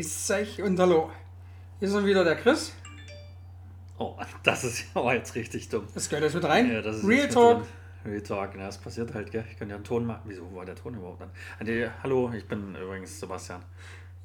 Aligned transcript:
Grüß 0.00 0.30
euch 0.30 0.62
und 0.62 0.80
hallo. 0.80 1.10
Hier 1.78 1.88
ist 1.88 2.06
wieder 2.06 2.24
der 2.24 2.36
Chris. 2.36 2.72
Oh, 3.98 4.16
das 4.42 4.64
ist 4.64 4.86
aber 4.94 5.14
jetzt 5.16 5.34
richtig 5.34 5.68
dumm. 5.68 5.86
Das 5.92 6.08
gehört 6.08 6.24
jetzt 6.24 6.32
mit 6.32 6.44
rein. 6.44 6.72
Ja, 6.72 6.80
Real 7.06 7.28
Talk. 7.28 7.66
Real 8.06 8.22
Talk, 8.22 8.52
na, 8.56 8.64
das 8.64 8.78
passiert 8.78 9.12
halt, 9.12 9.30
gell? 9.30 9.44
Ich 9.50 9.58
kann 9.58 9.68
ja 9.68 9.74
einen 9.74 9.84
Ton 9.84 10.06
machen. 10.06 10.22
Wieso 10.24 10.54
war 10.54 10.64
der 10.64 10.74
Ton 10.74 10.94
überhaupt 10.94 11.20
an? 11.20 11.28
Ah, 11.58 11.64
nee, 11.64 11.86
hallo, 12.02 12.32
ich 12.34 12.48
bin 12.48 12.74
übrigens 12.76 13.20
Sebastian. 13.20 13.60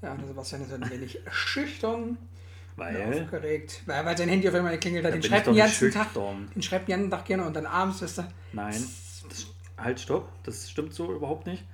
Ja, 0.01 0.15
der 0.15 0.25
Sebastian 0.27 0.61
ist 0.61 0.71
ein 0.71 0.89
wenig 0.89 1.19
schüchtern, 1.31 2.17
Weil. 2.77 3.23
aufgeregt, 3.23 3.81
weil, 3.85 4.05
weil 4.05 4.17
sein 4.17 4.29
Handy 4.29 4.47
auf 4.47 4.55
einmal 4.55 4.75
hat. 4.75 4.85
Da 4.85 5.11
Den 5.11 5.23
schreibt 5.23 5.47
den 5.47 5.57
ganzen 5.57 5.91
Tag. 5.91 6.05
schüchtern. 6.05 6.51
Den 6.55 6.61
schreibt 6.63 6.87
den 6.87 6.91
ganzen 6.95 7.11
Tag 7.11 7.25
gerne 7.25 7.45
und 7.45 7.53
dann 7.53 7.65
abends 7.65 8.01
ist 8.01 8.17
er. 8.17 8.31
Nein, 8.53 8.81
das, 9.27 9.47
halt, 9.77 9.99
stopp. 9.99 10.29
Das 10.43 10.69
stimmt 10.69 10.93
so 10.93 11.13
überhaupt 11.13 11.45
nicht. 11.45 11.65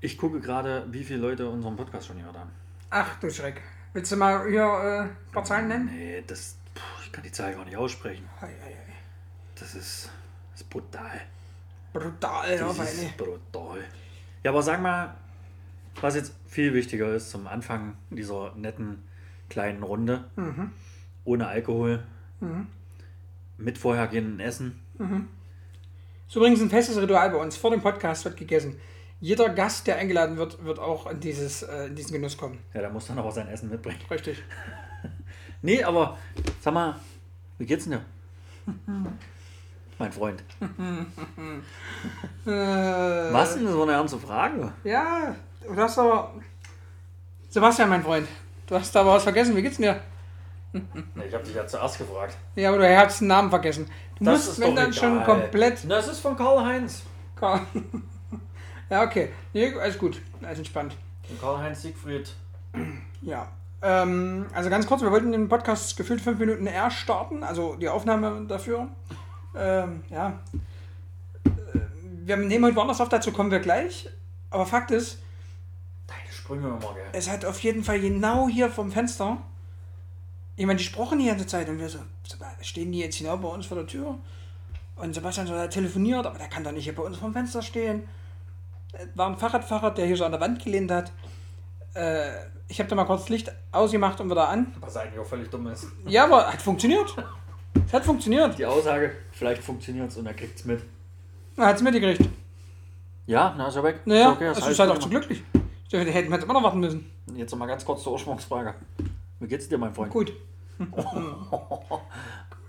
Ich 0.00 0.16
gucke 0.16 0.40
gerade, 0.40 0.86
wie 0.90 1.04
viele 1.04 1.18
Leute 1.18 1.46
unseren 1.46 1.76
Podcast 1.76 2.06
schon 2.06 2.16
gehört 2.16 2.38
haben. 2.38 2.50
Ach 2.90 3.18
du 3.20 3.30
Schreck. 3.30 3.60
Willst 3.92 4.12
du 4.12 4.16
mal 4.16 4.48
hier 4.48 4.62
äh, 4.62 5.00
ein 5.02 5.16
paar 5.32 5.44
Zahlen 5.44 5.68
nennen? 5.68 5.90
Nee, 5.92 6.22
das. 6.26 6.56
Puh, 6.74 6.80
ich 7.04 7.12
kann 7.12 7.24
die 7.24 7.32
Zahl 7.32 7.54
gar 7.54 7.64
nicht 7.64 7.76
aussprechen. 7.76 8.24
Ei, 8.40 8.46
ei, 8.46 8.48
ei. 8.48 8.92
Das 9.54 9.74
ist. 9.74 10.10
Das 10.52 10.60
ist 10.62 10.70
brutal. 10.70 11.20
Brutal 11.92 12.56
Das 12.58 12.78
eine. 12.80 12.88
ist 12.88 13.16
brutal. 13.16 13.80
Ja, 14.42 14.50
aber 14.52 14.62
sag 14.62 14.80
mal, 14.80 15.14
was 16.00 16.14
jetzt 16.14 16.32
viel 16.46 16.72
wichtiger 16.74 17.12
ist 17.14 17.30
zum 17.30 17.46
Anfang 17.46 17.96
dieser 18.10 18.54
netten 18.54 19.02
kleinen 19.48 19.82
Runde. 19.82 20.24
Mhm. 20.36 20.72
Ohne 21.24 21.46
Alkohol. 21.48 22.04
Mit 23.58 23.76
vorhergehenden 23.76 24.40
Essen. 24.40 24.80
Ist 26.28 26.36
übrigens 26.36 26.60
ein 26.62 26.70
festes 26.70 26.96
Ritual 26.96 27.30
bei 27.30 27.36
uns. 27.36 27.56
Vor 27.56 27.70
dem 27.70 27.82
Podcast 27.82 28.24
wird 28.24 28.36
gegessen. 28.36 28.80
Jeder 29.20 29.50
Gast, 29.50 29.86
der 29.86 29.96
eingeladen 29.96 30.36
wird, 30.38 30.64
wird 30.64 30.78
auch 30.78 31.10
in, 31.10 31.20
dieses, 31.20 31.62
äh, 31.62 31.86
in 31.86 31.94
diesen 31.94 32.12
Genuss 32.12 32.36
kommen. 32.36 32.58
Ja, 32.72 32.80
der 32.80 32.90
muss 32.90 33.06
dann 33.06 33.18
auch 33.18 33.30
sein 33.30 33.48
Essen 33.48 33.68
mitbringen. 33.68 34.00
Richtig. 34.10 34.42
Nee, 35.62 35.84
aber 35.84 36.16
sag 36.62 36.72
mal, 36.72 36.96
wie 37.58 37.66
geht's 37.66 37.84
denn 37.84 37.98
dir? 37.98 38.72
mein 39.98 40.10
Freund. 40.12 40.42
Äh, 42.46 42.50
Was 42.50 43.54
denn? 43.54 43.66
Das 43.66 43.74
war 43.76 43.82
eine 43.82 43.92
ernste 43.92 44.18
Frage. 44.18 44.72
Ja, 44.84 45.36
du 45.62 45.76
hast 45.76 45.98
aber. 45.98 46.32
Sebastian, 47.50 47.90
mein 47.90 48.02
Freund, 48.02 48.26
du 48.66 48.74
hast 48.76 48.96
aber 48.96 49.12
was 49.12 49.22
vergessen. 49.24 49.54
Wie 49.54 49.60
geht's 49.60 49.76
dir? 49.76 50.00
Ich 50.72 51.34
habe 51.34 51.44
dich 51.44 51.54
ja 51.54 51.66
zuerst 51.66 51.98
gefragt. 51.98 52.38
Ja, 52.56 52.70
aber 52.70 52.78
du 52.78 52.96
hast 52.96 53.20
den 53.20 53.28
Namen 53.28 53.50
vergessen. 53.50 53.86
Du 54.18 54.24
musst, 54.24 54.58
wenn 54.58 54.74
dann 54.74 54.92
schon 54.94 55.22
komplett. 55.24 55.90
Das 55.90 56.08
ist 56.08 56.20
von 56.20 56.34
Karl-Heinz. 56.34 57.02
Ja, 58.90 59.02
okay. 59.04 59.30
Nee, 59.52 59.72
alles 59.74 59.98
gut. 59.98 60.20
Alles 60.42 60.58
entspannt. 60.58 60.96
Karl-Heinz 61.40 61.82
Siegfried. 61.82 62.34
Ja. 63.22 63.48
Ähm, 63.82 64.46
also 64.52 64.68
ganz 64.68 64.86
kurz, 64.86 65.00
wir 65.00 65.10
wollten 65.10 65.32
den 65.32 65.48
Podcast 65.48 65.96
gefühlt 65.96 66.20
fünf 66.20 66.38
Minuten 66.38 66.66
eher 66.66 66.90
starten, 66.90 67.42
also 67.42 67.76
die 67.76 67.88
Aufnahme 67.88 68.44
dafür. 68.46 68.88
Ähm, 69.56 70.02
ja. 70.10 70.38
Äh, 71.44 71.50
Wir 72.24 72.36
nehmen 72.36 72.64
heute 72.66 72.76
woanders 72.76 73.00
auf, 73.00 73.08
dazu 73.08 73.32
kommen 73.32 73.50
wir 73.50 73.60
gleich. 73.60 74.08
Aber 74.50 74.66
Fakt 74.66 74.90
ist, 74.90 75.18
Deine 76.06 76.32
Sprünge 76.32 76.68
immer, 76.68 76.78
gell? 76.78 77.04
es 77.12 77.30
hat 77.30 77.44
auf 77.44 77.60
jeden 77.60 77.84
Fall 77.84 78.00
genau 78.00 78.48
hier 78.48 78.68
vom 78.68 78.90
Fenster 78.90 79.38
jemand 80.56 80.78
gesprochen 80.78 81.18
die 81.18 81.26
ganze 81.26 81.46
Zeit 81.46 81.68
und 81.68 81.78
wir 81.78 81.88
so, 81.88 82.00
stehen 82.60 82.92
die 82.92 82.98
jetzt 82.98 83.18
genau 83.18 83.36
bei 83.38 83.48
uns 83.48 83.64
vor 83.66 83.76
der 83.78 83.86
Tür? 83.86 84.18
Und 84.96 85.14
Sebastian 85.14 85.46
so, 85.46 85.54
er 85.54 85.70
telefoniert, 85.70 86.26
aber 86.26 86.36
der 86.36 86.48
kann 86.48 86.64
doch 86.64 86.72
nicht 86.72 86.84
hier 86.84 86.94
bei 86.94 87.02
uns 87.02 87.16
vom 87.16 87.32
Fenster 87.32 87.62
stehen. 87.62 88.02
War 89.14 89.28
ein 89.28 89.36
Fahrradfahrer, 89.36 89.92
der 89.92 90.06
hier 90.06 90.16
so 90.16 90.24
an 90.24 90.32
der 90.32 90.40
Wand 90.40 90.62
gelehnt 90.62 90.90
hat. 90.90 91.12
Äh, 91.94 92.30
ich 92.68 92.78
habe 92.78 92.88
da 92.88 92.96
mal 92.96 93.04
kurz 93.04 93.28
Licht 93.28 93.50
ausgemacht 93.72 94.20
und 94.20 94.30
wieder 94.30 94.48
an. 94.48 94.74
Was 94.80 94.96
eigentlich 94.96 95.18
auch 95.20 95.26
völlig 95.26 95.50
dumm 95.50 95.66
ist. 95.68 95.86
Ja, 96.06 96.24
aber 96.24 96.46
hat 96.52 96.60
funktioniert. 96.62 97.14
Es 97.86 97.92
hat 97.92 98.04
funktioniert. 98.04 98.58
Die 98.58 98.66
Aussage, 98.66 99.12
vielleicht 99.32 99.62
funktioniert 99.62 100.08
es 100.10 100.16
und 100.16 100.26
er 100.26 100.34
kriegt 100.34 100.58
es 100.58 100.64
mit. 100.64 100.82
Er 101.56 101.66
hat 101.66 101.76
es 101.76 101.82
mitgekriegt. 101.82 102.28
Ja, 103.26 103.54
na 103.56 103.68
ist 103.68 103.76
er 103.76 103.84
weg. 103.84 104.00
Naja, 104.04 104.30
Ist 104.30 104.36
okay, 104.36 104.44
das 104.46 104.56
also 104.56 104.66
heißt 104.66 104.72
ist 104.72 104.78
halt 104.80 104.90
auch 104.90 104.98
zu 104.98 105.08
glücklich. 105.08 105.42
Da 105.90 105.98
hätten 105.98 106.28
wir 106.28 106.36
jetzt 106.36 106.44
immer 106.44 106.54
noch 106.54 106.62
warten 106.62 106.80
müssen. 106.80 107.10
Jetzt 107.34 107.50
noch 107.52 107.58
mal 107.58 107.66
ganz 107.66 107.84
kurz 107.84 108.02
zur 108.02 108.12
Ursprungsfrage. 108.12 108.74
Wie 109.40 109.46
geht's 109.48 109.68
dir, 109.68 109.78
mein 109.78 109.94
Freund? 109.94 110.12
Gut. 110.12 110.32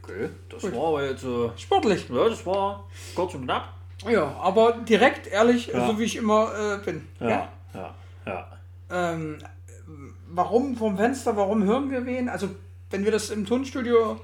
Okay, 0.03 0.29
das 0.49 0.63
war 0.63 0.87
aber 0.87 1.05
jetzt. 1.05 1.23
Äh, 1.23 1.49
Sportlich. 1.55 2.09
ja, 2.09 2.27
das 2.27 2.43
war 2.45 2.85
kurz 3.15 3.35
und 3.35 3.43
knapp. 3.43 3.69
Ja, 4.09 4.35
aber 4.41 4.73
direkt, 4.87 5.27
ehrlich, 5.27 5.67
Ja. 5.67 5.87
so 5.87 5.99
wie 5.99 6.03
ich 6.03 6.15
immer 6.15 6.51
äh, 6.81 6.85
bin. 6.85 7.07
Ja, 7.19 7.49
ja, 7.73 7.95
ja. 8.25 8.47
Ähm, 8.89 9.37
warum 10.27 10.75
vom 10.75 10.97
Fenster, 10.97 11.35
warum 11.37 11.63
hören 11.63 11.91
wir 11.91 12.05
wen? 12.05 12.29
Also, 12.29 12.49
wenn 12.89 13.05
wir 13.05 13.11
das 13.11 13.29
im 13.29 13.45
Tonstudio 13.45 14.19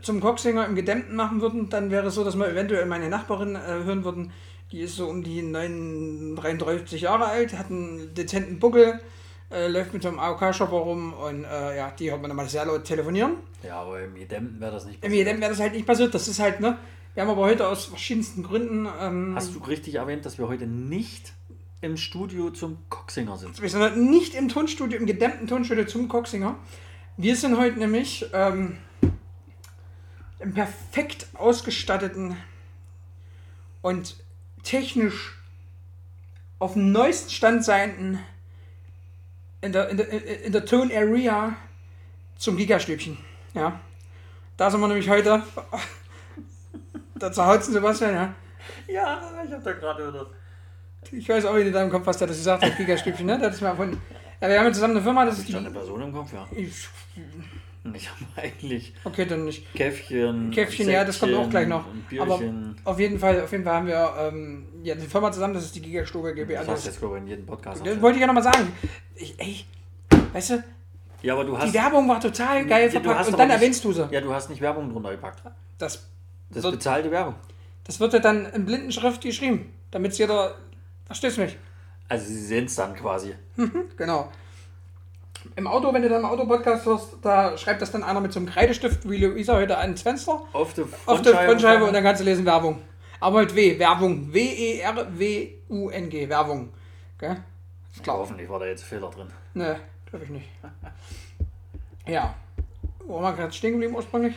zum 0.00 0.20
Coxinger 0.20 0.66
im 0.66 0.74
Gedämmten 0.74 1.14
machen 1.16 1.40
würden, 1.40 1.68
dann 1.68 1.90
wäre 1.90 2.08
es 2.08 2.14
so, 2.14 2.24
dass 2.24 2.36
wir 2.36 2.48
eventuell 2.48 2.86
meine 2.86 3.08
Nachbarin 3.08 3.54
äh, 3.56 3.84
hören 3.84 4.04
würden. 4.04 4.32
Die 4.70 4.80
ist 4.80 4.96
so 4.96 5.06
um 5.06 5.22
die 5.22 5.42
39 5.42 7.02
Jahre 7.02 7.26
alt, 7.26 7.56
hat 7.58 7.70
einen 7.70 8.14
dezenten 8.14 8.58
Buckel, 8.58 9.00
äh, 9.50 9.68
läuft 9.68 9.92
mit 9.92 10.02
so 10.02 10.08
einem 10.08 10.18
AOK-Shopper 10.18 10.76
rum 10.76 11.12
und 11.12 11.44
äh, 11.44 11.76
ja, 11.76 11.90
die 11.90 12.10
hört 12.10 12.22
man 12.22 12.30
immer 12.30 12.46
sehr 12.46 12.64
laut 12.64 12.84
telefonieren. 12.84 13.34
Ja, 13.62 13.82
aber 13.82 14.00
im 14.00 14.14
Gedämmten 14.14 14.58
wäre 14.60 14.72
das 14.72 14.86
nicht 14.86 15.04
Im 15.04 15.12
Gedämmten 15.12 15.42
wäre 15.42 15.50
das 15.50 15.60
halt 15.60 15.74
nicht 15.74 15.86
passiert. 15.86 16.14
Das 16.14 16.26
ist 16.26 16.40
halt, 16.40 16.60
ne? 16.60 16.78
Wir 17.14 17.22
haben 17.22 17.30
aber 17.30 17.42
heute 17.42 17.68
aus 17.68 17.84
verschiedensten 17.84 18.42
Gründen. 18.42 18.88
Ähm, 18.98 19.34
Hast 19.34 19.54
du 19.54 19.58
richtig 19.58 19.96
erwähnt, 19.96 20.24
dass 20.24 20.38
wir 20.38 20.48
heute 20.48 20.66
nicht 20.66 21.34
im 21.82 21.98
Studio 21.98 22.50
zum 22.50 22.78
Coxinger 22.88 23.36
sind? 23.36 23.60
Wir 23.60 23.68
sind 23.68 23.82
heute 23.82 24.00
nicht 24.00 24.34
im 24.34 24.48
Tonstudio, 24.48 24.98
im 24.98 25.04
gedämmten 25.04 25.46
Tonstudio 25.46 25.84
zum 25.84 26.08
Coxinger. 26.08 26.56
Wir 27.18 27.36
sind 27.36 27.58
heute 27.58 27.78
nämlich 27.78 28.24
ähm, 28.32 28.78
im 30.38 30.54
perfekt 30.54 31.26
ausgestatteten 31.34 32.34
und 33.82 34.16
technisch 34.62 35.38
auf 36.58 36.72
dem 36.72 36.92
neuesten 36.92 37.28
Stand 37.28 37.62
seienden 37.62 38.20
in 39.60 39.72
der, 39.72 39.90
in 39.90 39.98
der, 39.98 40.44
in 40.44 40.52
der 40.52 40.64
Tone 40.64 40.96
Area 40.96 41.56
zum 42.38 42.56
Gigastübchen. 42.56 43.18
Ja. 43.52 43.80
Da 44.56 44.70
sind 44.70 44.80
wir 44.80 44.88
nämlich 44.88 45.10
heute. 45.10 45.42
Da 47.22 47.30
zu 47.30 47.46
Hause, 47.46 47.70
Sebastian, 47.72 48.14
ja. 48.14 48.34
Ja, 48.88 49.20
ich 49.46 49.52
habe 49.52 49.62
da 49.62 49.72
gerade 49.72 50.08
wieder. 50.08 50.26
Ich 51.12 51.28
weiß 51.28 51.44
auch 51.46 51.54
nicht 51.54 51.66
in 51.68 51.72
deinem 51.72 51.90
Kopf, 51.90 52.06
was 52.06 52.18
der 52.18 52.26
das 52.28 52.36
gesagt 52.36 52.64
hat, 52.64 52.76
Gigastübchen, 52.76 53.26
ne? 53.26 53.38
Das 53.38 53.54
ist 53.54 53.60
mal 53.60 53.74
von. 53.76 53.96
Ja, 54.40 54.48
wir 54.48 54.58
haben 54.58 54.66
ja 54.66 54.72
zusammen 54.72 54.94
eine 54.96 55.02
Firma, 55.02 55.24
das 55.24 55.34
ist 55.34 55.40
Ist 55.42 55.48
die. 55.50 55.56
eine 55.56 55.70
Person 55.70 56.02
im 56.02 56.12
Kopf? 56.12 56.32
Ja. 56.32 56.46
Ich- 56.50 56.88
Ich 57.94 58.08
habe 58.08 58.20
eigentlich 58.36 58.94
Okay, 59.04 59.24
dann 59.26 59.44
nicht. 59.44 59.72
Käffchen. 59.74 60.50
Käffchen, 60.52 60.88
ja, 60.88 61.04
das 61.04 61.18
kommt 61.18 61.34
auch 61.34 61.50
gleich 61.50 61.66
noch. 61.66 61.84
Aber 62.20 62.40
auf 62.84 62.98
jeden 63.00 63.18
Fall, 63.18 63.40
auf 63.42 63.50
jeden 63.52 63.64
Fall 63.64 63.74
haben 63.74 63.86
wir 63.88 64.14
ähm, 64.18 64.66
ja, 64.84 64.94
eine 64.94 65.02
Firma 65.02 65.30
zusammen, 65.32 65.54
das 65.54 65.64
ist 65.64 65.74
die 65.74 65.82
Gigastube 65.82 66.32
GmbH. 66.34 66.60
das 66.60 66.68
hast 66.68 66.84
du 66.84 66.90
jetzt, 66.90 66.98
glaube 67.00 67.16
ich, 67.16 67.22
in 67.22 67.28
jedem 67.28 67.46
Podcast. 67.46 67.84
Das 67.86 68.00
wollte 68.00 68.16
ich 68.16 68.20
ja 68.20 68.26
nochmal 68.28 68.44
sagen. 68.44 68.72
Ich, 69.16 69.34
ey, 69.38 69.64
weißt 70.32 70.50
du, 70.50 70.64
Ja, 71.22 71.34
aber 71.34 71.44
du 71.44 71.58
hast. 71.58 71.68
die 71.68 71.74
Werbung 71.74 72.08
war 72.08 72.20
total 72.20 72.64
geil 72.66 72.84
Ja, 72.92 73.00
verpackt 73.00 73.26
und 73.28 73.38
dann 73.38 73.48
nicht- 73.48 73.56
erwähnst 73.56 73.84
du 73.84 73.92
sie. 73.92 74.08
Ja, 74.12 74.20
du 74.20 74.32
hast 74.32 74.48
nicht 74.50 74.60
Werbung 74.60 74.88
drunter 74.92 75.10
gepackt. 75.10 75.42
Das, 75.78 76.06
Das 76.52 76.62
wird, 76.62 76.74
bezahlte 76.74 77.10
Werbung. 77.10 77.34
das 77.84 77.98
wird 78.00 78.12
ja 78.12 78.18
dann 78.18 78.46
in 78.46 78.64
Blindenschrift 78.66 79.22
geschrieben, 79.22 79.72
damit 79.90 80.16
jeder. 80.18 80.54
Verstehst 81.06 81.36
du 81.36 81.42
mich? 81.42 81.56
Also 82.08 82.26
sie 82.26 82.40
sehen 82.44 82.66
es 82.66 82.74
dann 82.74 82.94
quasi. 82.94 83.34
Genau. 83.96 84.30
Im 85.56 85.66
Auto, 85.66 85.92
wenn 85.92 86.02
du 86.02 86.08
dann 86.08 86.20
im 86.20 86.26
Auto-Podcast 86.26 86.86
hörst, 86.86 87.16
da 87.22 87.58
schreibt 87.58 87.82
das 87.82 87.90
dann 87.90 88.04
einer 88.04 88.20
mit 88.20 88.32
so 88.32 88.38
einem 88.38 88.48
Kreidestift, 88.48 89.08
wie 89.10 89.16
Luisa 89.16 89.54
heute 89.54 89.76
ans 89.76 90.02
Fenster, 90.02 90.40
Auf 90.52 90.72
der 90.74 90.84
auf 91.06 91.20
der 91.22 91.34
Frontscheibe 91.36 91.84
und 91.84 91.92
dann 91.92 92.04
kannst 92.04 92.20
du 92.20 92.24
lesen 92.24 92.44
Werbung. 92.46 92.80
Aber 93.18 93.40
mit 93.40 93.54
W, 93.54 93.78
Werbung. 93.78 94.32
W-E-R-W-U-N-G, 94.32 96.28
Werbung. 96.28 96.72
Gell? 97.18 97.42
Ist 97.92 98.02
klar. 98.02 98.18
Hoffentlich 98.18 98.48
war 98.48 98.58
da 98.60 98.66
jetzt 98.66 98.84
Fehler 98.84 99.10
drin. 99.10 99.28
Ne, 99.54 99.80
glaube 100.06 100.24
ich 100.24 100.30
nicht. 100.30 100.48
Ja. 102.06 102.34
Wo 103.04 103.14
waren 103.20 103.34
wir 103.34 103.42
gerade 103.42 103.52
stehen 103.52 103.72
geblieben 103.72 103.94
ursprünglich? 103.96 104.34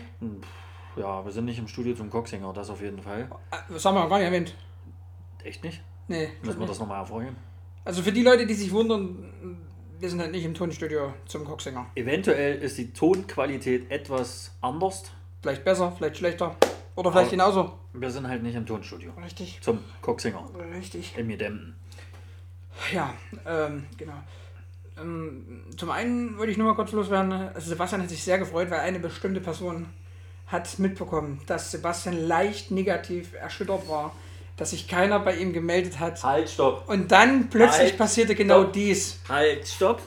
Ja, 0.95 1.25
wir 1.25 1.31
sind 1.31 1.45
nicht 1.45 1.59
im 1.59 1.68
Studio 1.68 1.94
zum 1.95 2.09
Coxinger, 2.09 2.53
das 2.53 2.69
auf 2.69 2.81
jeden 2.81 3.01
Fall. 3.01 3.30
Das 3.69 3.83
haben 3.86 3.95
wir 3.95 4.01
noch 4.03 4.09
gar 4.09 4.18
nicht 4.18 4.25
erwähnt. 4.27 4.56
Echt 5.44 5.63
nicht? 5.63 5.81
Nee. 6.07 6.30
Müssen 6.44 6.59
wir 6.59 6.68
das 6.68 6.80
nochmal 6.80 7.00
hervorheben? 7.00 7.36
Also 7.83 8.01
für 8.01 8.12
die 8.12 8.24
Leute, 8.24 8.45
die 8.47 8.53
sich 8.53 8.71
wundern, 8.71 9.59
wir 10.00 10.09
sind 10.09 10.19
halt 10.21 10.31
nicht 10.31 10.45
im 10.45 10.53
Tonstudio 10.53 11.13
zum 11.25 11.45
Coxinger. 11.45 11.88
Eventuell 11.95 12.57
ist 12.62 12.77
die 12.77 12.92
Tonqualität 12.94 13.92
etwas 13.92 14.51
anders. 14.62 15.03
Vielleicht 15.42 15.63
besser, 15.63 15.92
vielleicht 15.92 16.18
schlechter. 16.18 16.56
Oder 16.95 17.12
vielleicht 17.12 17.27
Aber- 17.27 17.51
genauso. 17.51 17.80
Wir 17.94 18.09
sind 18.09 18.27
halt 18.27 18.42
nicht 18.44 18.56
im 18.56 18.65
Tonstudio. 18.65 19.12
Richtig. 19.24 19.59
Zum 19.62 19.80
Coxinger. 20.01 20.50
Richtig. 20.75 21.13
Im 21.18 21.27
Gedämmten. 21.30 21.75
Ja, 22.94 23.13
ähm, 23.45 23.86
genau. 23.97 24.13
Ähm, 25.00 25.65
zum 25.77 25.92
einen 25.92 26.38
wollte 26.38 26.51
ich 26.51 26.57
nur 26.57 26.68
mal 26.68 26.75
kurz 26.75 26.92
loswerden, 26.92 27.31
also 27.31 27.69
Sebastian 27.69 28.01
hat 28.01 28.09
sich 28.09 28.24
sehr 28.24 28.38
gefreut, 28.39 28.69
weil 28.69 28.80
eine 28.80 29.00
bestimmte 29.00 29.42
Person 29.42 29.88
hat 30.47 30.80
mitbekommen, 30.80 31.42
dass 31.47 31.71
Sebastian 31.71 32.27
leicht 32.27 32.71
negativ 32.71 33.33
erschüttert 33.33 33.88
war, 33.89 34.15
dass 34.57 34.69
sich 34.71 34.88
keiner 34.88 35.19
bei 35.19 35.36
ihm 35.36 35.53
gemeldet 35.53 36.00
hat. 36.00 36.24
Halt, 36.24 36.50
stopp. 36.50 36.88
Und 36.88 37.12
dann 37.12 37.50
plötzlich 37.50 37.89
Halt, 37.89 37.97
passierte 37.97 38.36
genau 38.36 38.62
stopp. 38.62 38.74
dies. 38.74 39.19
Halt, 39.27 39.68
stopp. 39.68 40.01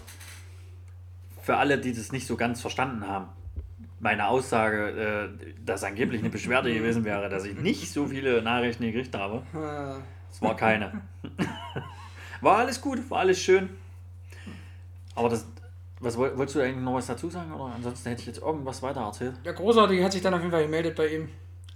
für 1.42 1.56
alle, 1.56 1.78
die 1.78 1.92
das 1.92 2.12
nicht 2.12 2.26
so 2.26 2.36
ganz 2.36 2.60
verstanden 2.60 3.06
haben, 3.06 3.28
meine 4.00 4.28
Aussage, 4.28 5.30
äh, 5.42 5.54
dass 5.64 5.82
angeblich 5.82 6.20
eine 6.20 6.30
Beschwerde 6.30 6.72
gewesen 6.72 7.04
wäre, 7.04 7.28
dass 7.28 7.44
ich 7.44 7.56
nicht 7.56 7.90
so 7.92 8.06
viele 8.06 8.42
Nachrichten 8.42 8.84
gekriegt 8.84 9.14
habe. 9.16 9.42
Es 10.30 10.40
war 10.40 10.56
keine. 10.56 11.02
war 12.40 12.58
alles 12.58 12.80
gut, 12.80 13.10
war 13.10 13.20
alles 13.20 13.40
schön. 13.40 13.70
Aber 15.14 15.28
das, 15.28 15.46
was 16.00 16.16
woll- 16.16 16.36
wolltest 16.36 16.56
du 16.56 16.60
eigentlich 16.60 16.84
noch 16.84 16.94
was 16.94 17.06
dazu 17.06 17.28
sagen? 17.30 17.52
Oder 17.52 17.72
ansonsten 17.74 18.08
hätte 18.10 18.20
ich 18.22 18.26
jetzt 18.26 18.40
irgendwas 18.42 18.82
weiter 18.82 19.00
erzählt. 19.00 19.34
Der 19.44 19.52
Großartige 19.52 20.04
hat 20.04 20.12
sich 20.12 20.22
dann 20.22 20.34
auf 20.34 20.40
jeden 20.40 20.52
Fall 20.52 20.62
gemeldet 20.64 20.96
bei 20.96 21.06
ihm. 21.08 21.28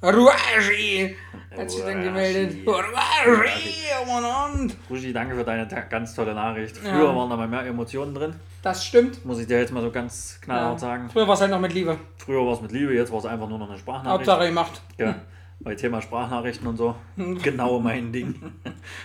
Ruashi 0.02 1.14
hat 1.56 1.70
sich 1.70 1.80
dann 1.84 2.02
gemeldet. 2.02 2.66
Ruashi, 2.66 3.74
oh 4.02 4.20
mein 4.20 5.12
danke 5.12 5.36
für 5.36 5.44
deine 5.44 5.68
ganz 5.88 6.14
tolle 6.14 6.34
Nachricht. 6.34 6.76
Ja. 6.84 6.90
Früher 6.94 7.14
waren 7.14 7.30
da 7.30 7.36
mal 7.36 7.46
mehr 7.46 7.64
Emotionen 7.66 8.12
drin, 8.12 8.34
Das 8.62 8.84
stimmt. 8.84 9.24
muss 9.24 9.38
ich 9.38 9.46
dir 9.46 9.58
jetzt 9.60 9.72
mal 9.72 9.80
so 9.82 9.92
ganz 9.92 10.40
knallhart 10.40 10.74
Ja. 10.74 10.78
sagen. 10.78 11.08
Früher 11.10 11.28
war 11.28 11.34
es 11.34 11.40
halt 11.40 11.52
noch 11.52 11.60
mit 11.60 11.72
Liebe. 11.72 11.96
Früher 12.16 12.44
war 12.44 12.54
es 12.54 12.60
mit 12.60 12.72
Liebe, 12.72 12.94
jetzt 12.94 13.12
war 13.12 13.20
es 13.20 13.26
einfach 13.26 13.48
nur 13.48 13.58
noch 13.60 13.68
eine 13.68 13.78
Sprachnachricht. 13.78 14.28
Hauptsache 14.28 14.46
gemacht. 14.48 14.82
Ja, 14.98 15.14
bei 15.60 15.76
Thema 15.76 16.02
Sprachnachrichten 16.02 16.66
und 16.66 16.76
so. 16.76 16.96
Genau 17.16 17.78
mein 17.78 18.10
Ding. 18.12 18.52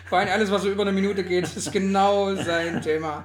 Vor 0.06 0.18
allem 0.18 0.30
alles, 0.30 0.50
was 0.50 0.64
so 0.64 0.69
über 0.72 0.81
eine 0.81 0.92
Minute 0.94 1.24
geht, 1.24 1.44
ist 1.44 1.72
genau 1.72 2.34
sein 2.36 2.81
Thema. 2.81 3.24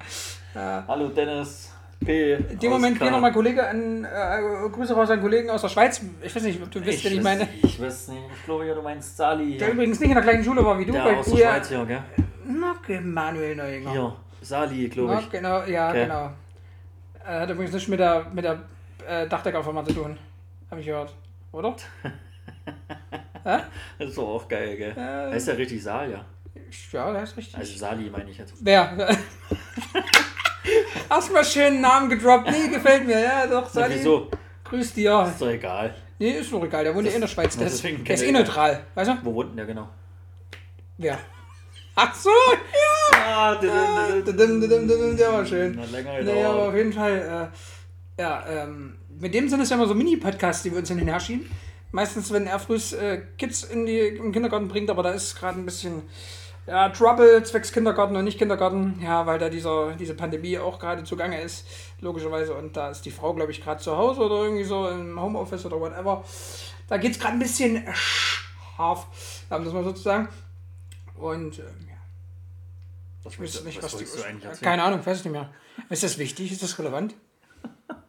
Hallo 0.54 1.08
Dennis 1.08 1.71
P. 2.04 2.34
In 2.34 2.58
dem 2.58 2.70
Moment 2.70 2.98
gehen 2.98 3.10
nochmal 3.10 3.32
Kollege 3.32 3.66
an, 3.66 4.04
äh, 4.04 4.68
Grüße 4.70 4.94
raus 4.94 5.10
an 5.10 5.20
Kollegen 5.20 5.50
aus 5.50 5.62
der 5.62 5.68
Schweiz. 5.68 6.00
Ich 6.22 6.34
weiß 6.34 6.42
nicht, 6.42 6.62
ob 6.62 6.70
du 6.70 6.84
wisst, 6.84 7.04
wen 7.04 7.12
ich 7.14 7.22
meine. 7.22 7.48
Ich 7.62 7.80
weiß 7.80 8.08
nicht, 8.08 8.22
ich 8.36 8.44
glaube 8.44 8.66
ja, 8.66 8.74
du 8.74 8.82
meinst 8.82 9.16
Sali. 9.16 9.56
Der 9.58 9.72
übrigens 9.72 9.98
nicht 10.00 10.08
in 10.10 10.14
der 10.14 10.22
gleichen 10.22 10.44
Schule 10.44 10.64
war 10.64 10.78
wie 10.78 10.84
du, 10.84 10.92
Der 10.92 11.04
aus 11.18 11.26
der 11.26 11.38
ja. 11.38 11.50
Schweiz 11.54 11.68
hier, 11.68 11.84
gell? 11.86 12.02
Nocke 12.46 13.00
Manuel 13.00 13.56
Neuinger. 13.56 13.90
Hier, 13.92 14.16
Sali, 14.40 14.88
glaube 14.88 15.12
Ja, 15.14 15.20
ich. 15.20 15.30
genau, 15.30 15.62
ja, 15.64 15.88
Okay. 15.90 16.02
genau. 16.02 16.30
Äh, 17.24 17.40
hat 17.40 17.50
übrigens 17.50 17.72
nichts 17.72 17.88
mit 17.88 18.00
der, 18.00 18.26
mit 18.32 18.44
der 18.44 18.62
äh, 19.06 19.28
Dachdeckerfirma 19.28 19.84
zu 19.84 19.92
tun. 19.94 20.18
Habe 20.70 20.80
ich 20.80 20.86
gehört. 20.86 21.14
Oder? 21.52 21.76
Das 23.44 24.08
ist 24.08 24.16
doch 24.18 24.28
auch 24.36 24.46
geil, 24.48 24.76
gell? 24.76 24.92
Äh. 24.96 25.32
Heißt 25.32 25.48
ja 25.48 25.54
richtig 25.54 25.82
Sal, 25.82 26.12
ja. 26.12 26.24
Ja, 26.92 27.12
das 27.12 27.30
ist 27.30 27.36
richtig. 27.36 27.56
Also 27.56 27.76
Sali 27.76 28.08
meine 28.08 28.30
ich 28.30 28.38
jetzt. 28.38 28.54
Wer? 28.60 28.96
Erstmal 31.14 31.44
schönen 31.44 31.80
Namen 31.82 32.08
gedroppt. 32.08 32.50
Nee, 32.50 32.68
gefällt 32.68 33.06
mir. 33.06 33.20
Ja, 33.20 33.46
doch, 33.46 33.64
Na, 33.64 33.68
Sali. 33.82 33.96
wieso? 33.96 34.30
Grüß 34.64 34.94
dir. 34.94 35.26
Ist 35.30 35.42
doch 35.42 35.48
egal. 35.48 35.94
Nee, 36.18 36.30
ist 36.30 36.50
doch 36.50 36.64
egal. 36.64 36.84
Der 36.84 36.94
wohnt 36.94 37.06
ja 37.06 37.12
in 37.12 37.20
der 37.20 37.28
Schweiz. 37.28 37.54
Der 37.56 37.66
ist, 37.66 37.74
deswegen 37.84 38.02
der 38.02 38.14
ist 38.14 38.22
eh 38.22 38.32
neutral. 38.32 38.84
Weißt 38.94 39.10
du? 39.10 39.18
Wo 39.22 39.34
wohnt 39.34 39.50
denn 39.50 39.56
der 39.58 39.66
genau? 39.66 39.88
Wer? 40.96 41.18
Ach 41.94 42.14
so, 42.14 42.30
ja. 42.30 43.18
Ah, 43.18 43.54
didim, 43.56 44.60
Der 45.18 45.32
war 45.32 45.44
schön. 45.44 45.74
Na, 45.76 45.84
länger 45.84 46.22
Naja, 46.22 46.48
aber 46.48 46.54
gedauert. 46.54 46.68
auf 46.68 46.74
jeden 46.76 46.92
Fall, 46.94 47.50
äh, 48.18 48.22
ja, 48.22 48.44
ähm, 48.48 48.96
mit 49.18 49.34
dem 49.34 49.50
sind 49.50 49.60
es 49.60 49.68
ja 49.68 49.76
immer 49.76 49.86
so 49.86 49.94
Mini-Podcasts, 49.94 50.62
die 50.62 50.70
wir 50.70 50.78
uns 50.78 50.88
hin 50.88 50.98
und 51.00 51.08
her 51.08 51.20
schieben. 51.20 51.50
Meistens, 51.90 52.32
wenn 52.32 52.46
er 52.46 52.58
früh 52.58 52.76
äh, 52.98 53.20
Kids 53.36 53.64
in 53.64 53.84
die, 53.84 53.98
im 53.98 54.32
Kindergarten 54.32 54.68
bringt, 54.68 54.88
aber 54.88 55.02
da 55.02 55.10
ist 55.10 55.38
gerade 55.38 55.58
ein 55.58 55.66
bisschen 55.66 56.02
ja, 56.66 56.88
Trouble 56.90 57.42
zwecks 57.42 57.72
Kindergarten 57.72 58.14
und 58.16 58.24
nicht 58.24 58.38
Kindergarten, 58.38 59.00
ja, 59.02 59.26
weil 59.26 59.38
da 59.38 59.48
dieser, 59.48 59.92
diese 59.92 60.14
Pandemie 60.14 60.58
auch 60.58 60.78
gerade 60.78 61.02
zugange 61.02 61.40
ist, 61.40 61.66
logischerweise. 62.00 62.54
Und 62.54 62.76
da 62.76 62.90
ist 62.90 63.02
die 63.02 63.10
Frau, 63.10 63.34
glaube 63.34 63.50
ich, 63.50 63.62
gerade 63.62 63.80
zu 63.80 63.96
Hause 63.96 64.20
oder 64.20 64.44
irgendwie 64.44 64.64
so 64.64 64.88
im 64.88 65.20
Homeoffice 65.20 65.66
oder 65.66 65.80
whatever. 65.80 66.24
Da 66.88 66.98
geht 66.98 67.12
es 67.12 67.18
gerade 67.18 67.34
ein 67.34 67.40
bisschen 67.40 67.84
scharf, 67.92 69.06
um 69.50 69.64
das 69.64 69.72
mal 69.72 69.84
so 69.84 69.92
zu 69.92 70.02
sagen. 70.02 70.28
Und 71.16 71.58
ähm, 71.58 71.88
ja, 71.88 71.96
Was 73.24 73.34
ich 73.34 73.40
wüsste 73.40 73.64
nicht, 73.64 73.82
was, 73.82 73.92
wolltest 73.92 74.14
die 74.14 74.20
du 74.20 74.26
eigentlich 74.26 74.44
erzählen? 74.44 74.70
Keine 74.70 74.82
Ahnung, 74.84 75.04
weiß 75.04 75.18
ich 75.18 75.24
nicht 75.24 75.32
mehr. 75.32 75.50
Ist 75.88 76.02
das 76.02 76.18
wichtig? 76.18 76.52
Ist 76.52 76.62
das 76.62 76.78
relevant? 76.78 77.14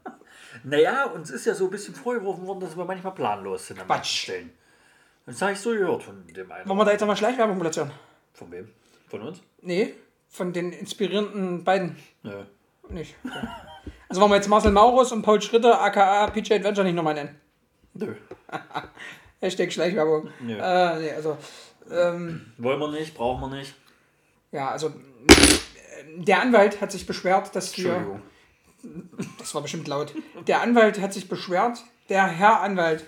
Naja, 0.65 1.07
uns 1.07 1.29
ist 1.29 1.45
ja 1.45 1.53
so 1.53 1.65
ein 1.65 1.71
bisschen 1.71 1.93
vorgeworfen 1.93 2.47
worden, 2.47 2.61
dass 2.61 2.77
wir 2.77 2.85
manchmal 2.85 3.13
planlos 3.13 3.67
sind 3.67 3.81
an 3.81 3.85
Quatsch. 3.85 4.23
Stellen. 4.23 4.53
Das 5.25 5.41
habe 5.41 5.51
ich 5.51 5.59
so 5.59 5.71
gehört 5.71 6.03
von 6.03 6.25
dem 6.25 6.49
einen. 6.49 6.69
Wollen 6.69 6.79
wir 6.79 6.85
da 6.85 6.91
jetzt 6.91 7.01
nochmal 7.01 7.17
Schleichwerbung 7.17 7.59
platzieren? 7.59 7.91
Von 8.33 8.51
wem? 8.51 8.69
Von 9.07 9.21
uns? 9.21 9.41
Nee, 9.61 9.93
von 10.29 10.53
den 10.53 10.71
inspirierenden 10.71 11.63
beiden 11.63 11.95
Nö. 12.23 12.43
nicht. 12.89 13.15
Okay. 13.23 13.47
Also 14.09 14.21
wollen 14.21 14.31
wir 14.31 14.35
jetzt 14.37 14.47
Marcel 14.49 14.71
Maurus 14.71 15.11
und 15.11 15.21
Paul 15.21 15.41
Schritter, 15.41 15.81
aka 15.81 16.27
PJ 16.27 16.53
Adventure, 16.53 16.83
nicht 16.85 16.95
nochmal 16.95 17.13
nennen. 17.15 17.39
Nö. 17.93 18.15
Hashtag 19.39 19.71
Schleichwerbung. 19.71 20.29
Nö. 20.39 20.57
Äh, 20.57 20.99
nee, 20.99 21.11
also, 21.11 21.37
ähm, 21.91 22.53
Wollen 22.57 22.79
wir 22.79 22.91
nicht, 22.91 23.13
brauchen 23.15 23.41
wir 23.41 23.57
nicht. 23.57 23.73
ja, 24.51 24.69
also, 24.69 24.87
äh, 24.87 24.93
der 26.17 26.41
Anwalt 26.41 26.81
hat 26.81 26.91
sich 26.91 27.05
beschwert, 27.05 27.55
dass 27.55 27.77
wir. 27.77 28.21
Das 29.39 29.55
war 29.55 29.61
bestimmt 29.61 29.87
laut. 29.87 30.13
Der 30.47 30.61
Anwalt 30.61 30.99
hat 30.99 31.13
sich 31.13 31.29
beschwert, 31.29 31.79
der 32.09 32.27
Herr 32.27 32.59
Anwalt 32.61 33.05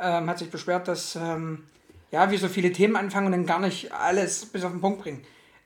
ähm, 0.00 0.30
hat 0.30 0.38
sich 0.38 0.50
beschwert, 0.50 0.86
dass 0.86 1.16
ähm, 1.16 1.64
ja, 2.10 2.30
wir 2.30 2.38
so 2.38 2.48
viele 2.48 2.72
Themen 2.72 2.96
anfangen 2.96 3.26
und 3.26 3.32
dann 3.32 3.46
gar 3.46 3.60
nicht 3.60 3.92
alles 3.92 4.46
bis 4.46 4.64
auf 4.64 4.70
den 4.70 4.80
Punkt 4.80 5.02
bringen. 5.02 5.24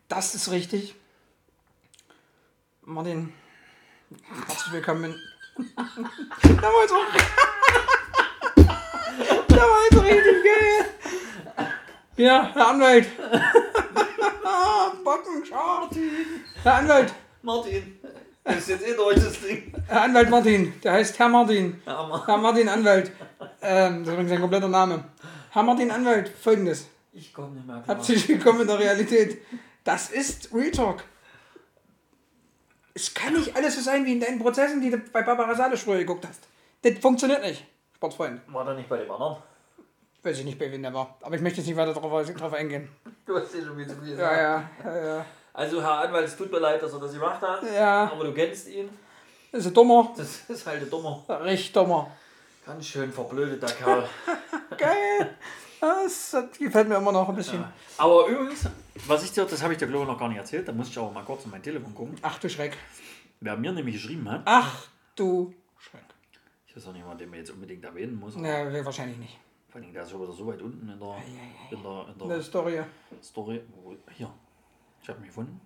Das 0.09 0.35
ist 0.35 0.51
richtig. 0.51 0.95
Martin, 2.83 3.33
herzlich 4.47 4.73
willkommen. 4.73 5.15
da 5.77 5.83
war 5.83 6.83
jetzt 6.83 6.93
auch, 6.93 7.07
da 9.49 9.57
war 9.57 9.85
jetzt 9.91 10.03
richtig 10.03 10.45
geil. 10.45 11.67
Ja, 12.17 12.51
Herr 12.55 12.69
Anwalt. 12.69 13.07
Bockenscharf. 15.05 15.91
Herr 16.63 16.75
Anwalt. 16.75 17.15
Martin, 17.43 17.99
das 18.45 18.57
ist 18.57 18.69
jetzt 18.69 18.87
eh 18.87 18.95
das 19.15 19.41
Ding. 19.41 19.73
Herr 19.87 20.03
Anwalt 20.03 20.31
Martin, 20.31 20.73
der 20.83 20.93
heißt 20.93 21.19
Herr 21.19 21.29
Martin. 21.29 21.81
Herr 21.85 22.37
Martin 22.39 22.69
Anwalt. 22.69 23.13
Ähm, 23.63 24.01
das 24.01 24.09
ist 24.09 24.13
übrigens 24.13 24.31
sein 24.31 24.41
kompletter 24.41 24.69
Name. 24.69 25.05
Herr 25.51 25.63
Martin 25.63 25.91
Anwalt, 25.91 26.29
folgendes. 26.29 26.87
Ich 27.13 27.35
komme 27.35 27.55
nicht 27.57 27.67
mehr 27.67 27.81
klar. 27.81 27.97
Herzlich 27.97 28.29
willkommen 28.29 28.63
in 28.63 28.67
der 28.69 28.79
Realität. 28.79 29.39
Das 29.85 30.11
ist 30.11 30.55
Real 30.55 30.71
Talk. 30.71 31.03
Es 32.95 33.13
kann 33.15 33.35
nicht 33.35 33.55
alles 33.57 33.75
so 33.77 33.81
sein 33.81 34.05
wie 34.05 34.13
in 34.13 34.21
deinen 34.21 34.39
Prozessen, 34.39 34.81
die 34.81 34.91
du 34.91 34.99
bei 34.99 35.23
Barbara 35.23 35.55
Salisch 35.55 35.83
früher 35.83 35.99
geguckt 35.99 36.27
hast. 36.29 36.47
Das 36.83 36.99
funktioniert 36.99 37.43
nicht, 37.43 37.65
Sportfreund. 37.97 38.41
War 38.53 38.65
da 38.65 38.75
nicht 38.75 38.89
bei 38.89 38.99
dem 38.99 39.11
anderen? 39.11 39.37
Weiß 40.23 40.39
ich 40.39 40.45
nicht, 40.45 40.59
bei 40.59 40.71
wem 40.71 40.83
der 40.83 40.93
war. 40.93 41.17
Aber 41.23 41.35
ich 41.35 41.41
möchte 41.41 41.59
jetzt 41.59 41.67
nicht 41.67 41.77
weiter 41.77 41.95
darauf, 41.95 42.53
eingehen. 42.53 42.89
Du 43.25 43.37
hast 43.37 43.55
ja 43.55 43.63
schon 43.65 43.77
wieder 43.79 43.89
zu 43.95 44.01
viel 44.03 44.19
Ja, 44.19 44.37
ja, 44.37 44.71
ja, 44.85 45.05
ja. 45.17 45.27
Also, 45.53 45.83
Herr 45.83 46.01
Anwalt, 46.01 46.27
es 46.27 46.37
tut 46.37 46.51
mir 46.53 46.59
leid, 46.59 46.83
dass 46.83 46.93
er 46.93 47.01
das 47.01 47.13
gemacht 47.13 47.41
hat. 47.41 47.63
Ja, 47.75 48.11
Aber 48.13 48.25
du 48.25 48.33
kennst 48.35 48.69
ihn. 48.69 48.89
das 49.51 49.63
ist 49.63 49.67
ein 49.69 49.75
dummer, 49.75 50.13
Das 50.17 50.49
ist 50.49 50.67
halt 50.67 50.83
ein 50.83 50.91
dummer. 50.91 51.25
recht 51.29 51.75
dummer. 51.75 52.11
Ganz 52.71 52.87
schön 52.87 53.11
verblödeter 53.11 53.67
Kerl. 53.67 54.09
Geil. 54.79 55.37
Das, 55.81 56.31
das 56.31 56.57
gefällt 56.57 56.89
mir 56.89 56.99
immer 56.99 57.11
noch 57.11 57.29
ein 57.29 57.35
bisschen. 57.35 57.65
Aber 57.99 58.29
übrigens, 58.29 58.65
was 59.09 59.25
ich 59.25 59.33
dir, 59.33 59.45
das 59.45 59.61
habe 59.61 59.73
ich 59.73 59.79
dir 59.81 59.89
glaube 59.89 60.05
ich 60.05 60.09
noch 60.09 60.17
gar 60.17 60.29
nicht 60.29 60.39
erzählt, 60.39 60.69
da 60.69 60.73
muss 60.73 60.89
ich 60.89 60.97
aber 60.97 61.11
mal 61.11 61.25
kurz 61.25 61.45
in 61.45 61.51
mein 61.51 61.65
Telefon 61.65 61.93
gucken. 61.93 62.15
Ach 62.23 62.39
du 62.39 62.49
Schreck. 62.49 62.77
Wer 63.41 63.57
mir 63.57 63.73
nämlich 63.73 63.97
geschrieben 63.97 64.31
hat, 64.31 64.43
Ach 64.45 64.87
du 65.17 65.53
Schreck. 65.79 66.05
ich 66.65 66.77
weiß 66.77 66.87
auch 66.87 66.93
nicht, 66.93 67.05
mal, 67.05 67.17
den 67.17 67.29
man 67.29 67.41
jetzt 67.41 67.51
unbedingt 67.51 67.85
erwähnen 67.85 68.15
muss, 68.15 68.37
Ja, 68.37 68.85
wahrscheinlich 68.85 69.19
nicht. 69.19 69.37
vor 69.69 69.81
allem 69.81 69.93
der 69.93 70.05
ist 70.05 70.13
schon 70.13 70.23
wieder 70.23 70.33
so 70.33 70.47
weit 70.47 70.63
unten 70.63 70.89
in 70.89 71.01
der, 71.01 71.17
in 71.73 71.83
der, 71.83 72.07
in 72.23 72.29
der 72.29 72.41
Story. 72.41 72.81
Story. 73.21 73.65
Wo, 73.83 73.97
hier, 74.17 74.33
ich 75.03 75.09
habe 75.09 75.19
ihn 75.19 75.27
gefunden. 75.27 75.61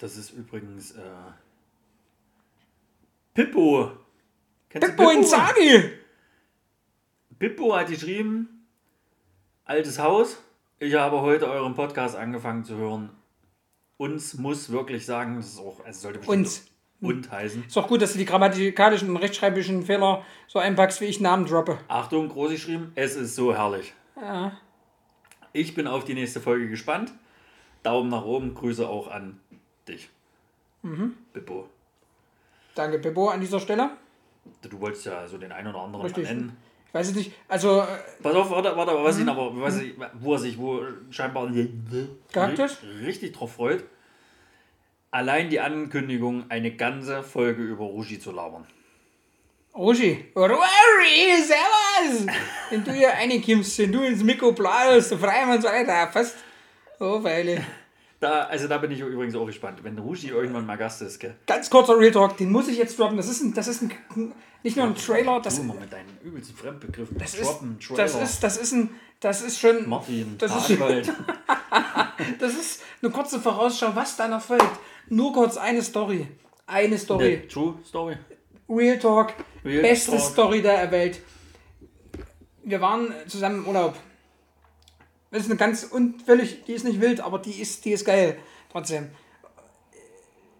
Das 0.00 0.16
ist 0.16 0.30
übrigens 0.32 0.90
äh, 0.96 1.00
Pippo. 3.34 3.92
Kennst 4.72 4.88
du 4.88 4.92
Pippo 4.96 5.10
Inzaghi! 5.10 5.90
Pippo 7.38 7.76
hat 7.76 7.88
geschrieben, 7.88 8.66
altes 9.66 9.98
Haus, 9.98 10.42
ich 10.78 10.94
habe 10.94 11.20
heute 11.20 11.46
euren 11.50 11.74
Podcast 11.74 12.16
angefangen 12.16 12.64
zu 12.64 12.76
hören. 12.76 13.10
Uns 13.98 14.32
muss 14.38 14.72
wirklich 14.72 15.04
sagen, 15.04 15.36
das 15.36 15.48
ist 15.48 15.58
auch, 15.58 15.80
es 15.84 16.00
sollte 16.00 16.20
bestimmt 16.20 16.38
Uns. 16.38 16.70
und 17.02 17.30
heißen. 17.30 17.64
Ist 17.66 17.76
doch 17.76 17.86
gut, 17.86 18.00
dass 18.00 18.12
du 18.12 18.18
die 18.18 18.24
grammatikalischen 18.24 19.10
und 19.10 19.18
rechtschreibischen 19.18 19.82
Fehler 19.82 20.24
so 20.46 20.58
einpackst, 20.58 21.02
wie 21.02 21.06
ich 21.06 21.20
Namen 21.20 21.44
droppe. 21.44 21.78
Achtung, 21.88 22.30
groß 22.30 22.52
geschrieben, 22.52 22.92
es 22.94 23.14
ist 23.14 23.34
so 23.34 23.54
herrlich. 23.54 23.92
Ja. 24.16 24.58
Ich 25.52 25.74
bin 25.74 25.86
auf 25.86 26.04
die 26.04 26.14
nächste 26.14 26.40
Folge 26.40 26.70
gespannt. 26.70 27.12
Daumen 27.82 28.08
nach 28.08 28.24
oben, 28.24 28.54
Grüße 28.54 28.88
auch 28.88 29.08
an 29.10 29.38
dich. 29.86 30.08
Mhm. 30.80 31.14
Pippo. 31.34 31.68
Danke, 32.74 32.98
Pippo, 32.98 33.28
an 33.28 33.42
dieser 33.42 33.60
Stelle. 33.60 33.90
Du 34.62 34.80
wolltest 34.80 35.06
ja 35.06 35.26
so 35.26 35.38
den 35.38 35.52
einen 35.52 35.68
oder 35.68 35.80
anderen 35.80 36.04
Richtig. 36.04 36.24
mal 36.24 36.34
nennen. 36.34 36.56
Ich 36.88 36.94
weiß 36.94 37.08
es 37.08 37.14
nicht. 37.14 37.32
Also, 37.48 37.80
äh, 37.80 37.86
Pass 38.22 38.34
auf, 38.34 38.50
warte, 38.50 38.76
warte, 38.76 38.92
was 39.02 39.16
Mhm. 39.16 39.22
ihn 39.22 39.28
aber, 39.28 39.60
was 39.60 39.78
ich, 39.80 39.94
wo 40.20 40.32
er 40.34 40.38
sich, 40.38 40.58
wo 40.58 40.82
scheinbar 41.10 41.48
Gehabt 42.32 42.58
ist? 42.58 42.78
richtig 43.04 43.32
drauf 43.32 43.52
freut. 43.54 43.84
Allein 45.10 45.50
die 45.50 45.60
Ankündigung, 45.60 46.44
eine 46.50 46.74
ganze 46.74 47.22
Folge 47.22 47.62
über 47.62 47.84
Rushi 47.84 48.18
zu 48.18 48.30
labern. 48.32 48.66
Rogi. 49.74 50.24
Rogi, 50.36 51.42
servus! 51.42 52.26
Wenn 52.70 52.84
du 52.84 52.92
hier 52.92 53.08
reinkommst, 53.08 53.78
wenn 53.78 53.92
du 53.92 54.02
ins 54.02 54.22
Mikro 54.22 54.52
bladest, 54.52 55.14
frei 55.14 55.44
und 55.54 55.62
so 55.62 55.68
weiter, 55.68 56.08
fast. 56.12 56.36
Oh, 57.00 57.22
Weile. 57.22 57.64
Da, 58.22 58.44
also 58.44 58.68
da 58.68 58.78
bin 58.78 58.92
ich 58.92 59.00
übrigens 59.00 59.34
auch 59.34 59.46
gespannt, 59.46 59.80
wenn 59.82 59.98
Rushi 59.98 60.28
irgendwann 60.28 60.64
mal 60.64 60.76
Gast 60.76 61.02
ist, 61.02 61.18
gell? 61.18 61.34
Ganz 61.44 61.68
kurzer 61.68 61.98
Real 61.98 62.12
Talk, 62.12 62.36
den 62.36 62.52
muss 62.52 62.68
ich 62.68 62.78
jetzt 62.78 62.96
droppen. 62.96 63.16
Das 63.16 63.28
ist, 63.28 63.42
ein, 63.42 63.52
das 63.52 63.66
ist 63.66 63.82
ein, 63.82 63.90
nicht 64.62 64.76
nur 64.76 64.86
ein 64.86 64.94
Trailer, 64.94 65.40
das, 65.40 65.60
mal 65.60 65.76
mit 65.76 65.92
deinen 65.92 66.18
übelsten 66.22 66.56
Fremdbegriffen. 66.56 67.18
das, 67.18 67.32
Droppen, 67.32 67.78
ist, 67.80 67.88
Trailer, 67.88 68.02
das, 68.04 68.14
ist, 68.22 68.44
das, 68.44 68.56
ist 68.58 68.72
ein, 68.74 68.90
das 69.18 69.42
ist 69.42 69.58
schon 69.58 69.88
Martin, 69.88 70.36
das 70.38 70.54
ist- 70.54 70.78
das 72.38 72.52
ist 72.54 72.82
eine 73.02 73.10
kurze 73.10 73.40
Vorausschau, 73.40 73.90
was 73.96 74.16
da 74.16 74.28
noch 74.28 74.40
folgt. 74.40 74.70
Nur 75.08 75.32
kurz 75.32 75.56
eine 75.56 75.82
Story. 75.82 76.28
Eine 76.68 76.98
Story. 76.98 77.38
Ne, 77.38 77.48
True 77.48 77.74
Story. 77.84 78.16
Real 78.68 79.00
Talk, 79.00 79.32
Real 79.64 79.82
beste 79.82 80.12
Talk. 80.12 80.20
Story 80.20 80.62
der 80.62 80.88
Welt. 80.92 81.20
Wir 82.62 82.80
waren 82.80 83.12
zusammen 83.26 83.56
im 83.64 83.66
Urlaub. 83.66 83.96
Das 85.32 85.42
ist 85.42 85.50
eine 85.50 85.56
ganz 85.56 85.84
und 85.84 86.22
völlig, 86.22 86.64
die 86.64 86.74
ist 86.74 86.84
nicht 86.84 87.00
wild, 87.00 87.20
aber 87.20 87.38
die 87.38 87.60
ist, 87.60 87.84
die 87.84 87.92
ist 87.92 88.04
geil 88.04 88.38
trotzdem. 88.70 89.10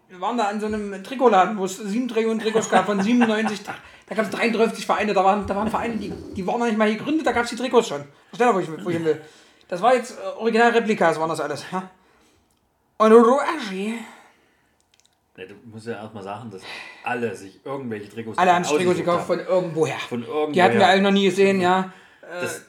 Wir 0.09 0.21
waren 0.21 0.37
da 0.37 0.45
an 0.45 0.61
so 0.61 0.67
einem 0.67 1.05
Trikotladen, 1.05 1.57
wo 1.57 1.65
es 1.65 1.77
sieben 1.77 2.09
Trikots 2.09 2.43
Trikots 2.43 2.71
gab 2.71 2.87
von 2.87 3.01
97. 3.01 3.61
Da, 3.65 4.15
gab 4.15 4.25
es 4.25 4.31
33 4.31 4.85
Vereine, 4.85 5.15
da 5.15 5.25
waren, 5.25 5.47
da 5.47 5.55
waren 5.55 5.71
Vereine, 5.71 5.97
die, 5.97 6.13
die 6.35 6.47
waren 6.47 6.59
noch 6.59 6.67
nicht 6.67 6.77
mal 6.77 6.89
hier 6.89 6.99
gegründet, 6.99 7.27
da 7.27 7.33
gab 7.33 7.45
es 7.45 7.51
die 7.51 7.57
Trikots 7.57 7.89
schon. 7.89 8.05
Versteht 8.29 8.49
ihr, 8.49 8.55
wo 8.55 8.59
ich, 8.59 8.85
wo 8.85 8.91
ich 8.91 8.97
hin 8.97 9.05
will? 9.05 9.23
Das 9.69 9.81
war 9.81 9.95
jetzt 9.95 10.19
äh, 10.19 10.39
Originalreplikas, 10.39 11.19
waren 11.21 11.31
das 11.31 11.41
alles. 11.41 11.65
Ja? 11.71 11.91
Und 12.99 13.13
Ruashi, 13.13 13.99
Ne, 15.35 15.47
du 15.47 15.55
musst 15.65 15.87
ja 15.87 15.95
erstmal 15.95 16.23
sagen, 16.23 16.51
dass 16.51 16.61
alle 17.05 17.35
sich 17.35 17.65
irgendwelche 17.65 18.11
Trikots 18.11 18.37
alle 18.37 18.55
haben 18.55 18.65
sich 18.65 18.75
Trikots 18.75 18.99
ausgesucht 18.99 19.07
gekauft 19.07 19.27
von 19.27 19.41
irgendwoher. 19.41 19.99
Von 20.09 20.21
irgendwoher. 20.21 20.53
Die 20.53 20.63
hatten 20.63 20.79
wir 20.79 20.87
alle 20.87 21.01
noch 21.01 21.11
nie 21.11 21.25
gesehen, 21.25 21.61
ja. 21.61 21.91
Das, 22.21 22.63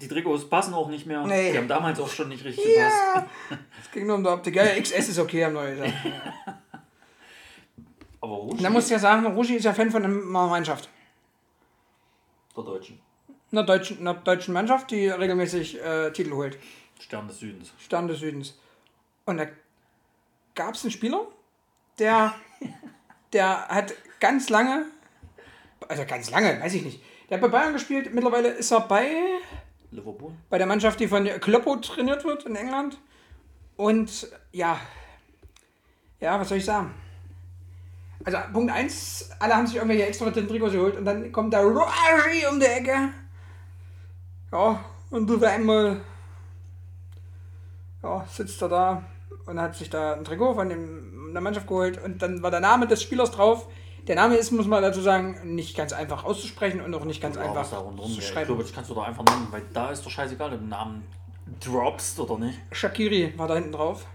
die 0.00 0.08
Trikots 0.08 0.48
passen 0.48 0.74
auch 0.74 0.88
nicht 0.88 1.06
mehr. 1.06 1.22
Nee. 1.26 1.52
Die 1.52 1.58
haben 1.58 1.68
damals 1.68 2.00
auch 2.00 2.08
schon 2.08 2.28
nicht 2.28 2.44
richtig 2.44 2.64
gepasst. 2.64 2.96
Ja, 3.14 3.26
es 3.82 3.90
ging 3.90 4.06
nur 4.06 4.16
um 4.16 4.22
die 4.22 4.30
Optik. 4.30 4.56
Ja, 4.56 4.64
XS 4.64 5.08
ist 5.10 5.18
okay, 5.18 5.44
haben 5.44 5.54
wir 5.54 5.70
gesagt. 5.70 5.92
Aber 8.22 8.34
Rushi 8.34 8.52
Und 8.52 8.62
dann 8.62 8.72
musst 8.72 8.90
du 8.90 8.94
ja 8.94 9.00
sagen, 9.00 9.26
Ruschi 9.26 9.56
ist 9.56 9.64
ja 9.64 9.72
Fan 9.72 9.90
von 9.90 10.04
einer 10.04 10.14
Mannschaft. 10.14 10.88
der 12.56 12.64
Deutschen. 12.64 13.00
Einer 13.52 13.64
deutschen, 13.64 13.98
einer 13.98 14.14
deutschen 14.14 14.54
Mannschaft, 14.54 14.90
die 14.90 15.08
regelmäßig 15.08 15.82
äh, 15.82 16.12
Titel 16.12 16.32
holt. 16.32 16.58
Stern 17.00 17.26
des 17.26 17.38
Südens. 17.40 17.72
Stern 17.78 18.06
des 18.06 18.20
Südens. 18.20 18.58
Und 19.24 19.38
da 19.38 19.46
gab 20.54 20.74
es 20.74 20.82
einen 20.82 20.92
Spieler, 20.92 21.26
der, 21.98 22.34
der 23.32 23.66
hat 23.68 23.94
ganz 24.20 24.50
lange, 24.50 24.86
also 25.88 26.04
ganz 26.06 26.30
lange, 26.30 26.60
weiß 26.60 26.74
ich 26.74 26.82
nicht, 26.82 27.00
der 27.28 27.36
hat 27.36 27.42
bei 27.42 27.48
Bayern 27.48 27.72
gespielt. 27.72 28.12
Mittlerweile 28.12 28.48
ist 28.48 28.70
er 28.70 28.80
bei, 28.80 29.08
Liverpool. 29.90 30.32
bei 30.48 30.58
der 30.58 30.66
Mannschaft, 30.66 31.00
die 31.00 31.08
von 31.08 31.24
Kloppo 31.24 31.76
trainiert 31.76 32.24
wird 32.24 32.44
in 32.44 32.56
England. 32.56 32.98
Und 33.76 34.28
ja, 34.52 34.78
ja, 36.20 36.38
was 36.38 36.48
soll 36.48 36.58
ich 36.58 36.64
sagen? 36.64 36.94
Also 38.24 38.38
Punkt 38.52 38.70
1, 38.70 39.30
alle 39.38 39.56
haben 39.56 39.66
sich 39.66 39.76
irgendwelche 39.76 40.06
extra 40.06 40.30
Trikots 40.30 40.72
geholt 40.72 40.96
und 40.96 41.06
dann 41.06 41.32
kommt 41.32 41.54
der 41.54 41.64
Raji 41.64 42.46
um 42.50 42.60
die 42.60 42.66
Ecke. 42.66 43.08
Ja, 44.52 44.84
und 45.10 45.26
du 45.26 45.42
einmal 45.44 46.02
ja, 48.02 48.26
sitzt 48.30 48.60
er 48.62 48.68
da 48.68 49.02
und 49.46 49.60
hat 49.60 49.74
sich 49.74 49.88
da 49.88 50.14
ein 50.14 50.24
Trikot 50.24 50.54
von 50.54 50.68
dem, 50.68 51.30
der 51.32 51.40
Mannschaft 51.40 51.66
geholt 51.66 52.02
und 52.02 52.20
dann 52.20 52.42
war 52.42 52.50
der 52.50 52.60
Name 52.60 52.86
des 52.86 53.02
Spielers 53.02 53.30
drauf. 53.30 53.66
Der 54.06 54.16
Name 54.16 54.36
ist, 54.36 54.50
muss 54.50 54.66
man 54.66 54.82
dazu 54.82 55.00
sagen, 55.00 55.36
nicht 55.54 55.76
ganz 55.76 55.92
einfach 55.92 56.24
auszusprechen 56.24 56.80
und 56.80 56.94
auch 56.94 57.04
nicht 57.04 57.20
ganz 57.20 57.36
Ja, 57.36 57.42
einfach 57.42 57.68
da 57.70 57.78
rundherum 57.78 58.10
zu 58.10 58.16
geht. 58.16 58.24
Ich 58.24 58.30
schreiben. 58.32 58.46
glaube, 58.46 58.62
das 58.62 58.72
kannst 58.72 58.90
du 58.90 58.94
doch 58.94 59.06
einfach 59.06 59.24
nennen, 59.24 59.46
weil 59.50 59.62
da 59.72 59.90
ist 59.90 60.04
doch 60.04 60.10
scheißegal, 60.10 60.48
ob 60.48 60.54
du 60.54 60.58
den 60.60 60.68
Namen 60.68 61.04
droppst 61.60 62.18
oder 62.20 62.38
nicht. 62.38 62.58
Shakiri 62.72 63.34
war 63.36 63.48
da 63.48 63.54
hinten 63.54 63.72
drauf. 63.72 64.06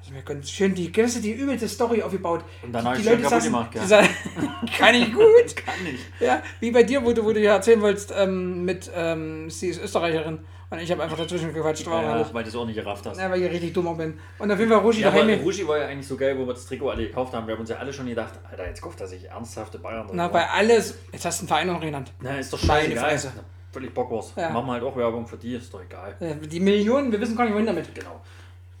Also 0.00 0.14
wir 0.14 0.22
können 0.22 0.42
schön 0.42 0.74
die, 0.74 0.90
das 0.92 1.16
ist 1.16 1.24
die 1.24 1.32
übelste 1.32 1.68
Story 1.68 2.02
aufgebaut. 2.02 2.44
Und 2.62 2.72
dann 2.72 2.84
die, 2.84 2.90
hab 2.90 2.98
ich 2.98 3.04
Leute 3.04 3.22
saßen, 3.28 3.50
gemacht, 3.52 3.72
gell? 3.72 3.82
die 3.82 3.88
sa- 3.88 4.02
kann 4.78 4.94
ich 4.94 5.12
gut. 5.12 5.56
Kann 5.56 5.82
nicht. 5.84 6.04
Ja, 6.20 6.42
wie 6.60 6.70
bei 6.70 6.82
dir, 6.84 7.04
wo 7.04 7.12
du, 7.12 7.24
wo 7.24 7.32
du 7.32 7.40
ja 7.40 7.54
erzählen 7.54 7.80
wolltest, 7.82 8.12
ähm, 8.16 8.64
mit, 8.64 8.90
ähm, 8.94 9.50
sie 9.50 9.68
ist 9.68 9.82
Österreicherin 9.82 10.40
und 10.70 10.78
ich 10.78 10.90
habe 10.90 11.02
einfach 11.02 11.16
dazwischen 11.16 11.52
gequatscht, 11.52 11.86
Ja, 11.86 12.26
weil 12.32 12.42
du 12.42 12.48
es 12.48 12.56
auch 12.56 12.66
nicht 12.66 12.76
gerafft 12.76 13.06
hast. 13.06 13.18
Ja, 13.18 13.30
weil 13.30 13.42
ich 13.42 13.50
richtig 13.50 13.72
dummer 13.72 13.94
bin. 13.94 14.18
Und 14.38 14.50
auf 14.50 14.58
jeden 14.58 14.70
Fall 14.70 14.80
Ruschi 14.80 15.00
Ja, 15.00 15.08
aber 15.08 15.24
daheim. 15.24 15.40
Rushi 15.40 15.66
war 15.66 15.78
ja 15.78 15.86
eigentlich 15.86 16.06
so 16.06 16.16
geil, 16.16 16.36
wo 16.38 16.46
wir 16.46 16.54
das 16.54 16.66
Trikot 16.66 16.90
alle 16.90 17.06
gekauft 17.06 17.32
haben. 17.32 17.46
Wir 17.46 17.54
haben 17.54 17.60
uns 17.60 17.70
ja 17.70 17.76
alle 17.76 17.92
schon 17.92 18.06
gedacht, 18.06 18.34
Alter, 18.50 18.66
jetzt 18.66 18.82
kauft 18.82 19.00
er 19.00 19.06
sich 19.06 19.24
ernsthafte 19.24 19.78
Bayern. 19.78 20.06
Na, 20.12 20.28
bei 20.28 20.46
alles. 20.48 20.98
Jetzt 21.12 21.24
hast 21.24 21.40
du 21.40 21.42
einen 21.42 21.48
Verein 21.48 21.66
noch 21.68 21.80
genannt. 21.80 22.12
Na, 22.20 22.36
ist 22.38 22.52
doch 22.52 22.58
scheißegal. 22.58 23.04
Fresse. 23.04 23.32
Völlig 23.72 23.94
Bockwurst. 23.94 24.36
Ja. 24.36 24.50
Machen 24.50 24.66
wir 24.66 24.72
halt 24.72 24.82
auch 24.82 24.96
Werbung 24.96 25.26
für 25.26 25.36
die, 25.36 25.54
ist 25.54 25.72
doch 25.72 25.82
egal. 25.82 26.16
Die 26.50 26.60
Millionen, 26.60 27.12
wir 27.12 27.20
wissen 27.20 27.36
gar 27.36 27.44
nicht, 27.44 27.54
wohin 27.54 27.66
damit. 27.66 27.94
Genau. 27.94 28.20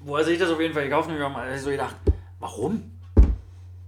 Wo 0.00 0.16
er 0.16 0.24
sich 0.24 0.38
das 0.38 0.50
auf 0.50 0.60
jeden 0.60 0.74
Fall 0.74 0.84
gekauft 0.84 1.10
hat, 1.10 1.16
wir 1.16 1.24
haben 1.24 1.36
alle 1.36 1.58
so 1.58 1.70
gedacht, 1.70 1.96
warum? 2.38 2.92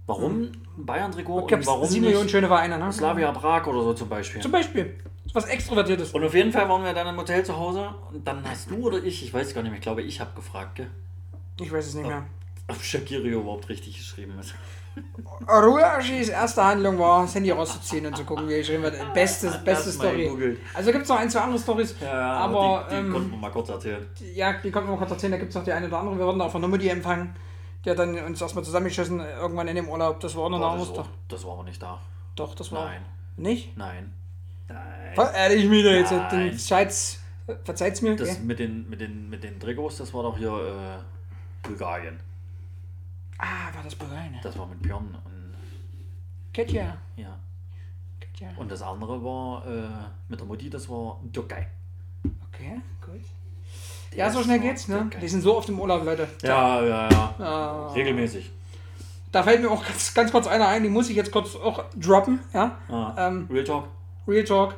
Warum 0.07 0.51
ein 0.77 0.85
Bayern-Trikot 0.85 1.47
Es 1.47 1.53
und 1.53 1.67
warum 1.67 1.87
sieben 1.87 2.05
Millionen 2.05 2.23
nicht 2.23 2.31
schöne 2.31 2.47
Vereine, 2.47 2.77
ne? 2.77 2.91
Slavia 2.91 3.31
Prag 3.31 3.65
oder 3.67 3.81
so 3.83 3.93
zum 3.93 4.09
Beispiel? 4.09 4.41
Zum 4.41 4.51
Beispiel. 4.51 4.97
Was 5.33 5.45
Extrovertiertes. 5.45 6.11
Und 6.11 6.23
auf 6.23 6.33
jeden 6.33 6.51
Fall 6.51 6.67
waren 6.67 6.83
wir 6.83 6.93
dann 6.93 7.07
im 7.07 7.17
Hotel 7.17 7.43
zu 7.45 7.55
Hause 7.57 7.93
und 8.11 8.27
dann 8.27 8.43
hast 8.49 8.69
du 8.69 8.75
oder 8.87 8.97
ich, 9.03 9.23
ich 9.23 9.33
weiß 9.33 9.53
gar 9.53 9.61
nicht 9.61 9.71
mehr, 9.71 9.77
ich 9.79 9.83
glaube, 9.83 10.01
ich 10.01 10.19
habe 10.19 10.31
gefragt, 10.35 10.75
gell, 10.75 10.89
Ich 11.59 11.71
weiß 11.71 11.87
es 11.87 11.93
nicht 11.95 12.07
mehr. 12.07 12.25
ob 12.67 12.81
Shakiri 12.81 13.29
überhaupt 13.29 13.69
richtig 13.69 13.97
geschrieben 13.97 14.37
ist. 14.39 14.53
Ruaschis 15.47 16.27
erste 16.29 16.63
Handlung 16.63 16.99
war, 16.99 17.21
das 17.21 17.33
Handy 17.33 17.49
rauszuziehen 17.51 18.05
und 18.05 18.17
zu 18.17 18.25
gucken, 18.25 18.47
wie 18.49 18.53
er 18.53 18.59
geschrieben 18.59 18.83
wird. 18.83 19.13
Beste, 19.13 19.49
beste 19.63 19.87
mal 19.89 19.93
Story. 20.07 20.23
gegoogelt. 20.23 20.59
Also 20.73 20.91
gibt 20.91 21.03
es 21.03 21.09
noch 21.09 21.17
ein, 21.17 21.29
zwei 21.29 21.39
andere 21.39 21.59
Stories. 21.59 21.95
Ja, 22.01 22.07
ja, 22.07 22.33
aber 22.33 22.85
die, 22.89 22.95
die 22.95 22.99
ähm, 22.99 23.13
konnten 23.13 23.31
wir 23.31 23.37
mal 23.37 23.51
kurz 23.51 23.69
erzählen. 23.69 24.05
ja, 24.35 24.53
die 24.61 24.69
konnten 24.69 24.89
wir 24.89 24.97
kurz 24.97 25.11
erzählen. 25.11 25.31
Da 25.31 25.37
gibt 25.37 25.49
es 25.49 25.55
noch 25.55 25.63
die 25.63 25.71
eine 25.71 25.87
oder 25.87 25.97
andere. 25.99 26.17
Wir 26.17 26.25
wurden 26.25 26.39
da 26.39 26.45
auch 26.45 26.51
von 26.51 26.61
der 26.61 26.69
Mutti 26.69 26.89
empfangen. 26.89 27.33
Die 27.85 27.89
hat 27.89 27.99
dann 27.99 28.15
uns 28.19 28.41
erstmal 28.41 28.65
zusammengeschossen, 28.65 29.21
irgendwann 29.21 29.67
in 29.69 29.77
dem 29.77 29.87
Urlaub. 29.87 30.19
Das 30.19 30.35
war 30.35 30.43
auch 30.43 30.49
noch 30.49 30.59
Boah, 30.59 30.97
war, 30.97 31.07
das 31.29 31.45
war 31.45 31.53
aber 31.53 31.63
nicht 31.63 31.81
da. 31.81 31.99
Doch, 32.35 32.53
das 32.53 32.71
war. 32.73 32.85
Nein, 32.85 33.05
Nicht? 33.37 33.77
nein, 33.77 34.13
nein. 34.67 34.77
Ver- 35.15 35.33
Ehrlich, 35.33 35.69
wieder 35.69 35.95
jetzt. 35.97 36.11
Nein. 36.11 36.49
Den 36.51 36.59
Scheiß. 36.59 37.19
Verzeiht's 37.63 38.01
mir. 38.01 38.15
Das 38.15 38.27
gell? 38.29 38.39
mit 38.45 38.59
den, 38.59 38.89
mit, 38.89 39.01
den, 39.01 39.29
mit 39.29 39.43
den 39.43 39.59
Trikots, 39.59 39.97
das 39.97 40.13
war 40.13 40.23
doch 40.23 40.37
hier 40.37 40.49
äh, 40.51 41.67
Bulgarien. 41.67 42.19
Ah, 43.37 43.73
war 43.73 43.83
das 43.83 43.95
Bulgarien? 43.95 44.35
Das 44.43 44.57
war 44.57 44.67
mit 44.67 44.81
Björn 44.81 45.17
und 45.25 45.55
Ketja. 46.53 46.97
ja. 47.17 47.37
Ketja. 48.19 48.49
Und 48.57 48.71
das 48.71 48.81
andere 48.81 49.21
war 49.23 49.65
äh, 49.65 49.87
mit 50.29 50.39
der 50.39 50.47
Mutti, 50.47 50.69
das 50.69 50.87
war 50.87 51.19
Türkei. 51.33 51.67
Okay, 52.53 52.79
gut. 53.05 53.21
Ja, 54.15 54.29
so 54.29 54.43
schnell 54.43 54.59
geht's, 54.59 54.87
ne? 54.87 54.99
Türkei. 54.99 55.19
Die 55.19 55.27
sind 55.27 55.41
so 55.41 55.57
oft 55.57 55.67
im 55.69 55.79
Urlaub, 55.79 56.03
Leute. 56.05 56.27
Ja, 56.43 56.81
ja, 56.85 57.09
ja. 57.09 57.35
Ah. 57.39 57.91
Regelmäßig. 57.93 58.51
Da 59.31 59.43
fällt 59.43 59.61
mir 59.61 59.71
auch 59.71 59.83
ganz, 59.85 60.13
ganz 60.13 60.31
kurz 60.31 60.45
einer 60.47 60.67
ein, 60.67 60.83
die 60.83 60.89
muss 60.89 61.09
ich 61.09 61.15
jetzt 61.15 61.31
kurz 61.31 61.55
auch 61.55 61.83
droppen, 61.95 62.39
ja? 62.53 62.77
Ah. 62.89 63.15
Ähm, 63.17 63.47
Real 63.49 63.63
Talk, 63.63 63.87
Real 64.27 64.43
Talk, 64.43 64.75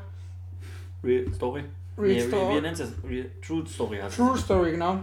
Real 1.04 1.34
Story. 1.34 1.64
Real 1.98 2.16
nee, 2.16 2.28
Story. 2.28 2.54
Wie, 2.54 2.58
wie 2.58 2.62
nennt 2.62 2.80
es? 2.80 2.92
Real, 3.04 3.30
True 3.42 3.68
Story 3.68 3.98
heißt 4.00 4.18
True 4.18 4.36
es. 4.36 4.42
Story, 4.42 4.72
genau. 4.72 5.00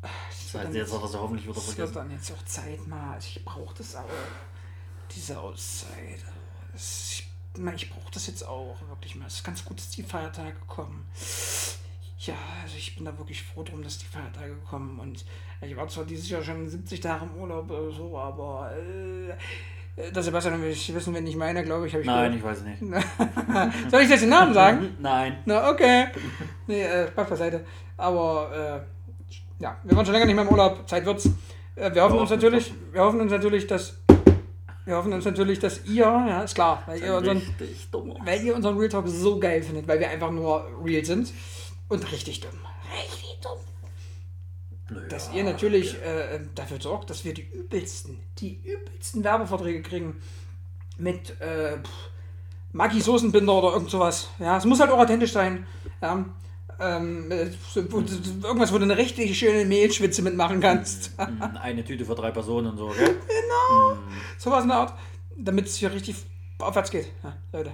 Das 0.00 0.62
heißt, 0.62 0.74
jetzt 0.74 0.94
hat 0.94 1.02
er 1.02 1.08
sie 1.08 1.18
hoffentlich 1.18 1.44
wieder 1.46 1.54
Das 1.54 1.66
wird 1.66 1.76
vergessen. 1.76 1.94
dann 1.94 2.10
jetzt 2.10 2.32
auch 2.32 2.44
Zeit 2.44 2.86
mal. 2.86 3.18
Ich 3.18 3.44
brauche 3.44 3.74
das 3.76 3.96
auch. 3.96 4.04
Diese 5.10 5.38
Auszeit. 5.38 6.24
Das, 6.72 7.10
ich 7.12 7.28
ich 7.76 7.90
brauche 7.90 8.10
das 8.12 8.26
jetzt 8.26 8.46
auch 8.46 8.76
wirklich 8.88 9.16
mal. 9.16 9.26
Es 9.26 9.34
ist 9.34 9.44
ganz 9.44 9.64
gut, 9.64 9.78
dass 9.78 9.90
die 9.90 10.02
Feiertage 10.02 10.56
kommen. 10.66 11.06
Ja, 12.18 12.34
also 12.62 12.76
ich 12.76 12.96
bin 12.96 13.04
da 13.04 13.16
wirklich 13.18 13.42
froh 13.42 13.62
drum, 13.62 13.82
dass 13.82 13.98
die 13.98 14.06
Feiertage 14.06 14.54
kommen. 14.68 14.98
Und 14.98 15.24
ich 15.60 15.76
war 15.76 15.88
zwar 15.88 16.04
dieses 16.04 16.28
Jahr 16.28 16.42
schon 16.42 16.68
70 16.68 17.00
Tage 17.00 17.26
im 17.26 17.34
Urlaub 17.40 17.70
oder 17.70 17.90
so, 17.90 18.18
aber 18.18 18.72
äh, 18.76 19.34
der 19.96 20.22
Sebastian 20.22 20.60
will 20.60 20.70
ich 20.70 20.92
wissen, 20.94 21.14
wenn 21.14 21.26
ich 21.26 21.36
meine, 21.36 21.62
glaube 21.62 21.86
ich, 21.86 21.92
habe 21.92 22.02
ich 22.02 22.06
Nein, 22.06 22.32
gehört. 22.32 22.36
ich 22.36 22.44
weiß 22.44 22.62
nicht. 22.64 23.90
Soll 23.90 24.00
ich 24.02 24.08
jetzt 24.10 24.22
den 24.22 24.28
Namen 24.30 24.52
sagen? 24.52 24.96
Nein. 25.00 25.38
Na, 25.44 25.70
okay. 25.70 26.06
Nee, 26.66 26.82
äh, 26.82 27.06
Spaß 27.08 27.28
beiseite. 27.30 27.64
Aber, 27.96 28.84
äh, 29.60 29.62
ja, 29.62 29.76
wir 29.84 29.96
waren 29.96 30.04
schon 30.04 30.14
länger 30.14 30.26
nicht 30.26 30.34
mehr 30.34 30.44
im 30.44 30.50
Urlaub. 30.50 30.88
Zeit 30.88 31.04
wird's. 31.06 31.26
Äh, 31.76 31.94
wir 31.94 32.02
hoffen 32.02 32.16
Ja, 32.16 32.20
uns 32.22 32.30
natürlich, 32.30 32.74
wir 32.92 33.00
hoffen 33.02 33.20
uns 33.20 33.30
natürlich, 33.30 33.66
dass, 33.68 33.94
wir 34.84 34.96
hoffen 34.96 35.12
uns 35.12 35.24
natürlich, 35.24 35.60
dass 35.60 35.84
ihr, 35.86 36.04
ja, 36.04 36.42
ist 36.42 36.54
klar, 36.56 36.82
weil 36.86 37.00
ihr 37.00 37.16
unseren, 37.16 37.42
weil 38.24 38.42
ihr 38.42 38.54
unseren 38.54 38.76
Real 38.76 38.88
Talk 38.88 39.06
so 39.08 39.38
geil 39.38 39.62
findet, 39.62 39.86
weil 39.86 40.00
wir 40.00 40.10
einfach 40.10 40.30
nur 40.30 40.66
real 40.84 41.04
sind 41.04 41.32
und 41.88 42.12
richtig 42.12 42.40
dumm. 42.40 42.50
Richtig 42.92 43.38
dumm. 43.42 43.58
Dass 45.08 45.32
ihr 45.32 45.44
natürlich 45.44 45.94
äh, 46.02 46.40
dafür 46.54 46.80
sorgt, 46.80 47.08
dass 47.08 47.24
wir 47.24 47.32
die 47.32 47.48
übelsten, 47.50 48.18
die 48.38 48.60
übelsten 48.64 49.24
Werbeverträge 49.24 49.82
kriegen 49.82 50.20
mit 50.98 51.40
äh, 51.40 51.78
pff, 51.78 52.10
Maggi 52.72 53.00
Soßenbinder 53.00 53.52
oder 53.54 53.72
irgend 53.72 53.90
sowas. 53.90 54.28
Ja, 54.38 54.58
es 54.58 54.64
muss 54.64 54.80
halt 54.80 54.90
auch 54.90 54.98
authentisch 54.98 55.32
sein. 55.32 55.66
Ja. 56.02 56.24
Ähm, 56.80 57.30
äh, 57.30 57.50
irgendwas, 57.76 58.72
wo 58.72 58.78
du 58.78 58.84
eine 58.84 58.96
richtig 58.96 59.38
schöne 59.38 59.64
Mehlschwitze 59.64 60.22
mitmachen 60.22 60.60
kannst. 60.60 61.16
Mm, 61.16 61.42
Eine 61.62 61.84
Tüte 61.84 62.04
für 62.04 62.16
drei 62.16 62.32
Personen 62.32 62.66
und 62.66 62.76
so, 62.76 62.88
gell? 62.88 63.16
sowas 64.38 64.64
in 64.64 64.68
der 64.68 64.78
Art, 64.78 64.98
damit 65.36 65.66
es 65.66 65.76
hier 65.76 65.92
richtig 65.92 66.16
aufwärts 66.58 66.90
geht. 66.90 67.12
Ja, 67.22 67.36
Leute, 67.52 67.72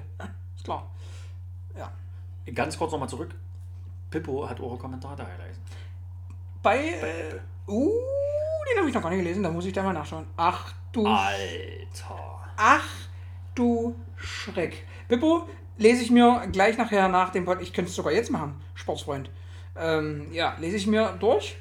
ist 0.54 0.64
klar. 0.64 0.90
Ja. 1.76 1.90
Ganz 2.54 2.76
kurz 2.76 2.92
nochmal 2.92 3.08
zurück. 3.08 3.34
Pippo 4.10 4.48
hat 4.48 4.60
eure 4.60 4.76
Kommentare 4.76 5.22
erleisen. 5.22 5.62
Bei. 6.62 6.78
Äh, 6.78 7.70
uh, 7.70 7.90
den 8.70 8.78
habe 8.78 8.88
ich 8.88 8.94
noch 8.94 9.02
gar 9.02 9.10
nicht 9.10 9.20
gelesen, 9.20 9.42
da 9.42 9.50
muss 9.50 9.66
ich 9.66 9.72
da 9.72 9.82
mal 9.82 9.92
nachschauen. 9.92 10.26
Ach 10.36 10.72
du. 10.92 11.06
Alter. 11.06 12.40
Ach 12.56 12.88
du 13.54 13.94
Schreck. 14.16 14.84
Bippo, 15.08 15.48
lese 15.78 16.02
ich 16.02 16.10
mir 16.10 16.46
gleich 16.52 16.78
nachher 16.78 17.08
nach 17.08 17.30
dem 17.30 17.44
Podcast. 17.44 17.68
Ich 17.68 17.72
könnte 17.72 17.88
es 17.88 17.96
sogar 17.96 18.12
jetzt 18.12 18.30
machen, 18.30 18.60
Sportsfreund. 18.74 19.30
Ähm, 19.76 20.28
ja, 20.32 20.56
lese 20.60 20.76
ich 20.76 20.86
mir 20.86 21.16
durch. 21.18 21.56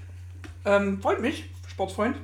Ähm, 0.65 1.01
freut 1.01 1.21
mich, 1.21 1.49
Sportsfreund. 1.67 2.17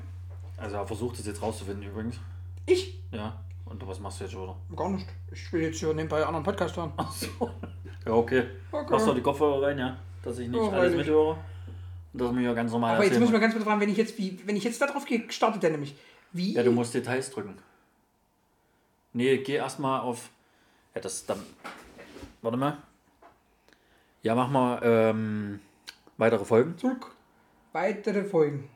Also 0.58 0.76
er 0.78 0.86
versucht 0.86 1.20
es 1.20 1.26
jetzt 1.26 1.42
rauszufinden 1.42 1.84
übrigens. 1.84 2.20
Ich? 2.66 3.00
Ja. 3.12 3.40
Und 3.66 3.86
was 3.88 4.00
machst 4.00 4.20
du 4.20 4.26
jetzt 4.26 4.34
schon 4.34 4.44
wieder? 4.44 4.56
Gar 4.76 4.90
nicht. 4.90 5.08
Ich 5.32 5.52
will 5.52 5.64
jetzt 5.64 5.80
hier 5.80 5.94
nebenbei 5.94 6.18
einen 6.18 6.26
anderen 6.26 6.44
Podcast 6.44 6.78
hören. 6.78 6.92
Ach 6.98 7.12
so. 7.12 7.28
Ja, 8.06 8.12
okay. 8.12 8.44
Okay. 8.72 8.92
Machst 8.92 9.08
du 9.08 9.14
die 9.14 9.22
Kopfhörer 9.22 9.64
rein, 9.64 9.80
ja? 9.80 9.98
Dass 10.22 10.38
ich 10.38 10.48
nicht 10.48 10.62
Ja, 10.62 10.70
alles 10.70 10.96
mithöre. 10.96 11.38
Dass 12.18 12.30
ich 12.30 12.36
mir 12.36 12.44
ja 12.44 12.54
ganz 12.54 12.72
normal 12.72 12.96
Aber 12.96 13.04
jetzt 13.04 13.20
mal 13.20 13.30
kann. 13.30 13.42
ganz 13.42 13.54
kurz 13.54 13.66
fragen, 13.66 13.82
wenn 13.82 13.90
ich 13.90 13.98
jetzt, 13.98 14.18
wie, 14.18 14.40
wenn 14.46 14.56
ich 14.56 14.64
jetzt 14.64 14.82
da 14.82 14.88
drauf 14.88 15.06
gehe, 15.06 15.30
startet 15.30 15.64
der 15.64 15.72
nämlich. 15.72 15.96
Wie? 16.32 16.54
Ja, 16.54 16.64
du 16.64 16.72
musst 16.72 16.94
Details 16.94 17.30
drücken. 17.30 17.58
Nee, 19.14 19.38
geh 19.40 19.56
erstmal 19.56 20.02
auf. 20.02 20.30
Ja, 20.94 21.02
das 21.02 21.26
dann. 21.26 21.42
Warte 22.42 22.58
mal. 22.58 22.78
Ja, 24.22 24.34
mach 24.36 24.50
mal 24.50 24.80
ähm, 24.84 25.60
weitere 26.18 26.46
Folgen. 26.46 26.78
Zurück. 26.78 27.16
Weitere 27.74 28.24
Folgen. 28.24 28.70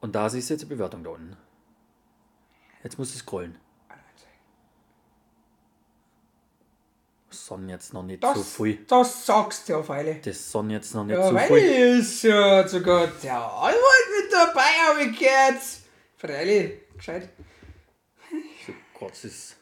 Und 0.00 0.14
da 0.14 0.28
siehst 0.28 0.50
du 0.50 0.54
jetzt 0.54 0.62
die 0.62 0.66
Bewertung 0.66 1.04
da 1.04 1.10
unten. 1.10 1.36
Jetzt 2.82 2.98
musst 2.98 3.14
du 3.14 3.18
scrollen. 3.18 3.56
Sonn 7.44 7.68
jetzt 7.68 7.92
noch 7.92 8.02
nicht 8.02 8.22
Das, 8.22 8.34
so 8.36 8.42
früh. 8.42 8.76
das 8.88 9.26
sagst 9.26 9.68
du 9.68 9.76
auf 9.76 9.90
alle. 9.90 10.14
Das 10.16 10.50
Sonn 10.50 10.70
jetzt 10.70 10.94
noch 10.94 11.04
nicht 11.04 11.16
Ja, 11.18 11.28
so 11.28 11.36
früh. 11.36 11.58
ist 11.58 12.22
ja 12.22 12.66
zu 12.66 12.80
Gott 12.82 13.12
der 13.22 13.36
Anwalt 13.36 14.08
mit 14.22 14.32
dabei, 14.32 14.62
habe 14.88 15.02
ich 15.02 15.18
gehört. 15.18 15.60
Freilich, 16.16 16.72
gescheit. 16.96 17.28
So 18.66 18.72
kurz 18.94 19.24
ist. 19.24 19.56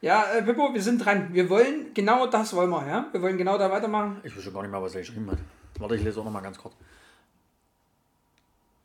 Ja, 0.00 0.32
äh, 0.34 0.42
Pippo, 0.42 0.72
wir 0.74 0.82
sind 0.82 0.98
dran. 1.04 1.28
Wir 1.32 1.48
wollen, 1.48 1.92
genau 1.94 2.26
das 2.26 2.54
wollen 2.54 2.70
wir, 2.70 2.86
ja? 2.86 3.08
Wir 3.12 3.22
wollen 3.22 3.38
genau 3.38 3.56
da 3.58 3.70
weitermachen. 3.70 4.20
Ich 4.24 4.36
weiß 4.36 4.42
schon 4.42 4.52
gar 4.54 4.62
nicht 4.62 4.70
mehr, 4.70 4.82
was 4.82 4.94
er 4.94 5.00
geschrieben 5.00 5.30
hat. 5.30 5.38
Warte, 5.78 5.96
ich 5.96 6.02
lese 6.02 6.20
auch 6.20 6.24
noch 6.24 6.30
mal 6.32 6.40
ganz 6.40 6.58
kurz. 6.58 6.74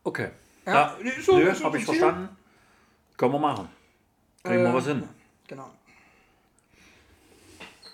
Okay. 0.04 0.30
Ja, 0.66 0.74
Ja, 0.74 0.98
so- 1.22 1.38
nö, 1.38 1.54
so 1.54 1.64
hab 1.66 1.76
ich 1.76 1.86
das 1.86 1.92
Ziel. 1.92 2.00
verstanden. 2.00 2.30
Können 3.18 3.34
wir 3.34 3.40
machen. 3.40 3.70
Kriegen 4.44 4.64
wir 4.64 4.70
Äh, 4.70 4.74
was 4.74 4.86
hin. 4.86 5.08
Genau. 5.48 5.70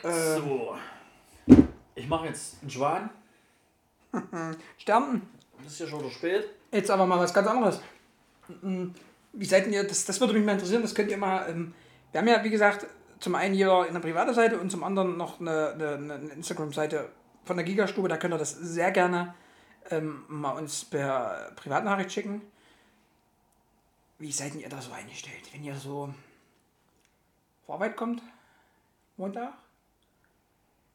So. 0.02 0.76
Ich 1.96 2.08
mache 2.08 2.28
jetzt 2.28 2.62
einen 2.62 2.70
Schwan. 2.70 3.10
Sternen. 4.78 5.28
Das 5.64 5.74
ist 5.74 5.80
ja 5.80 5.88
schon 5.88 6.00
wieder 6.02 6.12
spät. 6.12 6.50
Jetzt 6.72 6.92
aber 6.92 7.06
mal 7.06 7.20
was 7.20 7.34
ganz 7.34 7.48
anderes. 7.48 7.82
Mm, 8.62 8.88
Wie 9.34 9.46
seid 9.46 9.68
ihr, 9.68 9.84
das, 9.84 10.06
das 10.06 10.20
würde 10.20 10.34
mich 10.34 10.46
mal 10.46 10.54
interessieren, 10.54 10.82
das 10.82 10.94
könnt 10.94 11.10
ihr 11.10 11.18
mal, 11.18 11.50
ähm, 11.50 11.74
wir 12.12 12.22
haben 12.22 12.28
ja, 12.28 12.44
wie 12.44 12.50
gesagt, 12.50 12.86
zum 13.20 13.36
einen 13.36 13.56
hier 13.56 13.72
eine 13.74 14.00
private 14.00 14.34
Seite 14.34 14.60
und 14.60 14.70
zum 14.72 14.84
anderen 14.84 15.18
noch 15.18 15.40
eine, 15.40 15.72
eine, 15.74 15.94
eine 15.96 16.34
Instagram-Seite 16.34 17.10
von 17.46 17.58
der 17.58 17.66
Gigastube, 17.66 18.08
da 18.08 18.18
könnt 18.18 18.34
ihr 18.34 18.38
das 18.38 18.52
sehr 18.52 18.92
gerne 18.92 19.34
ähm, 19.90 20.24
mal 20.28 20.52
uns 20.52 20.86
per 20.86 21.52
Privatnachricht 21.56 22.12
schicken. 22.12 22.42
Wie 24.20 24.32
seid 24.32 24.56
ihr 24.56 24.70
da 24.70 24.82
so 24.82 24.92
eingestellt, 24.92 25.52
wenn 25.54 25.64
ihr 25.64 25.76
so 25.76 26.14
vor 27.66 27.76
Arbeit 27.76 27.96
kommt, 27.96 28.22
Montag? 29.16 29.54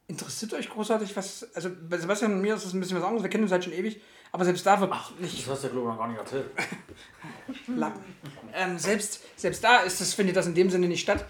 Interessiert 0.09 0.53
euch 0.55 0.69
großartig 0.69 1.17
was, 1.17 1.49
also 1.55 1.71
bei 1.89 1.97
Sebastian 1.97 2.35
und 2.35 2.43
mir 2.43 2.55
ist 2.55 2.65
das 2.65 2.73
ein 2.75 2.81
bisschen 2.81 2.99
was 2.99 3.05
anderes, 3.05 3.23
wir 3.23 3.31
kennen 3.31 3.45
uns 3.45 3.53
halt 3.53 3.65
schon 3.65 3.73
ewig, 3.73 4.01
aber 4.33 4.45
selbst 4.45 4.67
da 4.67 4.81
wird 4.81 4.91
nicht 5.21 5.47
Das 5.47 5.55
hast 5.55 5.65
du, 5.65 5.69
glaube 5.69 5.89
ich, 5.89 5.95
noch 5.95 5.99
gar 5.99 6.09
nicht 6.09 6.19
erzählt. 6.19 6.51
Ähm, 8.55 8.79
selbst, 8.79 9.23
selbst 9.35 9.65
da 9.65 9.79
ist 9.79 9.99
das, 10.03 10.13
findet 10.13 10.37
das 10.37 10.47
in 10.47 10.55
dem 10.55 10.69
Sinne 10.69 10.87
nicht 10.87 11.01
statt, 11.01 11.25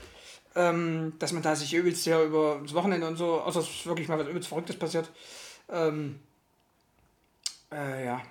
ähm, 0.56 1.12
dass 1.20 1.32
man 1.32 1.42
da 1.42 1.54
sich 1.54 1.72
übelst 1.72 2.04
ja 2.04 2.20
über 2.20 2.60
das 2.60 2.74
Wochenende 2.74 3.06
und 3.06 3.14
so, 3.16 3.40
außer 3.40 3.60
es 3.60 3.68
ist 3.68 3.86
wirklich 3.86 4.08
mal 4.08 4.18
was 4.18 4.26
übelst 4.26 4.48
Verrücktes 4.48 4.76
passiert. 4.76 5.08
Ähm, 5.68 6.18
äh, 7.70 8.06
ja. 8.06 8.22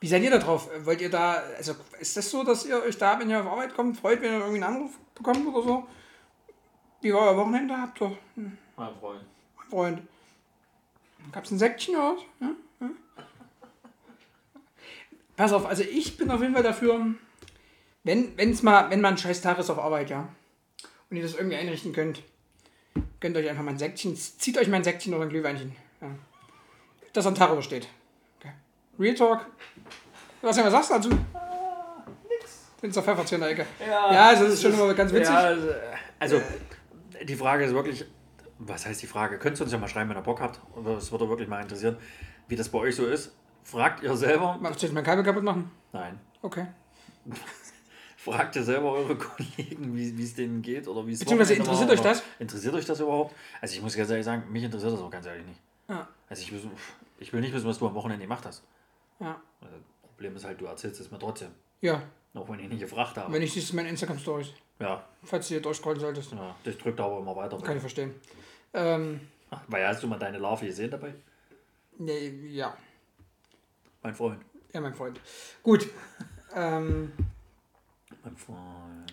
Wie 0.00 0.08
seid 0.08 0.22
ihr 0.22 0.30
da 0.30 0.38
drauf? 0.38 0.68
Wollt 0.84 1.00
ihr 1.00 1.10
da, 1.10 1.42
also 1.56 1.74
ist 1.98 2.16
das 2.16 2.30
so, 2.30 2.44
dass 2.44 2.66
ihr 2.66 2.82
euch 2.82 2.98
da, 2.98 3.18
wenn 3.18 3.30
ihr 3.30 3.40
auf 3.40 3.46
Arbeit 3.46 3.74
kommt, 3.74 3.96
freut, 3.96 4.20
wenn 4.20 4.32
ihr 4.34 4.38
irgendwie 4.40 4.62
einen 4.62 4.76
Anruf 4.76 4.92
bekommt 5.14 5.46
oder 5.46 5.66
so? 5.66 5.88
Wie 7.00 7.12
war 7.14 7.22
euer 7.22 7.36
Wochenende? 7.38 7.76
Habt 7.76 8.02
ihr 8.02 8.16
einen 8.36 8.58
Mein 8.76 8.94
Freund. 8.96 9.24
Freund? 9.70 10.02
Gab's 11.32 11.50
ein 11.50 11.58
Säckchen 11.58 11.94
was? 11.96 12.20
Ja? 12.40 12.50
Ja? 12.80 12.90
Pass 15.36 15.52
auf, 15.52 15.66
also 15.66 15.82
ich 15.82 16.16
bin 16.16 16.30
auf 16.30 16.40
jeden 16.40 16.54
Fall 16.54 16.62
dafür, 16.62 17.06
wenn, 18.04 18.36
wenn's 18.36 18.62
mal, 18.62 18.90
wenn 18.90 19.00
mal 19.00 19.08
ein 19.08 19.18
scheiß 19.18 19.40
Tag 19.40 19.58
ist 19.58 19.70
auf 19.70 19.78
Arbeit, 19.78 20.10
ja, 20.10 20.28
und 21.10 21.16
ihr 21.16 21.22
das 21.22 21.34
irgendwie 21.34 21.56
einrichten 21.56 21.92
könnt, 21.92 22.22
gönnt 23.20 23.36
euch 23.36 23.48
einfach 23.48 23.62
mal 23.62 23.72
ein 23.72 23.78
Säckchen, 23.78 24.16
zieht 24.16 24.58
euch 24.58 24.68
mal 24.68 24.76
ein 24.76 24.84
Säckchen 24.84 25.14
oder 25.14 25.24
ein 25.24 25.30
Glühweinchen, 25.30 25.74
ja. 26.00 26.08
das 27.12 27.26
am 27.26 27.34
Tag 27.34 27.50
übersteht. 27.50 27.88
Okay. 28.38 28.52
Real 28.98 29.14
Talk. 29.14 29.46
Was, 30.42 30.58
was 30.58 30.72
sagst 30.72 30.90
du 30.90 30.94
dazu? 30.94 31.08
Nix. 32.28 32.66
Sind 32.80 32.96
doch 32.96 33.02
Pfefferzchen 33.02 33.36
in 33.36 33.40
der 33.40 33.50
Ecke. 33.50 33.66
Ja, 33.88 34.28
also 34.28 34.44
das 34.44 34.54
ist 34.54 34.62
schon 34.62 34.74
immer 34.74 34.92
ganz 34.92 35.12
witzig. 35.12 35.34
Ja, 35.34 35.40
also, 35.40 35.68
also, 36.18 36.42
die 37.22 37.36
Frage 37.36 37.64
ist 37.64 37.72
wirklich, 37.72 38.04
was 38.58 38.86
heißt 38.86 39.02
die 39.02 39.06
Frage? 39.06 39.38
Könnt 39.38 39.58
ihr 39.60 39.62
uns 39.64 39.72
ja 39.72 39.78
mal 39.78 39.88
schreiben, 39.88 40.10
wenn 40.10 40.16
ihr 40.16 40.22
Bock 40.22 40.40
habt. 40.40 40.60
Das 40.84 41.10
würde 41.12 41.28
wirklich 41.28 41.48
mal 41.48 41.60
interessieren, 41.62 41.96
wie 42.48 42.56
das 42.56 42.68
bei 42.68 42.78
euch 42.78 42.96
so 42.96 43.06
ist. 43.06 43.34
Fragt 43.62 44.02
ihr 44.02 44.16
selber? 44.16 44.58
Magst 44.60 44.82
du 44.82 44.86
jetzt 44.86 44.94
mein 44.94 45.04
Kabel 45.04 45.24
kaputt 45.24 45.42
machen? 45.42 45.70
Nein. 45.92 46.20
Okay. 46.42 46.66
Fragt 48.16 48.56
ihr 48.56 48.64
selber 48.64 48.92
eure 48.92 49.16
Kollegen, 49.18 49.94
wie 49.94 50.22
es 50.22 50.34
denen 50.34 50.62
geht 50.62 50.88
oder 50.88 51.06
wie 51.06 51.12
es 51.12 51.18
Beziehungsweise 51.20 51.54
interessiert 51.54 51.90
euch 51.90 52.00
das? 52.00 52.22
Interessiert 52.38 52.74
euch 52.74 52.84
das 52.86 53.00
überhaupt? 53.00 53.34
Also 53.60 53.74
ich 53.74 53.82
muss 53.82 53.96
ganz 53.96 54.08
ehrlich 54.10 54.24
sagen, 54.24 54.50
mich 54.50 54.62
interessiert 54.62 54.92
das 54.92 55.00
auch 55.00 55.10
ganz 55.10 55.26
ehrlich 55.26 55.44
nicht. 55.46 55.60
Ja. 55.88 56.08
Also 56.28 56.42
ich, 56.42 56.52
will- 56.52 56.70
ich 57.18 57.32
will 57.32 57.40
nicht 57.42 57.52
wissen, 57.52 57.66
was 57.68 57.78
du 57.78 57.86
am 57.86 57.94
Wochenende 57.94 58.24
gemacht 58.24 58.46
hast. 58.46 58.62
Ja. 59.20 59.40
Das 59.60 59.70
Problem 60.02 60.36
ist 60.36 60.44
halt, 60.44 60.60
du 60.60 60.64
erzählst 60.66 61.00
es 61.00 61.10
mir 61.10 61.18
trotzdem. 61.18 61.48
Ja, 61.80 62.02
Auch 62.34 62.48
wenn 62.48 62.58
ich 62.60 62.68
nicht 62.68 62.80
gefragt 62.80 63.16
habe. 63.16 63.32
wenn 63.32 63.42
ich 63.42 63.52
siehst 63.52 63.72
meine 63.74 63.88
Instagram-Stories, 63.88 64.48
Ja, 64.80 65.04
falls 65.22 65.46
du 65.48 65.54
hier 65.54 65.62
durchscrollen 65.62 66.00
solltest. 66.00 66.32
ja, 66.32 66.54
das 66.64 66.76
drückt 66.78 66.98
aber 67.00 67.18
immer 67.18 67.34
weiter. 67.36 67.56
Kann 67.58 67.76
ich 67.76 67.80
verstehen. 67.80 68.14
Ähm, 68.72 69.20
Weil 69.68 69.86
hast 69.86 70.02
du 70.02 70.08
mal 70.08 70.18
deine 70.18 70.38
Larve 70.38 70.66
gesehen 70.66 70.90
dabei? 70.90 71.14
nee, 71.98 72.28
ja. 72.48 72.76
Mein 74.02 74.14
Freund. 74.14 74.42
Ja, 74.72 74.80
mein 74.80 74.94
Freund. 74.94 75.20
Gut. 75.62 75.88
Ähm, 76.56 77.10
Mein 78.22 78.36
Freund. 78.36 79.03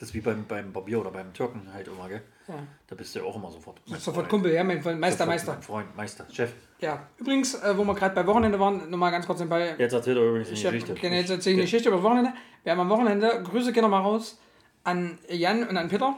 Das 0.00 0.08
ist 0.08 0.14
wie 0.14 0.20
beim, 0.22 0.46
beim 0.46 0.72
Barbier 0.72 0.98
oder 0.98 1.10
beim 1.10 1.32
Türken 1.34 1.68
halt 1.74 1.86
immer, 1.86 2.08
gell? 2.08 2.22
ja. 2.48 2.54
Da 2.88 2.94
bist 2.96 3.14
du 3.14 3.18
ja 3.18 3.24
auch 3.26 3.36
immer 3.36 3.50
sofort. 3.50 3.80
Sofort. 3.98 4.30
Kumpel, 4.30 4.50
ja, 4.52 4.64
mein 4.64 4.80
Freund, 4.82 4.98
Meister, 4.98 5.26
Meister. 5.26 5.52
Mein 5.52 5.62
Freund, 5.62 5.94
Meister, 5.96 6.26
Chef. 6.32 6.50
Ja. 6.80 7.06
Übrigens, 7.18 7.54
äh, 7.54 7.76
wo 7.76 7.84
wir 7.84 7.94
gerade 7.94 8.14
bei 8.14 8.26
Wochenende 8.26 8.58
waren, 8.58 8.88
nochmal 8.88 9.10
ganz 9.12 9.26
kurz 9.26 9.40
nebenbei. 9.40 9.74
Jetzt 9.76 9.92
erzählt 9.92 10.16
er 10.16 10.24
übrigens 10.24 10.48
die 10.48 10.54
Ich 10.54 10.62
Geschichte. 10.62 10.94
genau, 10.94 11.14
jetzt 11.16 11.28
erzähle 11.30 11.52
ich 11.52 11.58
eine 11.58 11.64
Geschichte 11.66 11.88
über 11.90 11.98
das 11.98 12.04
Wochenende. 12.04 12.32
Wir 12.62 12.72
haben 12.72 12.80
am 12.80 12.88
Wochenende, 12.88 13.42
Grüße 13.44 13.72
gehen 13.74 13.88
mal 13.90 14.00
raus 14.00 14.38
an 14.84 15.18
Jan 15.28 15.68
und 15.68 15.76
an 15.76 15.88
Peter. 15.88 16.16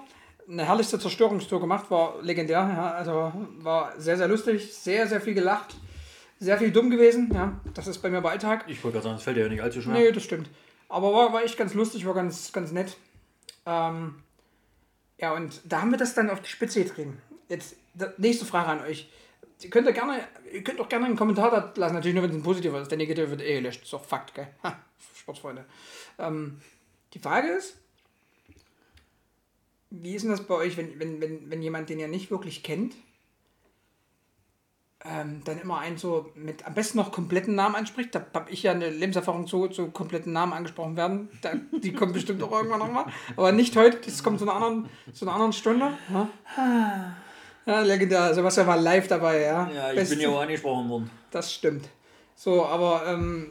Eine 0.48 0.64
herrlichste 0.64 1.00
Zerstörungstour 1.00 1.60
gemacht, 1.60 1.90
war 1.90 2.22
legendär. 2.22 2.58
Ja, 2.58 2.92
also 2.92 3.32
war 3.58 3.92
sehr, 3.98 4.16
sehr 4.16 4.28
lustig, 4.28 4.72
sehr, 4.72 5.08
sehr 5.08 5.20
viel 5.20 5.34
gelacht, 5.34 5.74
sehr 6.38 6.56
viel 6.56 6.70
dumm 6.70 6.88
gewesen. 6.88 7.30
Ja, 7.34 7.52
das 7.74 7.88
ist 7.88 7.98
bei 7.98 8.10
mir 8.10 8.20
bei 8.20 8.30
Alltag. 8.30 8.64
Ich 8.68 8.82
wollte 8.84 8.94
gerade 8.98 9.04
sagen, 9.04 9.16
es 9.16 9.24
fällt 9.24 9.36
dir 9.38 9.42
ja 9.42 9.48
nicht 9.48 9.62
allzu 9.62 9.82
schwer. 9.82 9.94
Nee, 9.94 10.12
das 10.12 10.22
stimmt. 10.22 10.48
Aber 10.88 11.12
war, 11.12 11.32
war 11.32 11.42
echt 11.42 11.56
ganz 11.58 11.74
lustig, 11.74 12.06
war 12.06 12.14
ganz, 12.14 12.52
ganz 12.52 12.70
nett. 12.70 12.96
Ähm, 13.66 14.22
ja, 15.18 15.32
und 15.34 15.60
da 15.64 15.82
haben 15.82 15.90
wir 15.90 15.98
das 15.98 16.14
dann 16.14 16.30
auf 16.30 16.40
die 16.40 16.50
Spitze 16.50 16.82
getrieben. 16.82 17.20
Jetzt 17.48 17.76
nächste 18.18 18.44
Frage 18.44 18.68
an 18.68 18.80
euch. 18.80 19.08
Ihr 19.62 19.70
könnt, 19.70 19.86
ja 19.86 19.92
gerne, 19.92 20.26
ihr 20.52 20.64
könnt 20.64 20.80
auch 20.80 20.88
gerne 20.88 21.06
einen 21.06 21.16
Kommentar 21.16 21.50
da 21.50 21.72
lassen, 21.76 21.94
natürlich 21.94 22.14
nur, 22.14 22.24
wenn 22.24 22.30
es 22.30 22.36
ein 22.36 22.42
positiver 22.42 22.80
ist. 22.80 22.90
Der 22.90 22.98
negative 22.98 23.30
wird 23.30 23.42
eh 23.42 23.54
gelöscht. 23.54 23.82
Ist 23.82 23.92
doch 23.92 24.04
Fakt, 24.04 24.34
gell? 24.34 24.48
Ha, 24.64 24.76
Sportsfreunde. 25.14 25.64
Ähm, 26.18 26.60
die 27.14 27.20
Frage 27.20 27.48
ist, 27.48 27.76
wie 29.90 30.14
ist 30.14 30.22
denn 30.22 30.30
das 30.30 30.46
bei 30.46 30.54
euch, 30.54 30.76
wenn, 30.76 30.98
wenn, 30.98 31.20
wenn, 31.20 31.50
wenn 31.50 31.62
jemand, 31.62 31.90
den 31.90 32.00
ihr 32.00 32.08
nicht 32.08 32.30
wirklich 32.30 32.62
kennt, 32.62 32.94
ähm, 35.04 35.42
dann 35.44 35.58
immer 35.60 35.78
einen 35.78 35.96
so 35.96 36.30
mit 36.34 36.64
am 36.66 36.74
besten 36.74 36.98
noch 36.98 37.10
kompletten 37.10 37.54
Namen 37.54 37.74
anspricht. 37.74 38.14
Da 38.14 38.24
habe 38.34 38.50
ich 38.50 38.62
ja 38.62 38.70
eine 38.72 38.88
Lebenserfahrung 38.88 39.46
zu, 39.46 39.66
zu 39.68 39.88
kompletten 39.90 40.32
Namen 40.32 40.52
angesprochen 40.52 40.96
werden. 40.96 41.28
Da, 41.42 41.52
die 41.72 41.92
kommt 41.92 42.12
bestimmt 42.12 42.42
auch 42.42 42.52
irgendwann 42.52 42.78
nochmal. 42.78 43.06
Aber 43.36 43.50
nicht 43.52 43.76
heute, 43.76 43.98
das 43.98 44.22
kommt 44.22 44.38
zu 44.38 44.44
einer 44.48 44.54
anderen, 44.54 44.88
zu 45.12 45.24
einer 45.24 45.34
anderen 45.34 45.52
Stunde. 45.52 45.92
Ja, 46.12 46.28
ja 47.66 47.80
legendär. 47.80 48.32
Sebastian 48.34 48.66
war 48.66 48.76
live 48.76 49.08
dabei, 49.08 49.40
ja. 49.40 49.70
Ja, 49.74 49.90
ich 49.90 49.96
Beste- 49.96 50.14
bin 50.16 50.22
ja 50.24 50.28
auch 50.30 50.40
angesprochen 50.42 50.88
worden. 50.88 51.10
das 51.30 51.52
stimmt. 51.52 51.88
So, 52.34 52.64
aber 52.64 53.04
ähm, 53.06 53.48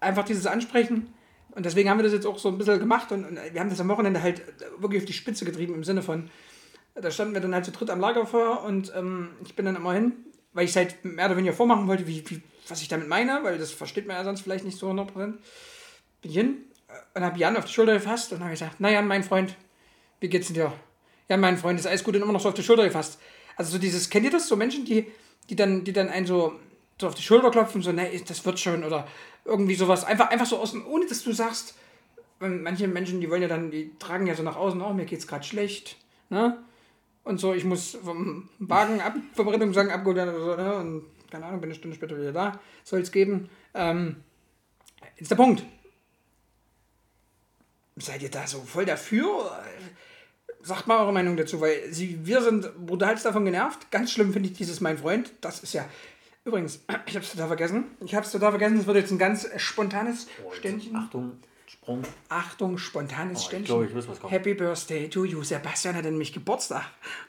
einfach 0.00 0.24
dieses 0.24 0.46
Ansprechen. 0.46 1.12
Und 1.52 1.66
deswegen 1.66 1.90
haben 1.90 1.98
wir 1.98 2.04
das 2.04 2.12
jetzt 2.12 2.26
auch 2.26 2.38
so 2.38 2.48
ein 2.48 2.58
bisschen 2.58 2.78
gemacht 2.78 3.10
und, 3.10 3.24
und 3.24 3.38
wir 3.52 3.60
haben 3.60 3.70
das 3.70 3.80
am 3.80 3.88
Wochenende 3.88 4.22
halt 4.22 4.40
wirklich 4.78 5.02
auf 5.02 5.06
die 5.06 5.12
Spitze 5.12 5.44
getrieben 5.44 5.74
im 5.74 5.82
Sinne 5.82 6.00
von, 6.02 6.30
da 6.94 7.10
standen 7.10 7.34
wir 7.34 7.40
dann 7.40 7.52
halt 7.54 7.64
zu 7.64 7.72
dritt 7.72 7.90
am 7.90 7.98
Lagerfeuer 7.98 8.62
und 8.62 8.92
ähm, 8.96 9.30
ich 9.44 9.56
bin 9.56 9.64
dann 9.64 9.74
immer 9.74 9.92
hin, 9.92 10.12
weil 10.52 10.64
ich 10.64 10.70
es 10.70 10.76
halt 10.76 11.04
mehr 11.04 11.26
oder 11.26 11.36
weniger 11.36 11.54
vormachen 11.54 11.86
wollte, 11.86 12.06
wie, 12.06 12.28
wie, 12.28 12.42
was 12.68 12.82
ich 12.82 12.88
damit 12.88 13.08
meine, 13.08 13.42
weil 13.42 13.58
das 13.58 13.70
versteht 13.72 14.06
man 14.06 14.16
ja 14.16 14.24
sonst 14.24 14.42
vielleicht 14.42 14.64
nicht 14.64 14.78
so 14.78 14.90
100%. 14.90 15.06
Bin 15.14 15.38
ich 16.22 16.34
hin 16.34 16.56
und 17.14 17.22
habe 17.22 17.38
Jan 17.38 17.56
auf 17.56 17.64
die 17.64 17.72
Schulter 17.72 17.94
gefasst 17.94 18.32
und 18.32 18.40
habe 18.40 18.50
gesagt, 18.50 18.76
na 18.78 18.90
Jan, 18.90 19.06
mein 19.06 19.22
Freund, 19.22 19.56
wie 20.20 20.28
geht's 20.28 20.48
denn 20.48 20.54
dir? 20.54 20.72
Jan, 21.28 21.40
mein 21.40 21.56
Freund, 21.56 21.78
ist 21.78 21.86
alles 21.86 22.04
gut 22.04 22.16
und 22.16 22.22
immer 22.22 22.32
noch 22.32 22.40
so 22.40 22.48
auf 22.48 22.54
die 22.54 22.62
Schulter 22.62 22.84
gefasst. 22.84 23.20
Also 23.56 23.72
so 23.72 23.78
dieses, 23.78 24.10
kennt 24.10 24.24
ihr 24.24 24.30
das? 24.30 24.48
So 24.48 24.56
Menschen, 24.56 24.84
die, 24.84 25.06
die 25.48 25.56
dann, 25.56 25.84
die 25.84 25.92
dann 25.92 26.08
einen 26.08 26.26
so, 26.26 26.58
so 27.00 27.06
auf 27.06 27.14
die 27.14 27.22
Schulter 27.22 27.50
klopfen, 27.50 27.82
so, 27.82 27.92
ne, 27.92 28.10
das 28.26 28.44
wird 28.44 28.58
schon 28.58 28.84
oder 28.84 29.06
irgendwie 29.44 29.74
sowas. 29.74 30.04
Einfach, 30.04 30.30
einfach 30.30 30.46
so 30.46 30.58
außen, 30.58 30.84
ohne 30.84 31.06
dass 31.06 31.22
du 31.22 31.32
sagst, 31.32 31.74
manche 32.40 32.88
Menschen, 32.88 33.20
die 33.20 33.30
wollen 33.30 33.42
ja 33.42 33.48
dann, 33.48 33.70
die 33.70 33.92
tragen 33.98 34.26
ja 34.26 34.34
so 34.34 34.42
nach 34.42 34.56
außen, 34.56 34.80
oh, 34.80 34.92
mir 34.92 35.04
geht's 35.04 35.26
gerade 35.26 35.44
schlecht, 35.44 35.96
ne? 36.30 36.58
Und 37.30 37.38
so, 37.38 37.54
ich 37.54 37.64
muss 37.64 37.96
vom 38.02 38.48
Wagen 38.58 39.00
ab, 39.00 39.14
vom 39.34 39.46
Rettungswagen 39.46 39.92
abgeholt 39.92 40.16
werden 40.16 40.34
oder 40.34 40.44
so, 40.44 40.56
ne? 40.56 40.74
Und 40.74 41.04
keine 41.30 41.46
Ahnung, 41.46 41.60
bin 41.60 41.70
eine 41.70 41.78
Stunde 41.78 41.96
später 41.96 42.18
wieder 42.18 42.32
da, 42.32 42.58
soll 42.82 42.98
es 43.02 43.12
geben. 43.12 43.48
Ähm, 43.72 44.16
ist 45.16 45.30
der 45.30 45.36
Punkt. 45.36 45.64
Seid 47.94 48.22
ihr 48.22 48.32
da 48.32 48.48
so 48.48 48.58
voll 48.62 48.84
dafür? 48.84 49.48
Sagt 50.60 50.88
mal 50.88 50.98
eure 50.98 51.12
Meinung 51.12 51.36
dazu, 51.36 51.60
weil 51.60 51.92
sie, 51.92 52.18
wir 52.26 52.42
sind 52.42 52.68
brutalst 52.84 53.24
davon 53.24 53.44
genervt. 53.44 53.92
Ganz 53.92 54.10
schlimm 54.10 54.32
finde 54.32 54.48
ich 54.48 54.56
dieses 54.56 54.80
Mein 54.80 54.98
Freund. 54.98 55.32
Das 55.40 55.60
ist 55.60 55.72
ja. 55.72 55.88
Übrigens, 56.44 56.80
ich 57.06 57.14
habe 57.14 57.24
es 57.24 57.30
total 57.30 57.46
vergessen. 57.46 57.84
Ich 58.04 58.12
habe 58.16 58.26
es 58.26 58.32
total 58.32 58.50
vergessen. 58.50 58.80
Es 58.80 58.88
wird 58.88 58.96
jetzt 58.96 59.12
ein 59.12 59.18
ganz 59.18 59.48
spontanes 59.56 60.26
Oh, 60.44 60.50
Ständchen. 60.50 60.96
Achtung, 60.96 61.38
Sprung. 61.90 62.02
Achtung, 62.28 62.78
spontanes 62.78 63.38
Oh, 63.38 63.40
ich 63.40 63.46
Ständchen. 63.46 63.84
ich 63.84 63.94
weiß, 63.94 64.08
was 64.08 64.20
kommt. 64.20 64.32
Happy 64.32 64.54
Birthday 64.54 65.08
to 65.08 65.24
you. 65.24 65.42
Sebastian 65.42 65.96
hat 65.96 66.04
nämlich 66.04 66.32
Geburtstag. 66.32 66.84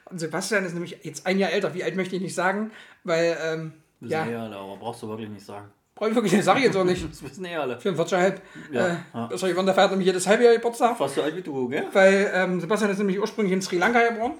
Und 0.06 0.18
Sebastian 0.20 0.64
ist 0.64 0.74
nämlich 0.74 0.98
jetzt 1.02 1.26
ein 1.26 1.38
Jahr 1.38 1.50
älter. 1.50 1.74
Wie 1.74 1.82
alt 1.82 1.96
möchte 1.96 2.16
ich 2.16 2.22
nicht 2.22 2.34
sagen, 2.34 2.70
weil, 3.04 3.36
ähm, 3.42 3.72
ja, 4.00 4.26
eh 4.26 4.34
alle, 4.34 4.56
aber 4.56 4.76
brauchst 4.76 5.02
du 5.02 5.08
wirklich 5.08 5.28
nicht 5.30 5.44
sagen. 5.44 5.66
brauche 5.94 6.10
ich 6.10 6.14
wirklich, 6.14 6.44
sage 6.44 6.60
ich 6.60 6.66
jetzt 6.66 6.76
auch 6.76 6.84
nicht. 6.84 7.04
Das 7.08 7.22
wissen 7.22 7.44
eh 7.44 7.56
alle. 7.56 7.76
44,5. 7.78 8.34
Ja, 8.70 8.86
äh, 8.88 8.96
ja. 9.14 9.28
Yvonne, 9.28 9.66
der 9.66 9.74
feiert 9.74 9.90
nämlich 9.90 10.06
jedes 10.06 10.26
Halbjahr 10.26 10.54
Geburtstag. 10.54 10.96
Fast 10.96 11.14
so 11.16 11.22
alt 11.22 11.36
wie 11.36 11.42
du, 11.42 11.68
gell? 11.68 11.86
Weil 11.92 12.30
ähm, 12.34 12.60
Sebastian 12.60 12.90
ist 12.90 12.98
nämlich 12.98 13.18
ursprünglich 13.18 13.52
in 13.52 13.62
Sri 13.62 13.78
Lanka 13.78 14.08
geboren. 14.08 14.34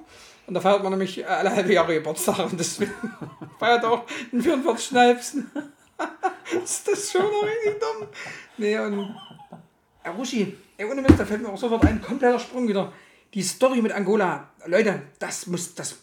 Und 0.46 0.54
da 0.54 0.61
feiert 0.61 0.82
man 0.82 0.90
nämlich 0.90 1.18
äh, 1.20 1.24
alle 1.24 1.54
halbe 1.54 1.72
Jahre 1.72 1.94
Geburtstag. 1.94 2.38
Und 2.50 2.58
deswegen 2.58 2.92
feiert 3.58 3.82
er 3.82 3.90
auch 3.92 4.04
den 4.32 4.40
44. 4.42 5.42
ist 6.64 6.88
das 6.88 7.12
schon 7.12 7.22
noch 7.22 7.44
richtig 7.44 7.80
dumm? 7.80 8.08
Nee, 8.58 8.78
und. 8.78 9.14
Äh, 10.04 10.10
Ruschi, 10.10 10.56
ey, 10.76 10.84
ohne 10.84 11.02
Mist, 11.02 11.18
da 11.18 11.24
fällt 11.24 11.42
mir 11.42 11.48
auch 11.48 11.58
sofort 11.58 11.84
ein 11.84 12.02
kompletter 12.02 12.38
Sprung 12.38 12.66
wieder. 12.68 12.92
Die 13.34 13.42
Story 13.42 13.80
mit 13.80 13.92
Angola. 13.92 14.50
Leute, 14.66 15.02
das 15.18 15.46
muss. 15.46 15.74
das. 15.74 15.98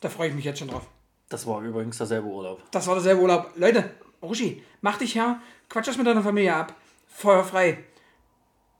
Da 0.00 0.08
freue 0.08 0.28
ich 0.28 0.34
mich 0.34 0.44
jetzt 0.44 0.58
schon 0.58 0.68
drauf. 0.68 0.86
Das 1.28 1.46
war 1.46 1.60
übrigens 1.62 1.98
derselbe 1.98 2.28
Urlaub. 2.28 2.62
Das 2.70 2.86
war 2.86 2.94
derselbe 2.94 3.22
Urlaub. 3.22 3.52
Leute, 3.56 3.90
Ruschi, 4.22 4.62
mach 4.80 4.98
dich 4.98 5.14
her, 5.14 5.40
quatsch 5.68 5.88
das 5.88 5.96
mit 5.96 6.06
deiner 6.06 6.22
Familie 6.22 6.54
ab. 6.54 6.74
Feuerfrei. 7.08 7.84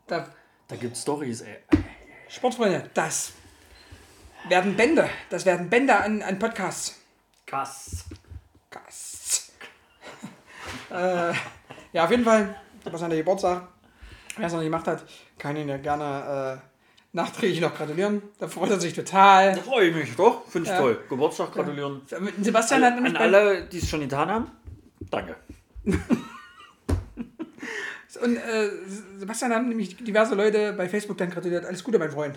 Da, 0.06 0.28
Da 0.68 0.76
gibt 0.76 0.96
Stories, 0.96 1.40
ey. 1.40 1.58
Sportfreunde, 2.28 2.90
das 2.94 3.32
werden 4.48 4.76
Bände. 4.76 5.08
Das 5.30 5.44
werden 5.46 5.70
Bände 5.70 5.96
an, 5.96 6.22
an 6.22 6.38
Podcasts. 6.38 7.00
Krass. 7.46 8.04
Podcasts. 8.70 9.52
äh, 10.90 11.32
ja, 11.92 12.04
auf 12.04 12.10
jeden 12.10 12.24
Fall, 12.24 12.60
was 12.84 13.02
an 13.02 13.10
der 13.10 13.18
Geburtstag. 13.20 13.68
Wer 14.36 14.46
es 14.46 14.52
noch 14.52 14.60
nicht 14.60 14.68
gemacht 14.68 14.86
hat, 14.86 15.04
kann 15.38 15.56
ihn 15.56 15.68
ja 15.68 15.76
gerne 15.78 16.58
äh, 16.60 16.66
nachträglich 17.12 17.60
noch 17.60 17.74
gratulieren. 17.74 18.22
Da 18.38 18.48
freut 18.48 18.70
er 18.70 18.80
sich 18.80 18.92
total. 18.94 19.54
Da 19.54 19.62
freue 19.62 19.88
ich 19.88 19.94
mich 19.96 20.14
doch. 20.16 20.46
Finde 20.46 20.68
ich 20.68 20.74
Ja. 20.74 20.80
toll. 20.80 21.00
Geburtstag 21.08 21.52
gratulieren. 21.52 22.02
Sebastian 22.42 22.84
hat 22.84 22.94
nämlich 22.94 23.16
An 23.16 23.22
alle, 23.22 23.64
die 23.66 23.78
es 23.78 23.88
schon 23.88 24.00
getan 24.00 24.28
haben, 24.30 24.50
danke. 25.10 25.36
und 28.22 28.36
äh, 28.36 28.68
Sebastian 29.18 29.52
haben 29.52 29.68
nämlich 29.68 29.96
diverse 29.96 30.34
Leute 30.34 30.72
bei 30.72 30.88
Facebook 30.88 31.16
dann 31.18 31.30
gratuliert. 31.30 31.64
Alles 31.64 31.82
Gute, 31.84 31.98
mein 31.98 32.10
Freund. 32.10 32.36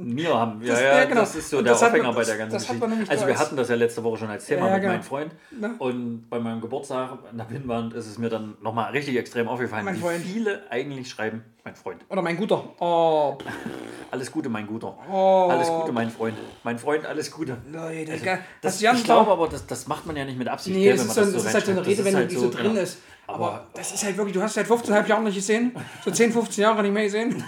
Wir 0.00 0.32
haben, 0.32 0.62
ja, 0.62 0.68
Das- 0.74 0.80
ja, 0.80 0.98
ja, 0.98 1.04
genau. 1.06 1.20
das 1.22 1.34
ist 1.34 1.50
so 1.50 1.58
Und 1.58 1.64
der 1.64 1.74
Aufhänger 1.74 2.04
man- 2.04 2.14
bei 2.14 2.22
der 2.24 2.38
ganzen 2.38 2.56
Geschichte. 2.56 2.86
Also 3.08 3.22
so 3.22 3.26
wir 3.26 3.36
hatten 3.36 3.56
das 3.56 3.68
ja 3.68 3.74
letzte 3.74 4.04
Woche 4.04 4.18
schon 4.18 4.30
als 4.30 4.46
Thema 4.46 4.66
Ja, 4.68 4.72
mit 4.74 4.82
genau. 4.82 4.92
meinem 4.94 5.02
Freund. 5.02 5.32
Na? 5.50 5.74
Und 5.78 6.30
bei 6.30 6.38
meinem 6.38 6.60
Geburtstag 6.60 7.18
an 7.28 7.36
der 7.36 7.44
Pinnwand 7.46 7.94
ist 7.94 8.06
es 8.06 8.16
mir 8.16 8.28
dann 8.28 8.56
nochmal 8.62 8.92
richtig 8.92 9.16
extrem 9.16 9.48
aufgefallen, 9.48 9.84
Mein 9.84 9.96
wie 9.96 10.00
Freund. 10.00 10.24
viele 10.24 10.62
eigentlich 10.70 11.10
schreiben, 11.10 11.42
mein 11.64 11.74
Freund. 11.74 12.04
Oder 12.10 12.22
mein 12.22 12.36
Guter. 12.36 12.62
Oh, 12.78 13.38
Alles 14.12 14.30
Gute, 14.30 14.48
mein 14.48 14.68
Guter. 14.68 14.96
Oh. 15.10 15.48
Alles 15.50 15.66
Gute, 15.68 15.90
mein 15.90 16.10
Freund. 16.10 16.36
Mein 16.62 16.78
Freund, 16.78 17.04
alles 17.04 17.30
Gute. 17.32 17.56
Leute, 17.70 18.12
Also, 18.12 18.24
das, 18.62 18.80
Jan 18.80 18.96
ich 18.96 19.04
glaube 19.04 19.30
aber, 19.32 19.48
das, 19.48 19.66
das 19.66 19.88
macht 19.88 20.06
man 20.06 20.14
ja 20.16 20.24
nicht 20.24 20.38
mit 20.38 20.46
Absicht. 20.46 20.76
Nee, 20.76 20.90
das 20.92 21.00
wenn 21.00 21.06
ist, 21.08 21.14
so, 21.14 21.20
das 21.38 21.44
ist 21.44 21.54
halt 21.54 21.64
so 21.66 21.72
eine. 21.72 21.80
Das 21.80 21.88
Redewendung, 21.88 22.20
halt 22.22 22.30
die 22.30 22.36
so 22.36 22.50
drin 22.50 22.68
genau. 22.68 22.80
ist. 22.80 22.98
Aber, 23.26 23.46
Aber- 23.48 23.66
das 23.74 23.92
ist 23.92 24.04
halt 24.04 24.16
wirklich, 24.16 24.34
du 24.34 24.40
hast 24.42 24.54
seit 24.54 24.66
15,5 24.66 25.06
Jahren 25.08 25.24
nicht 25.24 25.34
gesehen. 25.34 25.72
So 26.04 26.10
10, 26.12 26.32
15 26.32 26.62
Jahre 26.62 26.82
nicht 26.82 26.92
mehr 26.94 27.02
gesehen. 27.02 27.44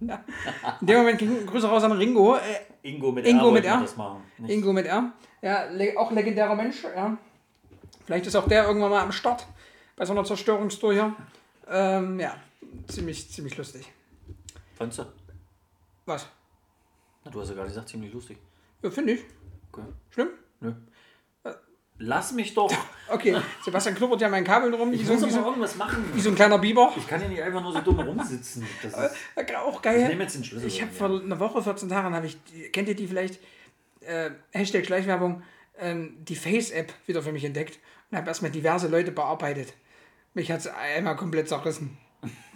Ja. 0.00 0.24
In 0.80 0.86
dem 0.86 0.98
Moment 0.98 1.18
ging 1.18 1.46
Grüße 1.46 1.68
raus 1.68 1.82
an 1.84 1.92
Ringo. 1.92 2.36
Äh, 2.36 2.88
Ingo 2.88 3.12
mit 3.12 3.26
Ingo 3.26 3.48
R 3.48 3.52
mit 3.52 3.64
R. 3.64 3.86
Ingo 4.46 4.72
mit 4.72 4.86
R. 4.86 5.12
Ja, 5.42 5.66
auch 5.96 6.10
legendärer 6.10 6.54
Mensch. 6.54 6.82
Ja. 6.84 7.16
Vielleicht 8.06 8.26
ist 8.26 8.36
auch 8.36 8.48
der 8.48 8.66
irgendwann 8.66 8.90
mal 8.90 9.02
am 9.02 9.12
Start 9.12 9.46
bei 9.96 10.04
so 10.04 10.12
einer 10.12 10.24
Zerstörungstour 10.24 10.92
hier. 10.92 11.14
Ähm, 11.68 12.18
ja, 12.18 12.34
ziemlich, 12.88 13.30
ziemlich 13.30 13.56
lustig. 13.56 13.92
Fandst 14.76 14.98
du? 14.98 15.04
Was? 16.06 16.26
Na, 17.24 17.30
du 17.30 17.40
hast 17.40 17.50
ja 17.50 17.54
gerade 17.54 17.68
gesagt, 17.68 17.88
ziemlich 17.90 18.12
lustig. 18.12 18.38
Ja, 18.82 18.90
finde 18.90 19.12
ich. 19.12 19.24
Okay. 19.70 19.86
Schlimm? 20.10 20.28
Nö. 20.60 20.72
Lass 22.02 22.32
mich 22.32 22.54
doch. 22.54 22.72
Okay, 23.12 23.36
Sebastian 23.64 23.96
knuppert 23.96 24.20
ja 24.20 24.28
mein 24.28 24.44
Kabel 24.44 24.72
rum, 24.72 24.92
Ich 24.92 25.04
muss 25.04 25.18
so, 25.20 25.26
irgendwas 25.26 25.74
machen. 25.74 26.04
wie 26.14 26.20
so 26.20 26.28
ein 26.28 26.36
kleiner 26.36 26.58
Biber. 26.58 26.92
Ich 26.96 27.08
kann 27.08 27.20
ja 27.20 27.26
nicht 27.26 27.42
einfach 27.42 27.60
nur 27.60 27.72
so 27.72 27.80
dumm 27.80 27.98
rumsitzen. 27.98 28.64
Das 28.84 28.92
ist, 28.92 29.16
Ja, 29.50 29.62
auch 29.62 29.74
ich 29.78 29.82
geil. 29.82 30.06
nehme 30.06 30.22
jetzt 30.22 30.36
den 30.36 30.44
Schlüssel. 30.44 30.68
Ich 30.68 30.80
habe 30.80 30.90
mit 30.92 30.96
vor 30.96 31.08
einer 31.20 31.40
Woche, 31.40 31.60
14 31.60 31.88
Tagen, 31.88 32.14
habe 32.14 32.26
ich, 32.26 32.38
kennt 32.72 32.86
ihr 32.86 32.94
die 32.94 33.08
vielleicht, 33.08 33.40
äh, 34.02 34.30
Hashtag 34.52 34.86
Schleichwerbung, 34.86 35.42
ähm, 35.80 36.18
die 36.20 36.36
Face-App 36.36 36.92
wieder 37.06 37.20
für 37.20 37.32
mich 37.32 37.44
entdeckt 37.44 37.80
und 38.12 38.16
habe 38.18 38.28
erstmal 38.28 38.52
diverse 38.52 38.86
Leute 38.86 39.10
bearbeitet. 39.10 39.74
Mich 40.32 40.52
hat 40.52 40.60
es 40.60 40.68
einmal 40.68 41.16
komplett 41.16 41.48
zerrissen. 41.48 41.98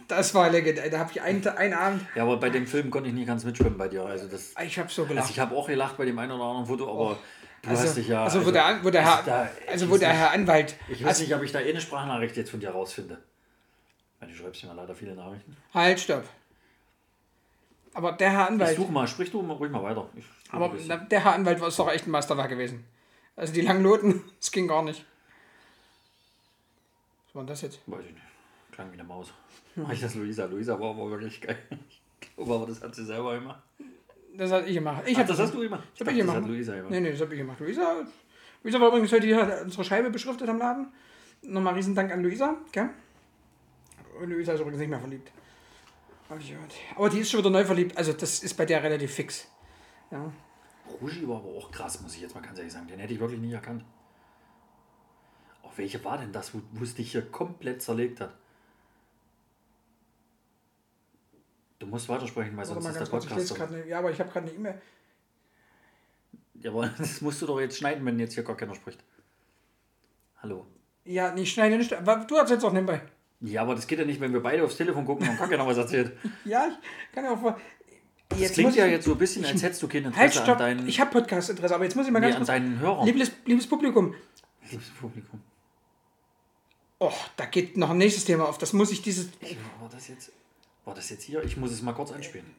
Das 0.07 0.35
war 0.37 0.51
legendär. 0.51 0.89
Da 0.89 1.01
habe 1.01 1.11
ich 1.13 1.21
einen, 1.21 1.45
einen 1.49 1.75
Abend, 1.75 2.07
Ja, 2.15 2.23
aber 2.23 2.37
bei 2.37 2.51
dem 2.51 2.69
Film 2.69 2.91
konnte 2.91 3.09
ich 3.09 3.15
nicht 3.17 3.27
ganz 3.27 3.43
mitschwimmen 3.45 3.77
bei 3.77 3.89
dir. 3.89 4.05
Also, 4.05 4.29
das, 4.29 4.55
ich 4.65 4.79
habe 4.79 4.89
so 4.89 5.03
also 5.03 5.13
gelacht. 5.15 5.31
ich 5.31 5.41
habe 5.41 5.57
auch 5.57 5.67
gelacht 5.67 5.97
bei 5.97 6.05
dem 6.05 6.17
einen 6.21 6.31
oder 6.31 6.45
anderen 6.45 6.67
Foto, 6.67 6.89
aber 6.89 7.19
du 7.65 7.71
also, 7.71 7.83
hast 7.83 7.97
dich 7.97 8.09
ja. 8.09 8.25
also, 8.25 8.45
wo 8.47 8.51
der, 8.51 8.81
wo 8.85 8.91
der 8.91 9.03
Herr, 9.03 9.17
also 9.19 9.31
da- 9.31 9.51
also 9.71 9.85
ich 9.87 9.91
wo 9.91 9.97
der 9.99 10.13
Herr 10.13 10.31
Anwalt, 10.31 10.77
Ich 10.89 11.01
weiß 11.01 11.09
also, 11.09 11.23
nicht, 11.23 11.35
ob 11.35 11.43
ich 11.43 11.53
da 11.53 11.61
eh 11.61 11.71
eine 11.71 11.81
Sprachnachricht 11.81 12.37
jetzt 12.37 12.51
von 12.51 12.61
dir 12.61 12.71
rausfinde. 12.71 13.19
Weil 14.21 14.29
du 14.29 14.35
schreibst 14.35 14.65
mir 14.65 14.75
leider 14.75 14.95
viele 14.95 15.15
Nachrichten. 15.15 15.57
halt, 15.73 16.01
stopp. 16.01 16.25
Aber 17.95 18.13
der 18.13 18.31
Herr 18.31 18.45
Ich 18.45 18.49
Anwalt, 18.51 18.77
suche 18.77 18.93
mal, 18.93 19.07
sprich 19.07 19.31
du 19.31 19.43
mal 19.43 19.55
ruhig 19.55 19.71
mal 19.71 19.83
weiter. 19.83 20.09
Ich 20.17 20.25
aber 20.51 20.69
der 20.69 21.25
Herr 21.25 21.33
Anwalt 21.35 21.61
war 21.61 21.71
doch 21.71 21.91
echt 21.91 22.07
ein 22.07 22.11
Meisterwerk 22.11 22.49
gewesen. 22.51 22.85
Also 23.37 23.53
die 23.53 23.61
Langloten, 23.63 24.23
das 24.41 24.51
ging 24.51 24.67
gar 24.69 24.83
nicht. 24.83 25.05
Was 27.27 27.35
war 27.35 27.43
denn 27.43 27.47
das 27.49 27.63
jetzt? 27.63 27.81
Weiß 27.87 28.05
ich 28.05 28.13
nicht. 28.13 28.23
Klang 28.73 28.91
wie 28.91 28.95
eine 28.95 29.05
Maus. 29.05 29.29
Mach 29.77 29.91
ich 29.91 30.01
das 30.01 30.15
Luisa? 30.15 30.45
Luisa 30.47 30.79
war 30.79 30.91
aber 30.91 31.11
wirklich 31.11 31.41
geil. 31.41 31.59
Ich 32.21 32.35
glaube 32.37 32.55
aber, 32.55 32.67
das 32.67 32.83
hat 32.83 32.95
sie 32.95 33.05
selber 33.05 33.35
gemacht. 33.35 33.61
Das 34.37 34.51
hat 34.51 34.67
ich 34.67 34.75
gemacht. 34.75 35.03
Ich 35.07 35.17
Ach, 35.19 35.27
das 35.27 35.39
hast 35.39 35.55
du 35.55 35.61
gemacht? 35.61 35.85
Das 35.93 36.01
hab 36.01 36.07
dachte, 36.07 36.19
ich 36.19 36.19
Das 36.19 36.27
gemacht. 36.27 36.43
hat 36.43 36.49
Luisa 36.51 36.75
gemacht. 36.75 36.91
Nee, 36.91 37.01
nee, 37.01 37.11
das 37.13 37.21
habe 37.21 37.35
ich 37.35 37.39
gemacht. 37.41 37.61
Luisa, 37.61 38.05
Luisa 38.63 38.81
war 38.81 38.89
übrigens 38.89 39.13
heute 39.13 39.27
hier 39.27 39.61
unsere 39.65 39.85
Scheibe 39.85 40.11
beschriftet 40.11 40.49
am 40.49 40.59
Laden. 40.59 40.89
Nochmal 41.43 41.75
riesen 41.75 41.95
Dank 41.95 42.11
an 42.13 42.23
Luisa. 42.23 42.57
Gell? 42.73 42.91
Und 44.21 44.31
Luisa 44.31 44.53
ist 44.55 44.61
übrigens 44.61 44.81
nicht 44.81 44.89
mehr 44.91 44.99
verliebt. 44.99 45.31
Ich 46.41 46.51
gehört. 46.51 46.75
Aber 46.97 47.09
die 47.11 47.19
ist 47.21 47.31
schon 47.31 47.41
wieder 47.41 47.51
neu 47.51 47.65
verliebt. 47.65 47.97
Also 47.97 48.13
das 48.13 48.43
ist 48.43 48.55
bei 48.55 48.65
der 48.65 48.83
relativ 48.83 49.13
fix. 49.15 49.49
Ja. 50.11 50.33
Rugi 51.01 51.29
war 51.29 51.37
aber 51.37 51.49
auch 51.49 51.71
krass, 51.71 52.01
muss 52.01 52.15
ich 52.15 52.23
jetzt 52.23 52.35
mal 52.35 52.41
ganz 52.41 52.59
ehrlich 52.59 52.73
sagen. 52.73 52.89
Den 52.89 52.99
hätte 52.99 53.15
ich 53.15 53.21
wirklich 53.21 53.41
nicht 53.41 53.53
erkannt. 53.53 53.85
Auch 55.63 55.73
welche 55.77 56.03
war 56.05 56.19
denn 56.19 56.33
das, 56.33 56.55
wo 56.55 56.61
wo 56.73 56.83
es 56.83 56.95
dich 56.95 57.13
hier 57.13 57.23
komplett 57.23 57.83
zerlegt 57.83 58.21
hat? 58.21 58.35
Du 61.85 61.91
musst 61.91 62.09
weitersprechen, 62.09 62.57
weil 62.57 62.65
sonst 62.65 62.87
ist 62.87 62.99
der 62.99 63.07
kurz, 63.07 63.27
Podcast 63.27 63.55
gerade 63.55 63.75
eine, 63.75 63.87
Ja, 63.87 63.99
aber 63.99 64.11
ich 64.11 64.19
habe 64.19 64.31
gerade 64.31 64.47
eine 64.47 64.57
E-Mail. 64.57 64.81
Ja, 66.55 66.71
aber 66.71 66.87
das 66.99 67.21
musst 67.21 67.43
du 67.43 67.47
doch 67.47 67.61
jetzt 67.61 67.77
schneiden, 67.77 68.05
wenn 68.07 68.19
jetzt 68.19 68.35
hier 68.35 68.43
gar 68.43 68.57
keiner 68.57 68.75
spricht. 68.75 69.01
Hallo. 70.43 70.67
Ja, 71.05 71.33
nee, 71.33 71.43
ich 71.43 71.53
schneide 71.53 71.77
nicht. 71.77 71.91
Du 71.91 72.35
erzählst 72.37 72.65
auch 72.65 72.73
nebenbei. 72.73 73.03
Ja, 73.41 73.61
aber 73.63 73.75
das 73.75 73.87
geht 73.87 73.99
ja 73.99 74.07
nicht, 74.07 74.21
wenn 74.21 74.33
wir 74.33 74.43
beide 74.43 74.65
aufs 74.65 74.77
Telefon 74.79 75.05
gucken 75.05 75.29
und 75.29 75.37
gar 75.39 75.49
keiner 75.49 75.67
was 75.67 75.77
erzählt. 75.77 76.17
Ja, 76.47 76.69
ich 77.09 77.15
kann 77.15 77.25
ja 77.25 77.33
auch. 77.35 77.41
vor- 77.41 77.61
Das 78.31 78.41
Jetzt 78.41 78.55
klingt 78.55 78.75
ja 78.77 78.87
ich- 78.87 78.93
jetzt 78.93 79.05
so 79.05 79.13
ein 79.13 79.19
bisschen, 79.19 79.45
als 79.45 79.63
hättest 79.63 79.83
du 79.83 79.89
kein 79.89 80.05
Halt, 80.05 80.15
Interesse 80.15 80.39
an 80.41 80.45
stopp. 80.47 80.59
deinen, 80.59 80.89
Ich 80.89 80.99
habe 81.01 81.11
Podcast-Interesse, 81.11 81.75
aber 81.75 81.85
jetzt 81.85 81.95
muss 81.97 82.07
ich 82.07 82.13
mal 82.13 82.21
nee, 82.21 82.27
ganz 82.31 82.37
an 82.37 82.41
kurz. 82.41 82.49
deinen 82.49 82.79
Hörern. 82.81 83.05
Liebes, 83.07 83.31
liebes 83.45 83.67
Publikum, 83.67 84.15
Liebes 84.71 84.89
Publikum. 84.99 85.43
oh, 87.01 87.13
da 87.37 87.45
geht 87.45 87.77
noch 87.77 87.91
ein 87.91 87.99
nächstes 87.99 88.25
Thema 88.25 88.49
auf. 88.49 88.57
Das 88.57 88.73
muss 88.73 88.91
ich 88.91 89.03
dieses. 89.03 89.29
Ich, 89.41 89.59
war 89.81 89.91
das 89.91 90.09
jetzt? 90.09 90.33
War 90.85 90.95
das 90.95 91.09
jetzt 91.11 91.25
hier? 91.25 91.43
Ich 91.43 91.57
muss 91.57 91.73
es 91.73 91.81
mal 91.83 91.95
kurz 91.95 92.13
einspielen. 92.13 92.55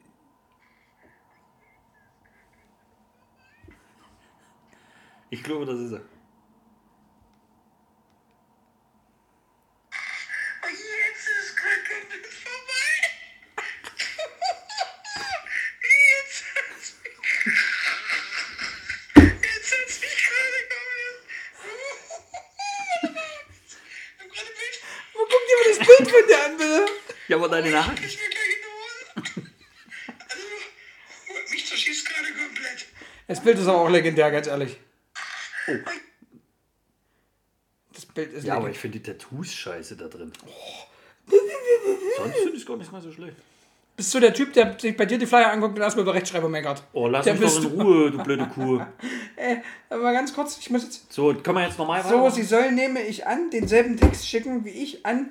Ich 5.30 5.42
glaube, 5.42 5.64
das 5.64 5.78
ist 5.78 5.92
er. 5.92 6.02
Oh, 10.62 10.68
jetzt 10.68 11.28
ist 11.28 11.56
Kacke 11.56 11.94
mit 12.10 12.26
vorbei. 12.26 12.94
Jetzt 15.82 16.44
hat's 16.54 16.94
mich. 17.02 17.18
Jetzt 19.42 19.70
hat's 19.74 20.00
mich 20.00 20.18
gerade 20.26 20.60
komplett. 20.74 21.20
Ich 23.66 24.22
hab 24.22 24.30
gerade 24.32 24.52
Bild. 24.52 24.76
Wo 25.14 25.20
guckt 25.20 25.46
dir 25.48 25.56
mal 25.58 25.68
das 25.68 25.80
Bild 25.86 26.06
von 26.10 26.24
dir 26.26 26.38
an, 26.44 26.54
bitte? 26.56 26.82
Ja, 27.28 27.36
aber 27.36 27.48
deine 27.48 27.70
Nachricht. 27.70 28.04
Ich 28.04 28.16
mir 28.18 28.28
gleich 28.30 28.48
in 28.48 28.62
die 28.62 29.40
Hose. 29.42 29.50
Also, 30.28 30.44
mich 31.52 31.66
zerschießt 31.66 32.06
gerade 32.08 32.28
komplett. 32.28 32.86
Das 33.28 33.40
Bild 33.42 33.58
ist 33.58 33.66
aber 33.66 33.80
auch 33.80 33.88
legendär, 33.90 34.30
ganz 34.30 34.46
ehrlich. 34.46 34.76
Das 37.92 38.06
Bild 38.06 38.32
ist 38.32 38.44
Ja, 38.44 38.54
aber 38.54 38.68
legendär. 38.68 38.70
ich 38.72 38.78
finde 38.78 38.98
die 39.00 39.04
Tattoos 39.12 39.52
scheiße 39.52 39.96
da 39.96 40.06
drin. 40.08 40.32
Sonst 42.16 42.34
finde 42.36 42.50
ich 42.50 42.60
es 42.60 42.66
gar 42.66 42.76
nicht 42.76 42.92
mal 42.92 43.00
so 43.00 43.10
schlecht. 43.12 43.36
Bist 43.96 44.12
du 44.14 44.20
der 44.20 44.34
Typ, 44.34 44.52
der 44.52 44.78
sich 44.78 44.94
bei 44.94 45.06
dir 45.06 45.16
die 45.16 45.24
Flyer 45.26 45.50
anguckt 45.50 45.74
und 45.76 45.82
erstmal 45.82 46.02
über 46.04 46.12
Rechtschreibung 46.12 46.50
meckert? 46.50 46.82
Oh, 46.92 47.08
lass 47.08 47.24
Der 47.24 47.34
mich 47.34 47.42
doch 47.50 47.62
in 47.64 47.78
du. 47.78 47.82
Ruhe, 47.82 48.10
du 48.10 48.18
blöde 48.22 48.46
Kuh. 48.46 48.78
Aber 49.88 50.02
mal 50.02 50.12
ganz 50.12 50.34
kurz, 50.34 50.58
ich 50.58 50.68
muss 50.68 50.82
jetzt. 50.84 51.10
So, 51.10 51.32
können 51.34 51.56
wir 51.56 51.64
jetzt 51.66 51.78
normal 51.78 52.02
So, 52.02 52.08
weitermachen? 52.10 52.34
sie 52.34 52.42
soll, 52.42 52.72
nehme 52.72 53.00
ich 53.02 53.26
an, 53.26 53.48
denselben 53.50 53.96
Text 53.96 54.28
schicken 54.28 54.66
wie 54.66 54.70
ich 54.70 55.06
an 55.06 55.30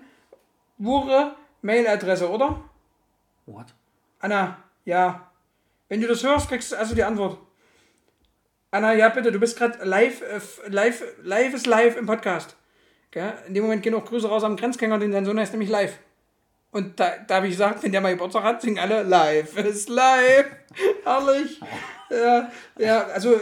Wure 0.79 1.35
Mailadresse, 1.61 2.29
oder? 2.29 2.63
What? 3.45 3.67
Anna, 4.19 4.57
ja. 4.85 5.31
Wenn 5.87 6.01
du 6.01 6.07
das 6.07 6.23
hörst, 6.23 6.49
kriegst 6.49 6.71
du 6.71 6.77
also 6.77 6.95
die 6.95 7.03
Antwort. 7.03 7.37
Anna, 8.71 8.93
ja 8.93 9.09
bitte, 9.09 9.31
du 9.31 9.39
bist 9.39 9.57
gerade 9.57 9.83
live, 9.83 10.21
äh, 10.21 10.39
live, 10.67 11.03
live 11.21 11.53
ist 11.53 11.67
live 11.67 11.97
im 11.97 12.05
Podcast. 12.05 12.55
Gell? 13.11 13.33
In 13.47 13.53
dem 13.53 13.63
Moment 13.63 13.83
gehen 13.83 13.93
auch 13.93 14.03
Grüße 14.03 14.27
raus 14.27 14.43
am 14.43 14.57
Grenzgänger, 14.57 14.99
denn 14.99 15.13
sein 15.13 15.25
Sohn 15.25 15.39
heißt 15.39 15.53
nämlich 15.53 15.69
live. 15.69 15.97
Und 16.71 16.99
da, 16.99 17.13
da 17.25 17.35
habe 17.35 17.47
ich 17.47 17.53
gesagt, 17.53 17.83
wenn 17.83 17.93
der 17.93 18.01
mal 18.01 18.11
Geburtstag 18.11 18.43
hat, 18.43 18.61
singen 18.61 18.79
alle 18.79 19.03
live 19.03 19.57
ist 19.57 19.87
live. 19.87 20.47
Herrlich. 21.05 21.61
Ja, 22.09 22.51
ja, 22.77 23.03
also, 23.05 23.39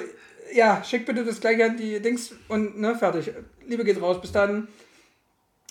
ja, 0.53 0.83
schick 0.83 1.07
bitte 1.07 1.25
das 1.25 1.41
gleich 1.41 1.63
an 1.63 1.75
die 1.75 1.99
Dings 1.99 2.35
und 2.47 2.79
ne, 2.79 2.95
fertig. 2.95 3.31
Liebe 3.65 3.83
geht 3.83 3.99
raus, 3.99 4.21
bis 4.21 4.31
dann. 4.31 4.67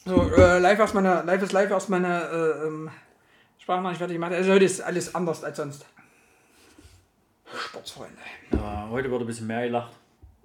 So, 0.04 0.30
äh, 0.32 0.58
live 0.58 0.80
aus 0.80 0.94
meiner, 0.94 1.22
live 1.22 1.42
ist 1.42 1.52
live 1.52 1.70
aus 1.72 1.88
meiner 1.88 2.30
äh, 2.30 2.66
ähm, 2.66 2.90
Sprachnachricht 3.58 3.98
fertig 3.98 4.16
gemacht. 4.16 4.32
Also 4.32 4.52
heute 4.52 4.64
ist 4.64 4.80
alles 4.80 5.14
anders 5.14 5.44
als 5.44 5.56
sonst. 5.56 5.86
Sportsfreunde. 7.54 8.16
Ja, 8.52 8.88
heute 8.90 9.10
wird 9.10 9.20
ein 9.20 9.26
bisschen 9.26 9.46
mehr 9.46 9.62
gelacht. 9.66 9.92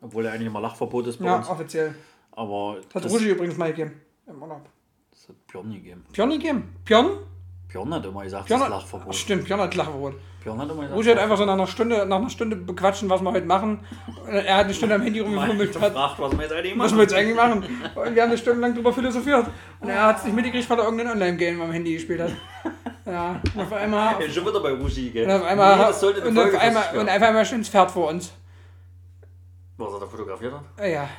Obwohl 0.01 0.25
ja 0.25 0.31
eigentlich 0.31 0.47
immer 0.47 0.61
Lachverbot 0.61 1.07
ist 1.07 1.17
bei 1.17 1.25
Ja, 1.25 1.37
uns. 1.37 1.47
offiziell. 1.49 1.95
Aber 2.33 2.77
Das 2.93 3.03
hat 3.03 3.11
Rugi 3.11 3.29
übrigens 3.31 3.57
mal 3.57 3.71
gegeben. 3.73 3.99
Im 4.27 4.41
Urlaub. 4.41 4.67
das 5.11 5.29
hat 5.29 5.47
Björn 5.47 5.71
gegeben. 5.73 6.05
Björn 6.11 6.29
gegeben. 6.29 6.75
Björn? 6.85 7.17
Björn 7.69 7.93
hat 7.93 8.05
immer 8.05 8.23
gesagt, 8.23 8.45
Björn 8.47 8.61
das 8.61 8.69
hat, 8.69 8.81
Lachverbot. 8.81 9.15
Stimmt, 9.15 9.45
Björn 9.45 9.59
hat 9.59 9.75
Lachverbot. 9.75 10.13
Björn 10.41 10.59
hat 10.59 10.69
immer 10.71 10.81
gesagt, 10.83 10.97
Rugi 10.97 11.09
hat 11.09 11.17
einfach 11.17 11.37
so 11.37 11.45
nach 11.45 11.53
einer 11.53 11.67
Stunde, 11.67 12.05
nach 12.05 12.17
einer 12.17 12.29
Stunde 12.29 12.55
bequatschen, 12.55 13.09
was 13.09 13.21
wir 13.21 13.31
heute 13.31 13.45
machen. 13.45 13.85
Er 14.27 14.55
hat 14.57 14.65
eine 14.65 14.73
Stunde 14.73 14.95
am 14.95 15.01
Handy 15.01 15.19
rumgefummelt, 15.19 15.75
hat, 15.81 15.93
gefragt, 15.93 16.15
was 16.19 16.31
wir 16.31 16.41
jetzt 16.43 16.53
eigentlich 16.53 16.79
was 16.79 16.91
machen. 16.91 16.97
wir 16.97 17.03
jetzt 17.03 17.13
eigentlich 17.13 17.35
machen. 17.35 17.63
Und 17.95 18.15
wir 18.15 18.21
haben 18.21 18.29
eine 18.29 18.37
Stunde 18.37 18.61
lang 18.61 18.73
drüber 18.73 18.93
philosophiert. 18.93 19.47
Und 19.81 19.89
er 19.89 20.03
hat 20.03 20.19
es 20.19 20.23
nicht 20.23 20.35
mitgekriegt, 20.35 20.69
weil 20.69 20.79
er 20.79 20.85
irgendein 20.85 21.11
Online-Game 21.11 21.61
am 21.61 21.71
Handy 21.71 21.93
gespielt 21.93 22.21
hat. 22.21 22.31
Ja, 23.05 23.41
und 23.55 23.61
auf 23.61 23.73
einmal 23.73 24.21
Ja, 24.21 24.29
schon 24.29 24.45
wieder 24.45 24.59
bei 24.59 24.71
Rushi, 24.73 25.09
gell? 25.11 25.25
Und 25.25 25.31
auf 25.31 25.43
einmal, 25.43 25.77
nee, 25.77 25.83
das 25.83 25.99
sollte 25.99 26.27
und 26.27 26.37
auf 26.37 26.59
einmal, 26.59 26.97
und 26.97 27.09
auf 27.09 27.21
einmal 27.21 27.45
stimmt 27.45 27.63
das 27.63 27.69
Pferd 27.69 27.91
vor 27.91 28.09
uns. 28.09 28.33
Was 29.77 29.93
er 29.93 29.99
da 29.99 30.05
fotografiert 30.07 30.53
hat? 30.53 30.63
Ah 30.77 30.85
Ja, 30.85 31.09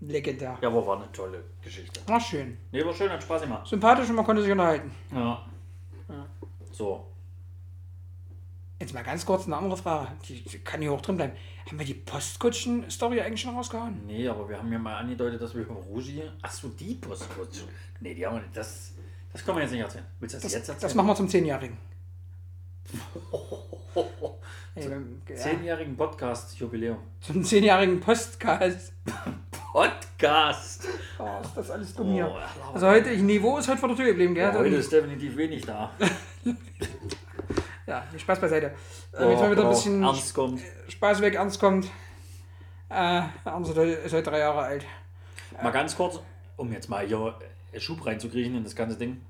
legendär. 0.00 0.58
Ja, 0.60 0.68
aber 0.68 0.86
war 0.86 0.96
eine 0.96 1.10
tolle 1.12 1.44
Geschichte. 1.62 2.00
War 2.06 2.20
schön. 2.20 2.56
Nee, 2.72 2.84
war 2.84 2.92
schön, 2.92 3.10
hat 3.10 3.22
Spaß 3.22 3.42
gemacht. 3.42 3.66
Sympathisch 3.66 4.08
und 4.08 4.16
man 4.16 4.24
konnte 4.24 4.42
sich 4.42 4.50
unterhalten. 4.50 4.90
Ja. 5.14 5.40
So. 6.76 7.06
Jetzt 8.78 8.92
mal 8.92 9.02
ganz 9.02 9.24
kurz 9.24 9.46
eine 9.46 9.56
andere 9.56 9.78
Frage. 9.78 10.08
Die, 10.28 10.42
die 10.42 10.58
kann 10.58 10.82
hier 10.82 10.92
hoch 10.92 11.00
drin 11.00 11.16
bleiben. 11.16 11.32
Haben 11.66 11.78
wir 11.78 11.86
die 11.86 11.94
Postkutschen-Story 11.94 13.22
eigentlich 13.22 13.40
schon 13.40 13.56
rausgehauen? 13.56 14.02
Nee, 14.06 14.28
aber 14.28 14.46
wir 14.46 14.58
haben 14.58 14.70
ja 14.70 14.78
mal 14.78 14.96
angedeutet, 14.98 15.40
dass 15.40 15.54
wir 15.54 15.62
über 15.62 15.74
Rushi. 15.74 16.22
Achso, 16.42 16.68
die 16.68 16.94
Postkutsche. 16.96 17.62
Nee, 18.00 18.12
die 18.14 18.26
haben 18.26 18.34
wir 18.36 18.42
nicht. 18.42 18.54
Das, 18.54 18.92
das 19.32 19.42
können 19.42 19.56
wir 19.56 19.62
jetzt 19.62 19.72
nicht 19.72 19.80
erzählen. 19.80 20.04
Willst 20.20 20.34
du 20.34 20.36
das, 20.36 20.42
Das, 20.42 20.52
jetzt 20.52 20.68
erzählen? 20.68 20.82
das 20.82 20.94
machen 20.94 21.06
wir 21.06 21.14
zum 21.14 21.28
Zehnjährigen. 21.28 21.78
Ja, 24.78 25.00
Zehnjährigen 25.34 25.96
Podcast-Jubiläum. 25.96 26.98
zum 27.20 27.42
zehnjährigen 27.42 27.98
Postcast. 27.98 28.92
Podcast! 29.76 30.88
Oh, 31.18 31.24
ist 31.42 31.54
das 31.54 31.70
alles 31.70 31.94
dumm 31.94 32.10
hier. 32.10 32.26
Oh, 32.26 32.38
ja, 32.38 32.46
Also 32.72 32.86
heute, 32.86 33.10
ich, 33.10 33.20
Niveau 33.20 33.58
ist 33.58 33.68
heute 33.68 33.76
vor 33.76 33.90
der 33.90 33.98
Tür 33.98 34.06
geblieben, 34.06 34.34
gell? 34.34 34.44
Ja, 34.50 34.54
heute 34.58 34.76
ist 34.76 34.90
definitiv 34.90 35.36
wenig 35.36 35.66
da. 35.66 35.90
ja, 37.86 38.02
Spaß 38.16 38.40
beiseite. 38.40 38.72
Äh, 39.12 39.32
jetzt 39.32 39.40
mal 39.40 39.50
wieder 39.50 39.64
ein 39.64 39.68
bisschen 39.68 40.02
Oh, 40.02 40.06
Ernst 40.08 40.34
kommt. 40.34 40.62
Spaß 40.88 41.20
weg, 41.20 41.34
ernst 41.34 41.60
kommt. 41.60 41.90
Äh, 42.88 43.20
Ernst 43.44 43.76
ist 43.76 44.14
heute- 44.14 44.22
drei 44.30 44.38
Jahre 44.38 44.60
alt. 44.62 44.86
Mal 45.62 45.72
ganz 45.72 45.94
kurz, 45.94 46.20
um 46.56 46.72
jetzt 46.72 46.88
mal 46.88 47.06
hier 47.06 47.34
äh, 47.72 47.78
Schub 47.78 48.06
reinzukriegen 48.06 48.56
in 48.56 48.64
das 48.64 48.74
ganze 48.74 48.96
Ding. 48.96 49.20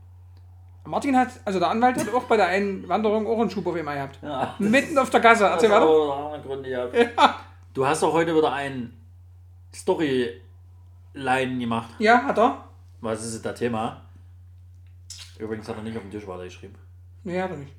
Martin 0.84 1.16
hat, 1.18 1.30
also 1.44 1.58
der 1.58 1.70
Anwalt 1.70 1.96
hat 1.98 2.14
auch 2.14 2.22
bei 2.22 2.36
der 2.36 2.46
Einwanderung 2.46 3.26
auch 3.26 3.40
einen 3.40 3.50
Schub 3.50 3.66
auf 3.66 3.76
ihm 3.76 3.86
gehabt. 3.86 4.20
Ja, 4.22 4.54
Mitten 4.60 4.96
auf 4.96 5.10
der 5.10 5.18
Gasse. 5.18 5.46
Erzähl 5.46 5.70
weiter. 5.70 5.82
andere 5.90 6.40
Gründe 6.42 6.70
gehabt. 6.70 6.94
Du 7.74 7.84
hast 7.86 8.02
doch 8.02 8.12
heute 8.14 8.34
wieder 8.34 8.52
ein 8.54 8.96
Storyline 9.76 11.58
gemacht. 11.58 11.90
Ja, 11.98 12.22
hat 12.24 12.38
er. 12.38 12.64
Was 13.00 13.24
ist 13.24 13.44
das 13.44 13.58
Thema? 13.58 14.02
Übrigens 15.38 15.68
hat 15.68 15.76
er 15.76 15.82
nicht 15.82 15.96
auf 15.96 16.02
dem 16.02 16.10
Tisch 16.10 16.26
weitergeschrieben. 16.26 16.76
Nee, 17.24 17.40
hat 17.40 17.50
er 17.50 17.56
nicht. 17.58 17.72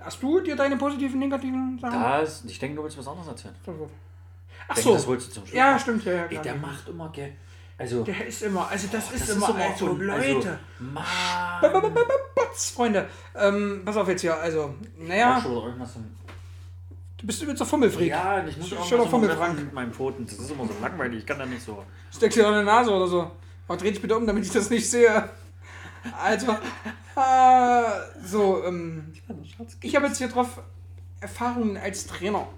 Hast 0.00 0.22
du 0.22 0.40
dir 0.40 0.56
deine 0.56 0.76
positiven, 0.76 1.18
negativen 1.18 1.78
Sachen? 1.80 2.00
Das, 2.00 2.44
ich 2.44 2.58
denke, 2.58 2.76
du 2.76 2.82
willst 2.82 2.98
was 2.98 3.06
anderes 3.06 3.28
erzählen. 3.28 3.54
Ach 3.66 3.68
Ich 3.70 4.74
denke, 4.76 4.80
so. 4.82 4.92
das 4.94 5.06
wolltest 5.06 5.28
du 5.30 5.34
zum 5.34 5.46
Schluss. 5.46 5.56
Ja, 5.56 5.78
stimmt. 5.78 6.04
Ja, 6.04 6.12
ja, 6.12 6.24
Ey, 6.26 6.38
der 6.38 6.54
macht 6.56 6.88
immer, 6.88 7.10
gell? 7.10 7.32
Also, 7.78 8.02
Der 8.04 8.26
ist 8.26 8.42
immer, 8.42 8.68
also 8.68 8.88
das, 8.92 9.10
ist 9.12 9.28
das 9.28 9.36
immer, 9.36 9.46
so 9.46 9.52
also, 9.54 9.86
von- 9.86 10.00
Leute. 10.00 10.22
Also, 10.36 10.48
Mann. 10.80 11.04
Freunde. 12.54 13.08
Ähm, 13.34 13.82
pass 13.84 13.96
auf 13.96 14.08
jetzt 14.08 14.20
hier, 14.20 14.36
also, 14.36 14.74
Ja. 14.98 15.06
naja, 15.06 15.40
Schon 15.40 15.52
wieder 15.52 15.64
irgendwas 15.66 15.94
so- 15.94 16.00
du 17.20 17.26
bist 17.26 17.42
übelst 17.42 17.60
der 17.60 17.66
Fummelfreak. 17.66 18.08
Ja, 18.08 18.44
ich 18.46 18.56
muss 18.56 18.68
Schöner 18.68 18.80
irgendwas 18.80 18.98
immer 18.98 19.10
Fummelfrank. 19.10 19.56
mit 19.56 19.72
meinen 19.72 19.92
Pfoten. 19.92 20.26
Das 20.26 20.38
ist 20.38 20.50
immer 20.50 20.66
so 20.66 20.72
langweilig. 20.80 21.20
Ich 21.20 21.26
kann 21.26 21.38
da 21.38 21.46
nicht 21.46 21.62
so. 21.62 21.84
Steckst 22.14 22.38
dir 22.38 22.42
deine 22.44 22.64
Nase 22.64 22.90
oder 22.90 23.06
so. 23.06 23.30
Aber 23.68 23.76
dreh 23.76 23.90
dich 23.90 24.00
bitte 24.00 24.16
um, 24.16 24.26
damit 24.26 24.44
ich 24.44 24.50
das 24.50 24.70
nicht 24.70 24.88
sehe. 24.90 25.28
Also, 26.22 26.52
äh, 27.16 28.26
so, 28.26 28.64
ähm, 28.64 29.12
ich 29.82 29.94
habe 29.94 30.06
jetzt 30.06 30.18
hier 30.18 30.28
drauf 30.28 30.60
Erfahrungen 31.20 31.76
als 31.76 32.06
Trainer. 32.06 32.48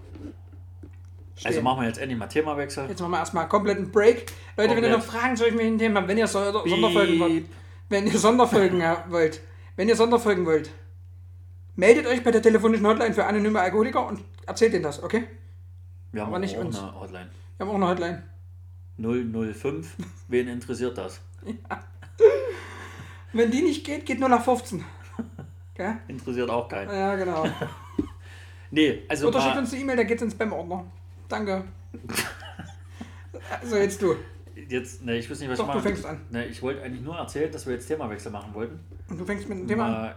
Stehen. 1.34 1.48
Also 1.48 1.62
machen 1.62 1.80
wir 1.80 1.88
jetzt 1.88 1.98
endlich 1.98 2.18
mal 2.18 2.28
Themawechsel. 2.28 2.88
Jetzt 2.88 3.00
machen 3.00 3.10
wir 3.10 3.18
erstmal 3.18 3.48
komplett 3.48 3.78
einen 3.78 3.90
Break. 3.90 4.26
Leute, 4.56 4.76
wenn 4.76 4.84
ihr 4.84 4.90
Komplett. 4.90 4.98
noch 4.98 5.04
Fragen 5.04 5.36
zu 5.36 5.44
irgendwelchen 5.44 5.78
Themen 5.78 5.96
habt, 5.96 6.06
wenn 6.06 6.18
ihr 6.18 6.28
so 6.28 6.38
Sonderfolgen 6.52 7.18
wollt, 7.20 7.46
wenn 7.88 8.06
ihr 8.06 8.18
Sonderfolgen 8.18 8.82
wollt, 9.08 9.40
wenn 9.76 9.88
ihr 9.88 9.96
Sonderfolgen 9.96 10.46
wollt, 10.46 10.70
meldet 11.76 12.06
euch 12.06 12.22
bei 12.22 12.30
der 12.30 12.42
telefonischen 12.42 12.86
Hotline 12.86 13.14
für 13.14 13.24
anonyme 13.24 13.60
Alkoholiker 13.60 14.06
und 14.06 14.20
erzählt 14.46 14.72
denen 14.72 14.84
das, 14.84 15.02
okay? 15.02 15.24
Wir 16.12 16.22
haben 16.22 16.28
aber 16.28 16.38
nicht 16.38 16.56
auch 16.56 16.64
uns. 16.64 16.78
eine 16.78 17.00
Hotline. 17.00 17.30
Wir 17.56 17.66
haben 17.66 17.70
auch 17.70 17.76
eine 17.76 17.88
Hotline. 17.88 18.22
005. 18.98 19.96
Wen 20.28 20.48
interessiert 20.48 20.96
das? 20.98 21.20
Wenn 23.32 23.50
die 23.50 23.62
nicht 23.62 23.84
geht, 23.84 24.04
geht 24.06 24.20
nur 24.20 24.28
nach 24.28 24.44
15. 24.44 24.84
Okay? 25.74 25.96
Interessiert 26.08 26.50
auch 26.50 26.68
keinen. 26.68 26.90
Ja, 26.90 27.14
genau. 27.16 27.46
Nee, 28.74 29.02
also 29.06 29.28
Oder 29.28 29.42
schickt 29.42 29.58
uns 29.58 29.70
eine 29.72 29.82
E-Mail, 29.82 29.96
da 29.98 30.02
geht's 30.04 30.22
ins 30.22 30.32
Spam-Ordner. 30.32 30.82
Danke. 31.28 31.62
So, 33.62 33.76
jetzt 33.76 34.00
du. 34.00 34.16
jetzt, 34.66 35.04
ne, 35.04 35.18
ich 35.18 35.30
weiß 35.30 35.40
nicht, 35.40 35.50
was 35.50 35.58
Doch, 35.58 35.66
ich 35.66 35.72
du 35.72 35.76
mache. 35.78 35.88
fängst 35.88 36.06
an. 36.06 36.22
Ne, 36.30 36.46
ich 36.46 36.62
wollte 36.62 36.82
eigentlich 36.82 37.02
nur 37.02 37.14
erzählen, 37.16 37.52
dass 37.52 37.66
wir 37.66 37.74
jetzt 37.74 37.86
Themawechsel 37.86 38.32
machen 38.32 38.54
wollten. 38.54 38.80
Und 39.10 39.20
du 39.20 39.26
fängst 39.26 39.46
mit 39.46 39.58
dem 39.58 39.68
Thema 39.68 39.84
an. 39.84 39.92
Mal, 39.92 40.16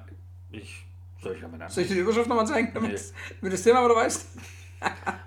ich, 0.52 0.86
soll 1.26 1.36
ich 1.36 1.74
Soll 1.74 1.84
ich 1.84 1.90
dir 1.90 1.96
die 1.96 2.00
Überschrift 2.02 2.30
nochmal 2.30 2.48
zeigen, 2.48 2.72
damit, 2.74 2.92
Nee. 2.92 2.98
damit 2.98 3.42
du 3.42 3.50
das 3.50 3.64
Thema 3.64 3.84
wieder 3.86 3.96
weißt? 3.96 4.28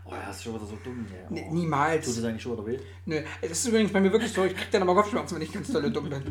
Oh, 0.05 0.13
das 0.25 0.37
ist 0.37 0.45
schon 0.45 0.55
wieder 0.55 0.67
so 0.67 0.79
dumm. 0.85 1.05
Ja. 1.11 1.27
Nee, 1.31 1.47
Oh. 1.49 1.53
niemals. 1.55 2.05
Tut 2.07 2.17
es 2.19 2.25
eigentlich 2.25 2.43
schon 2.43 2.53
wieder 2.53 2.67
weh? 2.67 2.79
Nö, 3.07 3.21
das 3.43 3.51
ist 3.51 3.67
übrigens 3.67 3.93
bei 3.93 4.01
mir 4.01 4.13
wirklich 4.13 4.33
so, 4.33 4.45
ich 4.45 4.55
krieg 4.55 4.71
dann 4.71 4.83
immer 4.83 4.95
Kopfschmerzen, 4.95 5.35
wenn 5.35 5.43
ich 5.43 5.53
ganz 5.53 5.73
dolle 5.73 5.91
dumm 5.91 6.09
bin. 6.11 6.23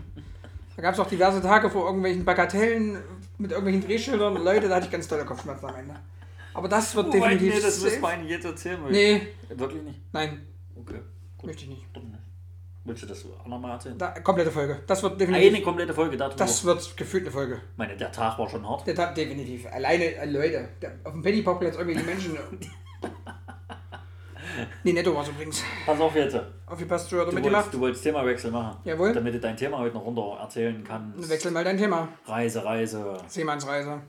Da 0.75 0.81
gab 0.81 0.93
es 0.93 0.99
auch 0.99 1.07
diverse 1.09 1.41
Tage 1.41 1.69
vor 1.69 1.87
irgendwelchen 1.87 2.23
Bagatellen 2.23 2.99
mit 3.37 3.51
irgendwelchen 3.51 3.81
Drehschildern. 3.83 4.35
Leute, 4.43 4.69
da 4.69 4.75
hatte 4.75 4.85
ich 4.85 4.91
ganz 4.91 5.07
tolle 5.07 5.25
Kopfschmerzen 5.25 5.65
am 5.65 5.75
Ende. 5.75 5.95
Aber 6.53 6.69
das 6.69 6.95
wird 6.95 7.07
Wobei, 7.07 7.19
definitiv. 7.35 7.55
nee, 7.55 7.61
das 7.61 7.81
safe. 7.81 7.99
müssen 7.99 8.21
wir 8.23 8.29
jetzt 8.29 8.45
erzählen. 8.45 8.79
Nee, 8.89 9.27
Wirklich 9.49 9.83
nicht? 9.83 9.99
nein, 10.13 10.47
Okay. 10.75 11.01
Gut. 11.37 11.47
möchte 11.47 11.63
ich 11.63 11.69
nicht. 11.69 11.85
Dann 11.93 12.03
nicht. 12.05 12.16
Willst 12.87 13.03
du 13.03 13.07
das 13.07 13.25
auch 13.25 13.45
nochmal 13.47 13.71
erzählen? 13.71 13.97
Da, 13.97 14.11
komplette 14.11 14.49
Folge. 14.49 14.79
Das 14.87 15.03
wird 15.03 15.19
definitiv. 15.19 15.53
Eine 15.53 15.61
komplette 15.61 15.93
Folge 15.93 16.15
darüber. 16.15 16.37
das 16.37 16.63
wird 16.63 16.95
gefühlt 16.95 17.23
eine 17.23 17.31
Folge. 17.31 17.55
Ich 17.55 17.77
meine, 17.77 17.97
der 17.97 18.13
Tag 18.13 18.39
war 18.39 18.47
schon 18.49 18.67
hart. 18.67 18.87
Der 18.87 18.95
Tat 18.95 19.17
definitiv. 19.17 19.67
Alleine, 19.69 20.15
äh, 20.15 20.25
Leute, 20.25 20.69
der, 20.81 20.93
auf 21.03 21.11
dem 21.11 21.21
Pennyparkplatz 21.21 21.75
irgendwelche 21.75 22.05
Menschen. 22.05 22.37
Nee, 24.83 24.93
netto 24.93 25.13
war 25.13 25.21
es 25.21 25.29
übrigens. 25.29 25.61
Pass 25.85 25.99
auf 25.99 26.15
jetzt. 26.15 26.35
Aufgepasst, 26.65 27.11
du 27.11 27.17
Du 27.25 27.31
du 27.31 27.79
wolltest 27.79 28.03
Themawechsel 28.03 28.49
machen. 28.49 28.79
Jawohl. 28.85 29.13
Damit 29.13 29.35
du 29.35 29.39
dein 29.39 29.55
Thema 29.55 29.77
heute 29.77 29.93
noch 29.93 30.03
runter 30.03 30.39
erzählen 30.41 30.83
kannst. 30.83 31.29
Wechsel 31.29 31.51
mal 31.51 31.63
dein 31.63 31.77
Thema. 31.77 32.07
Reise, 32.25 32.65
Reise. 32.65 33.17
Seemannsreise. 33.27 34.01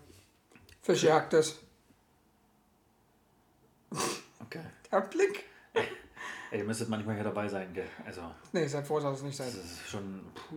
Fischjagdes. 0.80 1.60
Okay. 4.40 4.62
Der 4.90 5.00
Blick. 5.02 5.44
Ey, 6.50 6.58
ihr 6.60 6.64
müsstet 6.64 6.88
manchmal 6.88 7.14
hier 7.14 7.24
dabei 7.24 7.46
sein, 7.48 7.72
gell? 7.74 7.88
Also, 8.06 8.22
Nee, 8.52 8.66
seid 8.66 8.86
froh, 8.86 9.00
dass 9.00 9.18
es 9.18 9.22
nicht 9.22 9.36
seid. 9.36 9.48
das 9.48 9.56
ist 9.56 9.88
schon. 9.88 10.24
Puh. 10.34 10.56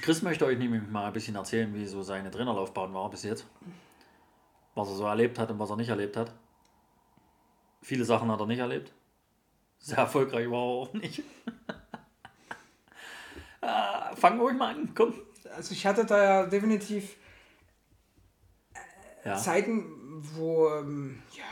Chris 0.00 0.22
möchte 0.22 0.46
euch 0.46 0.58
nämlich 0.58 0.82
mal 0.88 1.06
ein 1.06 1.12
bisschen 1.12 1.36
erzählen, 1.36 1.72
wie 1.74 1.86
so 1.86 2.02
seine 2.02 2.30
Trainerlaufbahn 2.30 2.94
war 2.94 3.10
bis 3.10 3.24
jetzt. 3.24 3.46
Was 4.74 4.88
er 4.88 4.94
so 4.94 5.04
erlebt 5.04 5.38
hat 5.38 5.50
und 5.50 5.58
was 5.58 5.68
er 5.68 5.76
nicht 5.76 5.90
erlebt 5.90 6.16
hat. 6.16 6.32
Viele 7.82 8.04
Sachen 8.04 8.30
hat 8.30 8.40
er 8.40 8.46
nicht 8.46 8.60
erlebt. 8.60 8.92
Sehr 9.78 9.98
erfolgreich 9.98 10.48
war 10.50 10.58
er 10.58 10.62
auch 10.62 10.92
nicht. 10.94 11.22
ah, 13.60 14.14
fangen 14.16 14.38
wir 14.38 14.44
ruhig 14.44 14.56
mal 14.56 14.74
an, 14.74 14.94
komm. 14.94 15.14
Also 15.54 15.72
ich 15.72 15.86
hatte 15.86 16.04
da 16.06 16.22
ja 16.22 16.46
definitiv 16.46 17.16
Ja, 19.24 19.36
Zeiten, 19.36 19.84
wo 20.34 20.68
ähm, 20.70 21.22
ja, 21.36 21.44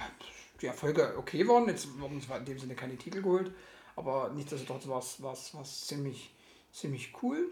die 0.60 0.66
Erfolge 0.66 1.14
okay 1.16 1.46
waren. 1.46 1.66
Jetzt 1.68 1.98
wurden 2.00 2.20
zwar 2.20 2.38
in 2.38 2.44
dem 2.44 2.58
Sinne 2.58 2.74
keine 2.74 2.96
Titel 2.96 3.22
geholt, 3.22 3.52
aber 3.96 4.30
nichtsdestotrotz 4.34 4.88
war 4.88 4.98
es 4.98 5.22
war's, 5.22 5.54
war's 5.54 5.86
ziemlich, 5.86 6.34
ziemlich 6.72 7.12
cool. 7.22 7.44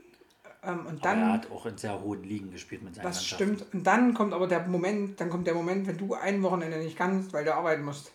Ähm, 0.62 0.80
und 0.86 0.86
aber 0.86 0.94
er 0.94 1.14
dann, 1.16 1.32
hat 1.32 1.50
auch 1.50 1.66
in 1.66 1.76
sehr 1.78 2.00
hohen 2.00 2.22
Ligen 2.24 2.50
gespielt 2.50 2.82
mit 2.82 2.94
seinen 2.94 3.04
das 3.04 3.24
stimmt, 3.24 3.64
und 3.72 3.84
dann 3.86 4.14
kommt 4.14 4.32
aber 4.32 4.46
der 4.46 4.66
Moment, 4.66 5.20
dann 5.20 5.30
kommt 5.30 5.46
der 5.46 5.54
Moment, 5.54 5.86
wenn 5.86 5.98
du 5.98 6.14
ein 6.14 6.42
Wochenende 6.42 6.78
nicht 6.78 6.96
kannst, 6.96 7.32
weil 7.32 7.44
du 7.44 7.54
arbeiten 7.54 7.84
musst. 7.84 8.12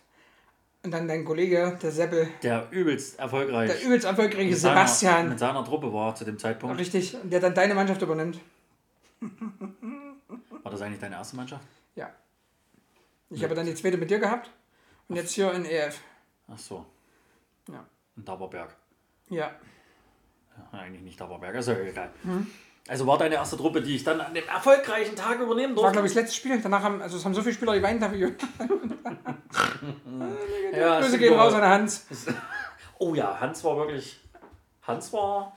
Und 0.84 0.90
dann 0.90 1.06
dein 1.06 1.24
Kollege, 1.24 1.78
der 1.80 1.92
Seppel, 1.92 2.28
Der 2.42 2.66
übelst 2.72 3.16
erfolgreich. 3.18 3.70
der 3.70 3.82
übelst 3.84 4.04
erfolgreiche 4.04 4.50
mit 4.50 4.58
seiner- 4.58 4.74
Sebastian, 4.74 5.28
mit 5.28 5.38
seiner 5.38 5.64
Truppe 5.64 5.92
war 5.92 6.12
zu 6.16 6.24
dem 6.24 6.38
Zeitpunkt. 6.38 6.76
richtig, 6.78 7.14
und 7.14 7.32
der 7.32 7.38
dann 7.38 7.54
deine 7.54 7.74
Mannschaft 7.74 8.02
übernimmt. 8.02 8.40
War 10.62 10.72
das 10.72 10.80
eigentlich 10.82 10.98
deine 11.00 11.14
erste 11.14 11.36
Mannschaft? 11.36 11.64
Ja. 11.94 12.10
Ich 13.30 13.44
habe 13.44 13.54
dann 13.54 13.66
die 13.66 13.74
zweite 13.76 13.96
mit 13.96 14.10
dir 14.10 14.18
gehabt 14.18 14.50
und 15.08 15.16
jetzt 15.16 15.32
hier 15.32 15.52
in 15.52 15.64
EF. 15.64 16.00
Ach 16.52 16.58
so, 16.58 16.84
Ja. 17.68 17.84
in 18.16 18.24
Dauberberg. 18.24 18.74
Ja. 19.28 19.50
Ja, 20.72 20.78
eigentlich 20.78 21.02
nicht 21.02 21.20
Dauberberg, 21.20 21.54
ist 21.56 21.68
ja 21.68 21.76
egal. 21.78 22.10
Mhm. 22.22 22.46
Also 22.88 23.06
war 23.06 23.16
deine 23.16 23.36
erste 23.36 23.56
Truppe, 23.56 23.80
die 23.80 23.94
ich 23.96 24.04
dann 24.04 24.20
an 24.20 24.34
dem 24.34 24.46
erfolgreichen 24.48 25.14
Tag 25.14 25.38
übernehmen 25.38 25.74
War, 25.76 25.84
durfte. 25.84 25.92
glaube 25.92 26.08
ich, 26.08 26.14
das 26.14 26.22
letzte 26.24 26.36
Spiel. 26.36 26.60
Danach 26.60 26.82
haben, 26.82 27.00
also 27.00 27.16
es 27.16 27.24
haben 27.24 27.32
so 27.34 27.40
viele 27.40 27.54
Spieler 27.54 27.74
geweint 27.74 28.02
dafür. 28.02 28.32
ja, 30.72 31.00
Grüße 31.00 31.18
gehen 31.18 31.34
raus 31.34 31.54
an 31.54 31.62
Hans. 31.62 32.06
Oh 32.98 33.16
ja, 33.16 33.40
Hans 33.40 33.64
war 33.64 33.76
wirklich. 33.78 34.20
Hans 34.82 35.12
war. 35.12 35.56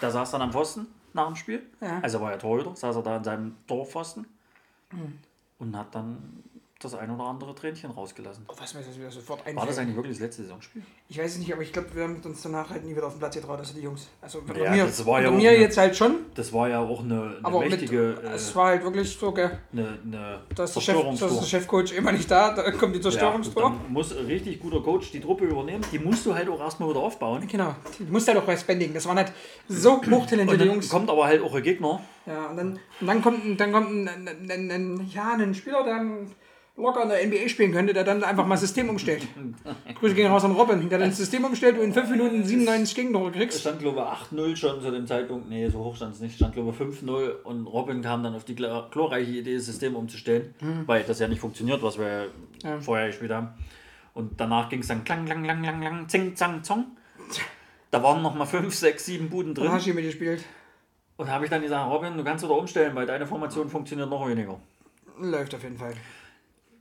Der 0.00 0.08
saß 0.12 0.30
dann 0.30 0.42
am 0.42 0.52
Pfosten 0.52 0.86
nach 1.12 1.26
dem 1.26 1.34
Spiel. 1.34 1.66
Ja. 1.80 1.98
Also 2.00 2.20
war 2.20 2.30
er 2.30 2.38
Torhüter, 2.38 2.76
saß 2.76 2.94
er 2.94 3.02
da 3.02 3.16
an 3.16 3.24
seinem 3.24 3.56
Torpfosten 3.66 4.24
und 5.58 5.76
hat 5.76 5.92
dann 5.96 6.44
das 6.84 6.94
ein 6.94 7.10
oder 7.10 7.24
andere 7.24 7.54
Tränchen 7.54 7.90
rausgelassen. 7.90 8.44
Oh, 8.48 8.54
was 8.58 8.74
mir 8.74 8.80
das 8.82 8.96
wieder 8.98 9.10
sofort 9.10 9.40
War 9.46 9.52
das 9.52 9.62
einfällt. 9.62 9.78
eigentlich 9.80 9.96
wirklich 9.96 10.12
das 10.16 10.20
letzte 10.22 10.42
Saisonspiel? 10.42 10.82
Ich 11.08 11.18
weiß 11.18 11.32
es 11.32 11.38
nicht, 11.38 11.52
aber 11.52 11.62
ich 11.62 11.72
glaube, 11.72 11.88
wir 11.94 12.04
haben 12.04 12.20
uns 12.24 12.42
danach 12.42 12.70
halt 12.70 12.84
nie 12.84 12.94
wieder 12.94 13.06
auf 13.06 13.14
den 13.14 13.18
Platz 13.18 13.34
getraut, 13.34 13.58
also 13.58 13.74
die 13.74 13.80
Jungs. 13.80 14.08
Also 14.20 14.42
bei 14.46 14.58
Ja, 14.58 14.70
mir, 14.70 14.84
das 14.84 15.04
war 15.06 15.22
ja 15.22 15.30
mir 15.30 15.50
eine- 15.50 15.58
jetzt 15.60 15.76
halt 15.78 15.96
schon, 15.96 16.16
Das 16.34 16.52
war 16.52 16.68
ja 16.68 16.80
auch 16.80 17.00
eine, 17.02 17.14
eine 17.22 17.38
aber 17.42 17.60
mit, 17.60 17.70
mächtige. 17.70 18.12
es 18.34 18.52
äh, 18.52 18.54
war 18.54 18.66
halt 18.68 18.84
wirklich 18.84 19.10
so, 19.16 19.32
gell, 19.32 19.58
eine, 19.72 19.98
eine 20.04 20.40
da 20.54 20.64
ist 20.64 20.76
der, 20.76 20.80
Chef, 20.80 20.96
da 21.02 21.10
ist 21.10 21.20
der. 21.20 21.42
Chefcoach 21.42 21.92
immer 21.92 22.12
nicht 22.12 22.30
da, 22.30 22.54
da 22.54 22.70
kommt 22.70 22.94
die 22.94 22.98
Ja, 22.98 23.02
Zerstörungstour. 23.04 23.62
dann 23.62 23.92
muss 23.92 24.16
ein 24.16 24.26
richtig 24.26 24.60
guter 24.60 24.80
Coach 24.80 25.10
die 25.12 25.20
Truppe 25.20 25.44
übernehmen. 25.46 25.84
Die 25.92 25.98
musst 25.98 26.24
du 26.26 26.34
halt 26.34 26.48
auch 26.48 26.60
erstmal 26.60 26.88
wieder 26.90 27.00
aufbauen. 27.00 27.46
genau, 27.48 27.74
die 27.98 28.04
musste 28.04 28.32
halt 28.32 28.42
auch 28.42 28.46
bei 28.46 28.56
Spending. 28.56 28.92
Das 28.94 29.06
waren 29.06 29.16
halt 29.18 29.32
so 29.68 30.00
hochtalentierte 30.10 30.64
Jungs. 30.64 30.88
kommt 30.88 31.08
aber 31.10 31.24
halt 31.26 31.42
auch 31.42 31.54
ein 31.54 31.62
Gegner. 31.62 32.00
Ja, 32.26 32.46
und 32.46 32.56
dann, 32.56 32.78
und 33.00 33.06
dann 33.06 33.20
kommt, 33.22 33.44
ein- 33.44 33.56
dann 33.58 33.72
kommt 33.72 33.90
ein, 33.90 34.08
ein, 34.08 34.50
ein, 34.50 34.70
ein, 34.70 35.10
ja, 35.12 35.34
ein 35.34 35.54
Spieler, 35.54 35.84
der 35.84 35.94
dann 35.96 36.32
locker 36.76 37.02
in 37.04 37.08
der 37.08 37.24
NBA 37.26 37.48
spielen 37.48 37.72
könnte, 37.72 37.92
der 37.92 38.02
dann 38.04 38.24
einfach 38.24 38.46
mal 38.46 38.56
System 38.56 38.88
umstellt. 38.88 39.26
Grüße 40.00 40.14
gehen 40.14 40.30
raus 40.30 40.44
an 40.44 40.52
Robin, 40.52 40.88
der 40.88 40.98
dann 40.98 41.08
das 41.10 41.18
System 41.18 41.44
umstellt 41.44 41.78
und 41.78 41.84
in 41.84 41.92
5 41.94 42.10
Minuten 42.10 42.44
97 42.44 42.94
Gegentore 42.96 43.30
kriegst. 43.30 43.60
stand, 43.60 43.78
glaube 43.78 44.00
ich, 44.00 44.38
8-0 44.38 44.56
schon 44.56 44.80
zu 44.80 44.90
dem 44.90 45.06
Zeitpunkt. 45.06 45.48
Nee, 45.48 45.68
so 45.68 45.78
hoch 45.78 45.94
stand 45.96 46.14
es 46.14 46.20
nicht. 46.20 46.34
Stand, 46.36 46.54
glaube 46.54 46.70
ich, 46.70 46.76
5-0. 46.76 47.42
Und 47.44 47.66
Robin 47.66 48.02
kam 48.02 48.22
dann 48.24 48.34
auf 48.34 48.44
die 48.44 48.56
glor- 48.56 48.90
glorreiche 48.90 49.30
Idee, 49.30 49.54
das 49.56 49.66
System 49.66 49.94
umzustellen, 49.94 50.54
weil 50.86 51.04
das 51.04 51.18
ja 51.20 51.28
nicht 51.28 51.40
funktioniert, 51.40 51.82
was 51.82 51.98
wir 51.98 52.28
Ja. 52.62 52.80
vorher 52.80 53.06
gespielt 53.06 53.30
haben. 53.30 53.48
Und 54.12 54.40
danach 54.40 54.68
ging 54.68 54.80
es 54.80 54.88
dann 54.88 55.04
klang, 55.04 55.24
klang, 55.26 55.42
klang, 55.44 55.62
klang, 55.62 55.80
klang, 55.80 56.08
zing, 56.08 56.34
zang, 56.36 56.62
zong. 56.64 56.86
Da 57.90 58.02
waren 58.02 58.22
noch 58.22 58.34
mal 58.34 58.46
5, 58.46 58.74
6, 58.74 59.06
7 59.06 59.30
Buden 59.30 59.54
drin. 59.54 59.70
hast 59.70 59.86
du 59.86 59.94
mitgespielt. 59.94 60.44
Und 61.16 61.30
habe 61.30 61.44
ich 61.44 61.50
dann 61.50 61.62
gesagt, 61.62 61.88
Robin, 61.92 62.16
du 62.16 62.24
kannst 62.24 62.44
wieder 62.44 62.56
umstellen, 62.56 62.94
weil 62.96 63.06
deine 63.06 63.24
Formation 63.26 63.68
funktioniert 63.68 64.10
noch 64.10 64.26
weniger. 64.28 64.58
Läuft 65.20 65.54
auf 65.54 65.62
jeden 65.62 65.78
Fall. 65.78 65.94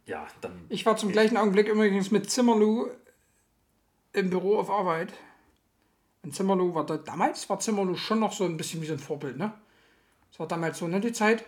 Ja, 0.05 0.27
dann 0.41 0.65
Ich 0.69 0.85
war 0.85 0.97
zum 0.97 1.11
gleichen 1.11 1.37
Augenblick 1.37 1.67
übrigens 1.67 2.11
mit 2.11 2.29
Zimmerlu 2.29 2.87
im 4.11 4.29
Büro 4.29 4.57
auf 4.57 4.69
Arbeit. 4.69 5.13
Und 6.23 6.35
Zimmerlu 6.35 6.73
war 6.73 6.85
da, 6.85 6.97
damals 6.97 7.49
war 7.49 7.59
Zimmerlu 7.59 7.95
schon 7.95 8.19
noch 8.19 8.31
so 8.31 8.45
ein 8.45 8.57
bisschen 8.57 8.81
wie 8.81 8.85
so 8.85 8.93
ein 8.93 8.99
Vorbild, 8.99 9.37
ne? 9.37 9.53
Das 10.29 10.39
war 10.39 10.47
damals 10.47 10.79
so, 10.79 10.87
ne, 10.87 10.99
die 10.99 11.11
Zeit. 11.11 11.45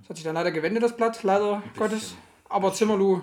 Das 0.00 0.08
hat 0.10 0.16
sich 0.16 0.24
dann 0.24 0.34
leider 0.34 0.50
gewendet, 0.50 0.82
das 0.82 0.96
Blatt, 0.96 1.22
leider 1.22 1.62
Gottes. 1.76 2.16
Aber 2.48 2.72
Zimmerlu 2.72 3.22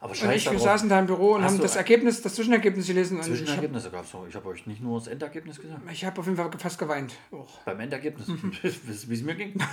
Aber 0.00 0.10
und 0.10 0.16
scheiß 0.16 0.36
ich, 0.46 0.50
wir 0.50 0.58
saßen 0.60 0.88
da 0.88 0.98
im 1.00 1.06
Büro 1.06 1.32
und 1.34 1.42
Hast 1.42 1.54
haben 1.54 1.60
das 1.60 1.74
Ergebnis, 1.74 2.22
das 2.22 2.34
Zwischenergebnis 2.36 2.86
gelesen. 2.86 3.16
Und 3.18 3.22
ich 3.24 3.28
habe 3.30 3.38
Zwischenergebnisse 3.38 3.90
gab 3.90 4.04
es 4.04 4.12
noch. 4.14 4.26
Ich 4.28 4.34
habe 4.36 4.48
euch 4.48 4.64
nicht 4.66 4.80
nur 4.80 4.98
das 4.98 5.08
Endergebnis 5.08 5.60
gesagt. 5.60 5.80
ich 5.90 6.04
hab 6.04 6.16
auf 6.18 6.24
jeden 6.26 6.36
Fall 6.36 6.50
fast 6.56 6.78
geweint. 6.78 7.14
Och. 7.32 7.58
Beim 7.64 7.80
Endergebnis, 7.80 8.28
Mhm. 8.28 8.52
wie 8.62 9.14
es 9.14 9.22
mir 9.22 9.34
ging. 9.34 9.54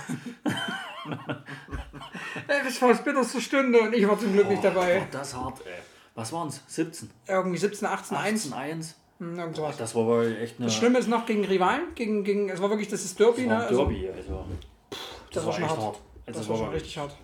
Das 2.48 2.82
war 2.82 2.88
das 2.90 3.04
bitterste 3.04 3.40
Stunde 3.40 3.80
und 3.80 3.94
ich 3.94 4.06
war 4.08 4.18
zum 4.18 4.32
Glück 4.32 4.48
nicht 4.48 4.62
dabei. 4.64 5.00
War 5.00 5.06
das 5.10 5.34
hart, 5.34 5.60
ey. 5.66 5.72
Was 6.14 6.32
waren 6.32 6.48
es? 6.48 6.60
17? 6.66 7.10
Irgendwie 7.28 7.58
17, 7.58 7.86
18, 7.86 8.16
1. 8.16 8.52
1? 8.52 8.96
Hm, 9.18 9.38
irgend 9.38 9.56
sowas. 9.56 9.76
Das 9.76 9.94
war 9.94 10.06
wirklich 10.06 10.38
echt 10.40 10.56
eine 10.58 10.66
Das 10.66 10.74
Schlimme 10.74 10.98
ist 10.98 11.08
noch 11.08 11.26
gegen 11.26 11.44
Rivalen, 11.44 11.94
gegen, 11.94 12.24
gegen, 12.24 12.48
es 12.48 12.60
war 12.60 12.68
wirklich, 12.70 12.88
das 12.88 13.04
ist 13.04 13.18
Derby, 13.20 13.46
das 13.46 13.48
ne? 13.48 13.54
war 13.54 13.62
Also, 13.68 13.76
Derby. 13.84 14.08
Also, 14.08 14.46
das, 14.90 14.98
das 15.32 15.46
war 15.46 15.52
schon 15.52 15.68
hart. 15.68 15.78
hart. 15.80 16.00
Also, 16.26 16.40
das 16.40 16.48
war 16.48 16.56
schon 16.56 16.68
richtig 16.70 16.98
hart. 16.98 17.16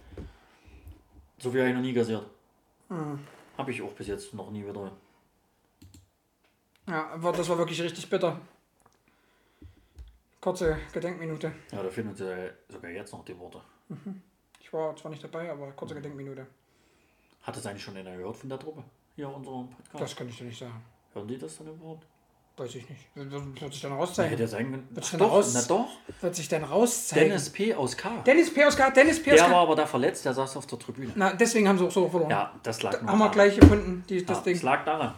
So 1.39 1.51
viel 1.51 1.61
habe 1.61 1.71
ich 1.71 1.75
noch 1.77 1.83
nie 1.83 1.93
kassiert. 1.95 2.25
Mhm. 2.93 3.19
Habe 3.57 3.71
ich 3.71 3.81
auch 3.83 3.93
bis 3.93 4.07
jetzt 4.07 4.35
noch 4.35 4.51
nie 4.51 4.67
wieder. 4.67 4.93
Ja, 6.87 7.17
das 7.17 7.49
war 7.49 7.59
wirklich 7.59 7.81
richtig 7.81 8.09
bitter. 8.11 8.41
Kurze 10.41 10.79
Gedenkminute. 10.93 11.53
Ja, 11.71 11.83
da 11.83 11.89
finden 11.89 12.11
uns 12.11 12.21
ja 12.21 12.51
sogar 12.69 12.91
jetzt 12.91 13.13
noch 13.13 13.25
die 13.25 13.39
Worte. 13.39 13.63
Ich 14.61 14.73
war 14.73 14.95
zwar 14.97 15.11
nicht 15.11 15.23
dabei, 15.23 15.51
aber 15.51 15.71
kurze 15.73 15.95
Gedenkminute. 15.95 16.47
Hat 17.43 17.57
das 17.57 17.67
eigentlich 17.67 17.83
schon 17.85 17.97
einer 17.97 18.17
gehört 18.17 18.37
von 18.37 18.49
der 18.49 18.59
Truppe? 18.59 18.85
Hier 19.15 19.29
unserem 19.29 19.71
Podcast? 19.71 20.03
Das 20.03 20.17
kann 20.17 20.29
ich 20.29 20.39
dir 20.39 20.45
nicht 20.45 20.59
sagen. 20.59 20.83
Hören 21.13 21.29
die 21.29 21.39
das 21.39 21.59
dann 21.59 21.69
überhaupt? 21.69 22.07
Weiß 22.57 22.75
ich 22.75 22.89
nicht. 22.89 23.01
Wird, 23.15 23.31
wird 23.31 23.61
wird 23.61 23.73
sich 23.73 23.81
dann 23.83 23.93
Hätte 23.93 24.01
rauszeigen. 24.03 24.39
ja 24.39 24.47
sein 24.47 24.71
können. 24.71 24.87
Wird's 24.91 25.09
Ach 25.09 25.11
dann 25.13 25.21
doch, 25.21 25.33
raus- 25.33 25.55
na 25.55 25.63
doch. 25.63 25.89
Wird 26.21 26.35
sich 26.37 26.49
dann 26.49 26.65
rauszeigen. 26.65 27.29
Dennis 27.29 27.51
P. 27.51 27.75
aus 27.75 27.97
K. 27.97 28.11
Dennis 28.27 28.51
PSK, 28.53 28.91
Dennis 28.95 29.23
Der 29.23 29.35
PSK. 29.37 29.51
war 29.51 29.61
aber 29.63 29.75
da 29.75 29.87
verletzt, 29.87 30.25
der 30.27 30.35
saß 30.35 30.57
auf 30.59 30.67
der 30.67 30.79
Tribüne. 30.79 31.13
Na, 31.15 31.33
deswegen 31.33 31.67
haben 31.67 31.79
sie 31.79 31.87
auch 31.87 31.91
so 31.91 32.09
verloren. 32.09 32.31
Ja, 32.31 32.55
das 32.63 32.83
lag 32.83 33.03
Haben 33.03 33.19
wir 33.19 33.31
gleich 33.31 33.59
gefunden, 33.59 34.05
die, 34.09 34.25
das 34.25 34.39
ja, 34.39 34.45
Ding. 34.45 34.55
Das 34.55 34.63
lag 34.63 34.85
daran. 34.85 35.15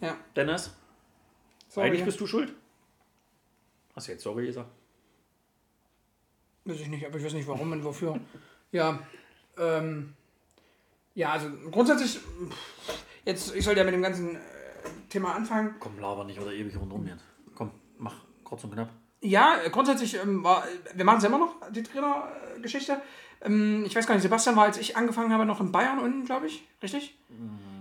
Ja. 0.00 0.16
Dennis, 0.34 0.70
Sorry. 1.68 1.88
eigentlich 1.88 2.04
bist 2.04 2.18
du 2.20 2.26
schuld. 2.26 2.54
Hast 3.94 4.08
du 4.08 4.12
jetzt 4.12 4.22
sorry 4.22 4.46
gesagt? 4.46 4.70
Weiß 6.64 6.80
ich 6.80 6.88
nicht, 6.88 7.04
aber 7.06 7.18
ich 7.18 7.24
weiß 7.24 7.32
nicht 7.34 7.48
warum 7.48 7.72
und 7.72 7.84
wofür. 7.84 8.18
Ja, 8.70 8.98
ähm, 9.58 10.14
ja, 11.14 11.32
also 11.32 11.48
grundsätzlich, 11.70 12.18
jetzt, 13.24 13.54
ich 13.56 13.64
sollte 13.64 13.80
ja 13.80 13.84
mit 13.84 13.94
dem 13.94 14.02
ganzen 14.02 14.36
äh, 14.36 14.38
Thema 15.08 15.34
anfangen. 15.34 15.74
Komm, 15.80 15.98
laber 16.00 16.24
nicht 16.24 16.40
oder 16.40 16.52
ewig 16.52 16.76
rundum 16.76 17.06
jetzt. 17.06 17.24
Komm, 17.54 17.70
mach 17.98 18.14
kurz 18.44 18.64
und 18.64 18.72
knapp. 18.72 18.90
Ja, 19.20 19.56
grundsätzlich 19.70 20.14
ähm, 20.14 20.44
war, 20.44 20.64
wir 20.94 21.04
machen 21.04 21.18
es 21.18 21.24
immer 21.24 21.38
noch, 21.38 21.56
die 21.70 21.82
Trainergeschichte. 21.82 23.00
Ähm, 23.40 23.84
ich 23.86 23.94
weiß 23.96 24.06
gar 24.06 24.14
nicht, 24.14 24.22
Sebastian 24.22 24.56
war, 24.56 24.64
als 24.64 24.78
ich 24.78 24.96
angefangen 24.96 25.32
habe, 25.32 25.44
noch 25.44 25.60
in 25.60 25.72
Bayern 25.72 25.98
unten, 25.98 26.24
glaube 26.24 26.46
ich, 26.46 26.64
richtig? 26.82 27.18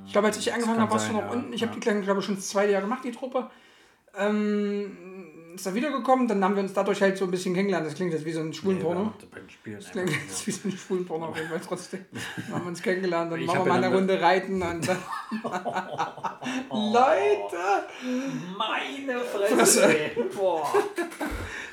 Ich 0.06 0.12
glaube, 0.14 0.28
als 0.28 0.38
ich 0.38 0.54
angefangen 0.54 0.80
habe, 0.80 0.92
warst 0.92 1.10
du 1.10 1.14
noch 1.14 1.22
ja. 1.22 1.32
unten. 1.32 1.54
Ich 1.54 1.62
habe 1.62 1.72
Ja. 1.72 1.76
die 1.76 1.80
Kleinen, 1.82 2.02
glaube 2.02 2.22
ich, 2.22 2.26
schon 2.26 2.36
das 2.36 2.48
zweite 2.48 2.72
Jahr 2.72 2.82
gemacht, 2.82 3.04
die 3.04 3.12
Truppe. 3.12 3.50
Ähm, 4.16 4.98
ist 5.58 5.66
da 5.66 5.74
wiedergekommen, 5.74 6.28
dann 6.28 6.44
haben 6.44 6.56
wir 6.56 6.64
uns 6.64 6.74
dadurch 6.74 7.02
halt 7.02 7.18
so 7.18 7.26
ein 7.26 7.32
bisschen 7.32 7.54
kennengelernt. 7.54 7.86
Das 7.86 7.96
klingt 7.96 8.14
jetzt 8.14 8.26
wie 8.26 8.32
so 8.32 8.40
ein 8.42 8.54
Schwulenporno. 8.54 9.14
Nee, 9.20 9.28
beim 9.32 9.50
Spielen 9.50 9.78
Das 9.80 9.92
klingt 9.92 10.10
jetzt 10.10 10.48
wie 10.48 10.52
so 10.52 10.68
ein 10.68 10.72
Schwulenporno, 10.72 11.28
auf 11.28 11.38
jeden 11.38 11.50
Fall 11.50 11.62
trotzdem. 11.66 12.06
Dann 12.36 12.56
haben 12.56 12.64
wir 12.64 12.68
uns 12.70 12.82
kennengelernt, 12.82 13.32
dann 13.32 13.40
Ich 13.40 13.48
machen 13.48 13.66
wir 13.66 13.74
mal 13.74 13.84
eine 13.84 13.96
Runde 13.96 14.22
reiten 14.22 14.62
und 14.62 14.88
dann. 14.88 14.98
Leute! 16.72 17.58
Meine 18.58 19.20
Fresse. 19.20 19.96
Boah. 20.36 20.66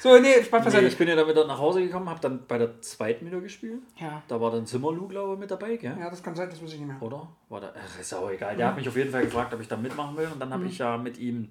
So, 0.01 0.19
nee, 0.19 0.43
Spaß 0.43 0.73
Nee, 0.75 0.81
ich 0.89 0.99
bin 0.99 1.09
ja 1.09 1.17
dann 1.17 1.27
wieder 1.27 1.47
nach 1.47 1.59
Hause 1.59 1.81
gekommen, 1.81 2.11
habe 2.11 2.21
dann 2.21 2.45
bei 2.47 2.59
der 2.59 2.81
zweiten 2.83 3.25
wieder 3.25 3.41
gespielt. 3.41 3.81
ja. 3.97 4.23
Da 4.29 4.39
war 4.41 4.51
dann 4.51 4.67
Zimmerlu, 4.67 5.09
glaube 5.09 5.33
ich, 5.33 5.39
mit 5.39 5.51
dabei, 5.51 5.77
gell? 5.77 5.97
ja, 5.99 6.11
das 6.11 6.23
kann 6.23 6.35
sein, 6.35 6.51
das 6.51 6.61
muss 6.61 6.75
ich 6.75 6.79
nicht 6.79 6.89
mehr. 6.89 7.01
Oder? 7.01 7.27
War 7.49 7.63
da, 7.63 7.73
ach, 7.75 8.01
ist 8.01 8.13
auch 8.13 8.31
egal. 8.31 8.55
Der 8.57 8.69
hat 8.69 8.77
mich 8.77 8.87
auf 8.87 8.97
jeden 8.97 9.11
Fall 9.11 9.25
gefragt, 9.25 9.55
ob 9.55 9.61
ich 9.61 9.69
da 9.69 9.77
mitmachen 9.77 10.15
will. 10.17 10.29
Und 10.31 10.41
dann 10.41 10.53
habe 10.53 10.67
ich 10.67 10.77
ja 10.77 10.99
mit 10.99 11.17
ihm 11.17 11.49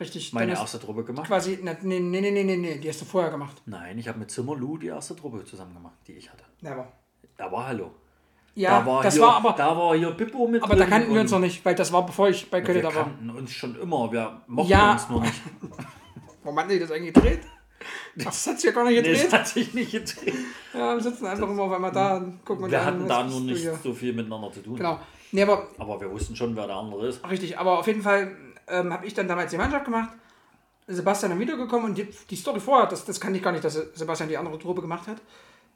Richtig, 0.00 0.32
meine 0.32 0.52
erste 0.52 0.80
Truppe 0.80 1.04
gemacht. 1.04 1.26
quasi, 1.26 1.58
ne, 1.62 1.76
nee, 1.82 2.00
nee, 2.00 2.20
nee, 2.20 2.30
nee, 2.30 2.42
nee, 2.44 2.56
nee, 2.56 2.78
die 2.78 2.88
hast 2.88 3.00
du 3.02 3.04
vorher 3.04 3.30
gemacht. 3.30 3.60
Nein, 3.66 3.98
ich 3.98 4.08
habe 4.08 4.18
mit 4.18 4.30
Zimmerlu 4.30 4.78
die 4.78 4.86
erste 4.88 5.14
Truppe 5.14 5.44
zusammen 5.44 5.74
gemacht, 5.74 5.96
die 6.06 6.12
ich 6.12 6.30
hatte. 6.32 6.44
Never. 6.62 6.90
Da 7.36 7.52
war 7.52 7.66
Hallo. 7.68 7.90
Ja, 8.54 8.80
da 8.80 8.86
war 8.86 9.02
das 9.02 9.14
hier, 9.14 9.22
war 9.22 9.36
aber, 9.36 9.52
da 9.52 9.76
war 9.76 9.94
hier 9.96 10.10
Pippo 10.12 10.48
mit 10.48 10.62
aber 10.62 10.74
da 10.74 10.84
kannten 10.86 11.14
wir 11.14 11.20
uns 11.20 11.30
noch 11.30 11.38
nicht, 11.38 11.64
weil 11.64 11.74
das 11.74 11.92
war 11.92 12.04
bevor 12.04 12.28
ich 12.28 12.50
bei 12.50 12.66
Wir 12.66 12.82
da 12.82 12.94
war. 12.94 13.04
kannten 13.04 13.30
uns 13.30 13.52
schon 13.52 13.78
immer, 13.80 14.10
wir 14.10 14.40
mochten 14.48 14.70
Ja. 14.70 14.92
uns 14.92 15.08
nur 15.08 15.20
nicht. 15.20 15.40
Warum 16.42 16.58
hat 16.58 16.70
die 16.70 16.78
das 16.78 16.90
eigentlich 16.90 17.14
gedreht? 17.14 17.40
Das 18.16 18.46
hat 18.46 18.56
sich 18.58 18.64
ja 18.64 18.72
gar 18.72 18.84
nicht 18.84 18.96
Nee, 18.96 19.02
gedreht. 19.02 19.24
das 19.26 19.32
hat 19.32 19.48
sich 19.48 19.72
nicht 19.72 19.92
gedreht. 19.92 20.34
Ja, 20.74 20.94
wir 20.94 21.00
sitzen 21.00 21.26
einfach 21.26 21.48
immer 21.48 21.62
auf 21.62 21.72
einmal 21.72 21.92
da 21.92 22.16
und 22.16 22.44
gucken 22.44 22.64
uns 22.64 22.72
Wir 22.72 22.80
an. 22.80 22.86
hatten 22.86 23.00
was 23.02 23.08
da 23.08 23.24
nur 23.24 23.40
nicht 23.42 23.60
hier? 23.60 23.78
so 23.82 23.92
viel 23.94 24.12
miteinander 24.12 24.50
zu 24.52 24.60
tun. 24.60 24.76
Genau. 24.76 24.98
Nee, 25.32 25.42
aber 25.42 25.68
Aber 25.78 26.00
wir 26.00 26.10
wussten 26.10 26.34
schon, 26.34 26.56
wer 26.56 26.66
der 26.66 26.76
andere 26.76 27.06
ist. 27.06 27.26
Richtig, 27.30 27.56
aber 27.58 27.78
auf 27.78 27.86
jeden 27.86 28.02
Fall 28.02 28.34
ähm, 28.70 28.92
habe 28.92 29.06
ich 29.06 29.14
dann 29.14 29.28
damals 29.28 29.50
die 29.50 29.56
Mannschaft 29.58 29.84
gemacht. 29.84 30.10
Sebastian 30.86 31.30
dann 31.30 31.40
wiedergekommen 31.40 31.90
und 31.90 31.98
die, 31.98 32.04
die 32.04 32.36
Story 32.36 32.58
vorher, 32.58 32.88
das, 32.88 33.04
das 33.04 33.20
kannte 33.20 33.38
ich 33.38 33.44
gar 33.44 33.52
nicht, 33.52 33.64
dass 33.64 33.74
Sebastian 33.94 34.28
die 34.28 34.36
andere 34.36 34.58
Truppe 34.58 34.80
gemacht 34.80 35.06
hat. 35.06 35.18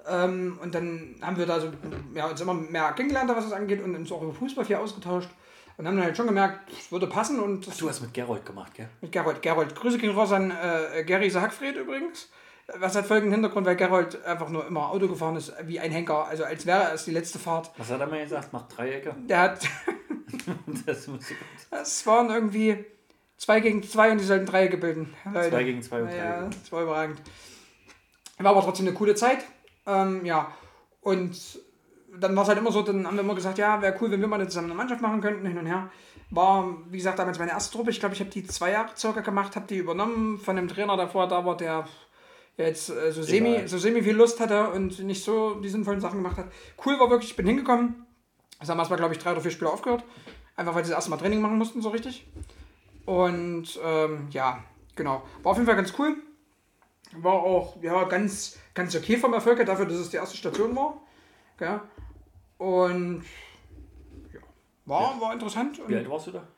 Ähm, 0.06 0.58
und 0.62 0.74
dann 0.74 1.16
haben 1.22 1.36
wir 1.36 1.46
da 1.46 1.60
so 1.60 1.68
ja, 2.14 2.26
uns 2.26 2.40
immer 2.40 2.54
mehr 2.54 2.92
kennengelernt, 2.92 3.30
was 3.34 3.44
das 3.44 3.52
angeht, 3.52 3.82
und 3.82 3.94
uns 3.94 4.10
auch 4.12 4.22
über 4.22 4.34
Fußball 4.34 4.64
viel 4.64 4.76
ausgetauscht. 4.76 5.30
Und 5.76 5.88
haben 5.88 5.96
dann 5.96 6.04
halt 6.04 6.16
schon 6.16 6.26
gemerkt, 6.26 6.70
es 6.78 6.92
würde 6.92 7.08
passen 7.08 7.40
und 7.40 7.66
das 7.66 7.76
Du 7.78 7.88
hast 7.88 8.00
mit 8.00 8.14
Gerold 8.14 8.46
gemacht, 8.46 8.74
gell? 8.74 8.88
mit 9.00 9.10
Gerold. 9.10 9.42
Gerold, 9.42 9.74
Grüße 9.74 9.98
gehen 9.98 10.14
raus 10.14 10.32
an 10.32 10.52
äh, 10.52 11.02
Gary 11.04 11.30
Sackfried 11.30 11.76
übrigens. 11.76 12.28
Was 12.78 12.94
hat 12.94 13.06
folgenden 13.06 13.34
Hintergrund, 13.34 13.66
weil 13.66 13.76
Gerold 13.76 14.24
einfach 14.24 14.48
nur 14.48 14.66
immer 14.66 14.88
Auto 14.90 15.08
gefahren 15.08 15.36
ist, 15.36 15.52
wie 15.64 15.80
ein 15.80 15.90
Henker. 15.90 16.26
Also 16.26 16.44
als 16.44 16.64
wäre 16.64 16.92
es 16.92 17.04
die 17.04 17.10
letzte 17.10 17.38
Fahrt. 17.38 17.70
Was 17.76 17.90
hat 17.90 18.00
er 18.00 18.06
mir 18.06 18.22
gesagt? 18.22 18.52
Macht 18.52 18.76
Dreiecke. 18.76 19.14
Der 19.28 19.40
hat 19.40 19.58
Das 20.86 21.08
Es 21.70 22.06
waren 22.06 22.30
irgendwie 22.30 22.84
zwei 23.36 23.60
gegen 23.60 23.82
zwei 23.82 24.12
und 24.12 24.18
die 24.18 24.24
sollten 24.24 24.46
Dreiecke 24.46 24.76
bilden. 24.76 25.14
Leute. 25.24 25.50
Zwei 25.50 25.64
gegen 25.64 25.82
zwei 25.82 26.02
und 26.02 26.08
drei 26.08 26.16
Ja, 26.16 26.40
gegen 26.40 26.50
das 26.50 26.72
war 26.72 26.82
überragend. 26.82 27.22
War 28.38 28.50
aber 28.50 28.62
trotzdem 28.62 28.86
eine 28.86 28.96
coole 28.96 29.14
Zeit. 29.14 29.44
Ähm, 29.86 30.24
ja, 30.24 30.52
und 31.00 31.36
dann 32.18 32.34
war 32.36 32.42
es 32.42 32.48
halt 32.48 32.58
immer 32.58 32.72
so, 32.72 32.82
dann 32.82 33.06
haben 33.06 33.16
wir 33.16 33.22
immer 33.22 33.34
gesagt, 33.34 33.58
ja, 33.58 33.80
wäre 33.82 33.96
cool, 34.00 34.10
wenn 34.10 34.20
wir 34.20 34.28
mal 34.28 34.46
zusammen 34.48 34.68
eine 34.68 34.76
Mannschaft 34.76 35.02
machen 35.02 35.20
könnten, 35.20 35.46
hin 35.46 35.58
und 35.58 35.66
her. 35.66 35.90
War, 36.30 36.76
wie 36.90 36.96
gesagt, 36.96 37.18
damals 37.18 37.38
meine 37.38 37.52
erste 37.52 37.76
Truppe. 37.76 37.90
Ich 37.90 38.00
glaube, 38.00 38.14
ich 38.14 38.20
habe 38.20 38.30
die 38.30 38.46
zwei 38.46 38.72
Jahre 38.72 38.90
circa 38.96 39.20
gemacht, 39.20 39.56
habe 39.56 39.66
die 39.66 39.76
übernommen 39.76 40.38
von 40.38 40.56
einem 40.56 40.68
Trainer, 40.68 40.96
der 40.96 41.08
vorher 41.08 41.28
da 41.28 41.44
war, 41.44 41.56
der 41.56 41.86
jetzt 42.56 42.90
äh, 42.90 43.12
so, 43.12 43.22
semi, 43.22 43.66
so 43.66 43.78
semi 43.78 44.02
viel 44.02 44.16
Lust 44.16 44.40
hatte 44.40 44.70
und 44.70 44.98
nicht 45.00 45.22
so 45.24 45.54
die 45.56 45.68
sinnvollen 45.68 46.00
Sachen 46.00 46.22
gemacht 46.22 46.38
hat. 46.38 46.46
Cool 46.84 46.98
war 46.98 47.10
wirklich, 47.10 47.30
ich 47.30 47.36
bin 47.36 47.46
hingekommen. 47.46 48.06
Das 48.64 48.70
haben 48.70 48.78
erstmal, 48.78 48.98
glaube 48.98 49.12
ich, 49.12 49.20
drei 49.20 49.32
oder 49.32 49.42
vier 49.42 49.50
Spieler 49.50 49.74
aufgehört. 49.74 50.04
Einfach 50.56 50.74
weil 50.74 50.84
sie 50.84 50.90
das 50.90 50.96
erste 50.96 51.10
Mal 51.10 51.18
Training 51.18 51.42
machen 51.42 51.58
mussten, 51.58 51.82
so 51.82 51.90
richtig. 51.90 52.26
Und 53.04 53.78
ähm, 53.84 54.28
ja, 54.30 54.64
genau. 54.96 55.22
War 55.42 55.52
auf 55.52 55.58
jeden 55.58 55.66
Fall 55.66 55.76
ganz 55.76 55.92
cool. 55.98 56.16
War 57.12 57.34
auch 57.34 57.76
ja, 57.82 58.04
ganz, 58.04 58.58
ganz 58.72 58.96
okay 58.96 59.18
vom 59.18 59.34
Erfolg 59.34 59.58
her, 59.58 59.66
dafür, 59.66 59.84
dass 59.84 59.98
es 59.98 60.08
die 60.08 60.16
erste 60.16 60.38
Station 60.38 60.74
war. 60.74 60.98
Ja. 61.60 61.86
Und 62.56 63.24
ja, 64.32 64.40
war, 64.86 65.20
war 65.20 65.34
interessant. 65.34 65.76
Wie 65.76 65.82
Und 65.82 65.94
alt 65.96 66.10
warst 66.10 66.28
du 66.28 66.30
da? 66.30 66.48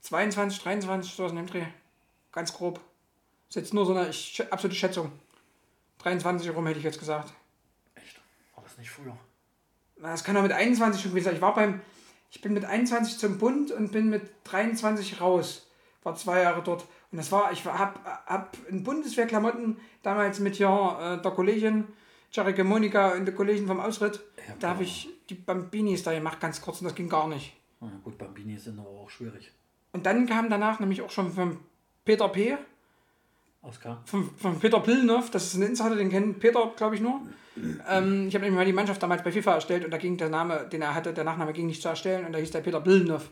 22, 0.00 0.62
23, 0.62 1.12
so 1.12 1.26
aus 1.26 1.32
dem 1.32 1.46
Dreh. 1.46 1.66
Ganz 2.32 2.54
grob. 2.54 2.80
Ist 3.50 3.56
jetzt 3.56 3.74
nur 3.74 3.84
so 3.84 3.92
eine 3.92 4.06
absolute 4.06 4.74
Schätzung. 4.74 5.12
23 5.98 6.48
rum 6.54 6.66
hätte 6.66 6.78
ich 6.78 6.84
jetzt 6.86 6.98
gesagt. 6.98 7.34
Echt? 7.94 8.18
War 8.54 8.64
das 8.64 8.78
nicht 8.78 8.90
früher? 8.90 9.18
Das 10.02 10.24
kann 10.24 10.36
auch 10.36 10.42
mit 10.42 10.52
21 10.52 11.02
schon 11.02 11.10
gewesen 11.10 11.26
sein. 11.26 11.34
Ich 11.36 11.42
war 11.42 11.54
beim, 11.54 11.80
ich 12.30 12.40
bin 12.40 12.54
mit 12.54 12.64
21 12.64 13.18
zum 13.18 13.38
Bund 13.38 13.70
und 13.70 13.92
bin 13.92 14.08
mit 14.08 14.22
23 14.44 15.20
raus. 15.20 15.66
War 16.02 16.14
zwei 16.16 16.42
Jahre 16.42 16.62
dort. 16.62 16.86
Und 17.12 17.18
das 17.18 17.30
war, 17.32 17.52
ich 17.52 17.64
habe 17.64 18.00
hab 18.26 18.56
in 18.68 18.82
Bundeswehrklamotten 18.84 19.76
damals 20.02 20.38
mit 20.40 20.58
ja, 20.58 21.14
äh, 21.14 21.22
der 21.22 21.30
Kollegin, 21.32 21.88
Jarike 22.32 22.64
Monika 22.64 23.12
und 23.14 23.26
der 23.26 23.34
Kollegin 23.34 23.66
vom 23.66 23.80
Ausritt, 23.80 24.20
Ja, 24.48 24.54
da 24.60 24.68
habe 24.70 24.84
ich 24.84 25.08
die 25.28 25.34
Bambinis 25.34 26.02
da 26.04 26.12
gemacht, 26.12 26.40
ganz 26.40 26.60
kurz, 26.60 26.80
und 26.80 26.86
das 26.86 26.94
ging 26.94 27.08
gar 27.08 27.28
nicht. 27.28 27.56
Na 27.80 27.90
gut, 28.04 28.16
Bambini 28.18 28.56
sind 28.56 28.78
aber 28.78 28.88
auch 28.88 29.10
schwierig. 29.10 29.52
Und 29.92 30.06
dann 30.06 30.26
kam 30.26 30.48
danach 30.48 30.78
nämlich 30.80 31.02
auch 31.02 31.10
schon 31.10 31.32
von 31.32 31.58
Peter 32.04 32.28
P., 32.28 32.56
Oskar? 33.62 34.02
von, 34.06 34.30
von 34.36 34.58
Peter 34.58 34.80
Plilnov, 34.80 35.30
das 35.30 35.46
ist 35.46 35.54
ein 35.54 35.62
Insider, 35.62 35.96
den 35.96 36.08
kennt 36.08 36.40
Peter, 36.40 36.72
glaube 36.76 36.94
ich, 36.94 37.00
nur. 37.00 37.20
Ähm, 37.56 38.28
ich 38.28 38.34
habe 38.34 38.44
nämlich 38.44 38.52
mal 38.52 38.64
die 38.64 38.72
Mannschaft 38.72 39.02
damals 39.02 39.22
bei 39.22 39.32
FIFA 39.32 39.54
erstellt 39.54 39.84
und 39.84 39.90
da 39.90 39.98
ging 39.98 40.16
der 40.16 40.28
Name, 40.28 40.68
den 40.70 40.82
er 40.82 40.94
hatte, 40.94 41.12
der 41.12 41.24
Nachname 41.24 41.52
ging 41.52 41.66
nicht 41.66 41.82
zu 41.82 41.88
erstellen 41.88 42.24
und 42.26 42.32
da 42.32 42.38
hieß 42.38 42.50
der 42.52 42.60
Peter 42.60 42.80
Plilnov. 42.80 43.28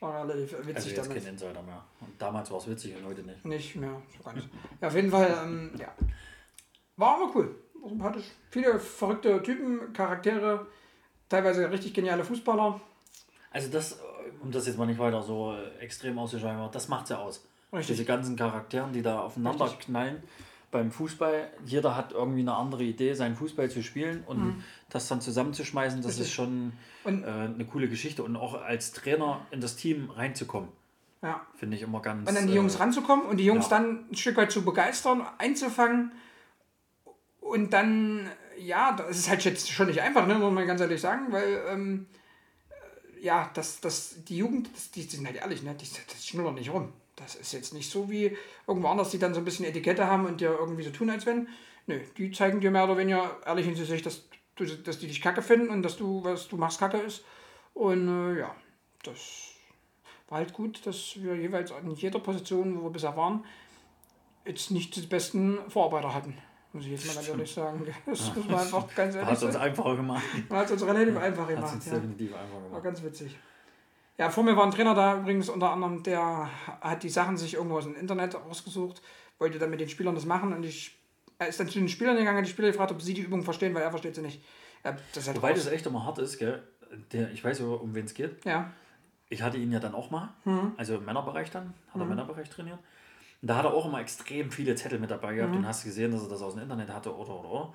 War 0.00 0.28
relativ 0.28 0.54
Also 0.54 0.68
witzig 0.68 0.86
jetzt 0.92 1.06
damals. 1.06 1.24
kein 1.24 1.32
Insider 1.32 1.62
mehr. 1.62 1.84
Und 2.00 2.20
damals 2.20 2.50
war 2.50 2.58
es 2.58 2.68
witzig 2.68 2.94
und 2.96 3.06
heute 3.06 3.22
nicht. 3.22 3.44
Nicht 3.44 3.76
mehr, 3.76 4.02
so 4.22 4.30
nicht. 4.30 4.48
Ja, 4.80 4.88
auf 4.88 4.94
jeden 4.94 5.10
Fall, 5.10 5.34
ähm, 5.44 5.70
ja. 5.78 5.88
War 6.96 7.16
aber 7.16 7.32
cool. 7.34 7.54
War 7.80 7.88
sympathisch. 7.88 8.26
Viele 8.50 8.78
verrückte 8.78 9.42
Typen, 9.42 9.92
Charaktere, 9.92 10.66
teilweise 11.28 11.70
richtig 11.70 11.94
geniale 11.94 12.24
Fußballer. 12.24 12.80
Also 13.50 13.70
das, 13.70 13.98
um 14.42 14.50
das 14.52 14.66
jetzt 14.66 14.78
mal 14.78 14.86
nicht 14.86 14.98
weiter 14.98 15.22
so 15.22 15.54
äh, 15.54 15.78
extrem 15.82 16.18
auszuschreiben, 16.18 16.68
das 16.72 16.88
macht's 16.88 17.10
ja 17.10 17.18
aus. 17.18 17.44
Richtig. 17.72 17.96
Diese 17.96 18.04
ganzen 18.04 18.36
Charakteren, 18.36 18.92
die 18.92 19.02
da 19.02 19.20
aufeinander 19.20 19.68
knallen 19.80 20.22
beim 20.76 20.90
Fußball. 20.90 21.50
Jeder 21.64 21.96
hat 21.96 22.12
irgendwie 22.12 22.40
eine 22.40 22.54
andere 22.54 22.84
Idee, 22.84 23.14
seinen 23.14 23.34
Fußball 23.36 23.70
zu 23.70 23.82
spielen 23.82 24.22
und 24.26 24.62
das 24.90 25.08
dann 25.08 25.20
zusammenzuschmeißen, 25.20 26.00
das 26.02 26.16
Mhm. 26.16 26.20
Richtig. 26.20 26.26
ist 26.28 26.32
schon 26.34 26.72
Und- 27.04 27.24
äh, 27.24 27.26
eine 27.26 27.64
coole 27.64 27.88
Geschichte. 27.88 28.22
Und 28.22 28.36
auch 28.36 28.54
als 28.62 28.92
Trainer 28.92 29.46
in 29.50 29.60
das 29.60 29.76
Team 29.76 30.10
reinzukommen, 30.10 30.68
Ja. 31.22 31.40
finde 31.56 31.76
ich 31.76 31.82
immer 31.82 32.00
ganz. 32.02 32.28
Und 32.28 32.36
an 32.36 32.46
die 32.46 32.52
äh, 32.52 32.56
Jungs 32.56 32.78
ranzukommen 32.78 33.26
und 33.26 33.38
die 33.38 33.44
Jungs 33.46 33.70
ja. 33.70 33.78
dann 33.78 34.06
ein 34.10 34.16
Stück 34.16 34.36
weit 34.36 34.52
zu 34.52 34.64
begeistern, 34.64 35.26
einzufangen. 35.38 36.12
Und 37.40 37.72
dann, 37.72 38.28
ja, 38.58 38.92
das 38.92 39.16
ist 39.18 39.28
halt 39.30 39.44
jetzt 39.44 39.70
schon 39.70 39.86
nicht 39.86 40.00
einfach, 40.02 40.26
ne, 40.26 40.34
muss 40.34 40.52
man 40.52 40.66
ganz 40.66 40.80
ehrlich 40.80 41.00
sagen, 41.00 41.30
weil, 41.32 41.62
ähm, 41.68 42.06
äh, 43.18 43.24
ja, 43.24 43.50
das, 43.54 43.80
das, 43.80 44.24
die 44.24 44.36
Jugend, 44.38 44.68
das, 44.74 44.90
die 44.90 45.02
sind 45.02 45.26
halt 45.26 45.36
ehrlich, 45.36 45.62
ne, 45.62 45.74
die, 45.74 45.86
das 46.08 46.26
schnullern 46.26 46.54
nicht 46.54 46.70
rum. 46.72 46.92
Das 47.16 47.34
ist 47.34 47.52
jetzt 47.52 47.72
nicht 47.74 47.90
so 47.90 48.10
wie 48.10 48.36
irgendwo 48.66 48.88
anders, 48.88 49.10
die 49.10 49.18
dann 49.18 49.32
so 49.34 49.40
ein 49.40 49.44
bisschen 49.44 49.64
Etikette 49.64 50.06
haben 50.06 50.26
und 50.26 50.40
dir 50.40 50.50
irgendwie 50.58 50.82
so 50.82 50.90
tun, 50.90 51.08
als 51.10 51.24
wenn. 51.26 51.48
Nö, 51.86 51.98
die 52.18 52.30
zeigen 52.30 52.60
dir 52.60 52.70
mehr 52.70 52.84
oder 52.84 52.96
weniger 52.98 53.36
ehrlich 53.46 53.66
ins 53.66 53.78
Gesicht, 53.78 54.04
dass, 54.06 54.28
du, 54.56 54.64
dass 54.66 54.98
die 54.98 55.06
dich 55.06 55.22
kacke 55.22 55.40
finden 55.42 55.70
und 55.70 55.82
dass 55.82 55.96
du, 55.96 56.22
was 56.24 56.48
du 56.48 56.56
machst, 56.56 56.78
kacke 56.78 56.98
ist. 56.98 57.24
Und 57.74 58.08
äh, 58.08 58.40
ja, 58.40 58.54
das 59.04 59.18
war 60.28 60.38
halt 60.38 60.52
gut, 60.52 60.84
dass 60.86 61.14
wir 61.22 61.36
jeweils 61.36 61.72
an 61.72 61.90
jeder 61.92 62.18
Position, 62.18 62.78
wo 62.78 62.84
wir 62.84 62.90
bisher 62.90 63.16
waren, 63.16 63.44
jetzt 64.44 64.70
nicht 64.70 64.94
die 64.96 65.02
besten 65.02 65.58
Vorarbeiter 65.68 66.12
hatten. 66.12 66.36
Muss 66.72 66.84
ich 66.84 66.90
jetzt 66.90 67.06
mal 67.06 67.14
ganz 67.14 67.28
ehrlich 67.28 67.52
sagen. 67.52 67.86
Das 68.06 68.34
muss 68.34 68.46
man 68.48 68.58
einfach 68.58 68.94
ganz 68.94 69.14
ehrlich 69.14 69.30
Hat 69.30 69.36
es 69.38 69.42
uns 69.44 69.52
sagen. 69.54 69.64
einfacher 69.64 69.96
gemacht. 69.96 70.22
Hat 70.50 70.66
es 70.66 70.72
uns 70.72 70.82
relativ 70.86 71.16
einfach 71.16 71.42
Hat 71.44 71.50
es 71.50 71.54
gemacht. 71.56 71.74
uns 71.76 71.86
Ja. 71.86 71.94
definitiv 71.94 72.34
einfacher 72.34 72.54
War 72.60 72.68
gemacht. 72.68 72.82
ganz 72.84 73.02
witzig. 73.02 73.36
Ja, 74.18 74.30
vor 74.30 74.44
mir 74.44 74.56
war 74.56 74.64
ein 74.64 74.70
Trainer 74.70 74.94
da 74.94 75.18
übrigens 75.18 75.48
unter 75.50 75.70
anderem, 75.70 76.02
der 76.02 76.48
hat 76.80 77.02
die 77.02 77.08
Sachen 77.10 77.36
sich 77.36 77.54
irgendwo 77.54 77.76
aus 77.78 77.84
dem 77.84 77.96
Internet 77.96 78.34
rausgesucht, 78.34 79.02
wollte 79.38 79.58
dann 79.58 79.70
mit 79.70 79.80
den 79.80 79.88
Spielern 79.90 80.14
das 80.14 80.24
machen 80.24 80.52
und 80.54 80.64
ich, 80.64 80.96
er 81.38 81.48
ist 81.48 81.60
dann 81.60 81.68
zu 81.68 81.78
den 81.78 81.88
Spielern 81.88 82.16
gegangen, 82.16 82.38
hat 82.38 82.46
die 82.46 82.50
Spieler 82.50 82.68
gefragt, 82.68 82.92
ob 82.92 83.02
sie 83.02 83.12
die 83.12 83.20
Übung 83.22 83.42
verstehen, 83.42 83.74
weil 83.74 83.82
er 83.82 83.90
versteht 83.90 84.14
sie 84.14 84.22
nicht. 84.22 84.42
Ja, 84.84 84.96
das 85.14 85.26
halt 85.26 85.36
Wobei 85.36 85.50
raus. 85.50 85.64
das 85.64 85.72
echt 85.72 85.84
immer 85.86 86.04
hart 86.04 86.18
ist, 86.18 86.38
gell? 86.38 86.62
Der, 87.12 87.30
ich 87.32 87.44
weiß 87.44 87.58
ja, 87.58 87.66
um 87.66 87.94
wen 87.94 88.06
es 88.06 88.14
geht. 88.14 88.42
Ja, 88.44 88.70
Ich 89.28 89.42
hatte 89.42 89.58
ihn 89.58 89.70
ja 89.72 89.80
dann 89.80 89.94
auch 89.94 90.10
mal, 90.10 90.30
Mhm. 90.44 90.72
also 90.76 90.94
im 90.96 91.04
Männerbereich 91.04 91.50
dann, 91.50 91.74
hat 91.88 91.96
er 91.96 92.02
im 92.02 92.08
Männerbereich 92.08 92.48
trainiert. 92.48 92.78
Und 93.42 93.48
da 93.48 93.56
hat 93.56 93.64
er 93.64 93.74
auch 93.74 93.84
immer 93.84 94.00
extrem 94.00 94.50
viele 94.50 94.76
Zettel 94.76 94.98
mit 94.98 95.10
dabei 95.10 95.34
gehabt 95.34 95.52
Mhm. 95.52 95.58
und 95.58 95.66
hast 95.66 95.84
gesehen, 95.84 96.10
dass 96.12 96.22
er 96.22 96.28
das 96.30 96.40
aus 96.40 96.54
dem 96.54 96.62
Internet 96.62 96.88
hatte 96.90 97.14
oder 97.14 97.34
oder 97.34 97.50
oder. 97.50 97.74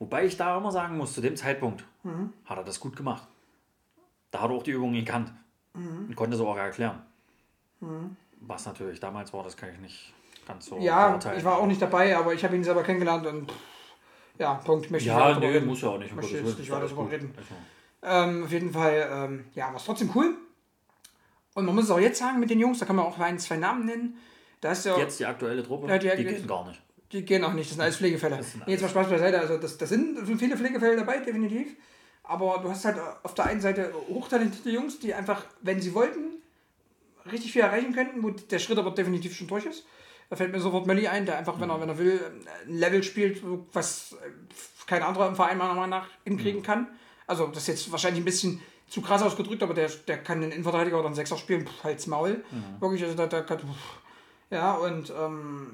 Wobei 0.00 0.24
ich 0.24 0.36
da 0.36 0.56
immer 0.58 0.72
sagen 0.72 0.96
muss, 0.96 1.12
zu 1.12 1.20
dem 1.20 1.36
Zeitpunkt 1.36 1.84
Mhm. 2.02 2.32
hat 2.44 2.58
er 2.58 2.64
das 2.64 2.80
gut 2.80 2.96
gemacht. 2.96 3.28
Da 4.32 4.40
hat 4.42 4.50
er 4.50 4.56
auch 4.56 4.62
die 4.64 4.72
Übungen 4.72 4.94
gekannt 4.94 5.32
Mhm. 5.76 6.06
und 6.08 6.16
konnte 6.16 6.36
sie 6.36 6.44
auch 6.44 6.56
erklären. 6.56 7.02
Was 8.40 8.66
natürlich 8.66 9.00
damals 9.00 9.32
war, 9.32 9.42
das 9.44 9.56
kann 9.56 9.70
ich 9.72 9.78
nicht 9.78 10.12
ganz 10.46 10.66
so 10.66 10.78
ja 10.78 11.08
beurteilen. 11.08 11.38
ich 11.38 11.44
war 11.44 11.58
auch 11.58 11.66
nicht 11.66 11.80
dabei, 11.82 12.16
aber 12.16 12.32
ich 12.34 12.42
habe 12.44 12.56
ihn 12.56 12.64
selber 12.64 12.82
kennengelernt 12.82 13.26
und 13.26 13.52
ja, 14.38 14.54
Punkt. 14.54 14.90
Möchte 14.90 15.08
ich 15.08 15.14
Ja, 15.14 15.32
drüber 15.32 15.46
nee, 15.48 15.60
muss 15.60 15.80
ja 15.82 15.88
auch 15.90 15.98
nicht. 15.98 16.10
um 16.10 16.16
Möchte 16.16 16.38
jetzt 16.38 16.58
nicht 16.58 16.70
weiter 16.70 16.88
gut. 16.88 17.10
reden. 17.10 17.34
Ähm, 18.02 18.44
auf 18.44 18.52
jeden 18.52 18.70
Fall, 18.72 19.08
ähm, 19.10 19.44
ja, 19.54 19.68
war 19.68 19.76
es 19.76 19.84
trotzdem 19.84 20.10
cool. 20.14 20.34
Und 21.54 21.64
man 21.64 21.74
muss 21.74 21.84
es 21.84 21.90
auch 21.90 21.98
jetzt 21.98 22.18
sagen 22.18 22.38
mit 22.38 22.50
den 22.50 22.60
Jungs, 22.60 22.78
da 22.78 22.84
kann 22.86 22.96
man 22.96 23.06
auch 23.06 23.18
ein, 23.18 23.38
zwei 23.38 23.56
Namen 23.56 23.86
nennen. 23.86 24.18
Da 24.60 24.72
ist 24.72 24.84
ja, 24.84 24.96
Jetzt 24.98 25.18
die 25.20 25.26
aktuelle 25.26 25.62
Truppe, 25.62 25.88
Ja, 25.88 25.98
die- 25.98 26.10
die, 26.16 26.24
gehen 26.24 26.46
gar 26.46 26.66
nicht. 26.68 26.80
die 27.12 27.24
gehen 27.24 27.42
auch 27.44 27.52
nicht, 27.54 27.70
das 27.70 27.74
sind 27.76 27.82
alles 27.82 27.96
Pflegefälle. 27.96 28.42
sind 28.42 28.62
jetzt 28.66 28.82
mal 28.82 28.88
Spaß 28.88 29.08
beiseite, 29.08 29.40
also 29.40 29.56
das, 29.56 29.78
das 29.78 29.88
sind 29.88 30.18
viele 30.38 30.56
Pflegefälle 30.56 30.96
dabei, 30.96 31.18
definitiv. 31.18 31.76
Aber 32.28 32.58
du 32.58 32.68
hast 32.68 32.84
halt 32.84 32.98
auf 33.22 33.34
der 33.34 33.46
einen 33.46 33.60
Seite 33.60 33.92
hochtalentierte 34.08 34.70
Jungs, 34.70 34.98
die 34.98 35.14
einfach, 35.14 35.44
wenn 35.62 35.80
sie 35.80 35.94
wollten, 35.94 36.42
richtig 37.30 37.52
viel 37.52 37.62
erreichen 37.62 37.94
könnten, 37.94 38.22
wo 38.22 38.30
der 38.30 38.58
Schritt 38.58 38.78
aber 38.78 38.90
definitiv 38.90 39.36
schon 39.36 39.46
durch 39.46 39.66
ist. 39.66 39.84
Da 40.28 40.36
fällt 40.36 40.52
mir 40.52 40.60
sofort 40.60 40.86
Melli 40.86 41.06
ein, 41.06 41.24
der 41.24 41.38
einfach, 41.38 41.60
wenn 41.60 41.70
er, 41.70 41.80
wenn 41.80 41.88
er 41.88 41.98
will, 41.98 42.20
ein 42.66 42.74
Level 42.76 43.02
spielt, 43.04 43.42
was 43.72 44.12
äh, 44.12 44.30
kein 44.86 45.02
anderer 45.02 45.28
im 45.28 45.36
Verein 45.36 45.56
meiner 45.56 45.74
Meinung 45.74 45.90
nach 45.90 46.08
hinkriegen 46.24 46.62
kann. 46.62 46.88
Also 47.28 47.46
das 47.46 47.58
ist 47.62 47.68
jetzt 47.68 47.92
wahrscheinlich 47.92 48.22
ein 48.22 48.24
bisschen 48.24 48.60
zu 48.88 49.02
krass 49.02 49.22
ausgedrückt, 49.22 49.62
aber 49.62 49.74
der, 49.74 49.88
der 49.88 50.18
kann 50.22 50.40
den 50.40 50.50
Innenverteidiger 50.50 50.98
oder 50.98 51.06
einen 51.06 51.14
Sechser 51.14 51.36
spielen, 51.36 51.66
pff, 51.66 51.84
halt's 51.84 52.06
Maul. 52.06 52.44
Wirklich, 52.80 53.02
also 53.04 53.16
da, 53.16 53.26
da 53.26 53.42
kann, 53.42 53.58
pff. 53.58 54.00
ja, 54.50 54.74
und 54.74 55.12
ähm, 55.16 55.70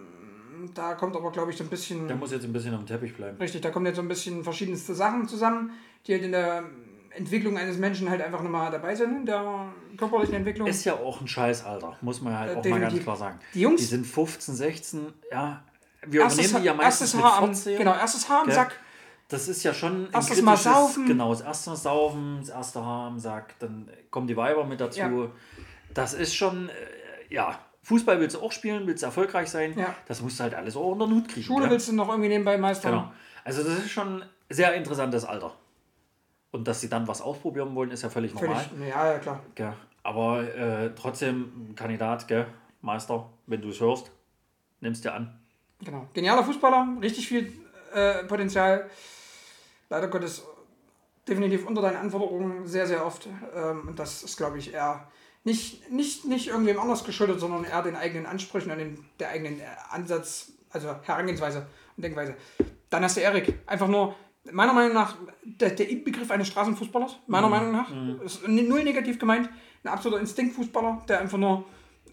da 0.75 0.95
kommt 0.95 1.17
aber, 1.17 1.31
glaube 1.33 1.51
ich, 1.51 1.57
so 1.57 1.65
ein 1.65 1.71
bisschen... 1.71 2.07
Der 2.09 2.17
muss 2.17 2.33
jetzt 2.33 2.45
ein 2.45 2.53
bisschen 2.53 2.75
am 2.75 2.87
Teppich 2.87 3.15
bleiben. 3.17 3.37
Richtig, 3.39 3.61
da 3.61 3.71
kommen 3.71 3.87
jetzt 3.87 3.97
so 3.97 4.03
ein 4.03 4.09
bisschen 4.09 4.43
verschiedenste 4.45 4.95
Sachen 4.95 5.27
zusammen, 5.29 5.73
die 6.07 6.13
halt 6.15 6.23
in 6.25 6.33
der 6.33 6.65
Entwicklung 7.15 7.59
eines 7.59 7.77
Menschen 7.77 8.09
halt 8.09 8.23
einfach 8.23 8.43
nochmal 8.43 8.71
dabei 8.71 8.95
sind, 8.95 9.15
in 9.17 9.27
der 9.27 9.67
körperlichen 9.99 10.35
Entwicklung. 10.35 10.67
Ist 10.67 10.85
ja 10.85 10.95
auch 10.95 11.21
ein 11.21 11.29
Scheißalter, 11.29 11.97
muss 12.01 12.21
man 12.23 12.39
halt 12.39 12.51
Äh, 12.51 12.53
auch 12.53 12.65
mal 12.65 12.71
ganz 12.71 12.75
definitiv. 12.95 13.03
klar 13.05 13.17
sagen. 13.17 13.39
Die 13.55 13.61
Jungs- 13.61 13.81
Die 13.81 13.85
sind 13.87 14.07
15, 14.07 14.55
16, 14.55 15.13
ja. 15.31 15.63
Wir 16.07 16.23
erstes, 16.23 16.47
übernehmen 16.47 16.63
die 16.63 16.67
ja 16.67 16.75
meistens 16.75 17.01
erstes 17.01 17.15
mit 17.15 17.25
Haar 17.25 17.39
am, 17.39 17.45
14. 17.55 17.79
genau, 17.79 17.95
erstes 17.95 18.29
Haar 18.29 18.41
am 18.41 18.47
Gell? 18.47 18.55
Sack. 18.55 18.81
Das 19.29 19.49
ist 19.49 19.63
ja 19.63 19.73
schon 19.73 20.07
ein 20.07 20.13
Erstes 20.13 20.43
Mal 20.43 20.57
saufen. 20.57 21.07
Genau, 21.07 21.31
das 21.31 21.41
erste 21.43 21.71
Mal 21.71 21.77
saufen, 21.77 22.37
das 22.41 22.49
erste 22.51 22.85
Haar 22.85 23.07
am 23.09 23.19
Sack, 23.19 23.59
dann 23.61 23.89
kommen 24.11 24.27
die 24.27 24.37
Weiber 24.37 24.65
mit 24.65 24.81
dazu. 24.81 24.99
Ja. 24.99 25.11
Das 25.95 26.13
ist 26.15 26.35
schon, 26.35 26.69
äh, 26.69 26.73
ja, 27.35 27.59
Fußball 27.83 28.21
willst 28.21 28.37
du 28.37 28.41
auch 28.41 28.53
spielen, 28.53 28.87
willst 28.87 29.03
du 29.03 29.07
erfolgreich 29.07 29.49
sein. 29.49 29.77
Ja. 29.77 29.95
Das 30.07 30.21
musst 30.23 30.39
du 30.39 30.45
halt 30.45 30.55
alles 30.55 30.77
auch 30.77 30.93
unter 30.93 31.07
den 31.07 31.17
Hut 31.17 31.29
kriegen. 31.29 31.45
Schule 31.45 31.63
gell? 31.63 31.73
willst 31.73 31.89
du 31.89 31.93
noch 31.93 32.09
irgendwie 32.09 32.29
nebenbei 32.29 32.57
meistern. 32.57 32.93
Genau. 32.93 33.13
Also 33.45 33.65
das 33.65 33.79
ist 33.79 33.91
schon 33.91 34.23
ein 34.23 34.29
sehr 34.49 34.75
interessantes 34.75 35.25
Alter. 35.25 35.55
Und 36.53 36.69
dass 36.69 36.81
sie 36.81 36.89
dann 36.89 37.09
was 37.09 37.21
ausprobieren 37.23 37.75
wollen, 37.75 37.91
ist 37.91 38.03
ja 38.03 38.11
völlig 38.11 38.35
normal. 38.35 38.65
Völlig, 38.65 38.89
ja, 38.89 39.13
ja, 39.13 39.19
klar. 39.19 39.41
Gell. 39.55 39.73
Aber 40.03 40.43
äh, 40.55 40.91
trotzdem 40.95 41.75
Kandidat, 41.75 42.29
gell? 42.29 42.47
Meister, 42.83 43.31
wenn 43.47 43.63
du 43.63 43.71
es 43.71 43.81
hörst, 43.81 44.11
nimmst 44.81 45.05
dir 45.05 45.15
an. 45.15 45.39
Genau. 45.81 46.07
Genialer 46.13 46.45
Fußballer, 46.45 46.99
richtig 47.01 47.29
viel 47.29 47.53
äh, 47.95 48.25
Potenzial. 48.25 48.89
Leider 49.89 50.09
Gottes 50.09 50.45
definitiv 51.27 51.67
unter 51.67 51.83
deinen 51.83 51.97
Anforderungen 51.97 52.67
sehr, 52.67 52.87
sehr 52.87 53.05
oft. 53.05 53.29
Ähm, 53.55 53.89
und 53.89 53.99
das 53.99 54.23
ist, 54.23 54.37
glaube 54.37 54.59
ich, 54.59 54.73
eher 54.73 55.07
nicht, 55.45 55.91
nicht, 55.91 56.25
nicht 56.25 56.49
irgendwem 56.49 56.79
anders 56.79 57.05
geschuldet, 57.05 57.41
sondern 57.41 57.65
eher 57.65 57.83
den 57.83 57.97
eigenen 57.97 58.27
Ansprüchen 58.27 58.71
und 58.71 58.79
den, 58.79 59.05
der 59.19 59.31
eigenen 59.31 59.61
äh, 59.61 59.65
Ansatz, 59.91 60.53
also 60.71 60.95
Herangehensweise 61.03 61.67
und 61.97 62.05
Denkweise. 62.05 62.35
Dann 62.91 63.03
hast 63.03 63.17
du 63.17 63.21
Erik. 63.21 63.59
Einfach 63.67 63.89
nur, 63.89 64.15
meiner 64.51 64.73
Meinung 64.73 64.95
nach, 64.95 65.17
der, 65.45 65.71
der 65.71 65.89
Inbegriff 65.89 66.31
eines 66.31 66.49
Straßenfußballers, 66.49 67.17
meiner 67.27 67.49
Meinung 67.49 67.73
nach. 67.73 67.91
Ist 68.25 68.45
n- 68.45 68.69
null 68.69 68.85
negativ 68.85 69.19
gemeint. 69.19 69.49
Ein 69.85 69.89
absoluter 69.89 70.21
Instinktfußballer, 70.21 71.05
der 71.09 71.21
einfach 71.21 71.39
nur 71.39 71.65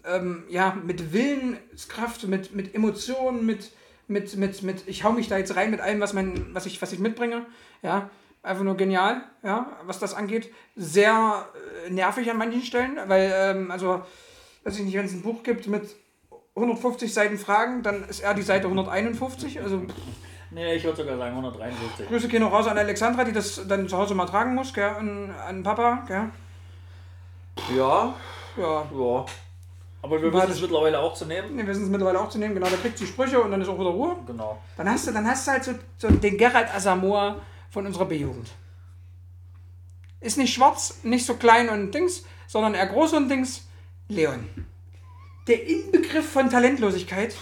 ähm, 0.04 0.44
ja, 0.48 0.76
mit 0.84 1.12
Willenskraft, 1.12 2.26
mit, 2.26 2.54
mit 2.54 2.74
Emotionen, 2.74 3.46
mit, 3.46 3.70
mit, 4.08 4.36
mit, 4.36 4.62
mit, 4.62 4.88
ich 4.88 5.04
hau 5.04 5.12
mich 5.12 5.28
da 5.28 5.38
jetzt 5.38 5.54
rein 5.54 5.70
mit 5.70 5.80
allem, 5.80 6.00
was, 6.00 6.14
mein, 6.14 6.52
was, 6.54 6.66
ich, 6.66 6.80
was 6.82 6.92
ich 6.92 6.98
mitbringe. 6.98 7.46
Ja, 7.82 8.10
einfach 8.42 8.64
nur 8.64 8.76
genial, 8.76 9.22
ja, 9.42 9.66
was 9.84 9.98
das 9.98 10.14
angeht. 10.14 10.52
Sehr 10.76 11.46
äh, 11.86 11.90
nervig 11.90 12.30
an 12.30 12.38
manchen 12.38 12.62
Stellen, 12.62 12.98
weil, 13.06 13.32
ähm, 13.34 13.70
also, 13.70 14.02
weiß 14.64 14.78
ich 14.78 14.84
nicht, 14.84 14.96
wenn 14.96 15.06
es 15.06 15.12
ein 15.12 15.22
Buch 15.22 15.42
gibt 15.42 15.66
mit 15.66 15.88
150 16.54 17.12
Seiten 17.12 17.38
Fragen, 17.38 17.82
dann 17.82 18.08
ist 18.08 18.20
er 18.20 18.34
die 18.34 18.42
Seite 18.42 18.64
151. 18.64 19.60
Also, 19.60 19.82
Nee, 20.52 20.74
ich 20.74 20.82
würde 20.82 20.96
sogar 20.96 21.16
sagen 21.16 21.30
153. 21.30 22.08
Grüße 22.08 22.26
gehen 22.26 22.42
noch 22.42 22.52
raus 22.52 22.66
an 22.66 22.76
Alexandra, 22.76 23.22
die 23.22 23.32
das 23.32 23.68
dann 23.68 23.88
zu 23.88 23.96
Hause 23.96 24.16
mal 24.16 24.26
tragen 24.26 24.56
muss, 24.56 24.74
gell, 24.74 24.88
an, 24.88 25.32
an 25.46 25.62
Papa, 25.62 26.04
gell. 26.08 26.28
Ja, 27.76 28.14
Ja, 28.56 28.84
ja. 28.92 29.26
Aber 30.02 30.20
wir 30.20 30.32
wissen 30.32 30.50
es 30.50 30.60
mittlerweile 30.60 30.98
auch 30.98 31.14
zu 31.14 31.26
nehmen. 31.26 31.56
wir 31.56 31.66
wissen 31.66 31.84
es 31.84 31.88
mittlerweile 31.88 32.20
auch 32.20 32.30
zu 32.30 32.38
nehmen, 32.38 32.54
genau, 32.54 32.66
der 32.68 32.78
kriegt 32.78 32.98
die 32.98 33.06
Sprüche 33.06 33.40
und 33.40 33.50
dann 33.50 33.60
ist 33.60 33.68
auch 33.68 33.78
wieder 33.78 33.90
Ruhe. 33.90 34.16
Genau. 34.26 34.58
Dann 34.76 34.90
hast 34.90 35.06
du, 35.06 35.12
dann 35.12 35.28
hast 35.28 35.46
du 35.46 35.52
halt 35.52 35.62
so, 35.62 35.72
so 35.98 36.08
den 36.08 36.36
Gerald 36.36 36.74
Asamoah 36.74 37.36
von 37.70 37.86
unserer 37.86 38.06
B-Jugend. 38.06 38.48
Ist 40.20 40.36
nicht 40.36 40.52
schwarz, 40.52 41.00
nicht 41.02 41.24
so 41.24 41.34
klein 41.34 41.68
und 41.68 41.94
Dings, 41.94 42.24
sondern 42.46 42.74
eher 42.74 42.86
groß 42.86 43.14
und 43.14 43.28
Dings. 43.28 43.66
Leon. 44.08 44.48
Der 45.46 45.66
Inbegriff 45.66 46.30
von 46.30 46.50
Talentlosigkeit. 46.50 47.34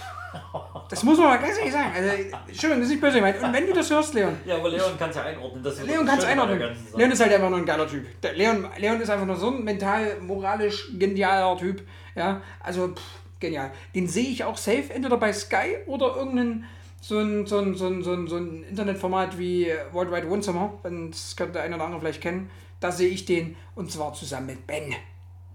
Das 0.88 1.02
muss 1.02 1.18
man 1.18 1.28
mal 1.28 1.38
ganz 1.38 1.58
ehrlich 1.58 1.72
sagen. 1.72 1.90
Also, 1.94 2.08
Entschuldigung, 2.46 2.80
das 2.80 2.82
ist 2.82 2.90
nicht 2.90 3.00
böse 3.00 3.16
gemeint. 3.16 3.42
Und 3.42 3.52
wenn 3.52 3.66
du 3.66 3.72
das 3.72 3.90
hörst, 3.90 4.14
Leon, 4.14 4.36
Ja, 4.44 4.56
aber 4.56 4.68
Leon 4.70 4.98
kann 4.98 5.10
es 5.10 5.16
ja 5.16 5.22
einordnen. 5.22 5.62
Das 5.62 5.82
Leon 5.82 6.06
kann 6.06 6.18
es 6.18 6.24
einordnen. 6.24 6.76
Leon 6.94 7.10
ist 7.10 7.20
halt 7.20 7.32
einfach 7.32 7.50
nur 7.50 7.58
ein 7.58 7.66
geiler 7.66 7.88
Typ. 7.88 8.20
Der 8.20 8.34
Leon, 8.34 8.68
Leon 8.76 9.00
ist 9.00 9.10
einfach 9.10 9.26
nur 9.26 9.36
so 9.36 9.50
ein 9.50 9.64
mental, 9.64 10.20
moralisch 10.20 10.90
genialer 10.98 11.56
Typ. 11.58 11.86
Ja, 12.14 12.42
also 12.60 12.88
pff, 12.88 13.02
genial. 13.40 13.72
Den 13.94 14.06
sehe 14.08 14.28
ich 14.28 14.44
auch 14.44 14.56
safe, 14.56 14.92
entweder 14.92 15.16
bei 15.16 15.32
Sky 15.32 15.76
oder 15.86 16.16
irgendein 16.16 16.64
so 17.00 17.18
ein, 17.18 17.46
so 17.46 17.58
ein, 17.58 17.74
so 17.74 17.86
ein, 17.86 18.02
so 18.02 18.12
ein, 18.12 18.26
so 18.26 18.36
ein 18.36 18.64
Internetformat 18.64 19.38
wie 19.38 19.72
World 19.92 20.12
Wide 20.12 20.28
Wohnzimmer. 20.28 20.72
Das 20.82 21.36
könnte 21.36 21.54
der 21.54 21.62
eine 21.62 21.76
oder 21.76 21.84
andere 21.84 22.00
vielleicht 22.00 22.20
kennen. 22.20 22.50
Da 22.80 22.92
sehe 22.92 23.08
ich 23.08 23.24
den 23.24 23.56
und 23.74 23.90
zwar 23.90 24.12
zusammen 24.14 24.46
mit 24.46 24.66
Ben. 24.66 24.94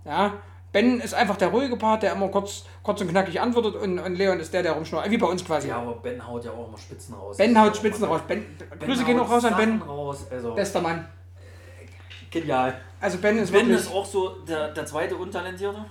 Ja, 0.06 0.34
Ben 0.74 1.00
ist 1.00 1.14
einfach 1.14 1.38
der 1.38 1.50
ruhige 1.50 1.78
Part, 1.78 2.02
der 2.02 2.14
immer 2.14 2.30
kurz, 2.30 2.66
kurz 2.82 3.00
und 3.00 3.08
knackig 3.08 3.40
antwortet 3.40 3.76
und, 3.76 4.00
und 4.00 4.16
Leon 4.16 4.40
ist 4.40 4.52
der, 4.54 4.64
der 4.64 4.72
rumschnurrt. 4.72 5.10
Wie 5.10 5.20
bei 5.20 5.28
uns 5.28 5.46
quasi. 5.46 5.68
Ja, 5.68 5.78
aber 5.78 5.94
Ben 5.94 6.26
haut 6.26 6.44
ja 6.44 6.52
auch 6.52 6.68
immer 6.68 6.78
Spitzen 6.78 7.14
raus. 7.14 7.38
Ben 7.38 7.58
haut 7.60 7.78
Spitzen 7.78 8.06
raus. 8.06 8.22
Ben, 8.28 8.44
Ben 8.80 8.90
Grüße 8.90 9.04
gehen 9.06 9.20
auch 9.20 9.30
raus 9.30 9.46
an 9.46 9.56
Ben. 9.56 9.82
Raus. 9.82 10.26
Also, 10.32 10.56
Bester 10.56 10.82
Mann. 10.82 11.08
genial. 12.32 12.74
Also 13.00 13.20
Ben 13.20 13.38
ist 13.38 13.52
Ben 13.52 13.68
wirklich. 13.68 13.86
ist 13.86 13.94
auch 13.94 14.06
so 14.06 14.30
der, 14.48 14.70
der 14.74 14.86
zweite 14.86 15.16
Untalentierte. 15.16 15.86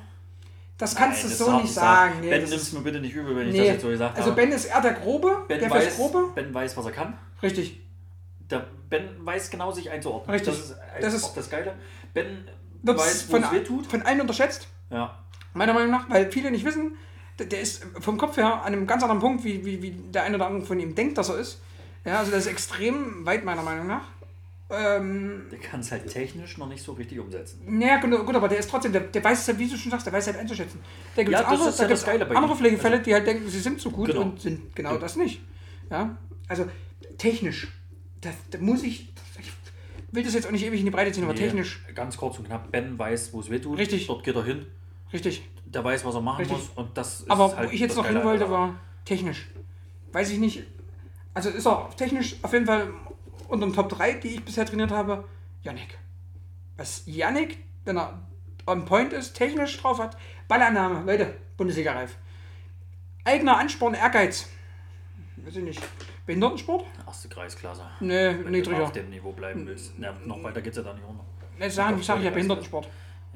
Das 0.82 0.96
kannst 0.96 1.18
Nein, 1.22 1.32
du 1.32 1.38
das 1.38 1.38
so 1.38 1.52
nicht 1.58 1.64
ich 1.66 1.72
sagen. 1.74 2.14
Nee, 2.20 2.30
ben 2.30 2.40
das 2.40 2.50
nimm's 2.50 2.62
ist, 2.64 2.72
mir 2.72 2.80
bitte 2.80 2.98
nicht 3.00 3.14
übel, 3.14 3.36
wenn 3.36 3.46
ich 3.46 3.52
nee. 3.52 3.58
das 3.60 3.68
jetzt 3.68 3.82
so 3.82 3.88
gesagt 3.88 4.16
Also 4.16 4.32
habe. 4.32 4.40
Ben 4.42 4.50
ist 4.50 4.64
eher 4.64 4.80
der 4.80 4.94
Grobe, 4.94 5.44
Ben 5.46 5.60
der 5.60 5.70
weiß, 5.70 5.94
Grobe. 5.94 6.24
ben 6.34 6.52
weiß, 6.52 6.76
was 6.76 6.84
er 6.86 6.90
kann. 6.90 7.16
Richtig. 7.40 7.80
Der 8.50 8.66
Ben 8.90 9.08
weiß 9.20 9.48
genau 9.50 9.70
sich 9.70 9.88
einzuordnen. 9.90 10.34
Richtig. 10.34 10.52
Das 10.52 10.64
ist, 10.64 10.70
Das 10.70 11.00
das 11.04 11.14
ist- 11.14 11.24
auch 11.24 11.34
das 11.36 11.48
Geile. 11.50 11.74
Ben 12.12 12.48
weiß, 12.82 13.28
wo 13.28 13.32
von, 13.34 13.44
es 13.44 13.52
weh 13.52 13.60
tut. 13.60 13.86
von 13.86 14.02
allen 14.02 14.20
unterschätzt, 14.20 14.66
Ja. 14.90 15.16
meiner 15.54 15.72
Meinung 15.72 15.92
nach, 15.92 16.10
weil 16.10 16.32
viele 16.32 16.50
nicht 16.50 16.64
wissen, 16.64 16.96
der, 17.38 17.46
der 17.46 17.60
ist 17.60 17.84
vom 18.00 18.18
Kopf 18.18 18.36
her 18.36 18.52
an 18.62 18.72
einem 18.72 18.86
ganz 18.88 19.04
anderen 19.04 19.20
Punkt, 19.20 19.44
wie, 19.44 19.64
wie, 19.64 19.80
wie 19.82 19.90
der 19.92 20.24
eine 20.24 20.34
oder 20.34 20.46
andere 20.48 20.66
von 20.66 20.80
ihm 20.80 20.96
denkt, 20.96 21.16
dass 21.16 21.28
er 21.28 21.36
ist. 21.38 21.60
Ja, 22.04 22.18
also 22.18 22.30
der 22.32 22.40
ist 22.40 22.46
extrem 22.48 23.24
weit, 23.24 23.44
meiner 23.44 23.62
Meinung 23.62 23.86
nach. 23.86 24.08
Ähm, 24.72 25.46
Der 25.50 25.58
kann 25.58 25.80
es 25.80 25.92
halt 25.92 26.06
technisch 26.08 26.56
noch 26.56 26.68
nicht 26.68 26.82
so 26.82 26.92
richtig 26.92 27.18
umsetzen. 27.18 27.60
naja, 27.66 28.00
gut, 28.00 28.24
gut, 28.26 28.34
aber 28.34 28.48
der 28.48 28.58
ist 28.58 28.70
trotzdem, 28.70 28.92
der, 28.92 29.02
der 29.02 29.22
weiß 29.22 29.40
es 29.42 29.48
halt, 29.48 29.58
wie 29.58 29.68
du 29.68 29.76
schon 29.76 29.90
sagst, 29.90 30.06
der 30.06 30.12
weiß 30.12 30.22
es 30.26 30.32
halt 30.32 30.40
einzuschätzen. 30.40 30.80
Da 31.14 31.22
gibt 31.22 31.34
es 31.34 31.40
Ja, 31.42 31.50
das 31.50 31.52
andere, 31.60 31.76
da 31.76 31.82
ja 31.82 31.88
das 31.88 32.04
gibt's 32.06 32.34
andere. 32.36 32.56
Pflegefälle, 32.56 33.00
die 33.00 33.12
halt 33.14 33.26
denken, 33.26 33.48
sie 33.48 33.60
sind 33.60 33.80
so 33.80 33.90
gut 33.90 34.08
Genau. 34.08 34.22
und 34.22 34.40
sind 34.40 34.74
genau 34.74 34.92
Ja. 34.94 34.98
das 34.98 35.16
nicht. 35.16 35.40
Ja, 35.90 36.16
also 36.48 36.66
technisch, 37.18 37.68
da, 38.22 38.30
da 38.50 38.58
muss 38.58 38.82
ich, 38.82 39.12
ich 39.38 39.52
will 40.10 40.22
das 40.24 40.34
jetzt 40.34 40.46
auch 40.46 40.50
nicht 40.52 40.64
ewig 40.64 40.80
in 40.80 40.86
die 40.86 40.90
Breite 40.90 41.12
ziehen, 41.12 41.24
aber 41.24 41.34
Nee, 41.34 41.40
technisch, 41.40 41.84
Ganz 41.94 42.16
kurz 42.16 42.38
und 42.38 42.46
knapp. 42.46 42.72
Ben 42.72 42.98
weiß, 42.98 43.32
wo 43.34 43.40
es 43.40 43.50
weh 43.50 43.58
tut. 43.58 43.78
Richtig. 43.78 44.06
Dort 44.06 44.24
geht 44.24 44.34
er 44.36 44.44
hin. 44.44 44.66
richtig. 45.12 45.42
Der 45.66 45.82
weiß, 45.84 46.04
was 46.04 46.14
er 46.14 46.20
machen 46.20 46.38
Richtig. 46.40 46.56
muss. 46.58 46.68
Und 46.74 46.96
das 46.98 47.20
ist 47.20 47.30
Aber 47.30 47.56
halt 47.56 47.68
wo 47.70 47.72
ich 47.74 47.80
jetzt 47.80 47.92
das 47.96 48.04
noch 48.04 48.06
hin 48.06 48.22
wollte, 48.24 48.50
war 48.50 48.78
technisch. 49.06 49.48
Weiß 50.12 50.30
ich 50.30 50.38
nicht. 50.38 50.64
Also 51.32 51.48
ist 51.48 51.66
er 51.66 51.88
technisch 51.96 52.36
auf 52.42 52.52
jeden 52.52 52.66
Fall 52.66 52.88
unter 53.52 53.66
den 53.66 53.74
Top 53.74 53.90
3, 53.90 54.14
die 54.14 54.28
ich 54.28 54.44
bisher 54.44 54.64
trainiert 54.64 54.90
habe, 54.90 55.24
Yannick. 55.62 55.98
Was 56.76 57.02
Yannick, 57.06 57.58
wenn 57.84 57.98
er 57.98 58.18
on 58.66 58.84
point 58.84 59.12
ist, 59.12 59.34
technisch 59.34 59.76
drauf 59.78 59.98
hat, 59.98 60.16
Ballannahme, 60.48 61.04
Leute, 61.04 61.34
Bundesliga-reif. 61.56 62.16
Eigener 63.24 63.58
Ansporn, 63.58 63.94
Ehrgeiz. 63.94 64.48
Weiß 65.36 65.56
ich 65.56 65.62
nicht. 65.62 65.82
Behindertensport? 66.24 66.84
Erste 67.06 67.28
Kreisklasse. 67.28 67.82
Nee, 68.00 68.28
Wenn 68.28 68.44
du 68.44 68.50
niedriger. 68.50 68.84
auf 68.84 68.92
dem 68.92 69.10
Niveau 69.10 69.32
bleiben 69.32 69.66
willst. 69.66 69.92
Na, 69.98 70.14
noch 70.24 70.42
weiter 70.42 70.62
geht's 70.62 70.76
ja 70.76 70.82
da 70.82 70.94
nicht 70.94 71.06
runter. 71.06 71.24
Nee, 71.58 71.68
sagen, 71.68 71.98
ich 71.98 72.06
sage 72.06 72.22
ja. 72.24 72.30
Behindertensport. 72.30 72.88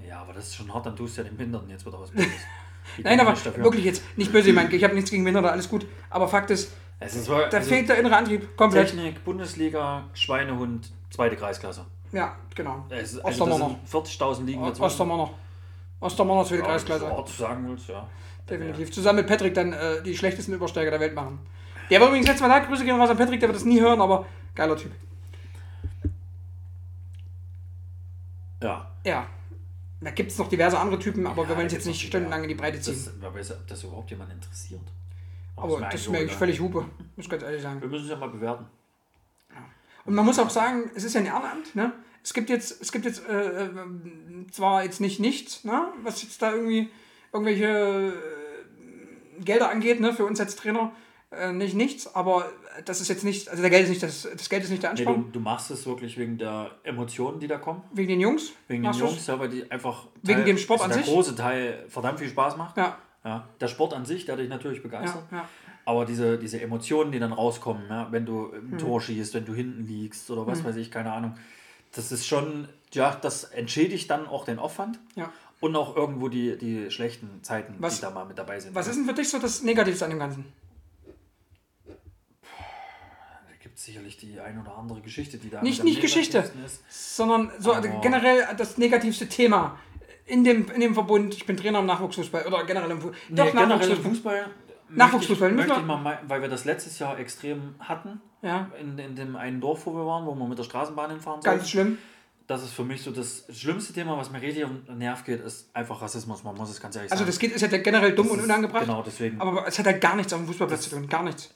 Ja, 0.08 0.20
aber 0.20 0.32
das 0.32 0.46
ist 0.48 0.56
schon 0.56 0.72
hart, 0.72 0.86
dann 0.86 0.96
tust 0.96 1.16
du 1.16 1.22
ja 1.22 1.28
den 1.28 1.36
Behinderten 1.36 1.68
jetzt 1.68 1.84
wieder 1.84 2.00
was 2.00 2.10
Böses. 2.10 2.30
Nein, 2.98 3.18
aber 3.20 3.34
wirklich 3.56 3.84
jetzt, 3.84 4.02
nicht 4.16 4.32
böse 4.32 4.48
gemeint, 4.48 4.72
ich 4.72 4.84
habe 4.84 4.94
nichts 4.94 5.10
gegen 5.10 5.24
Behinderte, 5.24 5.50
alles 5.50 5.68
gut. 5.68 5.86
Aber 6.08 6.28
Fakt 6.28 6.50
ist, 6.50 6.72
Es 6.98 7.14
ist 7.14 7.28
wirklich, 7.28 7.50
da 7.50 7.58
also 7.58 7.68
fehlt 7.68 7.88
der 7.88 7.98
innere 7.98 8.16
Antrieb 8.16 8.56
komplett. 8.56 8.88
Technik, 8.88 9.22
Bundesliga, 9.24 10.04
Schweinehund, 10.14 10.90
zweite 11.10 11.36
Kreisklasse. 11.36 11.84
Ja, 12.12 12.36
genau. 12.54 12.86
Es 12.88 13.18
also 13.18 13.20
das 13.20 13.24
Ostermanner. 13.40 13.76
sind 13.84 14.06
40.000 14.06 14.44
liegen 14.44 14.62
dazwischen. 14.62 14.82
Ostermanner. 14.84 15.30
Ostermanner 16.00 16.44
zweite 16.44 16.62
Ja, 16.62 16.66
Kreisklasse. 16.68 17.04
du 17.26 17.32
sagen 17.32 17.68
willst, 17.68 17.88
ja. 17.88 18.06
Definitiv. 18.48 18.92
Zusammen 18.92 19.18
mit 19.18 19.26
Patrick 19.26 19.54
dann 19.54 19.72
äh, 19.72 20.02
die 20.02 20.16
schlechtesten 20.16 20.52
Übersteiger 20.54 20.90
der 20.90 21.00
Welt 21.00 21.14
machen. 21.14 21.38
Der 21.90 22.00
war 22.00 22.08
übrigens 22.08 22.26
letztes 22.28 22.46
Mal 22.46 22.60
da. 22.60 22.66
Grüße 22.66 22.84
gehen 22.84 22.98
raus 22.98 23.10
an 23.10 23.16
Patrick, 23.16 23.40
der 23.40 23.48
wird 23.48 23.56
das 23.56 23.64
nie 23.64 23.80
hören, 23.80 24.00
aber 24.00 24.26
geiler 24.54 24.76
Typ. 24.76 24.92
Ja. 28.62 28.90
Ja. 29.04 29.26
Da 30.00 30.10
gibt 30.10 30.30
es 30.30 30.38
noch 30.38 30.48
diverse 30.48 30.78
andere 30.78 30.98
Typen, 30.98 31.26
aber 31.26 31.42
Ja, 31.42 31.48
wir 31.48 31.56
wollen 31.56 31.66
es 31.66 31.72
jetzt 31.72 31.86
nicht 31.86 32.00
noch 32.02 32.08
stundenlang 32.08 32.42
in 32.42 32.48
die 32.48 32.54
Breite 32.54 32.80
ziehen. 32.80 32.94
Das, 32.94 33.12
wer 33.18 33.34
weiß, 33.34 33.52
ob 33.52 33.66
das 33.66 33.82
überhaupt 33.82 34.10
jemand 34.10 34.32
interessiert. 34.32 34.80
Aber 35.56 35.76
das 35.76 35.82
eigentlich 35.84 36.08
mir 36.10 36.20
egal. 36.22 36.36
völlig 36.36 36.60
Hupe, 36.60 36.80
muss 37.16 37.24
ich 37.26 37.30
ganz 37.30 37.42
ehrlich 37.42 37.62
sagen. 37.62 37.80
Wir 37.80 37.88
müssen 37.88 38.04
es 38.04 38.10
ja 38.10 38.16
mal 38.16 38.28
bewerten. 38.28 38.66
Und 40.04 40.14
man 40.14 40.24
muss 40.24 40.38
auch 40.38 40.50
sagen, 40.50 40.90
es 40.94 41.04
ist 41.04 41.14
ja 41.14 41.20
ein 41.20 41.26
Ehrenamt, 41.26 41.74
ne? 41.74 41.92
Es 42.22 42.34
gibt 42.34 42.48
jetzt, 42.50 42.80
es 42.80 42.92
gibt 42.92 43.04
jetzt 43.04 43.26
äh, 43.28 43.64
äh, 43.66 43.70
zwar 44.50 44.84
jetzt 44.84 45.00
nicht 45.00 45.20
nichts, 45.20 45.64
ne? 45.64 45.88
Was 46.02 46.22
jetzt 46.22 46.40
da 46.42 46.52
irgendwie 46.52 46.88
irgendwelche 47.32 48.12
äh, 49.38 49.42
Gelder 49.44 49.70
angeht, 49.70 50.00
ne, 50.00 50.12
für 50.12 50.24
uns 50.24 50.40
als 50.40 50.56
Trainer, 50.56 50.92
äh, 51.30 51.52
nicht 51.52 51.74
nichts, 51.74 52.14
aber 52.14 52.50
das 52.84 53.00
ist 53.00 53.08
jetzt 53.08 53.24
nicht, 53.24 53.48
also 53.48 53.60
der 53.62 53.70
Geld 53.70 53.84
ist 53.84 53.88
nicht 53.90 54.02
das, 54.02 54.28
das 54.32 54.48
Geld 54.48 54.62
ist 54.64 54.70
nicht 54.70 54.82
der 54.82 54.92
Nee, 54.94 55.00
Ansporn. 55.00 55.24
du, 55.26 55.38
du 55.38 55.40
machst 55.40 55.70
es 55.70 55.86
wirklich 55.86 56.16
wegen 56.18 56.38
der 56.38 56.70
Emotionen, 56.84 57.40
die 57.40 57.48
da 57.48 57.58
kommen. 57.58 57.82
Wegen 57.92 58.08
den 58.08 58.20
Jungs. 58.20 58.52
Wegen 58.68 58.82
den? 58.84 58.92
Jungs, 58.92 59.26
ja, 59.26 59.38
weil 59.38 59.48
die 59.48 59.68
einfach. 59.70 60.06
Wegen 60.22 60.44
dem 60.44 60.56
Sport 60.58 60.82
an 60.82 60.90
der 60.90 60.98
sich? 60.98 61.06
große 61.06 61.34
Teil 61.34 61.84
verdammt 61.88 62.18
viel 62.20 62.28
Spaß 62.28 62.56
macht. 62.56 62.76
Ja, 62.76 62.96
Ja, 63.26 63.48
der 63.60 63.66
Sport 63.68 63.92
an 63.92 64.04
sich, 64.06 64.24
der 64.24 64.36
dich 64.36 64.48
natürlich 64.48 64.82
begeistert. 64.82 65.24
ja, 65.32 65.38
ja. 65.38 65.48
Aber 65.84 66.04
diese, 66.06 66.38
diese 66.38 66.60
Emotionen, 66.60 67.10
die 67.12 67.18
dann 67.18 67.32
rauskommen, 67.32 67.82
ja, 67.88 68.06
wenn 68.12 68.24
du 68.24 68.46
im 68.50 68.78
Tor 68.78 69.00
schießt, 69.00 69.34
wenn 69.34 69.44
du 69.44 69.52
hinten 69.54 69.86
liegst 69.86 70.30
oder 70.30 70.46
was 70.46 70.64
weiß 70.64 70.76
ich, 70.76 70.90
keine 70.90 71.12
Ahnung, 71.12 71.34
das 71.92 72.10
ist 72.12 72.26
schon, 72.26 72.68
ja, 72.92 73.14
das 73.14 73.44
entschädigt 73.44 74.10
dann 74.10 74.26
auch 74.26 74.44
den 74.44 74.58
Aufwand 74.58 74.98
ja. 75.14 75.32
und 75.60 75.74
auch 75.76 75.96
irgendwo 75.96 76.28
die, 76.28 76.56
die 76.58 76.90
schlechten 76.90 77.42
Zeiten, 77.42 77.74
Was- 77.78 77.96
die 77.96 78.02
da 78.02 78.10
mal 78.10 78.24
mit 78.26 78.36
dabei 78.38 78.58
sind. 78.60 78.74
Was 78.74 78.86
ist 78.88 78.96
denn 78.96 79.06
für 79.06 79.14
dich 79.14 79.28
so 79.28 79.38
das 79.38 79.62
Negativste 79.62 80.04
an 80.04 80.10
dem 80.10 80.18
Ganzen? 80.20 80.44
Da 81.86 83.52
gibt 83.62 83.78
es 83.78 83.84
sicherlich 83.84 84.16
die 84.16 84.38
ein 84.40 84.60
oder 84.60 84.76
andere 84.76 85.00
Geschichte, 85.00 85.38
die 85.38 85.50
da 85.50 85.62
Nicht- 85.62 85.84
nicht 85.84 86.00
Geschichte. 86.00 86.38
ist. 86.64 86.82
Sondern 87.16 87.50
so 87.58 87.72
Aber- 87.74 87.86
generell 88.00 88.44
das 88.56 88.78
negativste 88.78 89.28
Thema 89.28 89.78
in 90.26 90.44
dem, 90.44 90.68
in 90.70 90.80
dem 90.80 90.94
Verbund, 90.94 91.34
ich 91.34 91.46
bin 91.46 91.56
Trainer 91.56 91.78
im 91.78 91.86
Nachwuchsfußball 91.86 92.46
oder 92.46 92.64
generell 92.64 92.90
im 92.90 93.00
Fu 93.00 93.08
Nee, 93.28 93.36
Doch, 93.36 93.46
generell 93.46 93.62
im 93.64 93.68
Nachwuchsfußball. 93.78 94.42
Fußball. 94.42 94.46
Nachwuchsfußball, 94.88 95.52
Möchte 95.52 95.72
ich, 95.72 95.78
möchte 95.78 95.94
ich 95.96 96.02
mal, 96.04 96.18
weil 96.28 96.42
wir 96.42 96.48
das 96.48 96.64
letztes 96.64 96.98
Jahr 96.98 97.18
extrem 97.18 97.74
hatten, 97.80 98.20
Ja, 98.42 98.70
in, 98.80 98.96
in 98.98 99.16
dem 99.16 99.34
einen 99.36 99.60
Dorf, 99.60 99.84
wo 99.86 99.92
wir 99.94 100.06
waren, 100.06 100.26
wo 100.26 100.34
wir 100.34 100.46
mit 100.46 100.58
der 100.58 100.64
Straßenbahn 100.64 101.10
hinfahren 101.10 101.40
ganz 101.40 101.62
sollten. 101.62 101.68
schlimm. 101.68 101.98
Das 102.46 102.62
ist 102.62 102.70
für 102.72 102.84
mich 102.84 103.02
so 103.02 103.10
das 103.10 103.44
schlimmste 103.52 103.92
Thema, 103.92 104.16
was 104.16 104.30
mir 104.30 104.40
richtig 104.40 104.64
auf 104.64 104.70
den 104.88 104.98
Nerv 104.98 105.24
geht, 105.24 105.40
ist 105.44 105.68
einfach 105.74 106.00
Rassismus. 106.00 106.44
Man 106.44 106.54
muss 106.54 106.70
es 106.70 106.80
ganz 106.80 106.94
ehrlich 106.94 107.10
Also 107.10 107.22
sagen. 107.22 107.30
das 107.30 107.38
geht, 107.40 107.52
ist 107.52 107.60
ja 107.60 107.66
generell 107.78 108.12
dumm 108.14 108.26
Das 108.26 108.32
und 108.34 108.38
ist- 108.38 108.44
unangebracht. 108.44 108.84
Genau, 108.84 109.02
deswegen. 109.02 109.40
Aber 109.40 109.66
es 109.66 109.76
hat 109.80 109.86
halt 109.86 110.00
gar 110.00 110.14
nichts 110.14 110.32
auf 110.32 110.38
dem 110.38 110.46
Fußballplatz 110.46 110.82
zu 110.82 110.90
tun, 110.90 111.08
gar 111.08 111.24
nichts. 111.24 111.52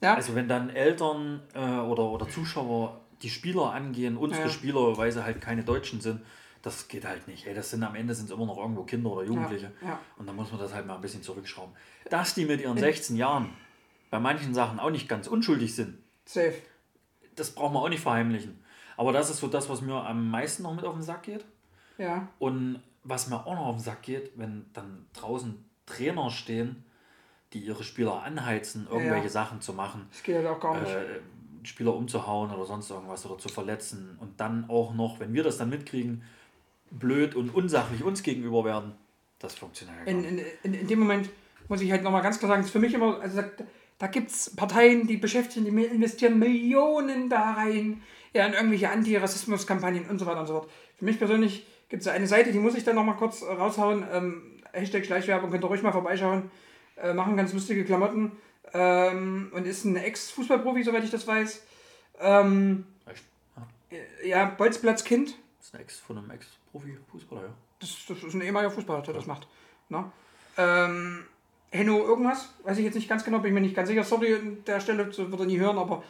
Ja, 0.00 0.14
Also 0.14 0.34
wenn 0.34 0.48
dann 0.48 0.70
Eltern 0.70 1.42
äh, 1.54 1.58
oder, 1.58 2.04
oder 2.04 2.26
Zuschauer 2.30 3.00
die 3.20 3.28
Spieler 3.28 3.72
angehen, 3.74 4.16
unsere 4.16 4.44
Ja. 4.44 4.48
Spieler, 4.48 4.96
weil 4.96 5.12
sie 5.12 5.22
halt 5.22 5.42
keine 5.42 5.62
Deutschen 5.64 6.00
sind, 6.00 6.22
das 6.62 6.88
geht 6.88 7.04
halt 7.04 7.26
nicht. 7.28 7.46
Ey, 7.46 7.54
das 7.54 7.70
sind 7.70 7.82
am 7.82 7.94
Ende 7.94 8.14
sind 8.14 8.26
es 8.26 8.30
immer 8.30 8.46
noch 8.46 8.56
irgendwo 8.58 8.84
Kinder 8.84 9.10
oder 9.10 9.24
Jugendliche. 9.26 9.72
ja. 9.84 9.98
Und 10.16 10.26
dann 10.26 10.36
muss 10.36 10.50
man 10.50 10.60
das 10.60 10.72
halt 10.72 10.86
mal 10.86 10.94
ein 10.94 11.00
bisschen 11.00 11.22
zurückschrauben. 11.22 11.74
Dass 12.08 12.34
die 12.34 12.44
mit 12.44 12.60
ihren 12.60 12.78
16 12.78 13.16
Jahren 13.16 13.50
bei 14.10 14.18
manchen 14.20 14.54
Sachen 14.54 14.78
auch 14.78 14.90
nicht 14.90 15.08
ganz 15.08 15.26
unschuldig 15.26 15.74
sind, 15.74 15.98
safe. 16.24 16.54
das 17.34 17.50
braucht 17.52 17.72
man 17.72 17.82
auch 17.82 17.88
nicht 17.88 18.02
verheimlichen. 18.02 18.62
Aber 18.96 19.12
das 19.12 19.30
ist 19.30 19.38
so 19.38 19.48
das, 19.48 19.68
was 19.68 19.80
mir 19.80 19.94
am 19.94 20.30
meisten 20.30 20.62
noch 20.62 20.74
mit 20.74 20.84
auf 20.84 20.94
den 20.94 21.02
Sack 21.02 21.22
geht. 21.24 21.44
Ja, 21.98 22.28
Und 22.38 22.82
was 23.04 23.28
mir 23.28 23.44
auch 23.46 23.54
noch 23.54 23.66
auf 23.66 23.76
den 23.76 23.82
Sack 23.82 24.02
geht, 24.02 24.32
wenn 24.36 24.66
dann 24.72 25.06
draußen 25.14 25.64
Trainer 25.86 26.30
stehen, 26.30 26.84
die 27.52 27.58
ihre 27.60 27.82
Spieler 27.84 28.22
anheizen, 28.22 28.86
irgendwelche 28.90 29.24
Ja. 29.24 29.30
Sachen 29.30 29.60
zu 29.60 29.72
machen, 29.72 30.06
das 30.10 30.22
geht 30.22 30.36
halt 30.36 30.46
auch 30.46 30.60
gar 30.60 30.80
nicht. 30.80 30.90
äh, 30.92 31.20
Spieler 31.64 31.94
umzuhauen 31.94 32.50
oder 32.50 32.64
sonst 32.64 32.90
irgendwas 32.90 33.24
oder 33.26 33.38
zu 33.38 33.48
verletzen 33.48 34.16
und 34.20 34.40
dann 34.40 34.68
auch 34.68 34.94
noch, 34.94 35.20
wenn 35.20 35.32
wir 35.32 35.42
das 35.42 35.58
dann 35.58 35.68
mitkriegen, 35.70 36.22
blöd 36.92 37.34
und 37.34 37.54
unsachlich 37.54 38.02
uns 38.04 38.22
gegenüber 38.22 38.64
werden, 38.64 38.94
das 39.38 39.54
funktioniert 39.54 39.98
ja 39.98 40.04
gar 40.04 40.12
in, 40.12 40.34
nicht. 40.34 40.46
in, 40.62 40.74
in, 40.74 40.86
dem 40.86 41.00
Moment 41.00 41.30
muss 41.68 41.80
ich 41.80 41.90
halt 41.90 42.02
nochmal 42.02 42.22
ganz 42.22 42.38
klar 42.38 42.50
sagen, 42.50 42.62
ist 42.62 42.70
für 42.70 42.78
mich 42.78 42.94
immer, 42.94 43.20
also 43.20 43.40
da, 43.40 43.48
da 43.98 44.06
gibt 44.06 44.30
es 44.30 44.54
Parteien, 44.54 45.06
die 45.06 45.16
beschäftigen, 45.16 45.64
die 45.64 45.84
investieren 45.84 46.38
Millionen 46.38 47.28
da 47.28 47.52
rein, 47.52 48.02
ja, 48.34 48.46
in 48.46 48.52
irgendwelche 48.54 48.90
Antirassismuskampagnen 48.90 50.08
und 50.08 50.18
so 50.18 50.26
weiter 50.26 50.40
und 50.40 50.46
so 50.46 50.54
fort. 50.54 50.70
Für 50.98 51.04
mich 51.04 51.18
persönlich 51.18 51.66
gibt 51.88 52.02
es 52.02 52.08
eine 52.08 52.26
Seite, 52.26 52.52
die 52.52 52.58
muss 52.58 52.74
ich 52.74 52.84
dann 52.84 52.94
nochmal 52.94 53.16
kurz 53.16 53.42
äh, 53.42 53.52
raushauen. 53.52 54.04
Ähm, 54.12 54.42
Hashtag 54.72 55.04
Schleichwerbung, 55.04 55.50
könnt 55.50 55.64
ihr 55.64 55.68
ruhig 55.68 55.82
mal 55.82 55.92
vorbeischauen. 55.92 56.50
Äh, 56.96 57.12
machen 57.12 57.36
ganz 57.36 57.52
lustige 57.52 57.84
Klamotten. 57.84 58.32
Ähm, 58.72 59.50
und 59.52 59.66
ist 59.66 59.84
ein 59.84 59.96
Ex-Fußballprofi, 59.96 60.82
soweit 60.82 61.04
ich 61.04 61.10
das 61.10 61.26
weiß. 61.26 61.62
Ähm, 62.20 62.86
Echt? 63.06 63.24
ja, 64.24 64.46
Bolzplatzkind. 64.46 65.34
Ist 65.72 65.78
ein 65.78 65.80
Ex 65.80 65.98
von 65.98 66.18
einem 66.18 66.30
Ex-Profi-Fußballer, 66.30 67.42
ja. 67.42 67.54
Das, 67.80 67.96
das 68.06 68.22
ist 68.22 68.34
ein 68.34 68.42
ehemaliger 68.42 68.70
Fußballer, 68.70 69.02
der 69.02 69.14
das 69.14 69.26
macht. 69.26 69.48
Ne? 69.88 70.10
Ähm, 70.56 71.24
Henno 71.70 72.04
irgendwas, 72.04 72.50
weiß 72.64 72.78
ich 72.78 72.84
jetzt 72.84 72.94
nicht 72.94 73.08
ganz 73.08 73.24
genau, 73.24 73.38
bin 73.38 73.48
ich 73.48 73.54
mir 73.54 73.60
nicht 73.60 73.74
ganz 73.74 73.88
sicher. 73.88 74.04
Sorry 74.04 74.34
an 74.34 74.58
der 74.66 74.80
Stelle, 74.80 75.06
wird 75.06 75.40
er 75.40 75.46
nie 75.46 75.58
hören, 75.58 75.78
aber 75.78 76.02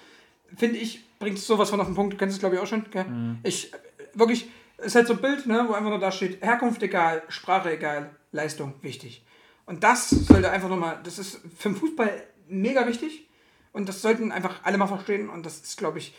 finde 0.57 0.79
ich, 0.79 1.05
bringt 1.19 1.39
sowas 1.39 1.71
von 1.71 1.81
auf 1.81 1.87
den 1.87 1.95
Punkt. 1.95 2.13
Du 2.13 2.17
kennst 2.17 2.35
es, 2.35 2.41
glaube 2.41 2.57
ich, 2.57 2.61
auch 2.61 2.67
schon. 2.67 2.91
Gell? 2.91 3.07
Ich, 3.45 3.73
äh, 3.73 3.79
wirklich, 4.15 4.51
es 4.79 4.87
ist 4.87 4.95
halt 4.97 5.07
so 5.07 5.15
ein 5.15 5.21
Bild, 5.21 5.47
ne, 5.47 5.65
wo 5.69 5.73
einfach 5.73 5.91
nur 5.91 6.01
da 6.01 6.11
steht, 6.11 6.43
Herkunft 6.43 6.83
egal, 6.83 7.23
Sprache 7.29 7.73
egal, 7.73 8.11
Leistung 8.33 8.75
wichtig. 8.83 9.25
Und 9.65 9.85
das 9.85 10.11
sollte 10.11 10.51
einfach 10.51 10.69
nochmal, 10.69 10.99
das 11.05 11.19
ist 11.19 11.41
für 11.57 11.69
den 11.71 11.77
Fußball 11.77 12.27
mega 12.49 12.87
wichtig. 12.87 13.29
Und 13.73 13.89
das 13.89 14.03
sollten 14.03 14.33
einfach 14.33 14.65
alle 14.65 14.77
mal 14.77 14.89
verstehen. 14.89 15.31
Und 15.31 15.47
das 15.47 15.61
ist, 15.61 15.79
glaube 15.79 15.99
ich, 15.99 16.15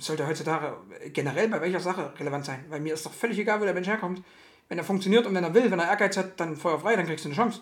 sollte 0.00 0.26
heutzutage 0.26 0.76
generell 1.12 1.48
bei 1.48 1.60
welcher 1.60 1.80
Sache 1.80 2.12
relevant 2.18 2.44
sein. 2.44 2.64
Weil 2.68 2.80
mir 2.80 2.94
ist 2.94 3.06
doch 3.06 3.12
völlig 3.12 3.38
egal, 3.38 3.60
wo 3.60 3.64
der 3.64 3.74
Mensch 3.74 3.88
herkommt. 3.88 4.22
Wenn 4.68 4.78
er 4.78 4.84
funktioniert 4.84 5.26
und 5.26 5.34
wenn 5.34 5.44
er 5.44 5.54
will, 5.54 5.70
wenn 5.70 5.78
er 5.80 5.88
Ehrgeiz 5.88 6.16
hat, 6.16 6.38
dann 6.38 6.56
Feuer 6.56 6.78
frei, 6.78 6.96
dann 6.96 7.06
kriegst 7.06 7.24
du 7.24 7.28
eine 7.28 7.36
Chance. 7.36 7.60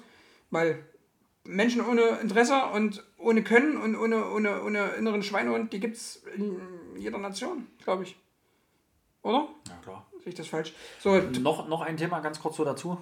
Weil 0.51 0.85
Menschen 1.45 1.81
ohne 1.87 2.03
Interesse 2.21 2.61
und 2.75 3.03
ohne 3.17 3.43
Können 3.43 3.79
und 3.79 3.97
ohne, 3.97 4.31
ohne, 4.31 4.63
ohne 4.63 4.89
inneren 4.91 5.23
Schweinehund, 5.23 5.73
die 5.73 5.81
gibt 5.81 5.97
es 5.97 6.23
in 6.37 6.61
jeder 6.97 7.19
Nation, 7.19 7.67
glaube 7.83 8.03
ich. 8.03 8.17
Oder? 9.23 9.49
Ja, 9.69 9.75
klar. 9.83 10.07
Sehe 10.23 10.29
ich 10.31 10.35
das 10.35 10.49
falsch? 10.49 10.75
So, 11.01 11.17
Noch, 11.41 11.69
noch 11.69 11.81
ein 11.81 11.97
Thema 11.97 12.21
ganz 12.21 12.41
kurz 12.41 12.57
so 12.57 12.65
dazu. 12.65 12.99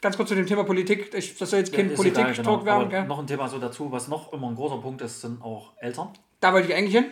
ganz 0.00 0.16
kurz 0.16 0.30
zu 0.30 0.34
dem 0.34 0.46
Thema 0.46 0.64
Politik. 0.64 1.12
Ich, 1.14 1.36
das 1.36 1.50
soll 1.50 1.58
jetzt 1.58 1.72
kein 1.72 1.90
Ist 1.90 1.96
Politik-Talk 1.96 2.60
genau. 2.64 2.90
werden? 2.90 3.08
Noch 3.08 3.18
ein 3.18 3.26
Thema 3.26 3.48
so 3.48 3.58
dazu, 3.58 3.92
was 3.92 4.08
noch 4.08 4.32
immer 4.32 4.48
ein 4.48 4.54
großer 4.56 4.78
Punkt 4.78 5.02
ist, 5.02 5.20
sind 5.20 5.42
auch 5.42 5.72
Eltern. 5.78 6.08
Da 6.40 6.52
wollte 6.54 6.68
ich 6.68 6.74
eigentlich 6.74 6.94
hin. 6.94 7.06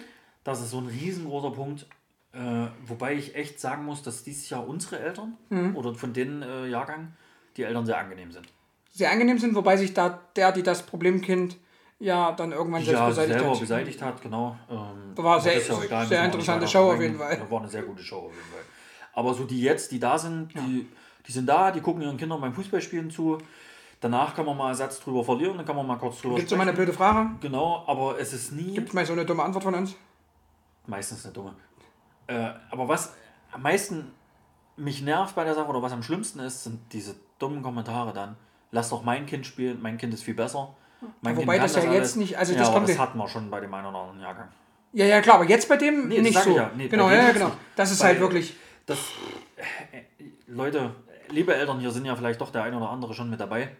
Das 0.48 0.62
ist 0.62 0.70
so 0.70 0.78
ein 0.78 0.86
riesengroßer 0.86 1.50
Punkt. 1.50 1.84
Äh, 2.32 2.38
wobei 2.86 3.12
ich 3.14 3.34
echt 3.34 3.60
sagen 3.60 3.84
muss, 3.84 4.02
dass 4.02 4.24
dieses 4.24 4.48
Jahr 4.48 4.66
unsere 4.66 4.98
Eltern 4.98 5.36
Mhm. 5.50 5.76
oder 5.76 5.94
von 5.94 6.14
den 6.14 6.40
äh, 6.40 6.66
Jahrgang 6.68 7.12
die 7.58 7.64
Eltern 7.64 7.84
sehr 7.84 7.98
angenehm 7.98 8.32
sind. 8.32 8.46
Sehr 8.90 9.10
angenehm 9.10 9.38
sind, 9.38 9.54
wobei 9.54 9.76
sich 9.76 9.92
da 9.92 10.20
der, 10.36 10.52
die 10.52 10.62
das 10.62 10.86
Problemkind 10.86 11.58
ja 11.98 12.32
dann 12.32 12.52
irgendwann 12.52 12.82
selbst 12.82 12.98
ja, 13.00 13.08
beseitigt 13.08 13.38
selber 13.38 13.52
hat. 13.52 13.60
beseitigt 13.60 14.02
hat, 14.02 14.22
genau. 14.22 14.56
Ähm, 14.70 15.16
war 15.22 15.38
sehr- 15.38 15.58
ja 15.58 15.82
egal, 15.84 16.06
sehr 16.06 16.18
wir 16.20 16.24
interessante 16.24 16.66
Show 16.66 16.92
auf 16.92 17.00
jeden. 17.00 17.18
Fall. 17.18 17.42
War 17.50 17.58
eine 17.60 17.68
sehr 17.68 17.82
gute 17.82 18.02
Show 18.02 18.16
auf 18.16 18.32
jeden 18.32 18.48
Fall. 18.50 18.62
Aber 19.12 19.34
so 19.34 19.44
die 19.44 19.60
jetzt, 19.60 19.92
die 19.92 20.00
da 20.00 20.18
sind, 20.18 20.54
die, 20.54 20.88
die 21.26 21.32
sind 21.32 21.46
da, 21.46 21.70
die 21.72 21.80
gucken 21.80 22.00
ihren 22.00 22.16
Kindern 22.16 22.40
beim 22.40 22.54
Fußballspielen 22.54 23.10
zu. 23.10 23.36
Danach 24.00 24.34
kann 24.34 24.46
man 24.46 24.56
mal 24.56 24.68
einen 24.68 24.76
Satz 24.76 24.98
drüber 25.00 25.22
verlieren, 25.24 25.58
dann 25.58 25.66
kann 25.66 25.76
man 25.76 25.86
mal 25.86 25.96
kurz 25.96 26.20
drüber 26.22 26.36
Gibt 26.36 26.46
es 26.46 26.50
so 26.50 26.56
mal 26.56 26.62
eine 26.62 26.72
blöde 26.72 26.92
Frage? 26.94 27.32
Genau, 27.42 27.84
aber 27.86 28.18
es 28.18 28.32
ist 28.32 28.52
nie 28.52 28.72
Gibt 28.74 28.88
es 28.88 28.94
mal 28.94 29.04
so 29.04 29.12
eine 29.12 29.26
dumme 29.26 29.42
Antwort 29.42 29.64
von 29.64 29.74
uns? 29.74 29.94
Meistens 30.88 31.24
eine 31.24 31.34
dumme. 31.34 31.54
Äh, 32.26 32.50
aber 32.70 32.88
was 32.88 33.14
am 33.52 33.62
meisten 33.62 34.12
mich 34.76 35.02
nervt 35.02 35.34
bei 35.34 35.44
der 35.44 35.54
Sache 35.54 35.68
oder 35.68 35.82
was 35.82 35.92
am 35.92 36.02
schlimmsten 36.02 36.38
ist, 36.40 36.64
sind 36.64 36.80
diese 36.92 37.14
dummen 37.38 37.62
Kommentare 37.62 38.12
dann. 38.12 38.36
Lass 38.70 38.90
doch 38.90 39.02
mein 39.02 39.26
Kind 39.26 39.46
spielen, 39.46 39.80
mein 39.80 39.98
Kind 39.98 40.12
ist 40.14 40.22
viel 40.24 40.34
besser. 40.34 40.74
Mein 41.20 41.36
wobei 41.36 41.58
kann 41.58 41.62
das 41.72 41.76
ja 41.76 41.92
jetzt 41.92 42.16
nicht- 42.16 42.36
also 42.36 42.52
ja, 42.52 42.58
das 42.60 42.72
kommt 42.72 42.88
das 42.88 42.98
hatten 42.98 43.18
wir 43.18 43.28
schon 43.28 43.50
bei 43.50 43.60
dem 43.60 43.72
einen 43.72 43.86
oder 43.86 43.98
anderen 43.98 44.20
Jahrgang. 44.20 44.48
Ja, 44.92 45.06
ja, 45.06 45.20
klar, 45.20 45.36
aber 45.36 45.44
jetzt 45.48 45.68
bei 45.68 45.76
dem 45.76 46.08
Nee, 46.08 46.16
das 46.16 46.24
nicht 46.24 46.42
so. 46.42 46.56
ja. 46.56 46.70
Nee, 46.76 46.88
genau, 46.88 47.10
ja, 47.10 47.30
genau. 47.32 47.52
Das 47.76 47.90
ist 47.90 48.02
halt 48.02 48.20
wirklich. 48.20 48.56
Das, 48.86 48.98
äh, 49.92 50.02
Leute, 50.46 50.94
liebe 51.28 51.54
Eltern, 51.54 51.78
hier 51.78 51.90
sind 51.90 52.04
ja 52.04 52.16
vielleicht 52.16 52.40
doch 52.40 52.50
der 52.50 52.62
ein 52.64 52.74
oder 52.74 52.88
andere 52.90 53.14
schon 53.14 53.28
mit 53.30 53.38
dabei. 53.40 53.76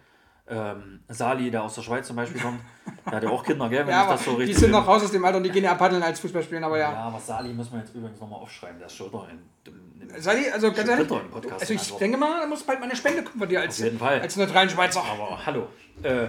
Ähm, 0.51 1.01
Sali, 1.09 1.51
der 1.51 1.62
aus 1.62 1.74
der 1.74 1.82
Schweiz 1.82 2.07
zum 2.07 2.16
Beispiel 2.16 2.40
kommt, 2.40 2.61
der 3.07 3.12
hat 3.16 3.22
ja 3.22 3.28
auch 3.28 3.44
Kinder, 3.44 3.68
gell, 3.68 3.80
wenn 3.86 3.92
Ja, 3.92 4.05
ich 4.05 4.11
das 4.12 4.24
so 4.24 4.30
die 4.32 4.36
richtig. 4.38 4.59
sind 4.59 4.70
noch 4.70 4.86
raus 4.86 5.05
aus 5.05 5.11
dem 5.12 5.24
Alter 5.24 5.36
und 5.38 5.42
die 5.44 5.51
gehen 5.51 5.64
ja 5.64 5.74
paddeln 5.74 6.03
als 6.03 6.20
Fußballspielen, 6.20 6.64
aber 6.64 6.78
ja. 6.78 6.90
ja, 6.92 6.99
aber 7.01 7.20
Sali 7.20 7.53
muss 7.53 7.70
man 7.70 7.80
jetzt 7.80 7.94
übrigens 7.94 8.18
nochmal 8.20 8.40
aufschreiben, 8.40 8.78
der 8.78 8.86
ist 8.86 8.94
schon 8.96 9.09
wieder 9.12 9.28
in, 9.30 9.72
in, 10.01 10.11
in 10.11 10.22
Sali, 10.22 10.49
also 10.51 10.72
ganz 10.72 10.88
ehrlich, 10.88 11.11
also 11.11 11.72
ich 11.74 11.80
antworten. 11.80 11.99
denke 12.01 12.16
mal, 12.18 12.40
da 12.40 12.46
muss 12.46 12.62
bald 12.62 12.80
mal 12.80 12.86
eine 12.86 12.96
Spende 12.96 13.22
kommen 13.24 13.38
von 13.40 13.49
dir 13.49 13.61
als, 13.61 13.78
Auf 13.78 13.84
jeden 13.84 13.99
Fall. 13.99 14.20
als 14.20 14.36
neutralen 14.36 14.70
Schweizer. 14.70 15.03
Aber 15.05 15.44
hallo. 15.44 15.66
Äh, 16.03 16.28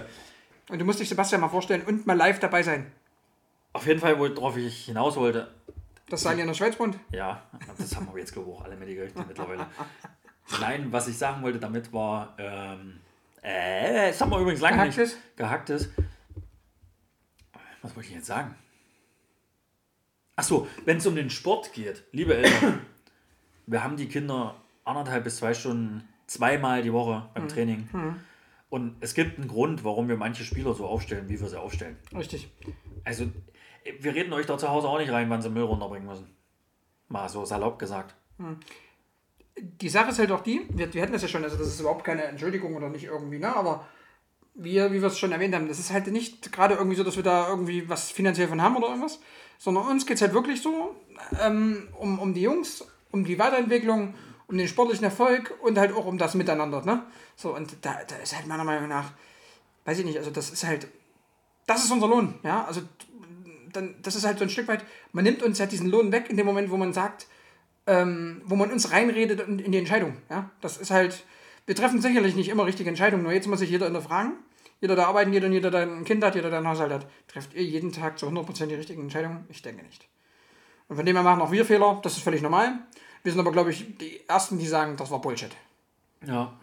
Und 0.70 0.78
du 0.78 0.84
musst 0.84 1.00
dich 1.00 1.08
Sebastian 1.08 1.40
mal 1.40 1.48
vorstellen 1.48 1.82
und 1.86 2.06
mal 2.06 2.16
live 2.16 2.38
dabei 2.40 2.62
sein. 2.62 2.92
auf 3.72 3.86
jeden 3.86 4.00
Fall, 4.00 4.18
worauf 4.18 4.56
ich 4.58 4.84
hinaus 4.84 5.16
wollte, 5.16 5.48
Das 6.10 6.22
Sali 6.22 6.40
in 6.42 6.46
der 6.46 6.54
Schweiz 6.54 6.78
wohnt. 6.78 6.98
ja, 7.10 7.40
das 7.78 7.96
haben 7.96 8.06
wir 8.12 8.18
jetzt, 8.20 8.32
glaube 8.34 8.50
ich, 8.50 8.56
auch 8.56 8.64
alle 8.64 8.76
mitgekriegt 8.76 9.16
mittlerweile. 9.26 9.66
Nein, 10.60 10.88
was 10.90 11.08
ich 11.08 11.16
sagen 11.16 11.42
wollte 11.42 11.58
damit 11.58 11.92
war, 11.92 12.34
ähm, 12.38 13.00
äh, 13.42 14.08
das 14.08 14.20
haben 14.20 14.30
wir 14.30 14.38
übrigens 14.38 14.60
lange 14.60 14.76
Gehacktes? 14.76 15.14
nicht. 15.14 15.36
Gehacktes. 15.36 15.90
Was 17.82 17.96
wollte 17.96 18.08
ich 18.08 18.14
jetzt 18.14 18.26
sagen? 18.26 18.54
Achso, 20.36 20.66
wenn 20.84 20.98
es 20.98 21.06
um 21.06 21.14
den 21.14 21.30
Sport 21.30 21.72
geht, 21.72 22.04
liebe 22.12 22.36
Eltern, 22.36 22.80
wir 23.66 23.82
haben 23.82 23.96
die 23.96 24.08
Kinder 24.08 24.56
anderthalb 24.84 25.24
bis 25.24 25.36
zwei 25.36 25.54
Stunden 25.54 26.08
zweimal 26.26 26.82
die 26.82 26.92
Woche 26.92 27.28
beim 27.34 27.48
Training. 27.48 27.88
Und 28.68 28.96
es 29.00 29.14
gibt 29.14 29.38
einen 29.38 29.48
Grund, 29.48 29.84
warum 29.84 30.08
wir 30.08 30.16
manche 30.16 30.44
Spieler 30.44 30.74
so 30.74 30.86
aufstellen, 30.86 31.28
wie 31.28 31.40
wir 31.40 31.48
sie 31.48 31.60
aufstellen. 31.60 31.96
Richtig. 32.14 32.48
Also, 33.04 33.26
wir 33.98 34.14
reden 34.14 34.32
euch 34.32 34.46
da 34.46 34.56
zu 34.56 34.68
Hause 34.68 34.88
auch 34.88 34.98
nicht 34.98 35.10
rein, 35.10 35.28
wann 35.28 35.42
sie 35.42 35.50
Müll 35.50 35.64
runterbringen 35.64 36.08
müssen. 36.08 36.30
Mal 37.08 37.28
so 37.28 37.44
salopp 37.44 37.78
gesagt. 37.78 38.14
Die 39.58 39.88
Sache 39.88 40.10
ist 40.10 40.18
halt 40.18 40.32
auch 40.32 40.42
die, 40.42 40.66
wir, 40.70 40.92
wir 40.92 41.02
hatten 41.02 41.12
das 41.12 41.22
ja 41.22 41.28
schon, 41.28 41.44
also 41.44 41.56
das 41.56 41.68
ist 41.68 41.80
überhaupt 41.80 42.04
keine 42.04 42.24
Entschuldigung 42.24 42.76
oder 42.76 42.88
nicht 42.88 43.04
irgendwie, 43.04 43.38
ne? 43.38 43.54
Aber 43.54 43.86
wie, 44.54 44.76
wie 44.76 45.00
wir 45.00 45.04
es 45.04 45.18
schon 45.18 45.32
erwähnt 45.32 45.54
haben, 45.54 45.68
das 45.68 45.78
ist 45.78 45.92
halt 45.92 46.06
nicht 46.08 46.52
gerade 46.52 46.74
irgendwie 46.74 46.96
so, 46.96 47.04
dass 47.04 47.16
wir 47.16 47.22
da 47.22 47.48
irgendwie 47.48 47.88
was 47.88 48.10
finanziell 48.10 48.48
von 48.48 48.62
haben 48.62 48.76
oder 48.76 48.88
irgendwas, 48.88 49.20
sondern 49.58 49.86
uns 49.86 50.06
geht 50.06 50.16
es 50.16 50.22
halt 50.22 50.34
wirklich 50.34 50.62
so 50.62 50.96
ähm, 51.40 51.88
um, 51.98 52.18
um 52.18 52.34
die 52.34 52.42
Jungs, 52.42 52.84
um 53.10 53.24
die 53.24 53.38
Weiterentwicklung, 53.38 54.14
um 54.46 54.58
den 54.58 54.68
sportlichen 54.68 55.04
Erfolg 55.04 55.56
und 55.62 55.78
halt 55.78 55.92
auch 55.92 56.06
um 56.06 56.18
das 56.18 56.34
Miteinander. 56.34 56.84
Ne? 56.84 57.04
So, 57.36 57.54
und 57.54 57.76
da, 57.82 58.00
da 58.06 58.16
ist 58.16 58.34
halt 58.34 58.46
meiner 58.46 58.64
Meinung 58.64 58.88
nach, 58.88 59.12
weiß 59.84 59.98
ich 59.98 60.04
nicht, 60.04 60.18
also 60.18 60.30
das 60.30 60.50
ist 60.50 60.64
halt, 60.64 60.88
das 61.66 61.84
ist 61.84 61.90
unser 61.90 62.08
Lohn, 62.08 62.34
ja, 62.42 62.64
also 62.64 62.82
dann, 63.72 63.94
das 64.02 64.16
ist 64.16 64.26
halt 64.26 64.38
so 64.38 64.44
ein 64.44 64.50
Stück 64.50 64.68
weit, 64.68 64.84
man 65.12 65.24
nimmt 65.24 65.42
uns 65.42 65.60
halt 65.60 65.72
diesen 65.72 65.88
Lohn 65.88 66.10
weg 66.10 66.28
in 66.28 66.36
dem 66.36 66.46
Moment, 66.46 66.70
wo 66.70 66.76
man 66.76 66.92
sagt, 66.92 67.28
ähm, 67.90 68.40
wo 68.44 68.54
man 68.54 68.70
uns 68.70 68.92
reinredet 68.92 69.40
in, 69.40 69.58
in 69.58 69.72
die 69.72 69.78
Entscheidung, 69.78 70.16
ja, 70.30 70.48
das 70.60 70.76
ist 70.76 70.92
halt, 70.92 71.24
wir 71.66 71.74
treffen 71.74 72.00
sicherlich 72.00 72.36
nicht 72.36 72.48
immer 72.48 72.64
richtige 72.64 72.88
Entscheidungen, 72.88 73.24
nur 73.24 73.32
jetzt 73.32 73.48
muss 73.48 73.58
sich 73.58 73.70
jeder 73.70 73.86
hinterfragen, 73.86 74.34
jeder, 74.80 74.94
der 74.94 75.08
arbeiten 75.08 75.32
geht 75.32 75.42
und 75.42 75.52
jeder, 75.52 75.72
der 75.72 75.82
ein 75.82 76.04
Kind 76.04 76.22
hat, 76.24 76.36
jeder, 76.36 76.50
der 76.50 76.58
einen 76.58 76.68
Haushalt 76.68 76.92
hat, 76.92 77.06
trefft 77.26 77.52
ihr 77.52 77.64
jeden 77.64 77.92
Tag 77.92 78.18
zu 78.18 78.26
100% 78.26 78.66
die 78.66 78.76
richtigen 78.76 79.02
Entscheidungen? 79.02 79.44
Ich 79.48 79.60
denke 79.60 79.82
nicht. 79.82 80.08
Und 80.88 80.96
von 80.96 81.04
dem 81.04 81.16
her 81.16 81.24
machen 81.24 81.42
auch 81.42 81.50
wir 81.50 81.66
Fehler, 81.66 81.98
das 82.02 82.16
ist 82.16 82.22
völlig 82.22 82.42
normal. 82.42 82.78
Wir 83.24 83.32
sind 83.32 83.40
aber, 83.40 83.52
glaube 83.52 83.72
ich, 83.72 83.98
die 83.98 84.26
Ersten, 84.28 84.58
die 84.58 84.66
sagen, 84.66 84.96
das 84.96 85.10
war 85.10 85.20
Bullshit. 85.20 85.50
Ja. 86.26 86.54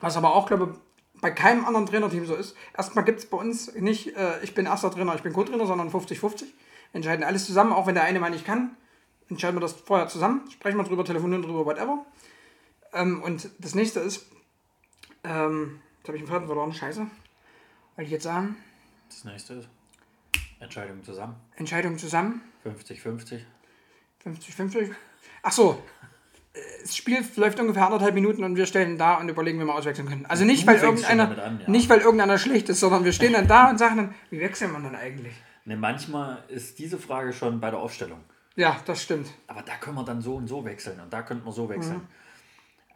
Was 0.00 0.16
aber 0.16 0.34
auch, 0.34 0.46
glaube 0.46 0.72
ich, 0.72 1.20
bei 1.20 1.30
keinem 1.30 1.64
anderen 1.64 1.86
Trainerteam 1.86 2.26
so 2.26 2.34
ist. 2.34 2.56
Erstmal 2.76 3.04
gibt 3.04 3.20
es 3.20 3.26
bei 3.26 3.36
uns 3.36 3.72
nicht, 3.74 4.16
äh, 4.16 4.42
ich 4.42 4.54
bin 4.54 4.66
erster 4.66 4.90
Trainer, 4.90 5.14
ich 5.14 5.22
bin 5.22 5.32
Co-Trainer, 5.32 5.66
sondern 5.66 5.90
50-50. 5.90 6.40
Wir 6.40 6.48
entscheiden 6.92 7.24
alles 7.24 7.46
zusammen, 7.46 7.72
auch 7.72 7.86
wenn 7.86 7.94
der 7.94 8.04
eine 8.04 8.20
mal 8.20 8.30
nicht 8.30 8.44
kann. 8.44 8.76
Entscheiden 9.28 9.56
wir 9.56 9.60
das 9.60 9.72
vorher 9.72 10.08
zusammen, 10.08 10.48
sprechen 10.50 10.76
wir 10.76 10.84
drüber, 10.84 11.04
telefonieren 11.04 11.42
drüber, 11.42 11.66
whatever. 11.66 12.04
Ähm, 12.92 13.22
und 13.22 13.50
das 13.58 13.74
nächste 13.74 14.00
ist, 14.00 14.26
ähm, 15.24 15.80
jetzt 15.98 16.08
habe 16.08 16.16
ich 16.16 16.22
einen 16.22 16.30
Faden 16.30 16.46
verloren, 16.46 16.72
scheiße. 16.72 17.00
Wollte 17.00 18.06
ich 18.06 18.10
jetzt 18.10 18.22
sagen, 18.24 18.56
Das 19.08 19.24
nächste 19.24 19.54
ist 19.54 19.68
Entscheidung 20.60 21.02
zusammen. 21.02 21.36
Entscheidung 21.56 21.98
zusammen, 21.98 22.40
50-50. 22.64 23.40
50-50. 24.24 24.90
Ach 25.42 25.52
so, 25.52 25.82
äh, 26.52 26.58
das 26.82 26.96
Spiel 26.96 27.18
läuft 27.36 27.58
ungefähr 27.58 27.84
anderthalb 27.86 28.14
Minuten 28.14 28.44
und 28.44 28.56
wir 28.56 28.66
stellen 28.66 28.96
da 28.96 29.16
und 29.16 29.28
überlegen, 29.28 29.60
wie 29.60 29.64
wir 29.64 29.74
auswechseln 29.74 30.08
können. 30.08 30.26
Also 30.26 30.44
nicht, 30.44 30.62
Du 30.62 30.66
weil 30.68 30.78
irgendeiner, 30.78 31.42
an, 31.42 31.60
ja. 31.60 31.68
nicht 31.70 31.88
weil 31.88 32.00
irgendeiner 32.00 32.38
schlecht 32.38 32.68
ist, 32.68 32.80
sondern 32.80 33.04
wir 33.04 33.12
stehen 33.12 33.32
dann 33.32 33.48
da 33.48 33.70
und 33.70 33.78
sagen 33.78 33.96
dann, 33.96 34.14
wie 34.30 34.40
wechseln 34.40 34.72
wir 34.72 34.80
dann 34.80 34.94
eigentlich? 34.94 35.34
Ne, 35.64 35.76
manchmal 35.76 36.44
ist 36.48 36.78
diese 36.78 36.98
Frage 36.98 37.32
schon 37.32 37.60
bei 37.60 37.70
der 37.70 37.80
Aufstellung. 37.80 38.20
Ja, 38.56 38.80
das 38.86 39.02
stimmt. 39.02 39.28
Aber 39.46 39.62
da 39.62 39.76
können 39.76 39.96
wir 39.96 40.04
dann 40.04 40.20
so 40.20 40.36
und 40.36 40.46
so 40.48 40.64
wechseln 40.64 40.98
und 41.00 41.12
da 41.12 41.22
könnten 41.22 41.44
wir 41.44 41.52
so 41.52 41.68
wechseln. 41.68 41.98
Mhm. 41.98 42.08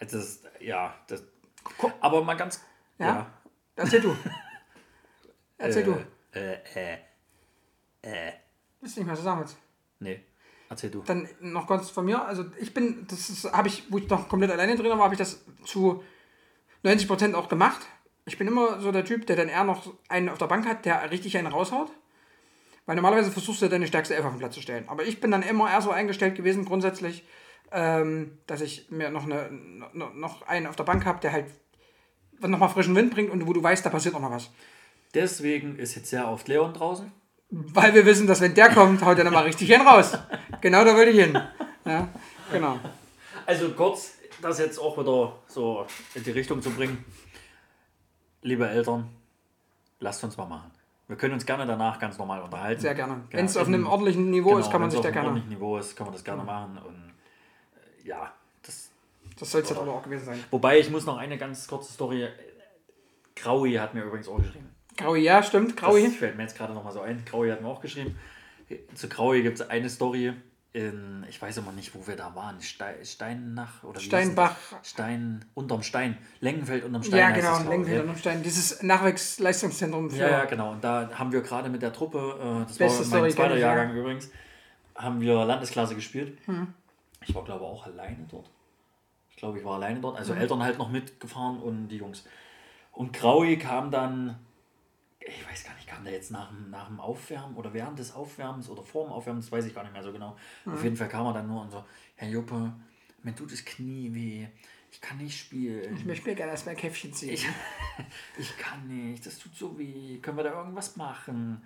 Also 0.00 0.18
das, 0.18 0.42
ja, 0.60 0.94
das, 1.06 1.22
aber 2.00 2.24
mal 2.24 2.34
ganz, 2.34 2.62
Ja? 2.98 3.30
Erzähl 3.76 4.00
du. 4.00 4.16
Erzähl 5.58 5.84
du. 5.84 5.92
Äh, 6.32 6.54
äh, 6.74 6.98
äh, 8.02 8.32
Wisst 8.80 8.96
nicht, 8.96 9.06
was 9.06 9.18
du 9.18 9.24
sagen 9.24 9.40
willst. 9.40 9.58
nee, 9.98 10.24
erzähl 10.70 10.90
du. 10.90 11.02
Dann 11.02 11.28
noch 11.40 11.66
ganz 11.66 11.90
von 11.90 12.06
mir. 12.06 12.24
Also 12.24 12.46
ich 12.58 12.72
bin, 12.72 13.06
das 13.08 13.44
habe 13.52 13.68
ich, 13.68 13.92
wo 13.92 13.98
ich 13.98 14.08
noch 14.08 14.28
komplett 14.28 14.50
alleine 14.50 14.74
drin 14.76 14.88
war, 14.90 14.98
habe 14.98 15.14
ich 15.14 15.18
das 15.18 15.44
zu 15.64 16.02
90% 16.82 17.34
auch 17.34 17.50
gemacht. 17.50 17.80
Ich 18.24 18.38
bin 18.38 18.46
immer 18.46 18.80
so 18.80 18.90
der 18.92 19.04
Typ, 19.04 19.26
der 19.26 19.36
dann 19.36 19.48
eher 19.48 19.64
noch 19.64 19.92
einen 20.08 20.30
auf 20.30 20.38
der 20.38 20.46
Bank 20.46 20.66
hat, 20.66 20.86
der 20.86 21.10
richtig 21.10 21.36
einen 21.36 21.48
raushaut. 21.48 21.90
Weil 22.86 22.96
normalerweise 22.96 23.30
versuchst 23.30 23.62
du 23.62 23.68
deine 23.68 23.86
stärkste 23.86 24.14
Elf 24.14 24.24
auf 24.24 24.32
den 24.32 24.38
Platz 24.38 24.54
zu 24.54 24.60
stellen. 24.60 24.88
Aber 24.88 25.04
ich 25.04 25.20
bin 25.20 25.30
dann 25.30 25.42
immer 25.42 25.70
eher 25.70 25.82
so 25.82 25.90
eingestellt 25.90 26.34
gewesen, 26.34 26.64
grundsätzlich, 26.64 27.24
ähm, 27.72 28.38
dass 28.46 28.60
ich 28.60 28.90
mir 28.90 29.10
noch, 29.10 29.24
eine, 29.24 29.50
noch, 29.92 30.14
noch 30.14 30.42
einen 30.42 30.66
auf 30.66 30.76
der 30.76 30.84
Bank 30.84 31.04
habe, 31.04 31.20
der 31.20 31.32
halt 31.32 31.46
nochmal 32.40 32.68
frischen 32.68 32.96
Wind 32.96 33.12
bringt 33.12 33.30
und 33.30 33.46
wo 33.46 33.52
du 33.52 33.62
weißt, 33.62 33.84
da 33.84 33.90
passiert 33.90 34.14
auch 34.14 34.20
noch 34.20 34.30
was. 34.30 34.50
Deswegen 35.14 35.78
ist 35.78 35.94
jetzt 35.94 36.10
sehr 36.10 36.28
oft 36.28 36.48
Leon 36.48 36.72
draußen. 36.72 37.12
Weil 37.50 37.94
wir 37.94 38.06
wissen, 38.06 38.26
dass 38.26 38.40
wenn 38.40 38.54
der 38.54 38.70
kommt, 38.70 39.04
haut 39.04 39.18
er 39.18 39.24
nochmal 39.24 39.44
richtig 39.44 39.74
einen 39.74 39.86
raus. 39.86 40.16
Genau 40.60 40.84
da 40.84 40.94
wollte 40.94 41.10
ich 41.10 41.20
hin. 41.20 41.38
Ja, 41.84 42.08
genau. 42.52 42.78
Also 43.44 43.70
kurz, 43.70 44.12
das 44.40 44.58
jetzt 44.58 44.78
auch 44.78 44.96
wieder 44.98 45.38
so 45.48 45.86
in 46.14 46.22
die 46.22 46.30
Richtung 46.30 46.62
zu 46.62 46.70
bringen. 46.70 47.04
Liebe 48.42 48.68
Eltern, 48.68 49.08
lasst 49.98 50.22
uns 50.22 50.36
mal 50.36 50.46
machen. 50.46 50.70
Wir 51.10 51.16
können 51.16 51.34
uns 51.34 51.44
gerne 51.44 51.66
danach 51.66 51.98
ganz 51.98 52.18
normal 52.18 52.40
unterhalten. 52.40 52.80
Sehr 52.80 52.94
gerne. 52.94 53.22
Wenn 53.30 53.44
es 53.44 53.56
auf 53.56 53.66
in- 53.66 53.74
einem 53.74 53.86
ordentlichen 53.88 54.30
Niveau 54.30 54.50
genau, 54.50 54.60
ist, 54.60 54.70
kann 54.70 54.80
man 54.80 54.90
sich 54.90 54.98
auf 54.98 55.02
da 55.02 55.08
einem 55.08 55.14
gerne. 55.14 55.28
ordentlichen 55.28 55.50
Niveau 55.50 55.76
ist, 55.76 55.96
kann 55.96 56.06
man 56.06 56.14
das 56.14 56.22
gerne 56.24 56.44
machen. 56.44 56.78
Und 56.86 57.12
äh, 58.04 58.08
ja, 58.08 58.32
das. 58.62 58.90
Das 59.38 59.50
soll 59.50 59.62
es 59.62 59.70
jetzt 59.70 59.78
aber 59.78 59.92
auch 59.92 60.02
gewesen 60.04 60.24
sein. 60.24 60.38
Wobei 60.52 60.78
ich 60.78 60.88
muss 60.88 61.04
noch 61.06 61.18
eine 61.18 61.36
ganz 61.36 61.66
kurze 61.66 61.92
Story. 61.92 62.28
Graui 63.34 63.72
hat 63.74 63.92
mir 63.94 64.04
übrigens 64.04 64.28
auch 64.28 64.36
geschrieben. 64.36 64.68
Graui, 64.96 65.20
ja, 65.22 65.42
stimmt. 65.42 65.70
Das 65.72 65.76
Graui. 65.76 66.08
fällt 66.10 66.36
mir 66.36 66.44
jetzt 66.44 66.56
gerade 66.56 66.74
noch 66.74 66.84
mal 66.84 66.92
so 66.92 67.00
ein. 67.00 67.24
Graui 67.24 67.50
hat 67.50 67.60
mir 67.60 67.68
auch 67.68 67.80
geschrieben. 67.80 68.16
Zu 68.94 69.08
Graui 69.08 69.42
gibt 69.42 69.58
es 69.60 69.68
eine 69.68 69.90
Story 69.90 70.32
in, 70.72 71.26
ich 71.28 71.40
weiß 71.40 71.56
immer 71.56 71.72
nicht, 71.72 71.94
wo 71.94 72.06
wir 72.06 72.16
da 72.16 72.34
waren. 72.36 72.60
Stein, 72.60 73.04
Steinach 73.04 73.82
oder 73.82 73.98
Steinbach. 73.98 74.54
Stein, 74.82 75.44
unterm 75.54 75.82
Stein. 75.82 76.16
Lengenfeld 76.40 76.84
unterm 76.84 77.02
Stein. 77.02 77.18
Ja, 77.18 77.30
genau. 77.30 77.58
Lenken 77.68 77.86
wir 77.88 78.16
Stein. 78.16 78.42
Dieses 78.42 78.82
Nachwuchsleistungszentrum 78.82 80.10
für. 80.10 80.18
Ja, 80.18 80.30
ja, 80.30 80.44
genau. 80.44 80.72
Und 80.72 80.84
da 80.84 81.10
haben 81.12 81.32
wir 81.32 81.40
gerade 81.40 81.68
mit 81.68 81.82
der 81.82 81.92
Truppe, 81.92 82.38
äh, 82.38 82.68
das 82.68 82.78
Beste 82.78 82.98
war 83.00 83.04
Story, 83.04 83.20
mein 83.22 83.30
zweiter 83.32 83.54
ich, 83.56 83.60
ja. 83.62 83.74
Jahrgang 83.74 83.96
übrigens, 83.96 84.30
haben 84.94 85.20
wir 85.20 85.44
Landesklasse 85.44 85.96
gespielt. 85.96 86.38
Hm. 86.44 86.72
Ich 87.26 87.34
war, 87.34 87.44
glaube 87.44 87.64
ich, 87.64 87.70
auch 87.70 87.86
alleine 87.86 88.26
dort. 88.30 88.48
Ich 89.30 89.36
glaube, 89.36 89.58
ich 89.58 89.64
war 89.64 89.74
alleine 89.74 90.00
dort. 90.00 90.14
Hm. 90.14 90.20
Also 90.20 90.34
Eltern 90.34 90.62
halt 90.62 90.78
noch 90.78 90.90
mitgefahren 90.90 91.58
und 91.58 91.88
die 91.88 91.96
Jungs. 91.96 92.24
Und 92.92 93.12
Graui 93.12 93.56
kam 93.56 93.90
dann, 93.90 94.38
ich 95.20 95.48
weiß 95.48 95.64
gar 95.64 95.74
nicht, 95.74 95.86
kam 95.86 96.02
der 96.04 96.12
jetzt 96.14 96.30
nach, 96.30 96.48
dem- 96.48 96.70
nach 96.70 96.86
dem 96.88 96.98
Aufwärmen 97.00 97.54
oder 97.56 97.72
während 97.74 97.98
des 97.98 98.14
Aufwärmens 98.14 98.68
oder 98.68 98.82
vor 98.82 99.04
dem 99.06 99.12
Aufwärmen, 99.12 99.40
das 99.40 99.52
weiß 99.52 99.66
ich 99.66 99.74
gar 99.74 99.82
nicht 99.82 99.92
mehr 99.92 100.02
so 100.02 100.12
genau. 100.12 100.36
Hm. 100.64 100.74
Auf 100.74 100.82
jeden 100.84 100.96
Fall 100.96 101.08
kam 101.08 101.26
er 101.26 101.34
dann 101.34 101.46
nur 101.46 101.62
und 101.62 101.70
so, 101.70 101.84
Herr 102.16 102.28
Juppe, 102.28 102.72
mir 103.22 103.34
tut 103.34 103.52
das 103.52 103.64
Knie 103.64 104.12
weh, 104.14 104.48
ich 104.92 105.00
kann 105.00 105.18
nicht 105.18 105.38
spielen. 105.38 105.94
Ich 105.96 106.04
möchte 106.04 106.28
mir 106.28 106.34
gerne 106.34 106.52
erstmal 106.52 106.74
ein 106.74 106.80
Käffchen 106.80 107.12
ziehen. 107.12 107.30
Ich, 107.30 107.46
ich 108.38 108.56
kann 108.58 108.88
nicht, 108.88 109.24
das 109.24 109.38
tut 109.38 109.54
so 109.54 109.78
weh. 109.78 110.18
Können 110.18 110.36
wir 110.36 110.44
da 110.44 110.52
irgendwas 110.52 110.96
machen? 110.96 111.62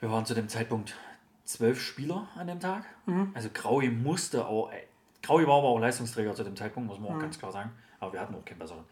Wir 0.00 0.10
waren 0.10 0.26
zu 0.26 0.34
dem 0.34 0.48
Zeitpunkt 0.48 0.96
zwölf 1.44 1.80
Spieler 1.80 2.28
an 2.34 2.46
dem 2.48 2.58
Tag. 2.60 2.84
Also 3.34 3.50
Graui 3.52 3.88
musste 3.90 4.46
auch, 4.46 4.72
Graui 5.22 5.46
war 5.46 5.58
aber 5.58 5.68
auch 5.68 5.78
Leistungsträger 5.78 6.34
zu 6.34 6.42
dem 6.44 6.56
Zeitpunkt, 6.56 6.88
muss 6.88 6.98
man 6.98 7.14
auch 7.14 7.20
ganz 7.20 7.38
klar 7.38 7.52
sagen. 7.52 7.70
Aber 8.00 8.12
wir 8.14 8.20
hatten 8.20 8.34
auch 8.34 8.44
keinen 8.44 8.58
besseren. 8.58 8.82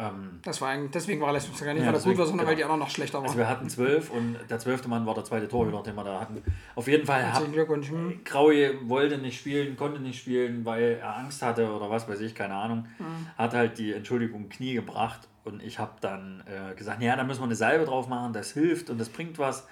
Ähm, 0.00 0.40
Das 0.42 0.60
war 0.60 0.70
eigentlich, 0.70 0.90
deswegen 0.92 1.20
war 1.20 1.28
er 1.28 1.32
Leistungsträger. 1.34 1.74
Nicht, 1.74 1.82
Ja, 1.82 1.92
weil 1.92 2.00
er 2.00 2.02
gut 2.02 2.18
war, 2.18 2.26
sondern 2.26 2.46
weil 2.46 2.54
die 2.54 2.62
genau. 2.62 2.72
anderen 2.74 2.88
noch 2.88 2.94
schlechter 2.94 3.18
also 3.18 3.28
waren. 3.28 3.38
wir 3.38 3.48
hatten 3.48 3.68
zwölf 3.68 4.10
und 4.10 4.36
der 4.48 4.58
zwölfte 4.58 4.88
Mann 4.88 5.04
war 5.04 5.14
der 5.14 5.24
zweite 5.24 5.48
Torhüter, 5.48 5.82
den 5.82 5.94
wir 5.94 6.04
da 6.04 6.20
hatten. 6.20 6.42
Auf 6.74 6.88
jeden 6.88 7.06
Fall 7.06 7.32
hat. 7.32 7.40
Hm. 7.40 8.24
Graui 8.24 8.78
wollte 8.88 9.18
nicht 9.18 9.38
spielen, 9.38 9.76
konnte 9.76 10.00
nicht 10.00 10.20
spielen, 10.20 10.64
weil 10.64 10.98
er 11.00 11.16
Angst 11.16 11.42
hatte 11.42 11.70
oder 11.70 11.90
was 11.90 12.08
weiß 12.08 12.20
ich, 12.20 12.34
keine 12.34 12.54
Ahnung. 12.54 12.86
Hat 13.36 13.54
halt 13.54 13.78
die 13.78 13.92
Entschuldigung 13.92 14.48
Knie 14.48 14.74
gebracht 14.74 15.28
und 15.44 15.62
ich 15.62 15.78
habe 15.78 15.92
dann 16.00 16.42
äh, 16.46 16.74
gesagt, 16.74 17.02
ja, 17.02 17.16
da 17.16 17.24
müssen 17.24 17.40
wir 17.40 17.46
eine 17.46 17.56
Salbe 17.56 17.84
drauf 17.84 18.08
machen, 18.08 18.32
das 18.32 18.52
hilft 18.52 18.90
und 18.90 18.98
das 18.98 19.08
bringt 19.08 19.38
was. 19.38 19.66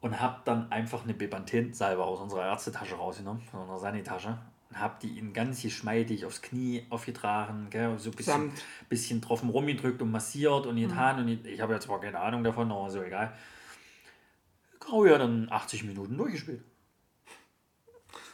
Und 0.00 0.20
habe 0.20 0.40
dann 0.44 0.70
einfach 0.70 1.04
eine 1.04 1.14
Bepanthen-Salbe 1.14 2.04
aus 2.04 2.20
unserer 2.20 2.44
Ärztetasche 2.44 2.94
rausgenommen, 2.94 3.40
von 3.50 3.60
unserer 3.60 3.78
Sanitasche. 3.78 4.36
Und 4.74 4.80
habe 4.80 4.96
die 5.00 5.18
in 5.18 5.32
ganz 5.32 5.62
geschmeidig 5.62 6.24
aufs 6.24 6.42
Knie 6.42 6.84
aufgetragen, 6.90 7.68
gell, 7.70 7.96
so 7.98 8.10
ein 8.10 8.16
bisschen, 8.16 8.32
Samt. 8.32 8.64
bisschen 8.88 9.20
drauf 9.20 9.42
rumgedrückt 9.42 10.02
und 10.02 10.10
massiert 10.10 10.66
und 10.66 10.76
getan. 10.76 11.20
Und 11.20 11.28
ich, 11.28 11.44
ich 11.44 11.60
habe 11.60 11.74
jetzt 11.74 11.84
zwar 11.84 12.00
keine 12.00 12.18
Ahnung 12.18 12.42
davon, 12.42 12.70
aber 12.72 12.90
so 12.90 13.00
egal. 13.02 13.32
Graui 14.80 15.10
hat 15.10 15.20
dann 15.20 15.48
80 15.50 15.84
Minuten 15.84 16.16
durchgespielt. 16.16 16.64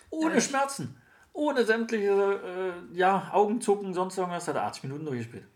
Ohne 0.09 0.41
Schmerzen. 0.41 0.97
Ohne 1.33 1.65
sämtliche 1.65 2.11
äh, 2.93 2.97
ja, 2.97 3.31
Augenzucken, 3.33 3.95
sonst 3.95 4.19
irgendwas, 4.19 4.49
hat 4.49 4.57
er 4.57 4.65
80 4.65 4.85
Minuten 4.85 5.05
durchgespielt. 5.05 5.47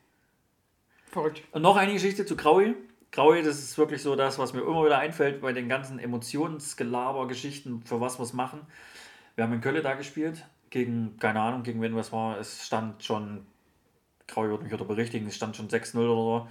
Verrückt. 1.11 1.43
Und 1.53 1.63
noch 1.63 1.77
eine 1.77 1.93
Geschichte 1.93 2.27
zu 2.27 2.37
Graui. 2.37 2.75
Graui, 3.11 3.43
das 3.43 3.59
ist 3.59 3.79
wirklich 3.79 4.03
so 4.03 4.17
das, 4.17 4.39
was 4.39 4.53
mir 4.53 4.61
immer 4.61 4.85
wieder 4.85 4.99
einfällt 4.99 5.41
bei 5.41 5.53
den 5.53 5.69
ganzen 5.69 5.99
Emotionsgelaber-Geschichten, 5.99 7.83
für 7.85 8.01
was 8.01 8.19
wir 8.19 8.25
es 8.25 8.33
machen. 8.33 8.61
Wir 9.35 9.45
haben 9.45 9.53
in 9.53 9.61
Köln 9.61 9.83
da 9.83 9.95
gespielt, 9.95 10.45
gegen, 10.75 11.17
keine 11.21 11.41
Ahnung, 11.41 11.63
gegen 11.63 11.81
wen 11.81 11.95
was 11.95 12.13
war. 12.13 12.37
Es 12.39 12.67
stand 12.67 13.03
schon, 13.05 13.47
Graui 14.27 14.51
wird 14.51 14.63
mich 14.65 14.73
wieder 14.73 14.85
berichtigen, 14.85 15.27
es 15.29 15.37
stand 15.37 15.55
schon 15.57 15.69
6-0 15.69 15.99
oder 15.99 16.15
so. 16.15 16.49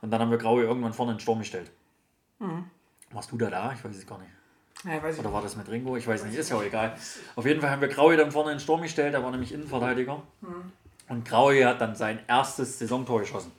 Und 0.00 0.12
dann 0.12 0.20
haben 0.20 0.30
wir 0.30 0.38
Graui 0.38 0.62
irgendwann 0.62 0.92
vorne 0.92 1.12
in 1.12 1.18
den 1.18 1.22
Sturm 1.22 1.40
gestellt. 1.40 1.72
Warst 3.10 3.32
du 3.32 3.36
da 3.36 3.50
da? 3.50 3.72
Ich 3.72 3.84
weiß 3.84 3.96
es 3.96 4.06
gar 4.06 4.18
nicht. 4.18 4.30
Ja. 4.84 5.02
Oder 5.18 5.32
war 5.32 5.42
das 5.42 5.56
mit 5.56 5.68
Ringo? 5.68 5.96
Ich 5.96 6.06
weiß 6.06 6.24
nicht, 6.24 6.36
ist 6.36 6.50
ja 6.50 6.56
auch 6.56 6.62
egal. 6.62 6.94
Auf 7.34 7.46
jeden 7.46 7.60
Fall 7.60 7.70
haben 7.70 7.80
wir 7.80 7.88
Graui 7.88 8.16
dann 8.16 8.30
vorne 8.30 8.52
in 8.52 8.58
den 8.58 8.60
Sturm 8.60 8.82
gestellt, 8.82 9.12
der 9.12 9.24
war 9.24 9.32
nämlich 9.32 9.52
Innenverteidiger. 9.52 10.22
Und 11.08 11.24
Graui 11.24 11.62
hat 11.62 11.80
dann 11.80 11.96
sein 11.96 12.20
erstes 12.28 12.78
Saisontor 12.78 13.20
geschossen. 13.20 13.50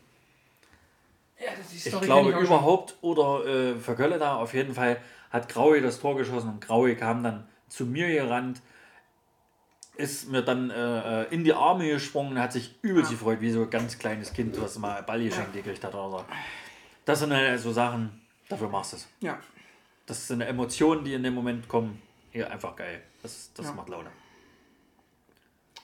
Ja, 1.37 1.51
das 1.57 1.73
ist 1.73 1.85
die 1.85 1.89
Ich 1.89 2.01
glaube 2.01 2.31
ich 2.31 2.37
überhaupt 2.37 2.95
oder 3.01 3.45
äh, 3.45 3.75
für 3.75 3.95
Kölle 3.95 4.17
da, 4.17 4.37
auf 4.37 4.53
jeden 4.53 4.73
Fall 4.73 4.97
hat 5.31 5.49
Graui 5.49 5.81
das 5.81 5.99
Tor 5.99 6.15
geschossen 6.15 6.49
und 6.49 6.61
Graui 6.61 6.95
kam 6.95 7.21
dann 7.21 7.45
zu 7.67 7.85
mir 7.85 8.07
gerannt, 8.07 8.61
ist 9.97 10.29
mir 10.29 10.41
dann 10.41 10.69
äh, 10.69 11.23
äh, 11.23 11.33
in 11.33 11.43
die 11.43 11.53
Arme 11.53 11.87
gesprungen, 11.89 12.39
hat 12.39 12.53
sich 12.53 12.75
übelst 12.81 13.11
gefreut, 13.11 13.41
wie 13.41 13.51
so 13.51 13.63
ein 13.63 13.69
ganz 13.69 13.97
kleines 13.97 14.33
Kind, 14.33 14.59
was 14.61 14.77
mal 14.77 15.01
Ball 15.03 15.23
geschenkt 15.23 15.53
gekriegt 15.53 15.83
hat 15.83 15.93
oder 15.95 16.09
so. 16.09 16.25
Das 17.05 17.19
sind 17.19 17.31
halt 17.33 17.59
so 17.59 17.71
Sachen, 17.71 18.21
dafür 18.49 18.69
machst 18.69 18.93
du 18.93 18.97
es. 18.97 19.07
Ja. 19.21 19.39
Das 20.05 20.27
sind 20.27 20.41
Emotionen, 20.41 21.03
die 21.03 21.13
in 21.13 21.23
dem 21.23 21.33
Moment 21.33 21.67
kommen. 21.67 22.01
Ja, 22.33 22.47
einfach 22.47 22.75
geil. 22.75 23.01
Das, 23.23 23.51
das 23.53 23.67
Ja. 23.67 23.73
macht 23.73 23.89
Laune. 23.89 24.09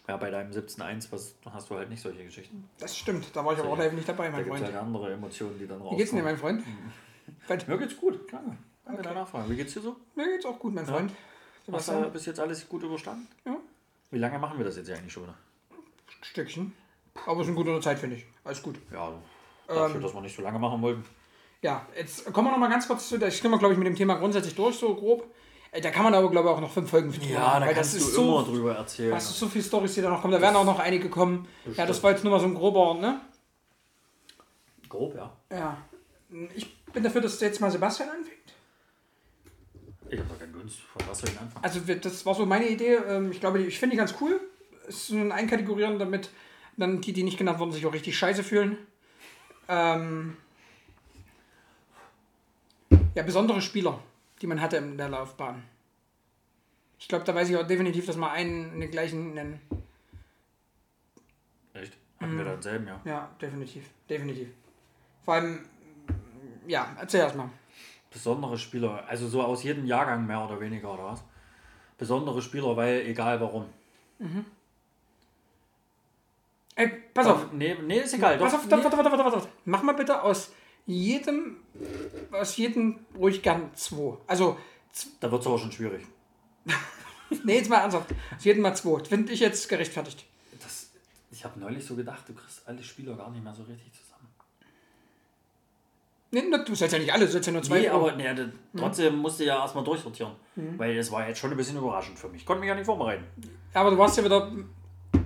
Ja, 0.08 0.18
bei 0.18 0.30
deinem 0.32 0.52
17.1 0.52 1.12
was 1.12 1.36
hast 1.52 1.70
du 1.70 1.78
halt 1.78 1.90
nicht 1.90 2.02
solche 2.02 2.24
Geschichten. 2.26 2.68
Das 2.80 2.98
stimmt. 2.98 3.28
Da 3.34 3.46
war 3.46 3.54
ich 3.54 3.60
aber 3.60 3.70
auch 3.70 3.78
live 3.78 3.94
nicht 3.94 4.10
dabei, 4.10 4.26
Da 4.26 4.32
mein 4.34 4.42
es 4.42 4.48
Freund. 4.48 4.66
halt 4.66 4.76
andere 4.76 5.14
Emotionen, 5.14 5.58
die 5.60 5.68
dann 5.68 5.78
rauskommen. 5.78 5.98
Wie 5.98 6.02
geht's 6.04 6.12
dir, 6.12 6.24
mein 6.24 6.38
Freund? 6.38 6.64
Freund? 7.48 7.68
Mir 7.68 7.78
geht's 7.78 7.98
gut, 7.98 8.28
klar. 8.28 8.42
Danke 8.44 8.58
Okay. 9.00 9.02
der 9.04 9.14
Nachfrage. 9.14 9.50
Wie 9.50 9.56
geht's 9.56 9.74
dir 9.74 9.82
so? 9.82 9.96
Mir 10.16 10.26
geht's 10.26 10.46
auch 10.46 10.60
gut, 10.60 10.74
mein 10.74 10.86
Freund. 10.86 11.12
Hast 11.12 11.18
du 11.68 11.72
Sebastian? 11.94 12.12
bis 12.12 12.26
jetzt 12.26 12.40
alles 12.40 12.68
gut 12.68 12.84
überstanden? 12.84 13.28
Ja. 13.46 13.56
Wie 14.12 14.18
lange 14.20 14.38
machen 14.40 14.58
wir 14.58 14.66
das 14.66 14.76
jetzt 14.78 14.90
eigentlich 14.92 15.14
schon? 15.14 15.28
Stückchen. 16.22 16.74
Aber 17.26 17.42
es 17.42 17.48
ist 17.48 17.56
eine 17.56 17.64
gute 17.64 17.80
Zeit, 17.82 18.00
finde 18.00 18.18
ich. 18.18 18.26
Alles 18.44 18.62
gut. 18.62 18.76
Ja, 18.92 19.12
dafür, 19.68 19.96
Ähm. 19.96 20.02
dass 20.02 20.14
wir 20.14 20.22
nicht 20.22 20.36
so 20.36 20.42
lange 20.42 20.60
machen 20.60 20.82
wollten. 20.82 21.04
Ja, 21.62 21.86
jetzt 21.96 22.26
kommen 22.34 22.48
wir 22.48 22.52
noch 22.52 22.58
mal 22.58 22.70
ganz 22.70 22.88
kurz 22.88 23.08
zu, 23.10 23.16
ich 23.24 23.38
stimme, 23.38 23.58
glaube 23.58 23.74
ich, 23.74 23.78
mit 23.78 23.88
dem 23.88 23.96
Thema 23.96 24.16
grundsätzlich 24.16 24.56
durch, 24.56 24.76
so 24.78 24.96
grob. 24.96 25.26
Äh, 25.72 25.80
Da 25.82 25.92
kann 25.92 26.04
man 26.04 26.14
aber, 26.14 26.30
glaube 26.30 26.50
ich, 26.50 26.56
auch 26.56 26.60
noch 26.62 26.72
fünf 26.72 26.90
Folgen 26.90 27.12
drüber 27.12 27.40
machen, 27.40 27.66
weil 27.68 27.76
das 27.76 27.94
ist 27.94 28.14
so, 28.14 28.42
drüber 28.44 28.76
erzählen. 28.76 29.14
hast 29.14 29.30
du 29.30 29.34
so 29.34 29.48
viele 29.48 29.64
Storys, 29.64 29.94
die 29.94 30.02
da 30.02 30.10
noch 30.10 30.22
kommen. 30.22 30.34
Da 30.34 30.42
werden 30.42 30.56
auch 30.56 30.66
noch 30.66 30.80
einige 30.80 31.10
kommen. 31.10 31.48
Ja, 31.78 31.86
das 31.86 32.02
war 32.04 32.12
jetzt 32.12 32.24
nur 32.24 32.32
mal 32.34 32.40
so 32.40 32.48
ein 32.48 32.56
grober, 32.56 32.96
ne? 33.00 33.22
Grob, 34.90 35.16
ja. 35.16 35.32
Ja. 35.52 35.78
Ich 36.56 36.76
bin 36.86 37.04
dafür, 37.04 37.22
dass 37.22 37.40
jetzt 37.40 37.62
mal 37.62 37.72
Sebastian 37.72 38.10
anfängt. 38.10 38.41
Ich 40.12 40.20
habe 40.20 40.28
doch 40.30 40.38
keinen 40.40 40.52
Gunst. 40.52 40.80
Von 40.82 41.08
was 41.08 41.20
soll 41.20 41.30
ich 41.30 41.40
anfangen? 41.40 41.64
Also 41.64 41.80
das 41.80 42.26
war 42.26 42.36
so 42.36 42.46
meine 42.46 42.68
Idee. 42.68 42.96
Ähm, 42.96 43.32
Ich 43.32 43.40
glaube, 43.40 43.60
ich 43.62 43.80
finde 43.80 43.94
die 43.96 43.98
ganz 43.98 44.14
cool. 44.20 44.40
Es 44.88 45.10
ist 45.10 45.12
ein 45.12 45.32
Einkategorieren, 45.32 46.00
damit 46.00 46.30
dann 46.76 47.00
die, 47.00 47.14
die 47.14 47.24
nicht 47.24 47.38
genannt 47.38 47.60
wurden, 47.60 47.72
sich 47.72 47.86
auch 47.86 47.94
richtig 47.94 48.18
scheiße 48.18 48.44
fühlen. 48.44 48.78
Ähm 49.70 50.36
ja, 53.16 53.24
besondere 53.24 53.62
Spieler, 53.62 54.00
die 54.42 54.48
man 54.48 54.60
hatte 54.62 54.78
in 54.78 54.98
der 54.98 55.08
Laufbahn. 55.10 55.64
Ich 57.00 57.08
glaube, 57.08 57.24
da 57.24 57.34
weiß 57.34 57.50
ich 57.50 57.56
auch 57.58 57.66
definitiv, 57.66 58.06
dass 58.06 58.18
wir 58.18 58.32
einen 58.32 58.74
in 58.74 58.82
den 58.82 58.92
gleichen 58.92 59.34
nennen. 59.34 59.62
Echt? 61.74 61.98
Hatten 62.20 62.34
Mhm. 62.34 62.38
wir 62.38 62.46
da 62.46 62.52
denselben, 62.54 62.88
ja. 62.88 63.02
Ja, 63.06 63.32
definitiv. 63.42 63.86
Definitiv. 64.10 64.50
Vor 65.24 65.36
allem, 65.36 65.60
ja, 66.68 66.96
erzähl 67.00 67.22
erst 67.22 67.36
mal. 67.38 67.50
Besondere 68.12 68.58
Spieler, 68.58 69.06
also 69.08 69.28
so 69.28 69.42
aus 69.42 69.64
jedem 69.64 69.86
Jahrgang 69.86 70.28
mehr 70.28 70.44
oder 70.44 70.60
weniger, 70.60 70.94
oder 70.94 71.06
was? 71.06 71.24
Besondere 71.98 72.42
Spieler, 72.42 72.76
weil 72.76 73.02
egal 73.08 73.40
warum. 73.40 73.66
Ey, 76.76 76.88
pass 77.14 77.28
auf. 77.28 77.54
Nee, 77.54 77.76
nee 77.82 78.00
ist 78.00 78.14
egal. 78.14 78.38
Pass 78.38 78.54
auf, 78.54 78.66
nee. 78.66 78.72
warte, 78.72 78.98
warte, 78.98 79.12
warte, 79.12 79.24
warte. 79.24 79.48
Mach 79.66 79.84
mal 79.84 79.94
bitte 79.94 80.22
aus 80.22 80.52
jedem, 80.86 81.58
aus 82.32 82.58
jedem 82.58 83.00
ruhig 83.18 83.42
gern 83.42 83.74
zwei. 83.76 84.18
Also, 84.28 84.58
Da 85.20 85.32
wird 85.32 85.42
es 85.42 85.48
aber 85.48 85.60
schon 85.60 85.72
schwierig. 85.72 86.06
nee, 87.44 87.56
jetzt 87.56 87.70
mal 87.70 87.78
ernsthaft. 87.78 88.14
Aus 88.36 88.44
jedem 88.44 88.62
mal 88.64 88.76
zwei. 88.76 89.04
Finde 89.04 89.32
ich 89.32 89.40
jetzt 89.40 89.70
gerechtfertigt. 89.70 90.26
Das, 90.60 90.92
ich 91.32 91.44
habe 91.46 91.60
neulich 91.60 91.86
so 91.86 91.96
gedacht, 91.96 92.28
du 92.28 92.34
kriegst 92.34 92.68
alle 92.68 92.84
Spieler 92.84 93.16
gar 93.16 93.30
nicht 93.32 93.44
mehr 93.44 93.54
so 93.54 93.64
richtig 93.64 93.92
zusammen. 93.94 94.01
Nee, 96.34 96.44
ne, 96.44 96.64
du 96.66 96.74
sollst 96.76 96.94
ja 96.94 97.00
nicht 97.00 97.12
alle, 97.14 97.26
du 97.26 97.32
sollst 97.32 97.48
ja 97.48 97.54
nur 97.54 97.62
zwei. 97.62 97.82
Nee, 97.82 97.90
aber 97.90 98.16
nee, 98.16 98.34
das- 98.34 98.48
trotzdem 98.78 99.18
musste 99.18 99.44
ich 99.44 99.48
ja 99.50 99.60
erstmal 99.62 99.84
durchsortieren. 99.84 100.32
Weil 100.78 100.98
es 100.98 101.12
war 101.12 101.28
jetzt 101.28 101.40
schon 101.40 101.52
ein 101.52 101.58
bisschen 101.58 101.78
überraschend 101.78 102.18
für 102.18 102.30
mich. 102.30 102.46
Konnte 102.46 102.62
mich 102.62 102.70
ja 102.70 102.76
nicht 102.76 102.86
vorbereiten. 102.86 103.26
aber 103.74 103.92
du 103.92 103.98
warst 103.98 104.18
ja 104.18 104.24
wieder 104.24 104.50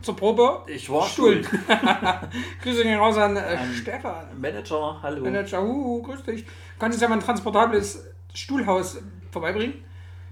zur 0.01 0.15
Probe. 0.15 0.63
Ich 0.67 0.89
war 0.89 1.07
schuld. 1.07 1.47
Grüße 2.63 2.83
gehen 2.83 2.97
raus 2.99 3.17
an 3.17 3.35
äh, 3.37 3.39
An- 3.39 3.73
Stefan. 3.73 4.39
Manager, 4.39 4.99
hallo. 5.01 5.23
Manager, 5.23 5.63
uh, 5.63 6.01
grüß 6.01 6.23
dich. 6.23 6.45
Kannst 6.79 6.99
du 6.99 7.03
ja 7.03 7.09
mal 7.09 7.15
ein 7.15 7.21
transportables 7.21 8.03
Stuhlhaus 8.33 8.97
vorbeibringen? 9.31 9.83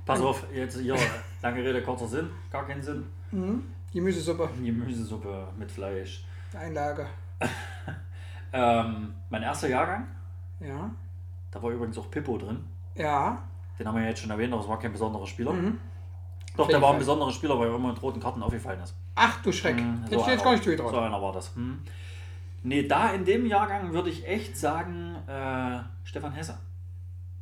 Pass 0.05 0.21
auf, 0.21 0.43
jetzt 0.53 0.79
hier, 0.79 0.95
lange 1.41 1.63
Rede, 1.63 1.81
kurzer 1.83 2.07
Sinn, 2.07 2.29
gar 2.51 2.65
keinen 2.67 2.81
Sinn. 2.81 3.05
Gemüsesuppe, 3.93 4.49
Gemüsesuppe 4.61 5.47
mit 5.57 5.71
Fleisch. 5.71 6.25
Einlage. 6.59 7.05
Ähm, 8.55 9.15
mein 9.31 9.41
erster 9.41 9.67
Jahrgang, 9.67 10.07
Ja. 10.59 10.89
da 11.51 11.61
war 11.61 11.71
übrigens 11.71 11.97
auch 11.97 12.09
Pippo 12.09 12.37
drin. 12.37 12.63
Ja. 12.95 13.41
Den 13.79 13.87
haben 13.87 13.95
wir 13.95 14.03
ja 14.03 14.09
jetzt 14.09 14.21
schon 14.21 14.29
erwähnt, 14.31 14.53
aber 14.53 14.61
es 14.61 14.67
war 14.67 14.79
kein 14.79 14.91
besonderer 14.91 15.25
Spieler. 15.27 15.51
Mhm. 15.53 15.79
Doch, 16.55 16.67
der 16.67 16.81
war 16.81 16.93
ein 16.93 16.99
besonderer 16.99 17.31
Spieler, 17.31 17.57
weil 17.59 17.67
er 17.69 17.75
immer 17.75 17.89
mit 17.89 18.01
roten 18.01 18.19
Karten 18.19 18.43
aufgefallen 18.43 18.79
ist. 18.81 18.95
Ach 19.15 19.41
du 19.41 19.51
Schreck. 19.51 19.75
Ich 19.77 20.09
dir 20.17 20.31
jetzt 20.31 20.43
gar 20.43 20.51
nicht 20.51 20.63
So 20.63 20.69
zugetraut. 20.71 20.93
einer 20.95 21.21
war 21.21 21.33
das. 21.33 21.55
Hm. 21.55 21.81
Nee, 22.61 22.87
da 22.87 23.09
in 23.11 23.25
dem 23.25 23.45
Jahrgang 23.47 23.91
würde 23.91 24.09
ich 24.09 24.27
echt 24.27 24.55
sagen, 24.57 25.15
äh, 25.27 25.79
Stefan 26.03 26.31
Hesse. 26.33 26.57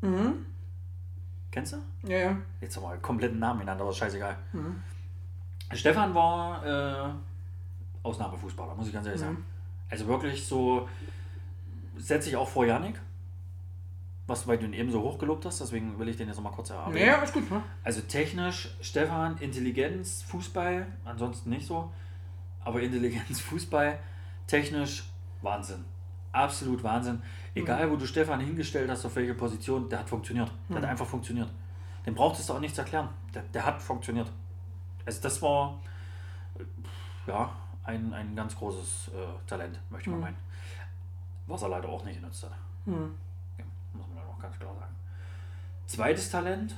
Mhm. 0.02 0.46
Kennst 1.52 1.74
du? 1.74 1.78
Ja, 2.10 2.18
ja. 2.18 2.38
Jetzt 2.62 2.78
haben 2.78 2.84
wir 2.84 2.92
einen 2.92 3.02
kompletten 3.02 3.38
Namen 3.40 3.60
genannt, 3.60 3.82
aber 3.82 3.90
ist 3.92 3.98
scheißegal. 3.98 4.38
Mhm. 4.54 4.82
Stefan 5.74 6.16
war 6.16 6.66
äh, 6.66 7.10
Ausnahmefußballer, 8.04 8.74
muss 8.76 8.88
ich 8.88 8.94
ganz 8.94 9.06
ehrlich 9.08 9.22
Mhm. 9.22 9.26
sagen. 9.26 9.46
Also 9.90 10.08
wirklich 10.08 10.46
so, 10.48 10.88
setze 11.98 12.30
ich 12.30 12.36
auch 12.36 12.48
vor 12.48 12.66
Janik. 12.66 13.00
Was, 14.28 14.48
weil 14.48 14.58
du 14.58 14.66
ihn 14.66 14.74
eben 14.74 14.92
so 14.92 15.02
hoch 15.02 15.18
gelobt 15.18 15.46
hast, 15.46 15.60
deswegen 15.60 16.00
will 16.00 16.08
ich 16.08 16.16
den 16.16 16.28
jetzt 16.28 16.38
noch 16.38 16.44
mal 16.44 16.52
kurz 16.52 16.70
erarbeiten. 16.70 16.98
Naja, 16.98 17.16
ist 17.22 17.34
gut, 17.34 17.50
ne? 17.50 17.62
Also 17.84 18.02
technisch, 18.02 18.74
Stefan, 18.80 19.38
Intelligenz, 19.40 20.22
Fußball, 20.24 20.88
ansonsten 21.04 21.50
nicht 21.50 21.66
so. 21.66 21.92
Aber 22.64 22.82
Intelligenz, 22.82 23.42
Fußball, 23.42 24.00
technisch, 24.48 25.04
Wahnsinn. 25.42 25.84
Absolut 26.32 26.84
Wahnsinn. 26.84 27.22
Egal, 27.56 27.92
wo 27.92 27.98
du 27.98 28.06
Stefan 28.06 28.40
hingestellt 28.40 28.90
hast, 28.90 29.06
auf 29.06 29.16
welche 29.18 29.34
Position, 29.34 29.90
der 29.90 30.00
hat 30.00 30.10
funktioniert. 30.10 30.50
Der 30.70 30.78
hat 30.78 30.86
einfach 30.86 31.06
funktioniert. 31.06 31.50
Den 32.06 32.16
brauchtest 32.16 32.48
du 32.48 32.54
auch 32.54 32.60
nichts 32.60 32.78
erklären. 32.78 33.10
Der, 33.34 33.44
der 33.54 33.66
hat 33.66 33.82
funktioniert. 33.82 34.32
Also 35.06 35.22
das 35.22 35.42
war 35.42 35.82
ja, 37.28 37.52
ein, 37.84 38.14
ein 38.14 38.36
ganz 38.36 38.56
großes 38.56 39.10
äh, 39.10 39.48
Talent, 39.48 39.80
möchte 39.90 40.10
man 40.10 40.22
meinen. 40.22 40.38
Was 41.48 41.62
er 41.64 41.70
leider 41.70 41.90
auch 41.90 42.04
nicht 42.06 42.20
genutzt 42.20 42.44
hat. 42.44 42.52
Mhm. 42.86 43.16
Ja, 43.58 43.64
muss 43.94 44.08
man 44.08 44.18
dann 44.18 44.26
auch 44.28 44.40
ganz 44.40 44.58
klar 44.58 44.74
sagen. 44.74 44.96
Zweites 45.88 46.30
Talent. 46.30 46.76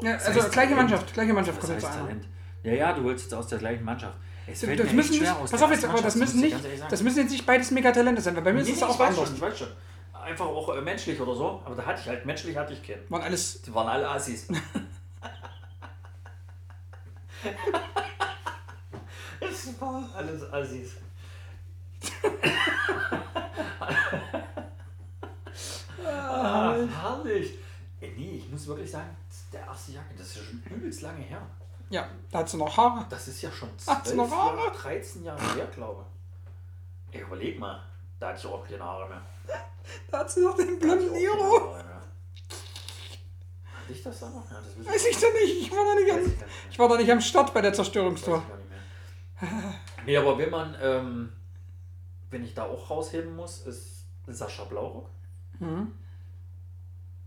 Ja, 0.00 0.12
Das 0.14 0.26
also 0.26 0.40
gleiche 0.40 0.52
Talent. 0.52 0.76
Mannschaft, 0.76 1.14
gleiche 1.14 1.32
Mannschaft 1.32 1.60
kommt 1.60 1.72
jetzt. 1.72 1.84
Talent? 1.84 2.28
Ja, 2.62 2.72
ja, 2.72 2.92
du 2.92 3.02
wolltest 3.04 3.26
jetzt 3.26 3.34
aus 3.34 3.46
der 3.48 3.58
gleichen 3.58 3.84
Mannschaft. 3.84 4.16
Es 4.46 4.60
fällt 4.60 4.78
Das 4.78 4.86
mir 4.86 4.92
müssen 4.94 5.12
echt 5.14 5.20
nicht, 5.22 5.28
schwer 5.30 5.36
aus 5.42 5.50
pass 5.50 5.62
auf 5.62 5.70
jetzt, 5.72 5.84
aber 5.84 6.00
das 6.02 6.14
müssen 6.14 6.40
nicht, 6.40 6.56
das 6.88 7.02
müssen 7.02 7.18
jetzt 7.18 7.30
nicht 7.32 7.44
beides 7.46 7.70
Megatalente 7.72 8.22
sein, 8.22 8.36
weil 8.36 8.42
bei 8.42 8.52
mir 8.52 8.60
ist 8.60 8.68
Nee, 8.68 8.74
es 8.74 8.80
nee, 8.80 8.86
auch 8.86 9.00
anders. 9.00 9.32
ich 9.32 9.40
weiß 9.40 9.58
schon. 9.58 9.68
Einfach 10.12 10.46
auch 10.46 10.76
äh, 10.76 10.80
menschlich 10.80 11.20
oder 11.20 11.34
so, 11.34 11.62
aber 11.64 11.74
da 11.74 11.84
hatte 11.84 12.00
ich 12.00 12.08
halt, 12.08 12.24
menschlich 12.26 12.56
hatte 12.56 12.72
ich 12.72 12.82
keinen. 12.82 13.08
Waren 13.10 13.22
alles, 13.22 13.62
Die 13.62 13.74
waren 13.74 13.88
alle 13.88 14.08
Assis. 14.08 14.46
es 19.40 19.80
waren 19.80 20.08
alles 20.14 20.52
Assis. 20.52 20.96
ah, 26.04 26.74
herrlich. 27.02 27.54
Ey, 28.00 28.12
nee, 28.16 28.36
ich 28.38 28.50
muss 28.50 28.66
wirklich 28.66 28.90
sagen, 28.90 29.16
der 29.52 29.62
erste 29.66 29.92
Jacke, 29.92 30.14
das 30.16 30.26
ist 30.28 30.36
ja 30.36 30.42
schon 30.42 30.62
übelst 30.76 31.02
lange 31.02 31.22
her. 31.22 31.40
ja, 31.90 32.08
da 32.30 32.38
hat 32.40 32.48
sie 32.48 32.56
noch 32.56 32.76
Haare. 32.76 33.06
Das 33.08 33.28
ist 33.28 33.40
ja 33.42 33.50
schon 33.50 33.70
Hat's 33.86 34.10
12 34.10 34.16
noch 34.16 34.30
Haare? 34.30 34.56
Jahre, 34.58 34.76
13 34.76 35.24
Jahre 35.24 35.54
her, 35.54 35.66
glaube 35.74 36.04
ich. 37.10 37.16
Ey, 37.18 37.22
überleg 37.22 37.58
mal, 37.58 37.82
da 38.18 38.28
hatte 38.28 38.40
ich 38.40 38.46
auch 38.46 38.66
keine 38.66 38.84
Haare 38.84 39.08
mehr. 39.08 39.22
Da 40.10 40.18
hat 40.18 40.30
sie 40.30 40.40
noch 40.40 40.56
den 40.56 40.80
blonden. 40.80 41.14
Haare 41.14 41.74
mehr. 41.74 42.02
Hatte 43.86 43.92
ich 43.92 44.02
das 44.02 44.18
da 44.18 44.28
noch? 44.30 44.50
Ja, 44.50 44.60
das 44.60 44.86
Weiß 44.86 45.06
ich 45.06 45.16
doch 45.20 45.32
nicht, 45.32 45.62
ich 45.62 45.70
war 45.70 45.84
da 45.84 45.94
nicht 45.94 46.12
am, 46.12 46.46
ich 46.70 46.78
war 46.78 46.88
da 46.88 46.96
nicht 46.96 47.10
am 47.12 47.20
Start 47.20 47.54
bei 47.54 47.60
der 47.60 47.70
mehr. 47.70 48.42
Nee, 50.04 50.16
aber 50.16 50.38
wenn 50.38 50.50
man, 50.50 50.76
ähm, 50.80 51.32
wenn 52.30 52.44
ich 52.44 52.54
da 52.54 52.64
auch 52.64 52.90
rausheben 52.90 53.36
muss, 53.36 53.66
ist 53.66 54.06
Sascha 54.26 54.64
Blaurock. 54.64 55.08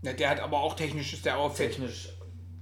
Ja, 0.02 0.12
der 0.12 0.30
hat 0.30 0.40
aber 0.40 0.60
auch 0.60 0.74
technisch 0.74 1.12
ist 1.12 1.24
der 1.24 1.38
auffällig. 1.38 1.76
Technisch 1.76 2.16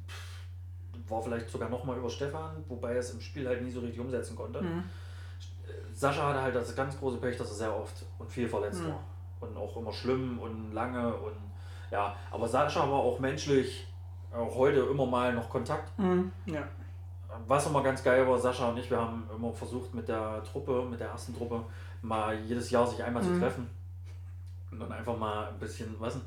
pff, 0.09 1.11
war 1.11 1.23
vielleicht 1.23 1.49
sogar 1.51 1.69
noch 1.69 1.85
mal 1.85 1.97
über 1.97 2.11
Stefan, 2.11 2.65
wobei 2.69 2.93
er 2.95 3.01
es 3.01 3.11
im 3.11 3.21
Spiel 3.21 3.47
halt 3.47 3.63
nie 3.63 3.71
so 3.71 3.81
richtig 3.81 4.01
umsetzen 4.01 4.35
konnte. 4.37 4.61
Mhm. 4.63 4.85
Sascha 5.95 6.29
hatte 6.29 6.43
halt 6.43 6.55
das 6.55 6.75
ganz 6.75 6.99
große 6.99 7.19
Pech, 7.19 7.37
dass 7.37 7.49
er 7.51 7.55
sehr 7.57 7.77
oft 7.77 8.05
und 8.19 8.31
viel 8.31 8.49
verletzt 8.49 8.83
Mhm. 8.83 8.89
war. 8.89 9.05
Und 9.41 9.57
auch 9.57 9.77
immer 9.77 9.93
schlimm 9.93 10.39
und 10.39 10.73
lange 10.73 11.15
und 11.15 11.37
ja, 11.91 12.15
aber 12.31 12.49
Sascha 12.49 12.81
war 12.81 12.99
auch 12.99 13.19
menschlich, 13.19 13.87
auch 14.33 14.55
heute 14.57 14.81
immer 14.81 15.07
mal 15.07 15.33
noch 15.33 15.49
Kontakt. 15.49 15.97
Mhm. 15.99 16.33
Ja. 16.47 16.67
Was 17.47 17.67
immer 17.67 17.83
ganz 17.83 18.03
geil 18.03 18.27
war, 18.27 18.39
Sascha 18.39 18.69
und 18.69 18.79
ich, 18.79 18.91
wir 18.91 18.99
haben 18.99 19.29
immer 19.35 19.53
versucht 19.53 19.95
mit 19.95 20.09
der 20.09 20.43
Truppe, 20.43 20.83
mit 20.91 20.99
der 20.99 21.09
ersten 21.09 21.37
Truppe, 21.37 21.63
mal 22.03 22.39
jedes 22.41 22.71
Jahr 22.71 22.87
sich 22.87 23.03
einmal 23.03 23.23
Mhm. 23.23 23.35
zu 23.35 23.41
treffen. 23.41 23.71
Und 24.71 24.81
dann 24.81 24.93
einfach 24.93 25.17
mal 25.17 25.49
ein 25.49 25.59
bisschen, 25.59 25.95
was 25.99 26.15
denn? 26.15 26.23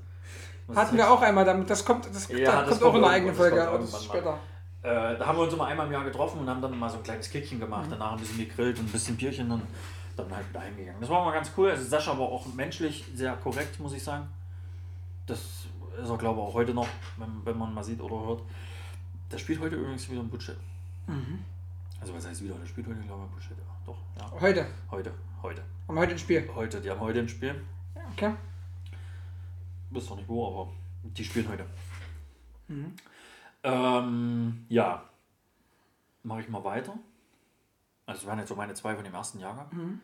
Was 0.68 0.78
Hatten 0.78 0.98
wir 0.98 1.10
auch 1.12 1.22
einmal 1.22 1.44
damit, 1.46 1.70
das 1.70 1.84
kommt, 1.86 2.06
das, 2.08 2.28
Ja, 2.30 2.62
das 2.62 2.70
das 2.70 2.80
kommt 2.80 2.92
auch 2.92 2.96
in 2.96 3.02
der 3.02 3.10
eigenen 3.12 3.36
Folge, 3.36 3.68
aber 3.68 3.80
das 3.80 3.94
ist 3.94 4.06
später. 4.06 4.40
Äh, 4.84 5.18
da 5.18 5.26
haben 5.28 5.38
wir 5.38 5.44
uns 5.44 5.54
immer 5.54 5.66
einmal 5.68 5.86
im 5.88 5.92
Jahr 5.94 6.04
getroffen 6.04 6.40
und 6.40 6.50
haben 6.50 6.62
dann 6.62 6.78
mal 6.80 6.90
so 6.90 6.98
ein 6.98 7.04
kleines 7.04 7.30
Kickchen 7.30 7.60
gemacht, 7.60 7.86
Mhm. 7.88 7.92
danach 7.92 8.14
ein 8.14 8.20
bisschen 8.20 8.38
gegrillt 8.40 8.80
und 8.80 8.86
ein 8.86 8.92
bisschen 8.92 9.16
Bierchen 9.18 9.52
und 9.52 9.62
dann 10.18 10.34
halt 10.36 10.46
dahin 10.54 10.76
gegangen. 10.78 10.98
Das 11.02 11.10
war 11.10 11.24
mal 11.24 11.32
ganz 11.34 11.52
cool. 11.58 11.70
Also 11.70 11.84
Sascha 11.84 12.12
war 12.18 12.26
auch 12.26 12.46
menschlich 12.54 13.06
sehr 13.14 13.34
korrekt, 13.34 13.80
muss 13.80 13.94
ich 13.94 14.04
sagen. 14.04 14.28
Das 15.28 15.40
ist 15.40 16.10
er, 16.10 16.18
glaube 16.18 16.40
ich, 16.42 16.48
auch 16.48 16.54
heute 16.54 16.74
noch, 16.74 16.88
wenn, 17.18 17.30
wenn 17.46 17.58
man 17.58 17.74
mal 17.74 17.84
sieht 17.84 18.02
oder 18.02 18.26
hört. 18.26 18.42
Der 19.32 19.38
spielt 19.38 19.60
heute 19.62 19.76
übrigens 19.76 20.10
wieder 20.10 20.22
in 20.22 20.30
Bullshit. 20.30 20.58
Also 22.00 22.16
was 22.16 22.26
heißt 22.28 22.44
wieder? 22.44 22.56
Der 22.56 22.66
spielt 22.66 22.88
heute, 22.88 23.00
glaube 23.02 23.24
ich, 23.26 23.32
Bullshit. 23.32 23.58
Ja, 23.58 23.76
doch. 23.86 23.98
Ja. 24.18 24.42
Heute. 24.42 24.66
Heute. 24.90 25.12
Heute. 25.44 25.64
Haben 25.88 25.96
wir 25.96 26.02
heute 26.02 26.12
ein 26.12 26.20
Spiel. 26.20 26.48
Heute. 26.54 26.80
Die 26.82 26.90
haben 26.92 27.00
heute 27.00 27.20
ein 27.20 27.28
Spiel. 27.28 27.66
Okay. 28.12 28.36
Wisst 29.90 30.10
doch 30.12 30.16
nicht 30.16 30.30
wo, 30.30 30.48
aber 30.48 30.72
die 31.04 31.24
spielen 31.24 31.50
heute. 31.50 31.66
Ähm, 33.64 34.66
ja. 34.70 35.04
Mache 36.22 36.42
ich 36.42 36.50
mal 36.50 36.64
weiter. 36.64 36.94
Also 38.06 38.22
das 38.22 38.28
waren 38.28 38.38
jetzt 38.38 38.50
so 38.50 38.56
meine 38.56 38.76
zwei 38.76 38.94
von 38.94 39.04
dem 39.04 39.16
ersten 39.16 39.40
Jahrgang. 39.40 40.00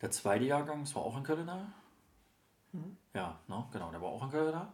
Der 0.00 0.12
zweite 0.12 0.44
Jahrgang, 0.44 0.84
das 0.84 0.94
war 0.94 1.02
auch 1.02 1.16
in 1.16 1.24
Köln 1.24 1.46
da. 1.46 1.66
Ja, 3.14 3.40
ne, 3.48 3.66
genau, 3.72 3.90
der 3.90 4.00
war 4.00 4.08
auch 4.10 4.22
in 4.22 4.30
Köln 4.30 4.52
da. 4.52 4.72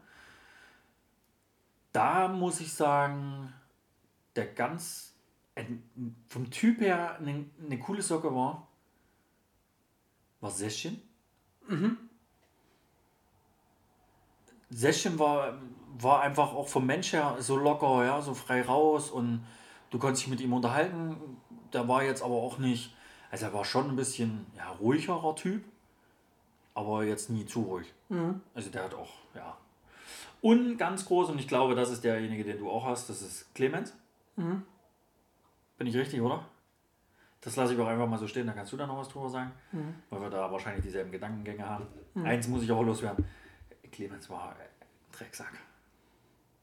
Da 1.92 2.28
muss 2.28 2.60
ich 2.60 2.74
sagen, 2.74 3.54
der 4.36 4.46
ganz 4.52 5.14
vom 6.28 6.50
Typ 6.50 6.80
her 6.80 7.16
eine, 7.16 7.46
eine 7.58 7.78
coole 7.78 8.02
Socke 8.02 8.34
war, 8.34 8.67
war 10.40 10.50
Seschin. 10.50 11.00
Seschin 14.70 15.18
war, 15.18 15.58
war 15.98 16.20
einfach 16.20 16.52
auch 16.52 16.68
vom 16.68 16.86
Mensch 16.86 17.12
her 17.12 17.36
so 17.40 17.56
locker, 17.56 18.04
ja, 18.04 18.20
so 18.20 18.34
frei 18.34 18.62
raus 18.62 19.10
und 19.10 19.44
du 19.90 19.98
konntest 19.98 20.24
dich 20.24 20.30
mit 20.30 20.40
ihm 20.40 20.52
unterhalten. 20.52 21.16
Der 21.72 21.88
war 21.88 22.02
jetzt 22.02 22.22
aber 22.22 22.34
auch 22.34 22.58
nicht, 22.58 22.94
also 23.30 23.46
er 23.46 23.54
war 23.54 23.64
schon 23.64 23.88
ein 23.90 23.96
bisschen 23.96 24.46
ja, 24.56 24.68
ruhigerer 24.70 25.34
Typ, 25.36 25.64
aber 26.74 27.04
jetzt 27.04 27.30
nie 27.30 27.46
zu 27.46 27.62
ruhig. 27.62 27.92
Also 28.54 28.70
der 28.70 28.84
hat 28.84 28.94
auch, 28.94 29.10
ja. 29.34 29.56
Und 30.40 30.76
ganz 30.78 31.04
groß, 31.06 31.30
und 31.30 31.38
ich 31.40 31.48
glaube, 31.48 31.74
das 31.74 31.90
ist 31.90 32.04
derjenige, 32.04 32.44
den 32.44 32.58
du 32.58 32.70
auch 32.70 32.84
hast, 32.84 33.08
das 33.10 33.22
ist 33.22 33.52
Clemens. 33.54 33.92
Bin 35.78 35.86
ich 35.86 35.96
richtig, 35.96 36.20
oder? 36.20 36.46
Das 37.40 37.54
lasse 37.56 37.74
ich 37.74 37.80
auch 37.80 37.86
einfach 37.86 38.06
mal 38.08 38.18
so 38.18 38.26
stehen, 38.26 38.46
da 38.46 38.52
kannst 38.52 38.72
du 38.72 38.76
da 38.76 38.86
noch 38.86 38.98
was 38.98 39.08
drüber 39.08 39.28
sagen, 39.28 39.52
weil 40.10 40.20
wir 40.20 40.30
da 40.30 40.50
wahrscheinlich 40.50 40.82
dieselben 40.84 41.10
Gedankengänge 41.12 41.64
haben. 41.68 41.86
Eins 42.24 42.48
muss 42.48 42.62
ich 42.62 42.72
auch 42.72 42.82
loswerden. 42.82 43.24
Clemens 43.92 44.28
war 44.28 44.50
ein 44.50 44.56
Drecksack. 45.16 45.52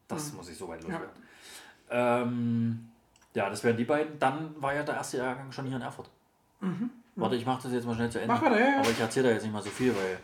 Das 0.08 0.34
muss 0.34 0.50
ich 0.50 0.58
soweit 0.58 0.82
loswerden. 0.84 1.10
Ähm, 1.90 2.90
ja, 3.34 3.50
das 3.50 3.64
wären 3.64 3.78
die 3.78 3.86
beiden. 3.86 4.20
Dann 4.20 4.54
war 4.62 4.74
ja 4.74 4.84
der 4.84 4.96
erste 4.96 5.18
Jahrgang 5.18 5.52
schon 5.52 5.66
hier 5.66 5.78
in 5.78 5.82
Erfurt. 5.82 6.10
Warte, 7.16 7.36
ich 7.36 7.46
mache 7.46 7.64
das 7.64 7.72
jetzt 7.72 7.86
mal 7.86 7.96
schnell 7.96 8.10
zu 8.10 8.20
Ende. 8.20 8.34
Mach 8.34 8.42
weiter, 8.42 8.60
ja, 8.60 8.70
ja. 8.72 8.80
Aber 8.80 8.90
ich 8.90 9.00
erzähle 9.00 9.30
da 9.30 9.34
jetzt 9.34 9.44
nicht 9.44 9.54
mal 9.54 9.62
so 9.62 9.70
viel, 9.70 9.96
weil 9.96 10.20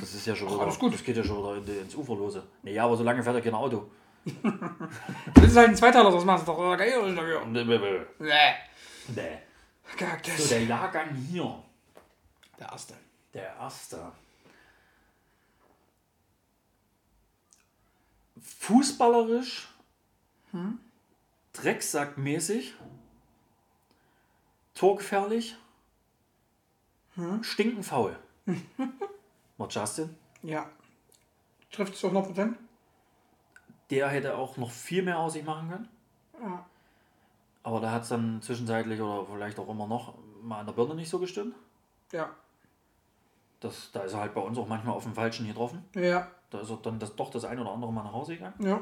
das 0.00 0.14
ist 0.14 0.26
ja 0.26 0.34
schon 0.36 0.48
wieder, 0.48 0.60
alles 0.62 0.78
gut. 0.78 0.94
das 0.94 1.02
geht 1.04 1.16
ja 1.16 1.24
schon 1.24 1.38
wieder 1.38 1.56
in 1.56 1.64
die, 1.64 1.78
ins 1.78 1.94
Uferlose. 1.94 2.44
Nee, 2.62 2.74
ja, 2.74 2.84
aber 2.84 2.96
so 2.96 3.02
lange 3.04 3.22
fährt 3.22 3.36
er 3.36 3.42
kein 3.42 3.54
Auto. 3.54 3.90
Das 5.34 5.44
ist 5.44 5.56
halt 5.56 5.68
ein 5.68 5.76
Zweiteiler, 5.76 6.10
das 6.10 6.24
machst 6.24 6.46
du 6.46 6.52
doch 6.52 6.76
geil. 6.76 6.92
Nee, 8.18 8.28
nee, 9.14 9.38
Gag 9.96 10.26
So, 10.26 10.48
der 10.48 10.64
Jahrgang 10.64 11.14
hier, 11.14 11.62
Der 12.58 12.68
erste. 12.70 12.94
der 13.32 13.54
erste. 13.56 14.12
Fußballerisch, 18.40 19.68
Drecksackmäßig, 21.52 22.74
torgefährlich, 24.74 25.56
stinkenfaul. 27.42 28.18
War 29.56 29.68
Justin. 29.70 30.16
Ja. 30.42 30.68
Trifft 31.70 31.94
es 31.94 32.00
zu 32.00 32.06
100 32.08 32.26
Prozent? 32.26 32.58
Der 33.90 34.08
hätte 34.08 34.36
auch 34.36 34.56
noch 34.56 34.70
viel 34.70 35.02
mehr 35.02 35.18
aus 35.18 35.32
sich 35.34 35.44
machen 35.44 35.68
können. 35.70 35.88
Ja. 36.40 36.66
Aber 37.66 37.80
da 37.80 37.90
hat 37.90 38.04
es 38.04 38.10
dann 38.10 38.40
zwischenzeitlich 38.42 39.00
oder 39.00 39.26
vielleicht 39.28 39.58
auch 39.58 39.68
immer 39.68 39.88
noch 39.88 40.14
mal 40.40 40.60
an 40.60 40.66
der 40.66 40.72
Birne 40.72 40.94
nicht 40.94 41.10
so 41.10 41.18
gestimmt. 41.18 41.52
Ja. 42.12 42.30
Das, 43.58 43.90
da 43.92 44.02
ist 44.02 44.12
er 44.12 44.20
halt 44.20 44.34
bei 44.34 44.40
uns 44.40 44.56
auch 44.56 44.68
manchmal 44.68 44.94
auf 44.94 45.02
dem 45.02 45.14
Falschen 45.14 45.48
getroffen. 45.48 45.84
Ja. 45.96 46.28
Da 46.50 46.60
ist 46.60 46.70
er 46.70 46.76
dann 46.76 47.00
das, 47.00 47.16
doch 47.16 47.28
das 47.28 47.44
ein 47.44 47.58
oder 47.58 47.72
andere 47.72 47.92
Mal 47.92 48.04
nach 48.04 48.12
Hause 48.12 48.34
gegangen. 48.34 48.54
Ja. 48.60 48.80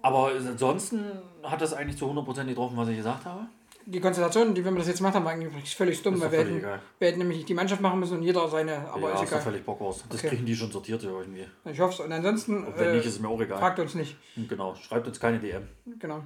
Aber 0.00 0.30
ansonsten 0.30 1.02
hat 1.42 1.60
das 1.60 1.72
eigentlich 1.72 1.98
zu 1.98 2.06
100% 2.08 2.44
getroffen, 2.44 2.76
was 2.76 2.86
ich 2.88 2.98
gesagt 2.98 3.24
habe. 3.24 3.46
Die 3.84 3.98
Konstellation, 4.00 4.54
die 4.54 4.64
wir 4.64 4.70
das 4.70 4.86
jetzt 4.86 4.98
gemacht 4.98 5.14
haben, 5.16 5.24
war 5.24 5.32
eigentlich 5.32 5.74
völlig 5.74 6.00
dumm, 6.00 6.14
Ist 6.14 6.20
weil 6.20 6.30
wir 6.30 6.38
völlig 6.38 6.54
hätten, 6.54 6.64
egal. 6.64 6.80
wir 7.00 7.08
hätten 7.08 7.18
nämlich 7.18 7.38
nicht 7.38 7.48
die 7.48 7.54
Mannschaft 7.54 7.80
machen 7.82 7.98
müssen 7.98 8.18
und 8.18 8.22
jeder 8.22 8.46
seine, 8.48 8.88
aber 8.92 9.08
ja, 9.08 9.14
ist 9.16 9.22
ist 9.22 9.28
egal. 9.30 9.40
völlig 9.42 9.64
Bockwurst. 9.64 10.04
Das 10.08 10.18
Okay. 10.20 10.28
kriegen 10.28 10.46
die 10.46 10.54
schon 10.54 10.70
sortiert 10.70 11.02
irgendwie. 11.02 11.46
Ich 11.64 11.80
hoffe 11.80 11.94
es. 11.94 12.00
Und 12.00 12.12
ansonsten 12.12 12.64
Und 12.64 12.78
wenn 12.78 12.90
äh, 12.90 12.96
nicht, 12.96 13.06
ist 13.06 13.14
es 13.14 13.20
mir 13.20 13.28
auch 13.28 13.40
egal. 13.40 13.58
fragt 13.58 13.80
uns 13.80 13.94
nicht. 13.96 14.16
Genau, 14.48 14.76
schreibt 14.76 15.08
uns 15.08 15.18
keine 15.18 15.40
DM. 15.40 15.66
Genau. 15.98 16.22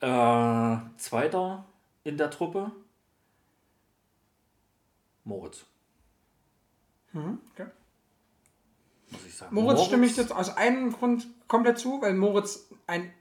Äh, 0.00 0.76
zweiter 0.98 1.64
in 2.04 2.16
der 2.16 2.30
Truppe. 2.30 2.70
Moritz, 5.24 5.64
Mhm. 7.12 7.38
Okay. 7.52 7.66
muss 9.10 9.24
ich 9.26 9.34
sagen. 9.34 9.54
Moritz, 9.54 9.84
stimme 9.84 10.04
ich 10.04 10.16
jetzt 10.16 10.32
aus 10.32 10.54
einem 10.56 10.92
Grund 10.92 11.26
komplett 11.48 11.78
zu, 11.78 12.02
weil 12.02 12.12
Moritz 12.14 12.68
ein 12.86 13.12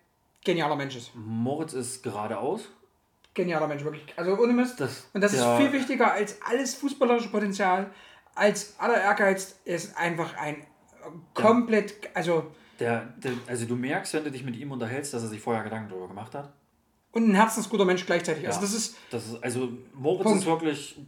genialer 0.44 0.76
Mensch 0.76 0.96
ist. 0.98 1.12
Moritz 1.16 1.74
ist 1.74 2.02
geradeaus. 2.04 2.68
Genialer 3.34 3.68
Mensch, 3.68 3.84
wirklich. 3.84 4.04
Also 4.18 4.38
ohne 4.38 4.52
Mist. 4.54 4.80
Das- 4.80 5.08
und 5.14 5.22
das 5.22 5.32
der- 5.32 5.54
ist 5.54 5.62
viel 5.62 5.72
wichtiger 5.72 6.12
als 6.12 6.42
alles 6.42 6.76
fußballerische 6.76 7.30
Potenzial, 7.30 7.90
als 8.36 8.78
aller 8.80 9.00
Ehrgeiz. 9.02 9.56
Er 9.64 9.76
ist 9.76 9.96
einfach 9.98 10.36
ein 10.36 10.66
komplett, 11.34 11.94
also 12.16 12.52
Der, 12.80 13.06
der, 13.18 13.34
also 13.48 13.66
du 13.66 13.76
merkst, 13.76 14.14
wenn 14.16 14.24
du 14.26 14.32
dich 14.32 14.44
mit 14.44 14.56
ihm 14.58 14.72
unterhältst, 14.72 15.14
dass 15.14 15.24
er 15.24 15.30
sich 15.30 15.40
vorher 15.42 15.64
Gedanken 15.64 15.90
darüber 15.90 16.08
gemacht 16.10 16.34
hat. 16.36 16.52
Und 17.14 17.30
ein 17.30 17.36
herzensguter 17.36 17.86
Mensch 17.86 18.06
gleichzeitig. 18.06 18.46
Also 18.46 18.60
Ja. 18.60 18.66
das 18.66 18.74
ist, 18.74 18.96
Das 19.10 19.26
ist, 19.28 19.42
also 19.44 19.70
Moritz 19.94 20.24
Punkt. 20.24 20.40
ist 20.40 20.46
wirklich, 20.46 21.00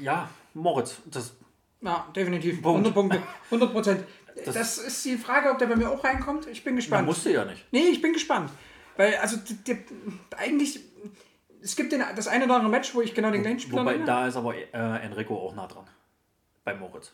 ja, 0.00 0.28
Moritz, 0.54 0.96
das, 1.04 1.34
ja, 1.82 2.06
definitiv. 2.16 2.62
Punkt. 2.62 2.86
100 2.86 2.94
Punkte. 2.94 3.22
100 3.50 3.72
Prozent. 3.72 4.04
Das, 4.44 4.54
Das- 4.54 4.78
ist 4.78 5.04
die 5.04 5.16
Frage, 5.16 5.50
ob 5.50 5.58
der 5.58 5.66
bei 5.66 5.76
mir 5.76 5.90
auch 5.90 6.02
reinkommt. 6.02 6.46
Ich 6.46 6.64
bin 6.64 6.72
man 6.74 6.76
gespannt. 6.76 7.06
musste 7.06 7.30
ja 7.32 7.44
nicht. 7.44 7.66
Nee, 7.72 7.88
ich 7.90 8.00
bin 8.00 8.12
gespannt. 8.14 8.50
Weil, 8.96 9.16
also, 9.16 9.36
die, 9.36 9.54
die, 9.62 9.78
eigentlich, 10.36 10.80
es 11.62 11.76
gibt 11.76 11.92
den, 11.92 12.02
das 12.16 12.26
eine 12.28 12.44
oder 12.46 12.54
andere 12.56 12.70
Match, 12.70 12.94
wo 12.94 13.00
ich 13.00 13.14
genau 13.14 13.30
den 13.30 13.42
gleichen 13.42 13.60
Spieler 13.60 13.82
Wobei, 13.82 13.92
nenne. 13.94 14.04
da 14.06 14.26
ist 14.26 14.36
aber 14.36 14.54
äh, 14.56 14.66
Enrico 14.72 15.36
auch 15.36 15.54
nah 15.54 15.66
dran. 15.66 15.84
Bei 16.64 16.74
Moritz. 16.74 17.12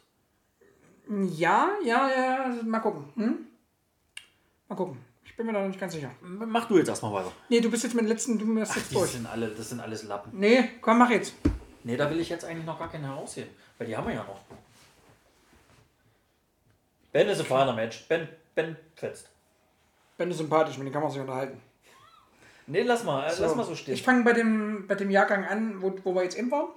Ja, 1.36 1.70
ja, 1.84 2.08
ja, 2.10 2.54
mal 2.64 2.80
gucken. 2.80 3.04
Hm? 3.16 3.34
Mal 4.68 4.74
gucken. 4.76 4.98
Ich 5.34 5.36
bin 5.36 5.46
mir 5.46 5.52
da 5.52 5.62
noch 5.62 5.66
nicht 5.66 5.80
ganz 5.80 5.92
sicher. 5.92 6.12
Mach 6.20 6.68
du 6.68 6.78
jetzt 6.78 6.86
erstmal 6.86 7.12
weiter. 7.12 7.32
Nee, 7.48 7.58
du 7.60 7.68
bist 7.68 7.82
jetzt 7.82 7.94
mit 7.94 8.04
dem 8.04 8.08
letzten, 8.08 8.38
du 8.38 8.54
bist 8.54 8.76
jetzt 8.76 8.94
durch. 8.94 9.10
sind 9.10 9.26
alle, 9.26 9.48
das 9.48 9.68
sind 9.68 9.80
alles 9.80 10.04
Lappen. 10.04 10.30
Nee, 10.38 10.70
komm, 10.80 10.96
mach 10.98 11.10
jetzt. 11.10 11.34
Nee, 11.82 11.96
da 11.96 12.08
will 12.08 12.20
ich 12.20 12.28
jetzt 12.28 12.44
eigentlich 12.44 12.64
noch 12.64 12.78
gar 12.78 12.88
keinen 12.88 13.02
herausheben. 13.04 13.50
Weil 13.76 13.88
die 13.88 13.96
haben 13.96 14.06
wir 14.06 14.14
ja 14.14 14.22
noch. 14.22 14.38
Ben 17.10 17.28
ist 17.28 17.40
ein 17.40 17.46
feiner 17.46 17.72
Match. 17.72 18.06
Ben, 18.06 18.28
Ben 18.54 18.76
fetzt. 18.94 19.28
Ben 20.16 20.30
ist 20.30 20.38
sympathisch, 20.38 20.78
mit 20.78 20.86
dem 20.86 20.92
kann 20.92 21.02
man 21.02 21.10
sich 21.10 21.20
unterhalten. 21.20 21.60
Nee, 22.68 22.82
lass 22.82 23.02
mal, 23.02 23.26
äh, 23.28 23.34
lass 23.36 23.56
mal 23.56 23.64
so 23.64 23.74
stehen. 23.74 23.94
Ich 23.94 24.04
fange 24.04 24.22
bei 24.22 24.34
dem, 24.34 24.86
bei 24.86 24.94
dem 24.94 25.10
Jahrgang 25.10 25.44
an, 25.46 25.82
wo, 25.82 25.96
wo 26.04 26.14
wir 26.14 26.22
jetzt 26.22 26.38
eben 26.38 26.48
waren. 26.52 26.68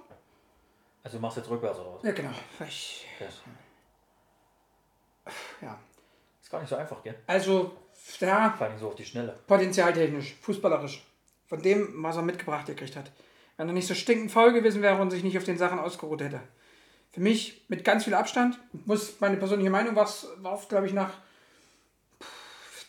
Also 1.04 1.18
du 1.18 1.22
machst 1.22 1.36
jetzt 1.36 1.48
rückwärts 1.48 1.78
oder 1.78 1.94
was? 1.94 2.02
Ja, 2.02 2.10
genau. 2.10 2.30
Ich, 2.66 3.06
Yes. 3.20 3.40
ja. 5.62 5.78
Ist 6.42 6.50
gar 6.50 6.58
nicht 6.58 6.68
so 6.70 6.74
einfach, 6.74 7.00
gell? 7.04 7.14
Also, 7.28 7.76
ja, 8.20 8.54
Vor 8.56 8.66
allem 8.66 8.78
so 8.78 8.88
auf 8.88 8.94
die 8.94 9.04
Schnelle. 9.04 9.38
potenzialtechnisch, 9.46 10.34
fußballerisch. 10.40 11.04
Von 11.46 11.62
dem, 11.62 12.02
was 12.02 12.16
er 12.16 12.22
mitgebracht 12.22 12.66
gekriegt 12.66 12.96
hat. 12.96 13.10
Wenn 13.56 13.68
er 13.68 13.74
nicht 13.74 13.88
so 13.88 13.94
stinkend 13.94 14.30
faul 14.30 14.52
gewesen 14.52 14.82
wäre 14.82 15.00
und 15.00 15.10
sich 15.10 15.24
nicht 15.24 15.38
auf 15.38 15.44
den 15.44 15.58
Sachen 15.58 15.78
ausgeruht 15.78 16.20
hätte. 16.20 16.40
Für 17.10 17.20
mich 17.20 17.64
mit 17.68 17.84
ganz 17.84 18.04
viel 18.04 18.14
Abstand, 18.14 18.58
muss 18.84 19.18
meine 19.20 19.36
persönliche 19.36 19.70
Meinung 19.70 19.96
war 19.96 20.04
es, 20.04 20.28
glaube 20.68 20.86
ich, 20.86 20.92
nach 20.92 21.14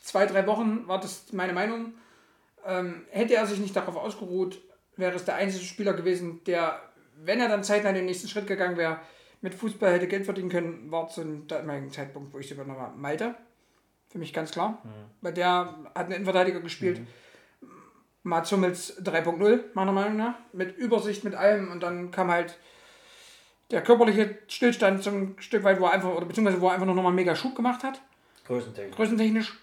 zwei, 0.03 0.25
drei 0.25 0.45
Wochen 0.45 0.87
war 0.87 0.99
das 0.99 1.31
meine 1.31 1.53
Meinung. 1.53 1.93
Ähm, 2.65 3.05
hätte 3.09 3.35
er 3.35 3.45
sich 3.45 3.59
nicht 3.59 3.75
darauf 3.75 3.95
ausgeruht, 3.95 4.61
wäre 4.97 5.15
es 5.15 5.25
der 5.25 5.35
einzige 5.35 5.63
Spieler 5.63 5.93
gewesen, 5.93 6.43
der, 6.45 6.81
wenn 7.15 7.39
er 7.39 7.47
dann 7.47 7.63
zeitnah 7.63 7.93
den 7.93 8.05
nächsten 8.05 8.27
Schritt 8.27 8.47
gegangen 8.47 8.75
wäre, 8.77 8.99
mit 9.41 9.55
Fußball 9.55 9.93
hätte 9.93 10.07
Geld 10.07 10.25
verdienen 10.25 10.49
können, 10.49 10.91
war 10.91 11.07
zu 11.07 11.21
dem 11.21 11.47
damaligen 11.47 11.91
Zeitpunkt, 11.91 12.33
wo 12.33 12.39
ich 12.39 12.47
es 12.47 12.51
übernommen 12.51 12.81
habe. 12.81 12.97
Malte, 12.97 13.35
für 14.09 14.17
mich 14.17 14.33
ganz 14.33 14.51
klar. 14.51 14.81
Weil 15.21 15.33
der 15.33 15.75
hat 15.95 16.05
einen 16.05 16.11
Innenverteidiger 16.13 16.59
gespielt. 16.61 17.01
Mats 18.23 18.51
Hummels 18.51 19.01
3.0, 19.01 19.59
meiner 19.73 19.91
Meinung 19.91 20.17
nach. 20.17 20.35
Mit 20.51 20.77
Übersicht, 20.77 21.23
mit 21.23 21.35
allem. 21.35 21.71
Und 21.71 21.81
dann 21.81 22.11
kam 22.11 22.29
halt 22.29 22.57
der 23.71 23.81
körperliche 23.81 24.37
Stillstand 24.47 25.03
zum 25.03 25.39
Stück 25.39 25.63
weit, 25.63 25.79
wo 25.79 25.85
er 25.85 25.91
einfach, 25.93 26.09
oder 26.09 26.25
beziehungsweise 26.25 26.59
wo 26.59 26.67
er 26.67 26.73
einfach 26.73 26.85
noch 26.87 26.95
mal 26.95 27.11
mega 27.11 27.35
Schub 27.35 27.55
gemacht 27.55 27.83
hat, 27.83 28.01
Größentechnisch. 28.47 28.95
größentechnisch. 28.95 29.57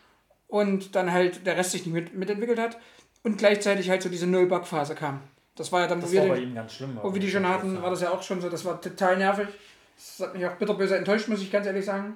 Und 0.49 0.95
dann 0.95 1.13
halt 1.13 1.45
der 1.45 1.57
Rest 1.57 1.73
sich 1.73 1.85
nicht 1.87 1.93
mit, 1.95 2.15
mitentwickelt 2.15 2.59
hat. 2.59 2.79
Und 3.25 3.37
gleichzeitig 3.39 3.91
halt 3.91 4.03
so 4.03 4.09
diese 4.09 4.29
Null-Back-Phase 4.29 4.95
kam. 4.95 5.21
Das 5.57 5.73
war 5.73 5.81
ja 5.81 5.87
dann, 5.89 5.99
wo 5.99 6.03
Das 6.03 6.13
wir, 6.13 6.21
war 6.21 6.29
bei 6.29 6.35
den, 6.41 6.51
ihm 6.51 6.55
ganz 6.55 6.75
schlimm. 6.75 6.97
wo 7.03 7.13
wir 7.13 7.21
die 7.21 7.31
schon 7.31 7.49
hatten, 7.49 7.83
war 7.83 7.91
das 7.91 8.01
ja 8.03 8.11
auch 8.11 8.23
schon 8.23 8.41
so. 8.41 8.49
Das 8.49 8.65
war 8.65 8.81
total 8.81 9.17
nervig. 9.17 9.49
Das 9.97 10.21
hat 10.29 10.35
mich 10.35 10.47
auch 10.47 10.53
bitterböse 10.55 10.97
enttäuscht, 10.97 11.27
muss 11.29 11.43
ich 11.43 11.51
ganz 11.51 11.67
ehrlich 11.67 11.85
sagen. 11.85 12.15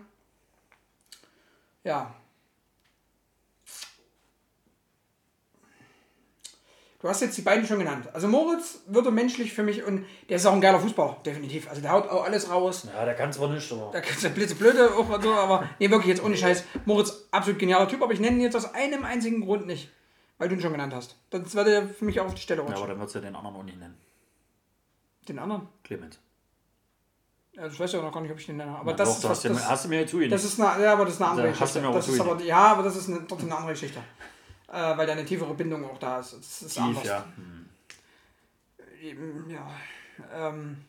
Ja. 1.83 2.15
Du 7.01 7.09
hast 7.09 7.23
jetzt 7.23 7.37
die 7.39 7.43
beiden 7.43 7.65
schon 7.67 7.79
genannt. 7.79 8.09
Also 8.13 8.29
Moritz 8.29 8.81
würde 8.87 9.11
menschlich 9.11 9.55
für 9.55 9.63
mich 9.63 9.83
und 9.83 10.05
der 10.29 10.37
ist 10.37 10.45
auch 10.45 10.53
ein 10.53 10.61
geiler 10.61 10.79
Fußballer, 10.81 11.17
definitiv. 11.25 11.67
Also 11.69 11.81
der 11.81 11.93
haut 11.93 12.09
auch 12.11 12.25
alles 12.25 12.51
raus. 12.51 12.87
Ja, 12.95 13.07
der 13.07 13.15
kann 13.15 13.33
zwar 13.33 13.49
nicht, 13.49 13.73
aber. 13.73 13.91
Da 13.93 14.01
kannst 14.03 14.23
du 14.23 14.29
blöde 14.31 14.95
auch 14.95 15.23
so, 15.23 15.33
aber 15.35 15.67
nee, 15.79 15.91
wirklich 15.91 16.09
jetzt 16.09 16.23
ohne 16.23 16.37
Scheiß. 16.37 16.63
Moritz, 16.85 17.27
absolut 17.31 17.59
genialer 17.59 17.89
Typ, 17.89 18.03
aber 18.03 18.13
ich 18.13 18.21
nenne 18.21 18.37
ihn 18.37 18.43
jetzt 18.43 18.55
aus 18.57 18.75
einem 18.75 19.05
einzigen 19.07 19.41
Grund 19.41 19.67
nicht, 19.67 19.91
weil 20.37 20.51
du 20.51 20.57
ihn 20.57 20.61
schon 20.61 20.73
genannt 20.73 20.93
hast. 20.95 21.17
Sonst 21.33 21.55
würde 21.55 21.73
er 21.75 21.89
für 21.89 22.05
mich 22.05 22.21
auch 22.21 22.27
auf 22.27 22.35
die 22.35 22.43
Stelle 22.43 22.61
Ja, 22.61 22.67
rutschen. 22.67 22.83
aber 22.83 22.89
dann 22.93 22.99
würdest 23.01 23.15
du 23.15 23.21
den 23.21 23.35
anderen 23.35 23.57
auch 23.57 23.63
nicht 23.63 23.79
nennen. 23.79 23.97
Den 25.27 25.39
anderen? 25.39 25.69
Clemens. 25.85 26.19
Ja, 27.53 27.67
ich 27.67 27.81
weiß 27.81 27.93
ja 27.93 28.03
noch 28.03 28.13
gar 28.13 28.21
nicht, 28.21 28.31
ob 28.31 28.39
ich 28.39 28.47
den 28.47 28.59
nenne. 28.59 28.77
Aber 28.77 28.91
Ja, 28.91 28.97
das 28.99 29.09
doch, 29.09 29.17
ist 29.17 29.25
was, 29.25 29.31
hast, 29.31 29.45
du, 29.45 29.49
das, 29.51 29.69
hast 29.71 29.85
du 29.87 29.89
mir 29.89 30.07
zugesagt. 30.07 30.33
das 30.35 30.45
ist 30.45 30.61
eine, 30.61 30.85
ja, 30.85 30.93
aber 30.93 31.05
das 31.07 31.15
ist 31.15 31.21
eine 31.23 31.31
andere 31.31 31.47
Da 31.51 31.53
hast 31.53 31.59
du 31.61 31.65
Geschichte. 31.65 31.81
mir 31.81 31.89
auch 31.89 31.95
Das 31.95 32.09
ist 32.09 32.21
aber, 32.21 32.43
ja, 32.43 32.59
aber 32.59 32.83
das 32.83 32.97
ist 32.97 33.09
eine, 33.09 33.27
trotzdem 33.27 33.49
eine 33.49 33.57
andere 33.57 33.73
Geschichte. 33.73 34.01
Äh, 34.73 34.97
weil 34.97 35.07
da 35.07 35.13
eine 35.15 35.25
tiefere 35.25 35.53
Bindung 35.55 35.85
auch 35.85 35.99
da 35.99 36.21
ist. 36.21 36.33
Das 36.35 36.63
ist 36.63 36.75
Tief, 36.75 36.83
anders. 36.83 37.05
ja. 37.05 37.25
Hm. 37.37 37.69
Eben, 39.03 39.51
ja. 39.51 39.69
Ähm, 40.33 40.85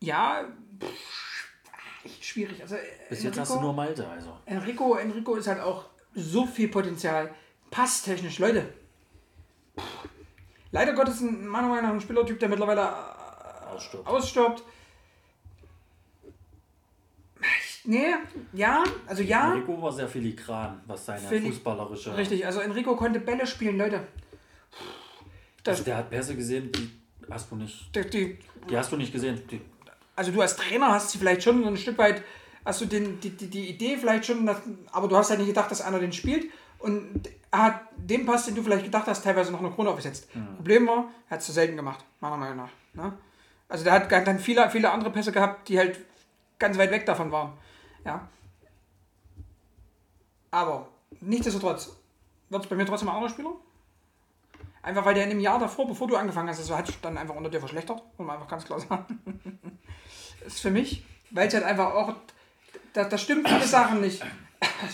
ja, 0.00 0.44
pff, 0.78 2.04
echt 2.04 2.24
schwierig. 2.24 2.60
Also, 2.60 2.76
Bis 3.08 3.22
jetzt 3.22 3.38
hast 3.38 3.54
du 3.54 3.60
nur 3.60 3.72
Malte, 3.72 4.06
also. 4.08 4.36
Enrico, 4.46 4.96
Enrico 4.96 5.36
ist 5.36 5.46
halt 5.46 5.60
auch 5.60 5.86
so 6.14 6.46
viel 6.46 6.68
Potenzial. 6.68 7.34
Passtechnisch, 7.70 8.38
Leute. 8.38 8.72
Puh. 9.76 9.82
Leider 10.72 10.92
Gottes 10.92 11.20
ein 11.20 11.46
meiner 11.46 11.68
Meinung 11.68 11.84
nach 11.84 11.92
ein 11.94 12.00
Spielertyp, 12.00 12.38
der 12.38 12.48
mittlerweile 12.48 12.82
äh, 12.82 13.74
Ausstirbt. 13.74 14.06
ausstirbt. 14.06 14.62
Nee, 17.84 18.08
ja, 18.52 18.84
also 19.06 19.22
ja, 19.22 19.52
Enrico 19.54 19.80
war 19.80 19.90
sehr 19.92 20.06
filigran, 20.08 20.80
was 20.86 21.06
seine 21.06 21.26
Fili- 21.26 21.46
fußballerische. 21.48 22.16
richtig. 22.16 22.44
Also 22.44 22.60
Enrico 22.60 22.94
konnte 22.94 23.20
Bälle 23.20 23.46
spielen, 23.46 23.78
Leute. 23.78 24.06
Das, 25.64 25.72
Also 25.78 25.84
der 25.84 25.96
hat 25.96 26.10
Pässe 26.10 26.34
gesehen, 26.36 26.70
die 26.72 26.90
hast 27.30 27.50
du 27.50 27.56
nicht. 27.56 27.94
die, 27.94 28.08
die, 28.10 28.38
Die 28.68 28.76
hast 28.76 28.92
du 28.92 28.96
nicht 28.96 29.12
gesehen. 29.12 29.40
Die, 29.50 29.60
also 30.16 30.30
du 30.32 30.40
als 30.40 30.56
Trainer 30.56 30.88
hast 30.88 31.10
sie 31.10 31.18
vielleicht 31.18 31.42
schon 31.42 31.62
so 31.62 31.68
ein 31.68 31.76
Stück 31.76 31.96
weit, 31.98 32.22
hast 32.64 32.80
du 32.82 32.86
den, 32.86 33.18
die, 33.20 33.30
die, 33.30 33.46
die 33.48 33.68
Idee 33.70 33.96
vielleicht 33.98 34.26
schon, 34.26 34.48
aber 34.92 35.08
du 35.08 35.16
hast 35.16 35.30
halt 35.30 35.38
nicht 35.38 35.48
gedacht, 35.48 35.70
dass 35.70 35.80
einer 35.80 35.98
den 35.98 36.12
spielt 36.12 36.46
und 36.78 37.28
er 37.50 37.62
hat 37.62 37.80
dem 37.96 38.26
Pass, 38.26 38.46
den 38.46 38.54
du 38.54 38.62
vielleicht 38.62 38.84
gedacht 38.84 39.06
hast, 39.06 39.22
teilweise 39.24 39.50
noch 39.52 39.60
eine 39.60 39.70
Krone 39.70 39.88
aufgesetzt. 39.90 40.28
Problem 40.56 40.86
war, 40.86 41.10
er 41.28 41.30
hat 41.34 41.40
es 41.40 41.46
zu 41.46 41.52
selten 41.52 41.76
gemacht, 41.76 42.04
meiner 42.20 42.36
Meinung 42.36 42.56
nach. 42.58 42.70
Ne? 42.94 43.12
Also 43.68 43.84
der 43.84 43.92
hat 43.94 44.10
dann 44.26 44.38
viele, 44.38 44.68
viele 44.70 44.90
andere 44.90 45.10
Pässe 45.10 45.32
gehabt, 45.32 45.68
die 45.68 45.78
halt 45.78 45.98
ganz 46.58 46.76
weit 46.78 46.90
weg 46.90 47.06
davon 47.06 47.32
waren. 47.32 47.52
Ja. 48.04 48.28
Aber 50.50 50.88
nichtsdestotrotz 51.20 51.96
wird 52.48 52.64
es 52.64 52.68
bei 52.68 52.76
mir 52.76 52.86
trotzdem 52.86 53.08
ein 53.08 53.14
anderer 53.14 53.30
Spieler. 53.30 53.52
Einfach 54.82 55.04
weil 55.04 55.14
der 55.14 55.24
in 55.24 55.30
dem 55.30 55.40
Jahr 55.40 55.58
davor, 55.58 55.86
bevor 55.86 56.08
du 56.08 56.16
angefangen 56.16 56.48
hast, 56.48 56.58
das 56.58 56.70
hat 56.70 56.86
sich 56.86 57.00
dann 57.00 57.18
einfach 57.18 57.34
unter 57.34 57.50
dir 57.50 57.60
verschlechtert, 57.60 58.02
muss 58.16 58.26
man 58.26 58.36
einfach 58.36 58.48
ganz 58.48 58.64
klar 58.64 58.80
sagen. 58.80 59.20
ist 60.46 60.60
für 60.60 60.70
mich, 60.70 61.04
weil 61.30 61.48
es 61.48 61.54
halt 61.54 61.64
einfach 61.64 61.92
auch, 61.92 62.14
da, 62.94 63.04
da 63.04 63.18
stimmen 63.18 63.46
viele 63.46 63.66
Sachen 63.66 64.00
nicht. 64.00 64.24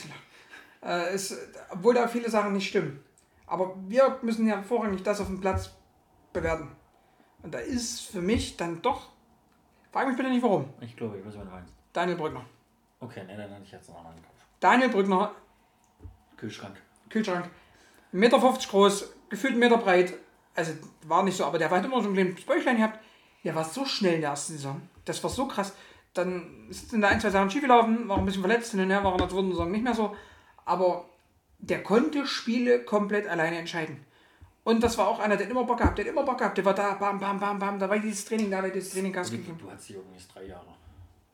äh, 0.85 1.15
ist, 1.15 1.37
obwohl 1.71 1.95
da 1.95 2.09
viele 2.09 2.29
Sachen 2.29 2.53
nicht 2.53 2.69
stimmen. 2.69 3.03
Aber 3.47 3.77
wir 3.87 4.19
müssen 4.23 4.49
ja 4.49 4.61
vorrangig 4.63 5.05
das 5.05 5.21
auf 5.21 5.29
dem 5.29 5.41
Platz 5.41 5.71
bewerten. 6.33 6.69
Und 7.43 7.55
da 7.55 7.59
ist 7.59 8.01
für 8.01 8.21
mich 8.21 8.57
dann 8.57 8.83
doch, 8.83 9.11
frag 9.93 10.09
mich 10.09 10.17
bitte 10.17 10.31
nicht 10.31 10.43
warum, 10.43 10.69
ich 10.81 10.97
glaube, 10.97 11.19
ich 11.19 11.25
weiß, 11.25 11.37
was 11.37 11.45
du 11.45 11.51
meinst. 11.51 11.73
Daniel 11.93 12.17
Brückner. 12.17 12.45
Okay, 13.01 13.23
nee, 13.27 13.37
dann 13.37 13.51
hatte 13.51 13.63
ich 13.65 13.73
jetzt 13.73 13.89
einen 13.89 13.99
anderen 13.99 14.17
Kopf. 14.23 14.35
Daniel 14.61 14.89
Brückner, 14.89 15.33
Kühlschrank. 16.37 16.77
Kühlschrank, 17.11 17.45
1,50 18.13 18.17
Meter 18.19 18.39
groß, 18.39 19.13
gefühlt 19.29 19.53
1 19.55 19.61
Meter 19.61 19.79
breit. 19.79 20.15
Also 20.55 20.73
war 21.03 21.23
nicht 21.23 21.37
so, 21.37 21.45
aber 21.45 21.59
der 21.59 21.71
hat 21.71 21.85
immer 21.85 22.03
so 22.03 22.09
ein 22.09 22.15
kleines 22.15 22.45
Bäuchlein 22.45 22.79
gehabt. 22.79 22.99
Der 23.45 23.55
war 23.55 23.65
so 23.65 23.85
schnell 23.85 24.15
in 24.15 24.21
der 24.23 24.31
ersten 24.31 24.55
Saison. 24.55 24.81
Das 25.05 25.23
war 25.23 25.31
so 25.31 25.47
krass. 25.47 25.73
Dann 26.15 26.67
sind 26.71 27.03
da 27.03 27.09
ein, 27.09 27.21
zwei 27.21 27.31
Sachen 27.31 27.51
schiefgelaufen, 27.51 28.09
war 28.09 28.17
ein 28.19 28.25
bisschen 28.25 28.41
verletzt, 28.43 28.71
hin 28.73 28.81
und 28.81 28.91
her 28.91 29.05
war 29.05 29.13
in 29.13 29.19
der 29.19 29.29
zweiten 29.29 29.51
Saison 29.51 29.71
nicht 29.71 29.85
mehr 29.85 29.95
so. 29.95 30.17
Aber 30.65 31.05
der 31.59 31.83
konnte 31.83 32.27
Spiele 32.27 32.85
komplett 32.85 33.29
alleine 33.29 33.59
entscheiden. 33.59 34.05
Und 34.65 34.83
das 34.83 34.99
war 34.99 35.07
auch 35.07 35.21
einer, 35.21 35.37
der 35.37 35.49
immer 35.49 35.65
Bock 35.65 35.79
gehabt, 35.79 35.99
der 35.99 36.07
hat 36.07 36.11
immer 36.13 36.25
Bock 36.25 36.39
gehabt, 36.39 36.59
der 36.59 36.65
war 36.65 36.75
da, 36.75 36.95
bam, 36.95 37.21
bam, 37.21 37.39
bam, 37.39 37.59
bam, 37.59 37.79
da 37.79 37.89
war 37.89 37.99
dieses 38.01 38.25
Training, 38.25 38.51
da 38.51 38.63
war 38.63 38.69
dieses 38.69 38.93
Training 38.93 39.13
Gas 39.13 39.31
Du, 39.31 39.37
gegeben. 39.37 39.57
du 39.59 39.71
hast 39.71 39.89
die 39.89 39.93
übrigens 39.93 40.27
drei 40.27 40.45
Jahre. 40.47 40.67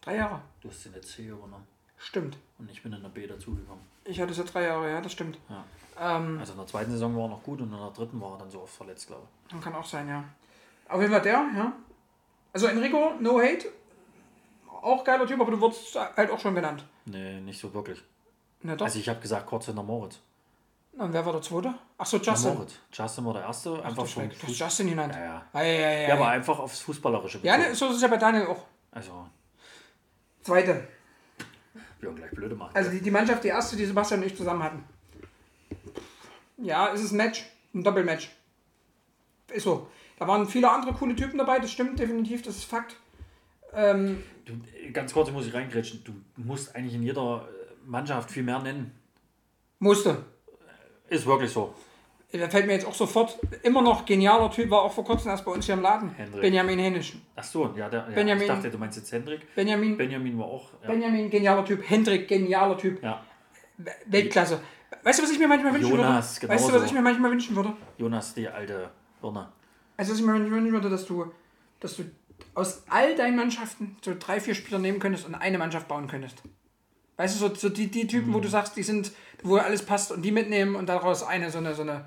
Drei 0.02 0.16
Jahre. 0.16 0.40
Du 0.60 0.68
hast 0.68 0.84
in 0.86 0.92
der 0.92 1.02
C 1.02 1.26
übernommen. 1.26 1.66
Stimmt. 1.96 2.36
Und 2.58 2.70
ich 2.70 2.82
bin 2.82 2.92
in 2.92 3.00
der 3.02 3.08
B 3.08 3.26
dazugekommen. 3.26 3.82
Ich 4.04 4.20
hatte 4.20 4.34
so 4.34 4.42
drei 4.44 4.64
Jahre, 4.64 4.90
ja, 4.90 5.00
das 5.00 5.12
stimmt. 5.12 5.38
Ja. 5.48 5.64
Ähm, 6.16 6.38
Also 6.40 6.52
in 6.52 6.58
der 6.58 6.66
zweiten 6.66 6.90
Saison 6.90 7.14
war 7.16 7.22
er 7.24 7.28
noch 7.28 7.42
gut 7.42 7.60
und 7.60 7.72
in 7.72 7.78
der 7.78 7.90
dritten 7.90 8.20
war 8.20 8.32
er 8.32 8.38
dann 8.38 8.50
so 8.50 8.62
oft 8.62 8.74
verletzt, 8.74 9.06
glaube 9.06 9.22
ich. 9.48 9.60
Kann 9.60 9.74
auch 9.74 9.84
sein, 9.86 10.08
ja. 10.08 10.24
Auf 10.88 11.00
jeden 11.00 11.12
Fall 11.12 11.22
der, 11.22 11.32
ja. 11.56 11.72
Also 12.52 12.66
Enrico, 12.66 13.12
no 13.20 13.38
hate. 13.40 13.68
Auch 14.82 15.04
geiler 15.04 15.26
Typ, 15.26 15.40
aber 15.40 15.52
du 15.52 15.60
wurdest 15.60 15.94
halt 15.94 16.30
auch 16.30 16.40
schon 16.40 16.54
genannt. 16.56 16.84
Nee, 17.04 17.40
nicht 17.40 17.60
so 17.60 17.72
wirklich. 17.72 18.02
Na 18.62 18.74
doch. 18.74 18.84
Also 18.86 18.98
ich 18.98 19.08
habe 19.08 19.20
gesagt, 19.20 19.46
kurz 19.46 19.66
hinter 19.66 19.82
Moritz. 19.84 20.18
Und 20.98 21.12
wer 21.12 21.24
war 21.24 21.32
der 21.32 21.42
Zweite? 21.42 21.72
Ach 21.96 22.04
so, 22.04 22.18
Der 22.18 22.32
Justin. 22.32 22.54
Moritz. 22.54 22.74
Justin 22.92 23.24
war 23.24 23.32
der 23.34 23.42
Erste, 23.42 23.78
Ach, 23.80 23.84
einfach 23.86 24.02
du 24.02 24.08
vom 24.08 24.30
Fuß. 24.30 24.58
Justin 24.58 24.88
genannt. 24.88 25.14
Ja, 25.14 25.22
ja. 25.24 25.42
Ja, 25.54 25.62
ja, 25.62 25.72
ja, 25.80 25.90
ja. 26.02 26.08
Ja, 26.08 26.14
aber 26.16 26.28
einfach 26.28 26.58
aufs 26.58 26.80
Fußballerische 26.80 27.38
ja 27.42 27.52
bezogen. 27.56 27.70
ne, 27.70 27.76
so 27.76 27.86
ist 27.88 27.96
es 27.96 28.02
ja 28.02 28.08
bei 28.08 28.16
Daniel 28.16 28.46
auch. 28.48 28.64
Also, 28.90 29.26
Zweite. 30.42 30.86
wir 32.00 32.08
haben 32.08 32.16
gleich 32.16 32.30
blöde 32.30 32.54
machen. 32.54 32.72
Also 32.74 32.90
die, 32.90 33.00
die 33.00 33.10
Mannschaft, 33.10 33.44
die 33.44 33.48
erste, 33.48 33.76
die 33.76 33.86
Sebastian 33.86 34.20
und 34.20 34.26
ich 34.26 34.36
zusammen 34.36 34.62
hatten. 34.62 34.84
Ja, 36.58 36.92
es 36.92 37.02
ist 37.02 37.12
ein 37.12 37.16
Match. 37.16 37.44
Ein 37.74 37.84
Doppelmatch. 37.84 38.30
Ist 39.52 39.64
so. 39.64 39.88
Da 40.18 40.28
waren 40.28 40.46
viele 40.46 40.70
andere 40.70 40.92
coole 40.92 41.16
Typen 41.16 41.38
dabei, 41.38 41.58
das 41.58 41.72
stimmt 41.72 41.98
definitiv, 41.98 42.42
das 42.42 42.56
ist 42.56 42.64
Fakt. 42.64 42.96
Ähm, 43.72 44.22
du, 44.44 44.60
ganz 44.92 45.12
kurz 45.12 45.30
muss 45.30 45.46
ich 45.46 45.54
reingrätschen. 45.54 46.04
Du 46.04 46.12
musst 46.36 46.76
eigentlich 46.76 46.94
in 46.94 47.02
jeder 47.02 47.48
Mannschaft 47.84 48.30
viel 48.30 48.42
mehr 48.42 48.60
nennen. 48.60 48.92
musste. 49.78 50.24
Ist 51.08 51.26
wirklich 51.26 51.50
so. 51.50 51.74
Da 52.32 52.48
fällt 52.48 52.66
mir 52.66 52.72
jetzt 52.72 52.86
auch 52.86 52.94
sofort 52.94 53.38
immer 53.62 53.82
noch 53.82 54.06
genialer 54.06 54.50
Typ, 54.50 54.70
war 54.70 54.82
auch 54.82 54.92
vor 54.92 55.04
kurzem 55.04 55.30
erst 55.30 55.44
bei 55.44 55.52
uns 55.52 55.66
hier 55.66 55.74
im 55.74 55.82
Laden. 55.82 56.10
Hendrik. 56.16 56.40
Benjamin 56.40 56.78
Hennisch. 56.78 57.14
Ach 57.36 57.44
so, 57.44 57.74
ja, 57.76 57.90
der, 57.90 58.06
ja 58.08 58.14
Benjamin- 58.14 58.42
ich 58.42 58.48
dachte, 58.48 58.70
du 58.70 58.78
meinst 58.78 58.96
jetzt 58.96 59.12
Hendrik. 59.12 59.54
Benjamin, 59.54 59.96
Benjamin 59.98 60.38
war 60.38 60.46
auch. 60.46 60.70
Ja. 60.82 60.88
Benjamin, 60.88 61.28
genialer 61.28 61.64
Typ. 61.64 61.82
Hendrik, 61.88 62.26
genialer 62.28 62.78
Typ. 62.78 63.02
ja. 63.02 63.22
Weltklasse. 64.06 64.60
Weißt 65.02 65.18
du, 65.18 65.22
was 65.24 65.30
ich 65.32 65.38
mir 65.38 65.48
manchmal 65.48 65.74
wünschen 65.74 65.90
Jonas, 65.90 66.40
würde? 66.40 66.54
Weißt 66.54 66.68
du, 66.68 66.72
was 66.72 66.84
ich 66.84 66.92
mir 66.92 67.02
manchmal 67.02 67.30
wünschen 67.30 67.56
würde? 67.56 67.72
Jonas, 67.98 68.34
die 68.34 68.48
alte 68.48 68.90
Birne. 69.20 69.48
Also, 69.96 70.12
was 70.12 70.20
ich 70.20 70.24
mir 70.24 70.32
manchmal 70.32 70.52
wünschen 70.60 70.72
würde, 70.72 70.88
dass 70.90 71.04
du, 71.06 71.32
dass 71.80 71.96
du 71.96 72.04
aus 72.54 72.84
all 72.88 73.14
deinen 73.16 73.36
Mannschaften 73.36 73.96
so 74.02 74.14
drei, 74.18 74.40
vier 74.40 74.54
Spieler 74.54 74.78
nehmen 74.78 75.00
könntest 75.00 75.26
und 75.26 75.34
eine 75.34 75.58
Mannschaft 75.58 75.88
bauen 75.88 76.06
könntest. 76.06 76.42
Weißt 77.16 77.34
du, 77.40 77.48
so, 77.48 77.54
so 77.54 77.68
die, 77.68 77.88
die 77.90 78.06
Typen, 78.06 78.32
wo 78.32 78.38
Mhm. 78.38 78.42
du 78.42 78.48
sagst, 78.48 78.76
die 78.76 78.82
sind, 78.82 79.12
wo 79.42 79.56
alles 79.56 79.84
passt 79.84 80.12
und 80.12 80.22
die 80.22 80.32
mitnehmen 80.32 80.76
und 80.76 80.88
daraus 80.88 81.22
eine, 81.22 81.50
so 81.50 81.58
eine, 81.58 81.74
so 81.74 81.82
eine, 81.82 82.06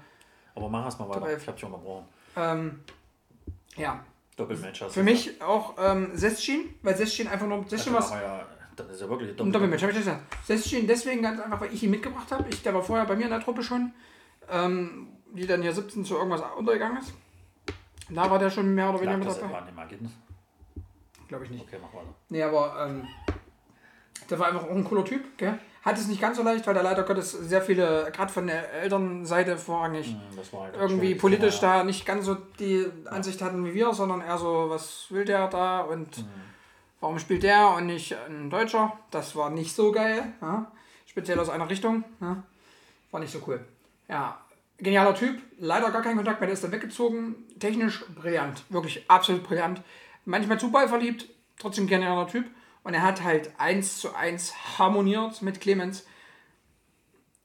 Aber 0.55 0.69
mach 0.69 0.85
erst 0.85 0.99
mal 0.99 1.09
weiter. 1.09 1.37
Ich 1.37 1.47
hab 1.47 1.55
dich 1.55 1.65
unterbrochen. 1.65 2.05
ähm, 2.35 2.79
ja. 3.75 4.03
Doppelmatch 4.37 4.81
hast 4.81 4.93
Für 4.93 4.99
du 4.99 5.05
mich 5.05 5.41
auch 5.41 5.75
ähm, 5.79 6.11
Sesschien, 6.13 6.73
weil 6.81 6.95
Sesschien 6.97 7.27
einfach 7.27 7.47
nur, 7.47 7.63
Sesschien 7.69 7.93
gesagt. 7.93 7.95
was, 7.95 8.11
Aber 8.11 8.21
ja, 8.21 8.45
dann 8.75 8.89
ist 8.89 8.99
ja 9.01 9.09
wirklich 9.09 9.39
Ein 9.39 9.51
Doppelmatch, 9.51 9.81
habe 9.83 9.91
ich 9.93 9.97
das 9.97 10.05
gesagt. 10.05 10.45
Sesschien 10.45 10.87
deswegen 10.87 11.21
ganz 11.21 11.39
einfach, 11.39 11.61
weil 11.61 11.73
ich 11.73 11.81
ihn 11.83 11.91
mitgebracht 11.91 12.29
habe. 12.31 12.45
Ich, 12.49 12.61
der 12.61 12.73
war 12.73 12.81
vorher 12.83 13.05
bei 13.05 13.15
mir 13.15 13.23
in 13.25 13.29
der 13.29 13.39
Truppe 13.39 13.63
schon, 13.63 13.93
ähm, 14.49 15.07
die 15.33 15.47
dann 15.47 15.61
hier 15.61 15.73
17 15.73 16.03
zu 16.03 16.15
irgendwas 16.15 16.41
untergegangen 16.57 16.97
ist. 16.97 17.13
Da 18.09 18.29
war 18.29 18.37
der 18.39 18.49
schon 18.49 18.73
mehr 18.75 18.89
oder 18.89 18.99
weniger 19.01 19.17
mit 19.17 19.27
das 19.27 19.39
dabei. 19.39 19.57
an 19.57 19.67
dem 19.67 19.77
Ergebnis? 19.77 20.11
Glaube 21.27 21.45
ich 21.45 21.49
nicht. 21.51 21.63
Okay, 21.63 21.77
mach 21.81 21.93
weiter. 21.93 22.13
Nee, 22.29 22.43
aber 22.43 22.87
ähm, 22.87 23.07
der 24.29 24.39
war 24.39 24.47
einfach 24.47 24.63
auch 24.63 24.71
ein 24.71 24.83
cooler 24.83 25.03
Typ. 25.05 25.37
Gell? 25.37 25.57
Hat 25.83 25.97
es 25.99 26.07
nicht 26.07 26.19
ganz 26.19 26.37
so 26.37 26.43
leicht, 26.43 26.65
weil 26.65 26.73
der 26.73 26.81
leider 26.83 27.03
Gottes 27.03 27.31
sehr 27.31 27.61
viele, 27.61 28.09
gerade 28.11 28.31
von 28.33 28.47
der 28.47 28.73
Elternseite 28.73 29.55
vorrangig, 29.57 30.07
Hm, 30.07 30.19
Das 30.35 30.51
war 30.51 30.63
halt 30.63 30.75
irgendwie 30.75 31.13
politisch 31.15 31.61
Ja. 31.61 31.77
da 31.79 31.83
nicht 31.83 32.05
ganz 32.05 32.25
so 32.25 32.35
die 32.59 32.85
Ansicht 33.05 33.41
hatten 33.41 33.63
wie 33.65 33.73
wir, 33.75 33.93
sondern 33.93 34.21
eher 34.21 34.37
so, 34.37 34.65
was 34.69 35.05
will 35.11 35.25
der 35.25 35.47
da 35.47 35.81
und 35.81 36.17
Hm. 36.17 36.25
warum 37.01 37.19
spielt 37.19 37.43
der 37.43 37.69
und 37.77 37.85
nicht 37.85 38.15
ein 38.27 38.49
Deutscher? 38.49 38.93
Das 39.11 39.35
war 39.35 39.49
nicht 39.51 39.75
so 39.75 39.91
geil. 39.91 40.23
Ja? 40.41 40.71
Speziell 41.05 41.39
aus 41.39 41.49
einer 41.49 41.69
Richtung. 41.69 42.03
Ja? 42.19 42.41
War 43.11 43.19
nicht 43.19 43.31
so 43.31 43.39
cool. 43.47 43.63
Ja, 44.07 44.39
genialer 44.79 45.13
Typ. 45.13 45.39
Leider 45.59 45.91
gar 45.91 46.01
keinen 46.01 46.15
Kontakt 46.17 46.39
mehr. 46.41 46.47
Der 46.47 46.53
ist 46.55 46.63
dann 46.63 46.71
weggezogen. 46.71 47.35
Technisch 47.59 48.03
brillant. 48.15 48.63
Wirklich 48.69 49.05
absolut 49.09 49.43
brillant. 49.43 49.81
Manchmal 50.25 50.59
zu 50.59 50.71
Ball 50.71 50.87
verliebt. 50.89 51.29
Trotzdem 51.59 51.85
genialer 51.87 52.27
Typ. 52.27 52.45
Und 52.85 52.93
er 52.93 53.01
hat 53.01 53.23
halt 53.23 53.51
eins 53.57 53.97
zu 53.97 54.15
eins 54.15 54.53
harmoniert 54.77 55.41
mit 55.41 55.59
Clemens. 55.59 56.05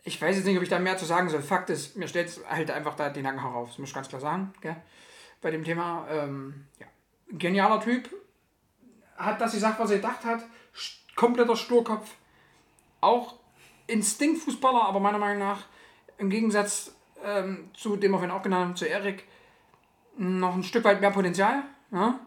ich 0.05 0.21
weiß 0.21 0.37
jetzt 0.37 0.45
nicht, 0.45 0.57
ob 0.57 0.63
ich 0.63 0.69
da 0.69 0.79
mehr 0.79 0.99
zu 0.99 1.07
sagen 1.07 1.29
soll. 1.29 1.43
Fakt 1.43 1.71
ist, 1.71 1.97
mir 1.97 2.07
stellt 2.07 2.31
halt 2.49 2.71
einfach 2.71 2.95
da 2.95 3.09
die 3.09 3.23
Nackenhaare 3.23 3.57
auf. 3.57 3.71
Das 3.71 3.79
muss 3.79 3.89
ich 3.89 3.95
ganz 3.95 4.09
klar 4.09 4.21
sagen. 4.21 4.53
Gell? 4.61 4.77
Bei 5.41 5.51
dem 5.51 5.65
Thema. 5.65 6.07
Ähm, 6.11 6.67
ja. 6.79 6.87
Genialer 7.31 7.81
Typ. 7.81 8.09
Hat 9.17 9.41
das 9.41 9.53
gesagt, 9.53 9.81
was 9.81 9.91
er 9.91 9.97
gedacht 9.97 10.25
hat. 10.25 10.45
Kompletter 11.17 11.57
Sturkopf. 11.57 12.11
Auch 13.01 13.35
Instinktfußballer, 13.87 14.83
aber 14.83 15.01
meiner 15.01 15.19
Meinung 15.19 15.39
nach 15.39 15.65
im 16.19 16.29
Gegensatz 16.29 16.93
ähm, 17.25 17.71
zu 17.75 17.97
dem 17.97 18.13
wir 18.13 18.19
vorhin 18.19 18.31
auch 18.31 18.43
genannt 18.43 18.65
haben, 18.65 18.77
zu 18.77 18.87
Erik, 18.87 19.25
noch 20.19 20.55
ein 20.55 20.63
Stück 20.63 20.85
weit 20.85 21.01
mehr 21.01 21.11
Potenzial. 21.11 21.63
Ja? 21.93 22.21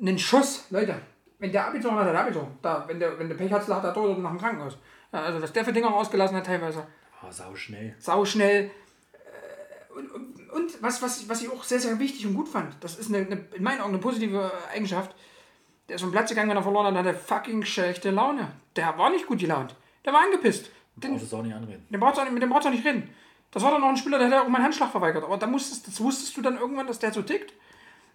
Einen 0.00 0.18
Schuss, 0.18 0.66
Leute. 0.70 1.00
Wenn 1.44 1.52
der 1.52 1.66
Abitur 1.66 1.92
hat, 1.92 2.06
hat 2.06 2.14
er 2.14 2.20
Abitur. 2.20 2.48
Da, 2.62 2.84
wenn 2.88 2.98
der, 2.98 3.18
wenn 3.18 3.28
der 3.28 3.36
Pech 3.36 3.52
hat, 3.52 3.68
lag 3.68 3.84
er 3.84 3.92
tot 3.92 4.18
nach 4.18 4.30
dem 4.30 4.38
Krankenhaus. 4.40 4.78
Ja, 5.12 5.20
also, 5.24 5.42
was 5.42 5.52
der 5.52 5.62
für 5.62 5.74
Dinger 5.74 5.88
rausgelassen 5.88 6.34
hat, 6.38 6.46
teilweise 6.46 6.86
Oh, 7.22 7.26
sau 7.30 7.54
schnell. 7.54 7.94
sauschnell. 7.98 8.70
Äh, 9.12 9.98
Und, 9.98 10.10
und, 10.10 10.50
und 10.50 10.82
was, 10.82 11.02
was, 11.02 11.28
was 11.28 11.42
ich 11.42 11.50
auch 11.50 11.62
sehr, 11.64 11.80
sehr 11.80 11.98
wichtig 11.98 12.26
und 12.26 12.34
gut 12.34 12.48
fand, 12.48 12.74
das 12.82 12.96
ist 12.96 13.08
eine, 13.12 13.18
eine, 13.26 13.44
in 13.54 13.62
meinen 13.62 13.80
Augen 13.82 13.90
eine 13.92 13.98
positive 13.98 14.50
Eigenschaft. 14.74 15.14
Der 15.90 15.96
ist 15.96 16.02
vom 16.02 16.12
Platz 16.12 16.30
gegangen, 16.30 16.48
wenn 16.48 16.56
er 16.56 16.62
verloren 16.62 16.86
hat, 16.86 16.94
hat 16.94 17.06
er 17.06 17.14
fucking 17.14 17.62
schlechte 17.64 18.10
Laune. 18.10 18.52
Der 18.74 18.96
war 18.96 19.10
nicht 19.10 19.26
gut 19.26 19.38
gelaunt. 19.40 19.76
Der 20.06 20.14
war 20.14 20.22
angepisst. 20.22 20.70
Den, 20.96 21.12
Brauchst 21.18 21.30
du 21.32 21.36
auch 21.36 21.42
nicht 21.42 21.54
anreden. 21.54 21.86
den 21.90 22.00
brauchst 22.00 22.16
du 22.16 22.20
auch 22.22 22.24
nicht, 22.24 22.34
mit 22.34 22.42
dem 22.42 22.48
brauchst 22.48 22.64
du 22.64 22.68
auch 22.70 22.74
nicht 22.74 22.86
reden. 22.86 23.10
Das 23.50 23.62
war 23.62 23.70
dann 23.70 23.82
noch 23.82 23.88
ein 23.90 23.96
Spieler, 23.98 24.16
der 24.18 24.28
hätte 24.28 24.40
auch 24.40 24.48
mal 24.48 24.56
einen 24.56 24.64
Handschlag 24.64 24.90
verweigert. 24.90 25.24
Aber 25.24 25.36
da 25.36 25.46
musstest, 25.46 25.86
das 25.86 26.00
wusstest 26.00 26.34
du 26.36 26.40
dann 26.42 26.56
irgendwann, 26.56 26.86
dass 26.86 26.98
der 26.98 27.12
so 27.12 27.20
tickt. 27.20 27.52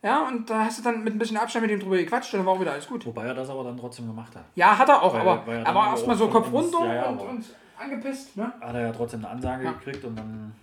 Ja, 0.02 0.28
und 0.28 0.50
da 0.50 0.64
hast 0.66 0.80
du 0.80 0.84
dann 0.84 1.04
mit 1.04 1.14
ein 1.14 1.20
bisschen 1.20 1.36
Abstand 1.38 1.64
mit 1.66 1.72
ihm 1.72 1.80
drüber 1.80 1.98
gequatscht 1.98 2.34
und 2.34 2.40
dann 2.40 2.46
war 2.46 2.54
auch 2.54 2.62
wieder 2.62 2.72
alles 2.72 2.88
gut. 2.88 3.06
Wobei 3.06 3.26
er 3.26 3.34
das 3.34 3.50
aber 3.50 3.66
dann 3.66 3.78
trotzdem 3.78 4.08
gemacht 4.08 4.34
hat. 4.36 4.46
Ja, 4.56 4.78
hat 4.78 4.88
er 4.88 5.02
auch, 5.02 5.14
Weil- 5.14 5.22
aber 5.28 5.54
er 5.54 5.66
er 5.66 5.76
war 5.76 5.90
erstmal 5.92 6.16
so 6.16 6.30
Kopf 6.30 6.52
runter 6.52 6.86
ja, 6.86 6.94
ja, 6.96 7.06
und, 7.10 7.20
und 7.20 7.46
angepisst. 7.78 8.38
Ne? 8.38 8.54
Hat 8.62 8.74
er 8.76 8.82
ja 8.82 8.92
trotzdem 8.94 9.20
eine 9.26 9.30
Ansage 9.34 9.66
Ja. 9.66 9.72
gekriegt 9.74 10.04
und 10.06 10.16
dann. 10.16 10.56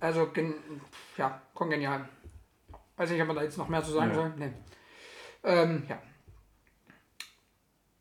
Also, 0.00 0.26
gen 0.26 0.54
ja, 1.16 1.40
kongenial. 1.54 2.06
Weiß 2.96 3.10
nicht, 3.10 3.20
ob 3.22 3.28
man 3.28 3.36
da 3.36 3.42
jetzt 3.42 3.56
noch 3.56 3.68
mehr 3.68 3.82
zu 3.82 3.92
sagen 3.92 4.10
Ja. 4.10 4.14
soll. 4.14 4.32
Nee. 4.36 4.52
Ähm, 5.42 5.82
ja. 5.88 5.98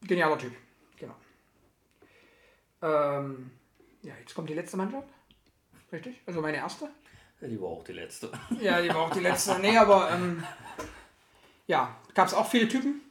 Genialer 0.02 0.38
Typ. 0.38 0.54
Genau. 0.98 1.16
Ähm, 2.82 3.52
ja, 4.02 4.14
jetzt 4.20 4.36
kommt 4.36 4.50
die 4.50 4.54
letzte 4.54 4.76
Mannschaft. 4.76 5.08
Richtig? 5.92 6.22
Also 6.26 6.42
meine 6.42 6.58
erste. 6.58 6.90
Ja, 7.44 7.50
die 7.50 7.60
war 7.62 7.68
auch 7.70 7.84
die 7.84 7.92
letzte. 7.94 8.32
Ja, 8.62 8.82
die 8.82 8.88
war 8.90 8.98
auch 9.02 9.12
die 9.12 9.20
letzte. 9.20 9.60
Nee, 9.60 9.78
aber 9.78 10.12
ähm, 10.12 10.44
ja, 11.68 11.96
gab 12.14 12.28
es 12.28 12.34
auch 12.34 12.48
viele 12.50 12.68
Typen. 12.70 13.02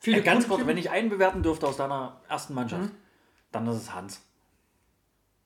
Viele 0.00 0.18
Äh, 0.18 0.22
ganz 0.22 0.48
kurz, 0.48 0.66
wenn 0.66 0.78
ich 0.78 0.90
einen 0.90 1.10
bewerten 1.10 1.42
dürfte 1.42 1.66
aus 1.66 1.76
deiner 1.76 2.20
ersten 2.28 2.54
Mannschaft, 2.54 2.84
Mhm. 2.84 2.90
dann 3.52 3.66
ist 3.68 3.76
es 3.76 3.92
Hans. 3.94 4.22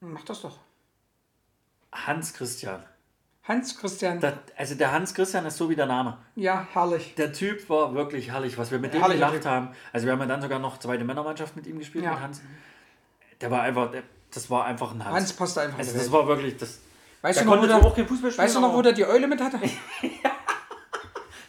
Mach 0.01 0.25
das 0.25 0.43
doch. 0.43 0.59
Hans 1.93 2.33
Christian. 2.35 2.85
Hans 3.43 3.77
Christian. 3.79 4.21
Das, 4.21 4.35
also 4.57 4.75
der 4.75 4.93
Hans 4.93 5.15
Christian 5.15 5.47
ist 5.47 5.57
so 5.57 5.69
wie 5.71 5.75
der 5.77 5.87
Name. 5.87 6.19
ja, 6.37 6.67
herrlich. 6.73 7.15
Der 7.17 7.33
Typ 7.33 7.69
war 7.71 7.95
wirklich 7.95 8.31
herrlich, 8.31 8.59
was 8.59 8.71
wir 8.71 8.79
mit 8.79 8.93
dem 8.95 9.01
Herrlicher 9.01 9.27
gelacht 9.31 9.47
haben. 9.47 9.71
Also 9.93 10.07
wir 10.07 10.13
haben 10.13 10.21
ja 10.21 10.27
dann 10.27 10.43
sogar 10.43 10.59
noch 10.59 10.79
zweite 10.79 11.03
Männermannschaft 11.05 11.57
mit 11.57 11.67
ihm 11.67 11.79
gespielt, 11.79 12.05
Ja. 12.05 12.13
mit 12.13 12.21
Hans. 12.21 12.41
Der 13.41 13.51
war 13.51 13.63
einfach, 13.63 13.91
der, 13.91 14.03
das 14.33 14.51
war 14.51 14.65
einfach 14.67 14.93
ein 14.93 15.05
Hans. 15.05 15.17
Hans 15.17 15.33
passt 15.33 15.59
einfach. 15.59 15.79
also 15.79 15.97
das 15.97 16.13
war 16.13 16.27
wirklich, 16.29 16.57
das, 16.59 16.81
weißt 17.23 17.41
du 17.41 17.45
noch, 17.45 17.63
wo 17.63 17.67
der, 17.67 17.77
auch 17.77 17.95
kein 17.97 18.07
Fußball 18.07 18.31
spielen, 18.31 18.45
weißt 18.47 18.57
du 18.57 18.61
noch, 18.61 18.75
wo 18.75 18.83
der 18.83 18.93
die 18.93 19.05
Eule 19.07 19.27
mit 19.27 19.41
hatte? 19.41 19.59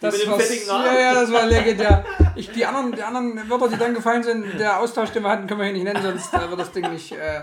Das 0.02 0.14
mit 0.16 0.24
dem 0.28 0.32
war, 0.32 0.40
fettigen 0.40 0.70
Arm? 0.70 0.86
ja, 0.86 1.00
ja, 1.00 1.14
das 1.14 1.30
war 1.34 1.46
legendär. 1.46 2.06
Ich, 2.38 2.50
die, 2.52 2.66
anderen, 2.66 2.94
die 2.94 3.04
anderen 3.04 3.50
Wörter, 3.50 3.68
die 3.68 3.76
dann 3.78 3.94
gefallen 3.94 4.24
sind, 4.24 4.58
der 4.58 4.80
Austausch, 4.80 5.10
den 5.10 5.24
wir 5.24 5.30
hatten, 5.30 5.46
können 5.46 5.60
wir 5.60 5.66
hier 5.66 5.74
nicht 5.74 5.84
nennen, 5.84 6.02
sonst 6.02 6.34
äh, 6.34 6.50
wird 6.50 6.58
das 6.58 6.72
Ding 6.72 6.90
nicht. 6.90 7.12
Äh, 7.12 7.40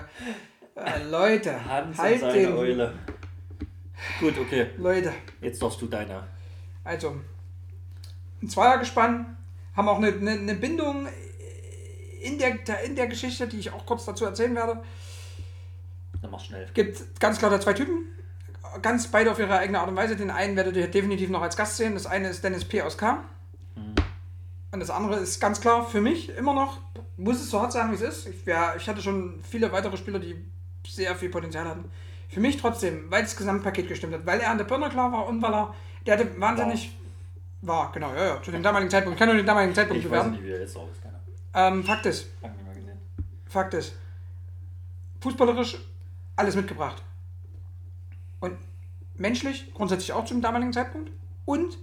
äh, 0.74 1.02
Leute, 1.10 1.62
Hans 1.68 1.98
halt 1.98 2.22
den. 2.22 2.54
Eule. 2.54 2.94
Gut, 4.20 4.38
okay. 4.38 4.70
Leute, 4.78 5.12
Jetzt 5.42 5.60
darfst 5.60 5.82
du 5.82 5.86
deine. 5.86 6.22
also 6.82 7.16
ein 8.42 8.48
Zweiergespann, 8.48 9.36
haben 9.76 9.88
auch 9.90 9.98
eine, 9.98 10.08
eine, 10.08 10.30
eine 10.30 10.54
Bindung 10.54 11.06
in 12.22 12.38
der, 12.38 12.54
der- 12.54 12.84
in 12.84 12.96
der 12.96 13.06
Geschichte, 13.08 13.46
die 13.48 13.58
ich 13.58 13.70
auch 13.70 13.84
kurz 13.84 14.06
dazu 14.06 14.24
erzählen 14.24 14.54
werde. 14.54 14.82
Dann 16.22 16.30
mach 16.30 16.40
schnell. 16.40 16.66
gibt 16.72 17.20
ganz 17.20 17.38
klar 17.38 17.50
da 17.50 17.60
zwei 17.60 17.74
Typen. 17.74 18.06
Ganz 18.82 19.08
beide 19.08 19.30
auf 19.30 19.38
ihre 19.38 19.58
eigene 19.58 19.80
Art 19.80 19.88
und 19.88 19.96
Weise. 19.96 20.16
Den 20.16 20.30
einen 20.30 20.56
werdet 20.56 20.76
ihr 20.76 20.88
definitiv 20.88 21.30
noch 21.30 21.42
als 21.42 21.56
Gast 21.56 21.76
sehen. 21.76 21.94
Das 21.94 22.06
eine 22.06 22.28
ist 22.28 22.44
Dennis 22.44 22.64
P. 22.64 22.82
aus 22.82 22.96
K. 22.98 23.22
Und 24.72 24.80
das 24.80 24.90
andere 24.90 25.16
ist 25.16 25.40
ganz 25.40 25.60
klar 25.60 25.86
für 25.88 26.00
mich 26.02 26.28
immer 26.36 26.52
noch, 26.52 26.78
muss 27.16 27.36
es 27.40 27.50
so 27.50 27.60
hart 27.62 27.72
sagen, 27.72 27.92
wie 27.92 27.94
es 27.94 28.02
ist. 28.02 28.26
Ich, 28.26 28.44
ja, 28.44 28.74
ich 28.76 28.86
hatte 28.88 29.00
schon 29.00 29.40
viele 29.48 29.72
weitere 29.72 29.96
Spieler, 29.96 30.18
die 30.18 30.36
sehr 30.86 31.14
viel 31.14 31.30
Potenzial 31.30 31.66
hatten. 31.66 31.90
Für 32.28 32.40
mich 32.40 32.58
trotzdem, 32.60 33.10
weil 33.10 33.22
das 33.22 33.36
Gesamtpaket 33.36 33.88
gestimmt 33.88 34.12
hat. 34.12 34.26
Weil 34.26 34.40
er 34.40 34.50
an 34.50 34.58
der 34.58 34.64
Birne 34.64 34.90
klar 34.90 35.10
war 35.12 35.26
und 35.26 35.40
weil 35.40 35.54
er, 35.54 35.74
der 36.04 36.18
hatte 36.18 36.40
wahnsinnig, 36.40 36.94
war, 37.62 37.90
genau, 37.92 38.12
ja, 38.14 38.26
ja, 38.34 38.42
zu 38.42 38.50
dem 38.50 38.62
damaligen 38.62 38.90
Zeitpunkt. 38.90 39.14
Ich 39.16 39.18
kann 39.18 39.28
nur 39.28 39.36
den 39.36 39.46
damaligen 39.46 39.74
Zeitpunkt 39.74 40.04
Ich 40.04 40.10
weiß 40.10 40.24
bewerten. 40.24 40.30
nicht, 40.32 40.44
wie 40.44 40.50
er 40.50 40.60
jetzt 40.60 40.76
aussieht. 40.76 41.02
keine 41.02 41.68
Ähm. 41.68 41.84
Fakt 41.84 42.04
ist. 42.06 42.26
Fakt 43.48 43.74
ist, 43.74 43.94
fußballerisch 45.22 45.78
alles 46.34 46.54
mitgebracht. 46.56 47.02
Menschlich 49.18 49.72
grundsätzlich 49.74 50.12
auch 50.12 50.24
zum 50.24 50.42
damaligen 50.42 50.72
Zeitpunkt. 50.72 51.10
Und 51.44 51.78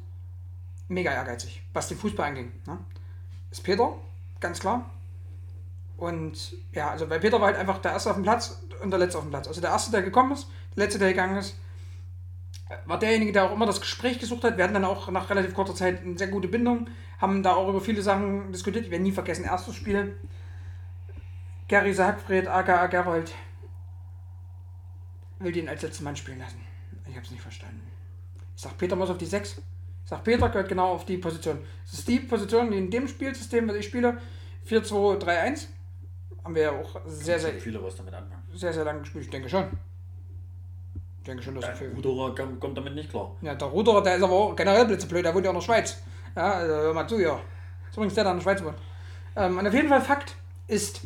mega 0.88 1.12
ehrgeizig, 1.12 1.64
was 1.74 1.88
den 1.88 1.98
Fußball 1.98 2.28
anging. 2.28 2.52
Ne? 2.66 2.78
Ist 3.52 3.64
Peter, 3.64 3.96
ganz 4.40 4.60
klar. 4.60 4.90
Und 5.98 6.56
ja, 6.74 6.90
also 6.90 7.10
weil 7.10 7.20
Peter 7.20 7.40
war 7.40 7.48
halt 7.48 7.58
einfach 7.58 7.80
der 7.80 7.94
Erste 7.94 8.10
auf 8.10 8.16
dem 8.16 8.24
Platz 8.24 8.62
und 8.82 8.92
der 8.92 9.00
Letzte 9.00 9.18
auf 9.18 9.24
dem 9.24 9.32
Platz. 9.32 9.48
Also 9.48 9.62
der 9.62 9.70
Erste, 9.70 9.92
der 9.92 10.02
gekommen 10.02 10.32
ist, 10.34 10.48
der 10.76 10.86
Letzte, 10.86 11.00
der 11.00 11.10
gegangen 11.10 11.38
ist, 11.38 11.56
war 12.86 13.00
derjenige, 13.00 13.32
der 13.32 13.46
auch 13.46 13.54
immer 13.54 13.66
das 13.66 13.82
Gespräch 13.82 14.20
gesucht 14.20 14.44
hat. 14.44 14.58
Wir 14.58 14.64
hatten 14.64 14.74
dann 14.74 14.86
auch 14.86 15.10
nach 15.12 15.30
relativ 15.30 15.54
kurzer 15.54 15.76
Zeit 15.76 16.02
eine 16.02 16.18
sehr 16.18 16.28
gute 16.28 16.48
Bindung, 16.48 16.88
haben 17.20 17.44
da 17.44 17.54
auch 17.54 17.70
über 17.70 17.82
viele 17.82 18.02
Sachen 18.02 18.52
diskutiert. 18.52 18.86
Ich 18.86 18.92
werde 18.92 19.04
nie 19.04 19.12
vergessen, 19.12 19.46
erstes 19.46 19.76
Spiel, 19.76 20.18
Gary 21.68 21.94
Sagfried, 21.94 22.48
aka 22.48 22.88
Gerold, 22.88 23.34
will 25.40 25.52
den 25.52 25.70
als 25.70 25.82
letzten 25.82 26.04
Mann 26.04 26.16
spielen 26.16 26.40
lassen. 26.40 26.73
Ich 27.14 27.18
habe 27.18 27.26
es 27.28 27.32
nicht 27.32 27.44
verstanden. 27.44 27.84
Ich 28.56 28.62
sag, 28.64 28.76
Peter 28.76 28.96
muss 28.96 29.08
auf 29.12 29.20
die 29.20 29.28
6. 29.28 29.60
Ich 29.60 29.64
sag, 30.04 30.24
Peter 30.24 30.50
gehört 30.50 30.68
genau 30.68 30.94
auf 30.94 31.06
die 31.06 31.20
Position. 31.20 31.60
Das 31.86 32.00
ist 32.00 32.08
die 32.08 32.20
Position, 32.20 32.72
die 32.72 32.78
in 32.80 32.90
dem 32.90 33.08
Spielsystem, 33.08 33.68
was 33.68 33.76
ich 33.76 33.86
spiele, 33.86 34.18
4-2-3-1, 34.68 35.68
haben 36.44 36.56
wir 36.56 36.64
ja 36.64 36.72
auch 36.72 37.00
sehr, 37.06 37.40
sehr, 37.40 37.54
viele 37.54 37.84
was 37.84 37.98
damit 37.98 38.16
anfangen. 38.16 38.42
sehr, 38.52 38.74
sehr 38.74 38.84
lange 38.84 39.02
gespielt. 39.02 39.26
Ich 39.26 39.30
denke 39.30 39.48
schon. 39.48 39.66
Ich 41.20 41.24
denke 41.26 41.44
schon, 41.44 41.54
dass 41.54 41.66
er 41.66 41.70
Der 41.70 41.78
viel. 41.78 41.94
Ruderer 41.94 42.34
kommt 42.60 42.76
damit 42.76 42.96
nicht 42.96 43.12
klar. 43.12 43.36
Ja, 43.42 43.54
der 43.54 43.68
Ruderer, 43.68 44.02
der 44.02 44.16
ist 44.16 44.24
aber 44.24 44.34
auch 44.34 44.56
generell 44.56 44.86
blitzeblöd, 44.88 45.24
der 45.24 45.36
wohnt 45.36 45.46
ja 45.46 45.52
auch 45.52 45.54
in 45.54 45.60
der 45.60 45.66
Schweiz. 45.66 46.02
Ja, 46.36 46.54
also 46.54 46.74
hör 46.74 46.94
mal 46.96 47.08
zu, 47.08 47.20
ja. 47.20 47.40
Ist 47.92 47.96
übrigens 47.96 48.16
der, 48.16 48.24
der 48.24 48.32
in 48.34 48.40
der 48.40 48.44
Schweiz 48.44 48.64
wohnt. 48.64 48.78
Ähm, 49.36 49.56
und 49.60 49.68
auf 49.68 49.74
jeden 49.76 49.88
Fall 49.88 50.02
Fakt 50.02 50.36
ist, 50.68 51.02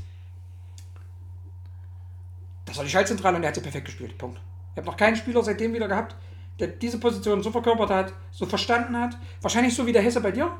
das 2.63 2.77
war 2.77 2.85
die 2.85 2.89
Schaltzentrale 2.89 3.35
und 3.35 3.41
der 3.41 3.49
hat 3.49 3.55
sie 3.55 3.61
perfekt 3.61 3.87
gespielt. 3.87 4.17
Punkt. 4.17 4.39
Ich 4.77 4.79
habe 4.79 4.91
noch 4.91 4.97
keinen 4.97 5.15
Spieler 5.15 5.41
seitdem 5.41 5.73
wieder 5.73 5.87
gehabt, 5.87 6.15
der 6.59 6.67
diese 6.67 6.99
Position 6.99 7.41
so 7.41 7.49
verkörpert 7.49 7.89
hat, 7.89 8.13
so 8.29 8.45
verstanden 8.45 8.95
hat. 8.95 9.17
Wahrscheinlich 9.41 9.75
so 9.75 9.87
wie 9.87 9.91
der 9.91 10.03
Hesse 10.03 10.21
bei 10.21 10.29
dir. 10.29 10.51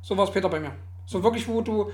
So 0.00 0.16
war 0.16 0.24
es 0.24 0.30
Peter 0.30 0.48
bei 0.48 0.60
mir. 0.60 0.72
So 1.04 1.22
wirklich, 1.22 1.46
wo 1.46 1.60
du 1.60 1.90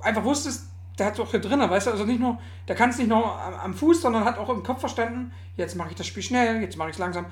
einfach 0.00 0.24
wusstest, 0.24 0.70
der 0.98 1.04
hat 1.04 1.12
es 1.12 1.20
auch 1.20 1.30
hier 1.30 1.42
drin, 1.42 1.60
weißt 1.60 1.88
du, 1.88 1.90
also 1.90 2.06
nicht 2.06 2.20
nur, 2.20 2.38
der 2.68 2.74
kann 2.74 2.88
es 2.88 2.96
nicht 2.96 3.08
nur 3.08 3.38
am, 3.38 3.52
am 3.52 3.74
Fuß, 3.74 4.00
sondern 4.00 4.24
hat 4.24 4.38
auch 4.38 4.48
im 4.48 4.62
Kopf 4.62 4.80
verstanden, 4.80 5.30
jetzt 5.58 5.76
mache 5.76 5.90
ich 5.90 5.94
das 5.94 6.06
Spiel 6.06 6.22
schnell, 6.22 6.62
jetzt 6.62 6.78
mache 6.78 6.88
ich 6.88 6.94
es 6.94 6.98
langsam. 6.98 7.26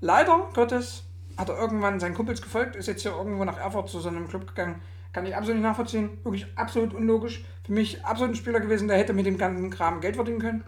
Leider 0.00 0.48
Gottes 0.52 1.04
hat 1.36 1.48
er 1.48 1.56
irgendwann 1.60 2.00
seinen 2.00 2.16
Kumpels 2.16 2.42
gefolgt, 2.42 2.74
ist 2.74 2.88
jetzt 2.88 3.02
hier 3.02 3.12
irgendwo 3.12 3.44
nach 3.44 3.58
Erfurt 3.58 3.88
zu 3.88 4.00
so 4.00 4.08
einem 4.08 4.26
Club 4.26 4.48
gegangen. 4.48 4.82
Kann 5.12 5.24
ich 5.24 5.36
absolut 5.36 5.58
nicht 5.58 5.68
nachvollziehen. 5.68 6.18
Wirklich 6.24 6.46
absolut 6.56 6.92
unlogisch. 6.92 7.44
Für 7.62 7.72
mich 7.72 8.04
absolut 8.04 8.32
ein 8.32 8.36
Spieler 8.36 8.58
gewesen, 8.58 8.88
der 8.88 8.98
hätte 8.98 9.12
mit 9.12 9.26
dem 9.26 9.38
ganzen 9.38 9.70
Kram 9.70 10.00
Geld 10.00 10.16
verdienen 10.16 10.40
können. 10.40 10.64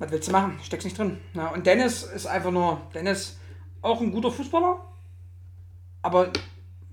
Was 0.00 0.10
willst 0.10 0.28
du 0.28 0.32
machen? 0.32 0.58
Steckst 0.62 0.86
nicht 0.86 0.98
drin. 0.98 1.20
Ja, 1.34 1.48
und 1.48 1.66
Dennis 1.66 2.02
ist 2.02 2.26
einfach 2.26 2.50
nur, 2.50 2.80
Dennis 2.94 3.38
auch 3.82 4.00
ein 4.00 4.10
guter 4.10 4.30
Fußballer, 4.30 4.80
aber 6.02 6.32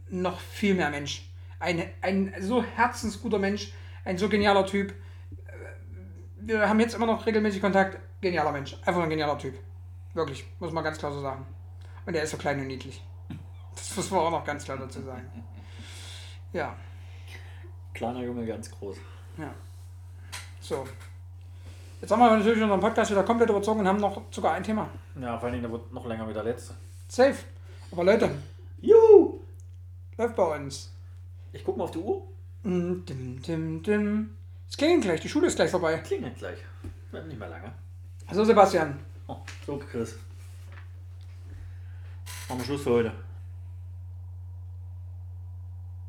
noch 0.10 0.40
viel 0.40 0.76
mehr 0.76 0.90
Mensch. 0.90 1.28
Ein, 1.60 1.90
ein 2.02 2.34
so 2.40 2.62
herzensguter 2.64 3.40
Mensch, 3.40 3.72
ein 4.06 4.18
so 4.18 4.30
genialer 4.30 4.66
Typ. 4.66 4.94
Wir 6.40 6.68
haben 6.70 6.80
jetzt 6.80 6.96
immer 6.96 7.06
noch 7.06 7.26
regelmäßig 7.26 7.62
Kontakt. 7.62 7.98
Genialer 8.22 8.52
Mensch. 8.52 8.76
Einfach 8.86 9.02
ein 9.02 9.10
genialer 9.10 9.38
Typ. 9.40 9.58
Wirklich, 10.14 10.46
muss 10.60 10.72
man 10.72 10.84
ganz 10.84 10.98
klar 10.98 11.12
so 11.12 11.22
sagen. 11.22 11.46
Und 12.06 12.14
er 12.14 12.24
ist 12.24 12.32
so 12.32 12.38
klein 12.38 12.60
und 12.60 12.68
niedlich. 12.68 13.02
Das 13.74 13.96
muss 13.96 14.12
man 14.12 14.20
auch 14.20 14.32
noch 14.32 14.46
ganz 14.46 14.64
klar 14.66 14.78
dazu 14.78 15.02
sagen. 15.02 15.44
Ja, 16.54 16.76
Kleiner 17.94 18.22
Junge, 18.22 18.46
ganz 18.46 18.70
groß. 18.70 18.98
ja. 19.38 19.54
So. 20.60 20.88
Jetzt 22.00 22.12
haben 22.12 22.20
wir 22.20 22.38
natürlich 22.38 22.62
unseren 22.62 22.80
Podcast 22.80 23.10
wieder 23.12 23.24
komplett 23.24 23.50
überzogen 23.50 23.80
und 23.80 23.88
haben 23.88 24.00
noch 24.00 24.22
sogar 24.32 24.54
ein 24.54 24.64
Thema. 24.64 24.90
Ja, 25.20 25.38
vor 25.38 25.46
allen 25.46 25.54
Dingen, 25.54 25.64
der 25.64 25.72
wird 25.72 25.92
noch 25.92 26.06
länger 26.06 26.28
wie 26.30 26.34
der 26.34 26.44
letzte. 26.44 26.76
Safe. 27.08 27.38
Aber 27.92 28.04
Leute, 28.04 28.30
Juhu! 28.82 29.40
läuft 30.18 30.36
bei 30.36 30.56
uns. 30.58 30.94
Ich 31.54 31.64
guck 31.64 31.78
mal 31.78 31.86
auf 31.86 31.92
die 31.92 31.98
Uhr. 32.00 32.22
Mm, 32.64 33.04
Dim, 33.06 33.42
dim, 33.42 33.82
dim. 33.84 34.38
Es 34.70 34.78
klingelt 34.78 35.04
gleich, 35.04 35.22
die 35.22 35.30
Schule 35.30 35.48
ist 35.48 35.56
gleich 35.56 35.72
vorbei. 35.72 35.98
Klingelt 36.00 36.38
gleich. 36.38 36.60
Nicht 37.12 37.40
mehr 37.40 37.50
lange. 37.50 37.72
So, 38.32 38.44
Sebastian. 38.44 39.00
Oh, 39.28 39.38
so, 39.66 39.78
Chris. 39.78 40.18
Machen 42.50 42.60
wir 42.60 42.66
Schluss 42.66 42.84
für 42.84 42.92
heute. 42.92 43.12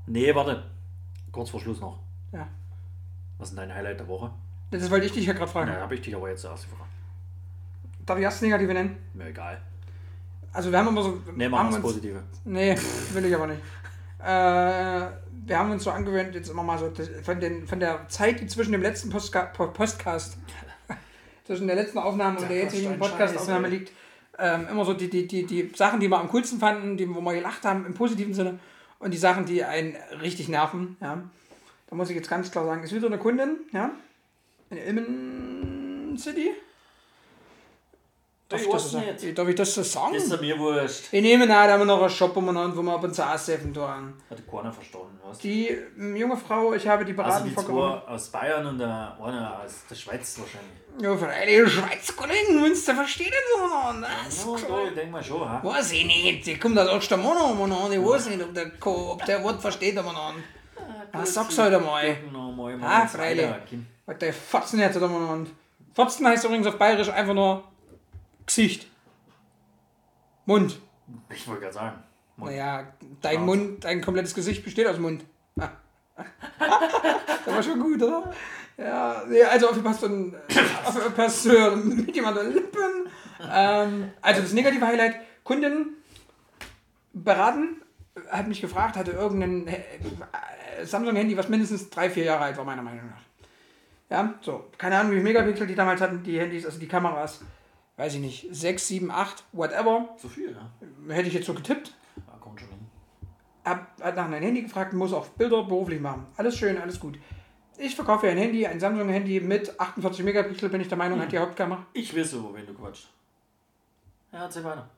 Nee, 0.06 0.35
warte. 0.35 0.65
Kurz 1.32 1.51
vor 1.51 1.60
Schluss 1.60 1.81
noch. 1.81 1.98
Ja. 2.32 2.48
Was 3.39 3.48
ist 3.51 3.56
denn 3.56 3.69
dein 3.69 3.77
Highlight 3.77 4.01
der 4.01 4.09
Woche? 4.09 4.31
Das 4.70 4.90
wollte 4.90 5.07
ich 5.07 5.12
dich 5.12 5.27
ja 5.27 5.32
gerade 5.32 5.51
fragen. 5.51 5.70
Na, 5.74 5.81
habe 5.81 5.95
ich 5.95 6.01
dich 6.03 6.15
aber 6.15 6.28
jetzt 6.28 6.43
zuerst 6.43 6.65
gefragt. 6.70 6.90
Darf 8.05 8.19
ich 8.19 8.24
erst 8.24 8.36
das 8.39 8.43
Negative 8.43 8.74
nennen? 8.74 8.97
Mir 9.15 9.27
egal. 9.28 9.61
Also 10.53 10.70
wir 10.70 10.78
haben 10.78 10.89
immer 10.89 11.03
so... 11.03 11.23
Nee, 11.35 11.49
machen 11.49 11.66
das 11.66 11.77
uns- 11.77 11.82
Positive. 11.85 12.23
Nee, 12.45 12.77
will 13.12 13.24
ich 13.24 13.35
aber 13.35 13.47
nicht. 13.47 13.61
Äh, 14.20 15.11
wir 15.47 15.59
haben 15.59 15.70
uns 15.70 15.85
so 15.85 15.90
angewöhnt, 15.90 16.35
jetzt 16.35 16.51
immer 16.51 16.62
mal 16.62 16.78
so 16.78 16.90
von, 17.23 17.39
den, 17.40 17.66
von 17.66 17.78
der 17.81 18.09
Zeit, 18.09 18.40
die 18.40 18.47
zwischen 18.47 18.73
dem 18.73 18.82
letzten 18.82 19.11
Postka 19.11 19.43
Po- 19.43 19.69
Postcast, 19.69 20.36
zwischen 21.45 21.66
der 21.66 21.77
letzten 21.77 21.99
Aufnahme 21.99 22.39
und 22.40 22.49
der 22.51 22.57
jetzigen 22.57 22.99
Podcast-Aufnahme 22.99 23.69
liegt, 23.69 23.93
ähm, 24.39 24.66
immer 24.70 24.85
so 24.85 24.95
die, 24.95 25.09
die, 25.09 25.27
die, 25.27 25.47
die 25.47 25.70
Sachen, 25.74 26.01
die 26.01 26.09
wir 26.11 26.19
am 26.19 26.28
coolsten 26.28 26.59
fanden, 26.59 26.97
die, 26.97 27.09
wo 27.15 27.20
wir 27.20 27.35
gelacht 27.35 27.65
haben, 27.65 27.86
im 27.86 27.95
positiven 27.95 28.35
Sinne, 28.35 28.59
und 28.99 29.12
die 29.15 29.19
Sachen, 29.19 29.45
die 29.47 29.62
einen 29.65 29.95
richtig 30.20 30.49
nerven. 30.49 30.97
Ja. 31.01 31.23
Da 31.89 31.97
muss 31.97 32.11
ich 32.11 32.16
jetzt 32.16 32.28
ganz 32.28 32.51
klar 32.51 32.65
sagen, 32.65 32.82
ist 32.82 32.93
wieder 32.95 33.07
eine 33.07 33.19
Kundin, 33.19 33.59
ja, 33.73 33.90
in 34.70 34.77
Ilmen 34.78 36.19
City. 36.19 36.51
Darf 38.49 38.62
ich, 38.62 38.69
das 38.70 38.93
nicht. 38.95 39.39
darf 39.39 39.47
ich 39.47 39.55
das 39.57 39.74
so 39.74 39.82
sagen? 39.82 40.15
Ist 40.15 40.32
er 40.32 40.40
mir 40.40 40.59
wurscht. 40.59 41.12
Ich 41.12 41.20
nehme 41.20 41.45
an, 41.45 41.49
da 41.49 41.69
haben 41.74 41.81
wir 41.81 41.85
noch 41.85 42.01
einen 42.01 42.09
Shop, 42.09 42.35
noch, 42.35 42.74
wo 42.77 42.81
wir 42.82 42.95
ab 42.95 43.05
und 43.05 43.15
zu 43.15 43.23
aushelfen 43.23 43.74
tun. 43.74 43.85
Hat 43.85 44.39
die 44.39 44.43
Korne 44.45 44.73
verstanden, 44.73 45.19
was? 45.23 45.39
Die 45.40 45.69
ähm, 45.69 46.16
junge 46.16 46.35
Frau, 46.39 46.73
ich 46.73 46.89
habe 46.89 47.05
die 47.05 47.12
Also 47.12 47.23
beraten 47.24 47.49
die 47.51 47.55
vor 47.55 47.65
Corona. 47.66 48.03
zwei 48.07 48.12
aus 48.15 48.28
Bayern 48.31 48.66
und 48.66 48.78
der 48.78 49.19
eine 49.23 49.59
aus 49.61 49.82
der 49.90 49.95
Schweiz 49.97 50.39
wahrscheinlich. 50.39 50.78
Ja, 50.99 51.15
die 51.65 51.70
Schweizer 51.70 52.12
Kollegen, 52.15 52.61
Münster 52.62 52.95
versteht 52.95 53.35
das 53.35 53.70
noch. 53.70 53.95
Das 54.24 54.62
Ja, 54.62 54.69
da, 54.69 54.85
ich 54.89 54.95
denke 54.95 55.12
mal 55.12 55.23
schon, 55.23 55.47
ha? 55.47 55.61
weiß 55.62 55.93
ich 55.93 56.07
nicht. 56.07 56.47
Die 56.47 56.59
kommt 56.59 56.78
aus 56.78 57.07
immer 57.53 57.66
noch. 57.66 57.90
Ich 57.93 58.03
weiß 58.03 58.31
nicht, 58.31 58.43
ob 58.43 58.55
der, 58.55 58.70
ob 58.86 59.24
der 59.27 59.45
Wort 59.45 59.61
versteht, 59.61 59.95
immer 59.95 60.15
noch. 60.15 60.32
Was 61.12 61.35
sagst 61.35 61.59
du 61.59 61.62
heute 61.65 61.81
mal? 61.81 62.16
Noch 62.32 62.51
mal, 62.53 62.78
Ah, 62.82 63.07
freilich. 63.07 63.47
Was 64.09 64.18
der 64.18 64.32
Fotzen 64.32 64.80
jetzt 64.80 64.97
immer 64.97 65.36
noch. 65.36 65.47
Fotzen 65.94 66.26
heißt 66.26 66.43
übrigens 66.47 66.66
auf 66.66 66.78
Bayerisch 66.78 67.10
einfach 67.10 67.35
nur 67.35 67.62
Gesicht. 68.47 68.86
Mund. 70.47 70.80
Ich 71.28 71.47
wollte 71.47 71.60
gerade 71.60 71.74
sagen. 71.74 72.02
Mund. 72.36 72.51
Naja, 72.51 72.90
dein 73.20 73.35
Schwarz. 73.35 73.47
Mund, 73.47 73.85
dein 73.85 74.01
komplettes 74.01 74.35
Gesicht 74.35 74.64
besteht 74.64 74.86
aus 74.86 74.98
Mund. 74.98 75.24
das 75.56 75.68
war 77.55 77.62
schon 77.62 77.78
gut, 77.80 78.02
oder? 78.02 78.32
Ja, 78.78 79.24
nee, 79.28 79.43
also 79.43 79.68
aufgepasst 79.68 80.02
und 80.05 80.35
äh, 80.35 81.76
mit 81.76 82.16
jemandem 82.16 82.55
Lippen. 82.55 83.10
Ähm, 83.52 84.10
also 84.22 84.40
das 84.40 84.55
negative 84.55 84.86
Highlight, 84.86 85.16
Kundin 85.44 85.97
beraten, 87.12 87.82
hat 88.30 88.48
mich 88.48 88.62
gefragt, 88.62 88.97
hatte 88.97 89.10
irgendein 89.10 89.66
äh, 89.66 89.82
Samsung-Handy, 90.82 91.36
was 91.36 91.51
mindestens 91.51 91.90
drei, 91.90 92.09
vier 92.09 92.24
Jahre 92.24 92.44
alt 92.44 92.56
war, 92.56 92.64
meiner 92.64 92.82
Meinung 92.82 93.06
nach. 93.10 93.27
Ja, 94.10 94.35
so, 94.40 94.64
keine 94.78 94.98
Ahnung, 94.98 95.12
wie 95.12 95.16
viele 95.16 95.24
Megapixel 95.24 95.66
die 95.66 95.74
damals 95.74 96.01
hatten, 96.01 96.22
die 96.22 96.40
Handys, 96.40 96.64
also 96.64 96.78
die 96.78 96.89
Kameras, 96.89 97.43
weiß 97.97 98.14
ich 98.14 98.20
nicht, 98.20 98.47
6, 98.51 98.89
7, 98.89 99.10
8, 99.10 99.44
whatever. 99.52 100.09
Zu 100.16 100.28
viel, 100.28 100.52
ja? 100.52 101.14
Hätte 101.14 101.28
ich 101.28 101.35
jetzt 101.35 101.47
so 101.47 101.55
getippt. 101.55 101.94
Ja, 102.16 102.39
kommt 102.40 102.60
schon 102.60 102.70
hin. 102.70 102.86
Hab, 103.64 104.01
hat 104.01 104.16
nach 104.16 104.24
einem 104.24 104.43
Handy 104.43 104.62
gefragt, 104.62 104.94
muss 104.94 105.12
auch 105.12 105.26
Bilder 105.26 105.62
beruflich 105.64 106.01
machen. 106.01 106.26
Alles 106.36 106.56
schön, 106.56 106.78
alles 106.78 106.98
gut. 106.98 107.18
Ich 107.76 107.94
verkaufe 107.94 108.28
ein 108.28 108.39
Handy, 108.39 108.66
ein 108.66 108.80
Samsung-Handy 108.80 109.40
mit 109.40 109.78
48 109.78 110.24
Megapixel, 110.24 110.68
bin 110.68 110.80
ich 110.80 110.89
der 110.89 110.98
Meinung, 110.98 111.20
hat 111.20 111.30
die 111.30 111.39
Hauptkamera. 111.39 111.86
Ich 111.93 112.16
weiß 112.16 112.32
über 112.32 112.55
wen 112.55 112.66
du 112.66 112.74
quatschst. 112.74 113.09
Ja, 114.32 114.44
erzähl 114.44 114.64
weiter. 114.64 114.89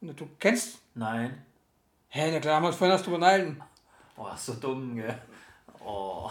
Du 0.00 0.28
kennst? 0.38 0.78
Nein. 0.94 1.44
Hä, 2.08 2.30
na 2.32 2.40
klar, 2.40 2.56
haben 2.56 2.62
wir 2.62 2.68
uns 2.68 2.76
vorhin 2.76 2.92
erst 2.92 3.04
drüber 3.04 3.16
unterhalten. 3.16 3.60
Oh, 4.16 4.26
so 4.34 4.54
dumm, 4.54 4.96
gell? 4.96 5.18
Oh. 5.84 6.30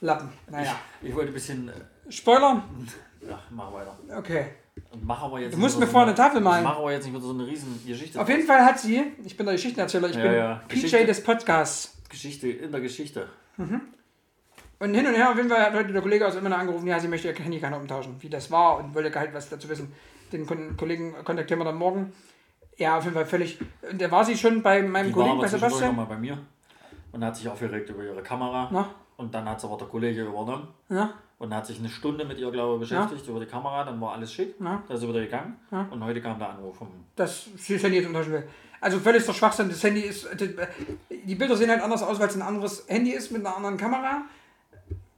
Lappen. 0.00 0.28
Naja. 0.50 0.76
Ich 1.02 1.14
wollte 1.14 1.30
ein 1.30 1.34
bisschen. 1.34 1.68
äh, 1.68 1.72
Spoiler? 2.12 2.62
Ja, 3.28 3.40
mach 3.50 3.72
weiter. 3.72 3.96
Okay. 4.16 4.46
Und 4.92 5.04
mach 5.06 5.22
aber 5.22 5.40
jetzt 5.40 5.54
Du 5.54 5.58
musst 5.58 5.76
mir 5.76 5.82
wieder 5.82 5.92
vorne 5.92 6.14
so 6.14 6.20
eine 6.22 6.28
Tafel 6.28 6.40
malen. 6.42 6.62
Mach 6.64 6.76
aber 6.78 6.92
jetzt 6.92 7.04
nicht 7.04 7.14
wieder 7.14 7.22
so 7.24 7.30
eine 7.32 7.46
riesen 7.46 7.80
Geschichte. 7.86 8.20
Auf 8.20 8.28
jeden 8.28 8.46
Fall 8.46 8.64
hat 8.64 8.78
sie, 8.78 9.02
ich 9.24 9.36
bin 9.36 9.46
der 9.46 9.54
Geschichtenerzähler, 9.54 10.10
ich 10.10 10.16
Ja, 10.16 10.22
bin 10.22 10.32
ja. 10.34 10.54
PJ 10.68 10.74
Geschichte. 10.82 11.06
des 11.06 11.24
Podcasts. 11.24 11.96
Geschichte 12.10 12.48
in 12.48 12.70
der 12.70 12.80
Geschichte. 12.80 13.26
Und 14.78 14.94
hin 14.94 15.06
und 15.06 15.14
her, 15.14 15.30
auf 15.30 15.36
jeden 15.36 15.48
Fall 15.48 15.60
hat 15.62 15.72
heute 15.72 15.92
der 15.92 16.02
Kollege 16.02 16.26
aus 16.26 16.34
Ilmenau 16.34 16.56
angerufen, 16.56 16.86
ja, 16.86 17.00
sie 17.00 17.08
möchte 17.08 17.28
ihr 17.28 17.34
Handy 17.34 17.58
gerne 17.58 17.76
umtauschen, 17.78 18.16
wie 18.20 18.28
das 18.28 18.50
war 18.50 18.76
und 18.78 18.94
wollte 18.94 19.18
halt 19.18 19.32
was 19.32 19.48
dazu 19.48 19.68
wissen. 19.70 19.92
Den 20.32 20.46
Kollegen 20.76 21.14
kontaktieren 21.24 21.60
wir 21.60 21.64
dann 21.64 21.76
morgen. 21.76 22.12
Ja, 22.76 22.98
auf 22.98 23.04
jeden 23.04 23.14
Fall 23.14 23.24
völlig. 23.26 23.58
Und 23.90 24.00
da 24.00 24.10
war 24.10 24.24
sie 24.24 24.36
schon 24.36 24.62
bei 24.62 24.82
meinem 24.82 25.06
Die 25.06 25.12
Kollegen, 25.12 25.38
bei 25.40 25.48
Sebastian. 25.48 25.88
nochmal 25.88 26.06
bei 26.06 26.18
mir 26.18 26.38
und 27.12 27.24
hat 27.24 27.34
sich 27.36 27.48
aufgeregt 27.48 27.88
über 27.88 28.04
ihre 28.04 28.22
Kamera. 28.22 28.68
Na? 28.70 28.90
Und 29.16 29.34
dann 29.34 29.48
hat 29.48 29.58
es 29.58 29.64
aber 29.64 29.76
der 29.78 29.86
Kollege 29.88 30.22
übernommen 30.24 30.68
Ja, 30.88 31.14
und 31.38 31.54
hat 31.54 31.66
sich 31.66 31.78
eine 31.78 31.88
Stunde 31.88 32.24
mit 32.24 32.38
ihr, 32.38 32.50
glaube 32.50 32.74
ich, 32.74 32.80
beschäftigt 32.88 33.26
über 33.28 33.40
die 33.40 33.46
Kamera. 33.46 33.84
Dann 33.84 34.00
war 34.00 34.12
alles 34.12 34.32
schick. 34.32 34.54
Ja. 34.60 34.82
Da 34.86 34.94
ist 34.94 35.02
wieder 35.02 35.20
gegangen. 35.20 35.56
Ja. 35.70 35.86
Und 35.90 36.04
heute 36.04 36.20
kam 36.20 36.38
der 36.38 36.50
Anruf 36.50 36.76
vom. 36.76 36.88
das 37.16 37.46
Handy 37.66 37.96
jetzt 37.96 38.06
umtauschen 38.06 38.32
will. 38.32 38.48
Also 38.80 38.98
völlig 39.00 39.24
der 39.24 39.32
Schwachsinn. 39.32 39.68
Das 39.68 39.82
Handy 39.82 40.00
ist. 40.00 40.28
Die 41.10 41.34
Bilder 41.34 41.56
sehen 41.56 41.70
halt 41.70 41.82
anders 41.82 42.02
aus, 42.02 42.20
weil 42.20 42.28
es 42.28 42.36
ein 42.36 42.42
anderes 42.42 42.84
Handy 42.88 43.10
ist 43.10 43.32
mit 43.32 43.44
einer 43.44 43.56
anderen 43.56 43.78
Kamera, 43.78 44.22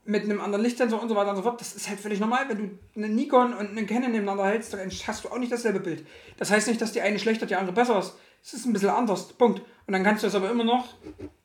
mit 0.05 0.23
einem 0.23 0.41
anderen 0.41 0.63
Lichtsensor 0.63 1.01
und 1.01 1.09
so 1.09 1.15
weiter 1.15 1.31
und 1.31 1.35
so 1.35 1.41
fort. 1.43 1.59
Das 1.59 1.75
ist 1.75 1.87
halt 1.89 1.99
völlig 1.99 2.19
normal. 2.19 2.45
Wenn 2.47 2.57
du 2.57 2.79
eine 2.95 3.09
Nikon 3.13 3.53
und 3.53 3.71
eine 3.71 3.85
Canon 3.85 4.11
nebeneinander 4.11 4.45
hältst, 4.45 4.73
dann 4.73 4.89
hast 4.89 5.23
du 5.25 5.29
auch 5.29 5.37
nicht 5.37 5.51
dasselbe 5.51 5.81
Bild. 5.81 6.05
Das 6.37 6.49
heißt 6.51 6.67
nicht, 6.69 6.81
dass 6.81 6.93
die 6.93 7.01
eine 7.01 7.19
schlechter, 7.19 7.45
die 7.45 7.55
andere 7.55 7.73
besser 7.73 7.99
ist. 7.99 8.15
Es 8.41 8.53
ist 8.53 8.65
ein 8.65 8.73
bisschen 8.73 8.89
anders. 8.89 9.27
Punkt. 9.33 9.61
Und 9.85 9.93
dann 9.93 10.03
kannst 10.03 10.23
du 10.23 10.27
es 10.27 10.35
aber 10.35 10.49
immer 10.49 10.63
noch 10.63 10.95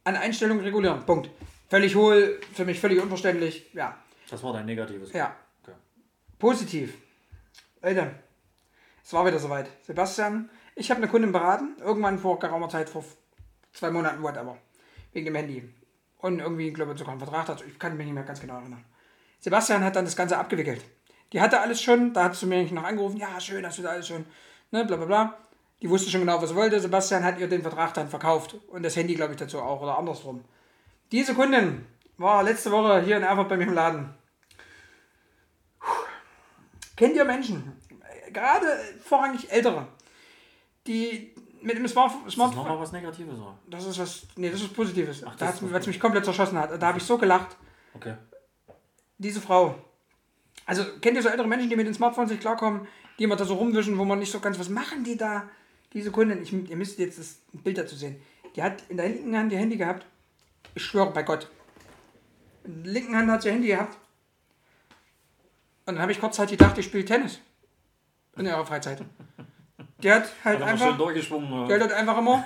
an 0.05 0.17
Einstellungen 0.17 0.63
regulieren. 0.63 1.05
Punkt. 1.05 1.29
Völlig 1.69 1.97
hohl, 1.97 2.41
für 2.53 2.65
mich 2.65 2.81
völlig 2.81 3.03
unverständlich. 3.03 3.71
Ja. 3.73 3.97
Das 4.31 4.43
war 4.43 4.53
dein 4.53 4.67
negatives. 4.67 5.13
Ja. 5.13 5.35
Okay. 5.63 5.77
Positiv. 6.39 6.95
Leute, 7.83 8.15
es 9.03 9.13
war 9.13 9.27
wieder 9.27 9.39
soweit. 9.39 9.69
Sebastian, 9.83 10.51
ich 10.75 10.91
habe 10.91 10.99
eine 10.99 11.11
Kundin 11.11 11.33
beraten, 11.33 11.77
irgendwann 11.81 12.19
vor 12.19 12.39
geraumer 12.39 12.69
Zeit, 12.69 12.89
vor 12.89 13.05
zwei 13.73 13.91
Monaten, 13.91 14.23
whatever, 14.23 14.57
wegen 15.13 15.27
dem 15.27 15.35
Handy. 15.35 15.75
Und 16.19 16.41
irgendwie, 16.41 16.73
glaube 16.73 16.93
ich, 16.93 16.99
sogar 16.99 17.13
einen 17.13 17.21
Vertrag 17.21 17.47
dazu. 17.47 17.65
Ich 17.65 17.79
kann 17.79 17.97
mich 17.97 18.07
nicht 18.07 18.15
mehr 18.15 18.25
ganz 18.25 18.41
genau 18.41 18.59
erinnern. 18.59 18.85
Sebastian 19.41 19.85
hat 19.85 19.97
dann 19.97 20.07
das 20.07 20.17
Ganze 20.17 20.39
abgewickelt. 20.39 20.83
Die 21.33 21.41
hatte 21.41 21.61
alles 21.61 21.83
schon, 21.83 22.15
da 22.15 22.25
hat 22.25 22.37
sie 22.37 22.47
mir 22.47 22.63
noch 22.73 22.85
angerufen, 22.85 23.19
ja, 23.19 23.39
schön, 23.41 23.67
hast 23.67 23.79
du 23.79 23.83
da 23.83 23.91
alles 23.91 24.09
schon, 24.09 24.25
ne, 24.71 24.85
bla 24.85 24.97
bla 24.97 25.07
bla. 25.07 25.39
Die 25.83 25.91
wusste 25.91 26.11
schon 26.11 26.21
genau, 26.21 26.41
was 26.41 26.51
sie 26.51 26.57
wollte. 26.57 26.81
Sebastian 26.81 27.25
hat 27.25 27.39
ihr 27.39 27.49
den 27.49 27.61
Vertrag 27.61 27.93
dann 27.93 28.09
verkauft 28.09 28.57
und 28.69 28.83
das 28.83 28.97
Handy, 28.97 29.15
glaube 29.15 29.33
ich, 29.33 29.39
dazu 29.39 29.61
auch 29.61 29.83
oder 29.83 29.99
andersrum. 29.99 30.45
Diese 31.13 31.35
Kundin 31.35 31.87
war 32.17 32.43
letzte 32.43 32.71
Woche 32.71 33.03
hier 33.03 33.17
in 33.17 33.23
Erfurt 33.23 33.49
bei 33.49 33.57
mir 33.57 33.65
im 33.65 33.75
Laden. 33.75 34.15
Kennt 36.97 37.17
ihr 37.17 37.25
Menschen, 37.25 37.73
gerade 38.33 38.67
vorrangig 39.03 39.51
Ältere, 39.51 39.87
die 40.87 41.35
mit 41.61 41.77
dem 41.77 41.89
Smart 41.89 42.13
Ist 42.13 42.27
das 42.27 42.35
Smartphone. 42.35 42.65
nochmal 42.65 42.79
was 42.81 42.93
Negatives? 42.93 43.39
Oder? 43.39 43.59
Das 43.69 43.87
ist 43.87 43.99
was. 43.99 44.27
Nee, 44.37 44.51
das 44.51 44.61
ist 44.61 44.75
Positives. 44.75 45.25
Ach, 45.25 45.35
das 45.37 45.59
da 45.61 45.67
ist 45.67 45.73
weil 45.73 45.81
es 45.81 45.87
mich 45.87 45.99
komplett 45.99 46.25
zerschossen 46.25 46.59
hat. 46.59 46.81
Da 46.81 46.87
habe 46.87 46.99
ich 46.99 47.05
so 47.05 47.17
gelacht. 47.19 47.57
Okay. 47.95 48.15
Diese 49.19 49.41
Frau. 49.41 49.75
Also, 50.67 50.85
kennt 51.01 51.17
ihr 51.17 51.23
so 51.23 51.29
ältere 51.29 51.49
Menschen, 51.49 51.71
die 51.71 51.77
mit 51.77 51.87
den 51.87 51.95
Smartphones 51.95 52.31
nicht 52.31 52.43
klarkommen, 52.43 52.87
die 53.19 53.25
immer 53.25 53.37
da 53.37 53.45
so 53.45 53.55
rumwischen, 53.55 53.99
wo 53.99 54.05
man 54.05 54.19
nicht 54.19 54.31
so 54.31 54.41
ganz. 54.41 54.59
Was 54.59 54.69
machen 54.69 55.05
die 55.05 55.17
da? 55.17 55.49
Diese 55.93 56.11
Kundin, 56.11 56.43
ich, 56.43 56.53
ihr 56.53 56.77
müsst 56.77 56.99
jetzt 56.99 57.19
das 57.19 57.39
Bild 57.53 57.79
dazu 57.79 57.97
sehen. 57.97 58.21
Die 58.57 58.63
hat 58.63 58.83
in 58.89 58.97
der 58.97 59.09
linken 59.09 59.37
Hand 59.37 59.53
ihr 59.53 59.59
Handy 59.59 59.77
gehabt. 59.77 60.07
Ich 60.75 60.85
schwöre 60.85 61.11
bei 61.13 61.23
Gott. 61.23 61.49
In 62.65 62.83
der 62.85 62.93
linken 62.93 63.17
Hand 63.17 63.31
hat 63.31 63.43
sie 63.43 63.49
ihr 63.49 63.55
Handy 63.55 63.69
gehabt. 63.69 63.97
Und 65.87 65.95
dann 65.95 66.01
habe 66.03 66.13
ich 66.13 66.21
kurzzeitig 66.21 66.59
gedacht, 66.59 66.79
ich 66.79 66.87
spiele 66.87 67.05
Tennis. 67.05 67.41
In 68.37 68.47
ihrer 68.47 68.65
Freizeit. 68.67 69.03
Die 69.99 70.11
hat 70.11 70.29
halt 70.45 70.59
Hat 70.61 70.67
mal 70.67 70.77
schön 70.79 70.87
einfach. 70.89 70.99
durchgeschwungen. 70.99 71.49
Die 71.69 71.75
hat 71.75 71.81
Oder? 71.81 71.81
halt 71.81 71.93
einfach 71.93 72.19
immer. 72.19 72.45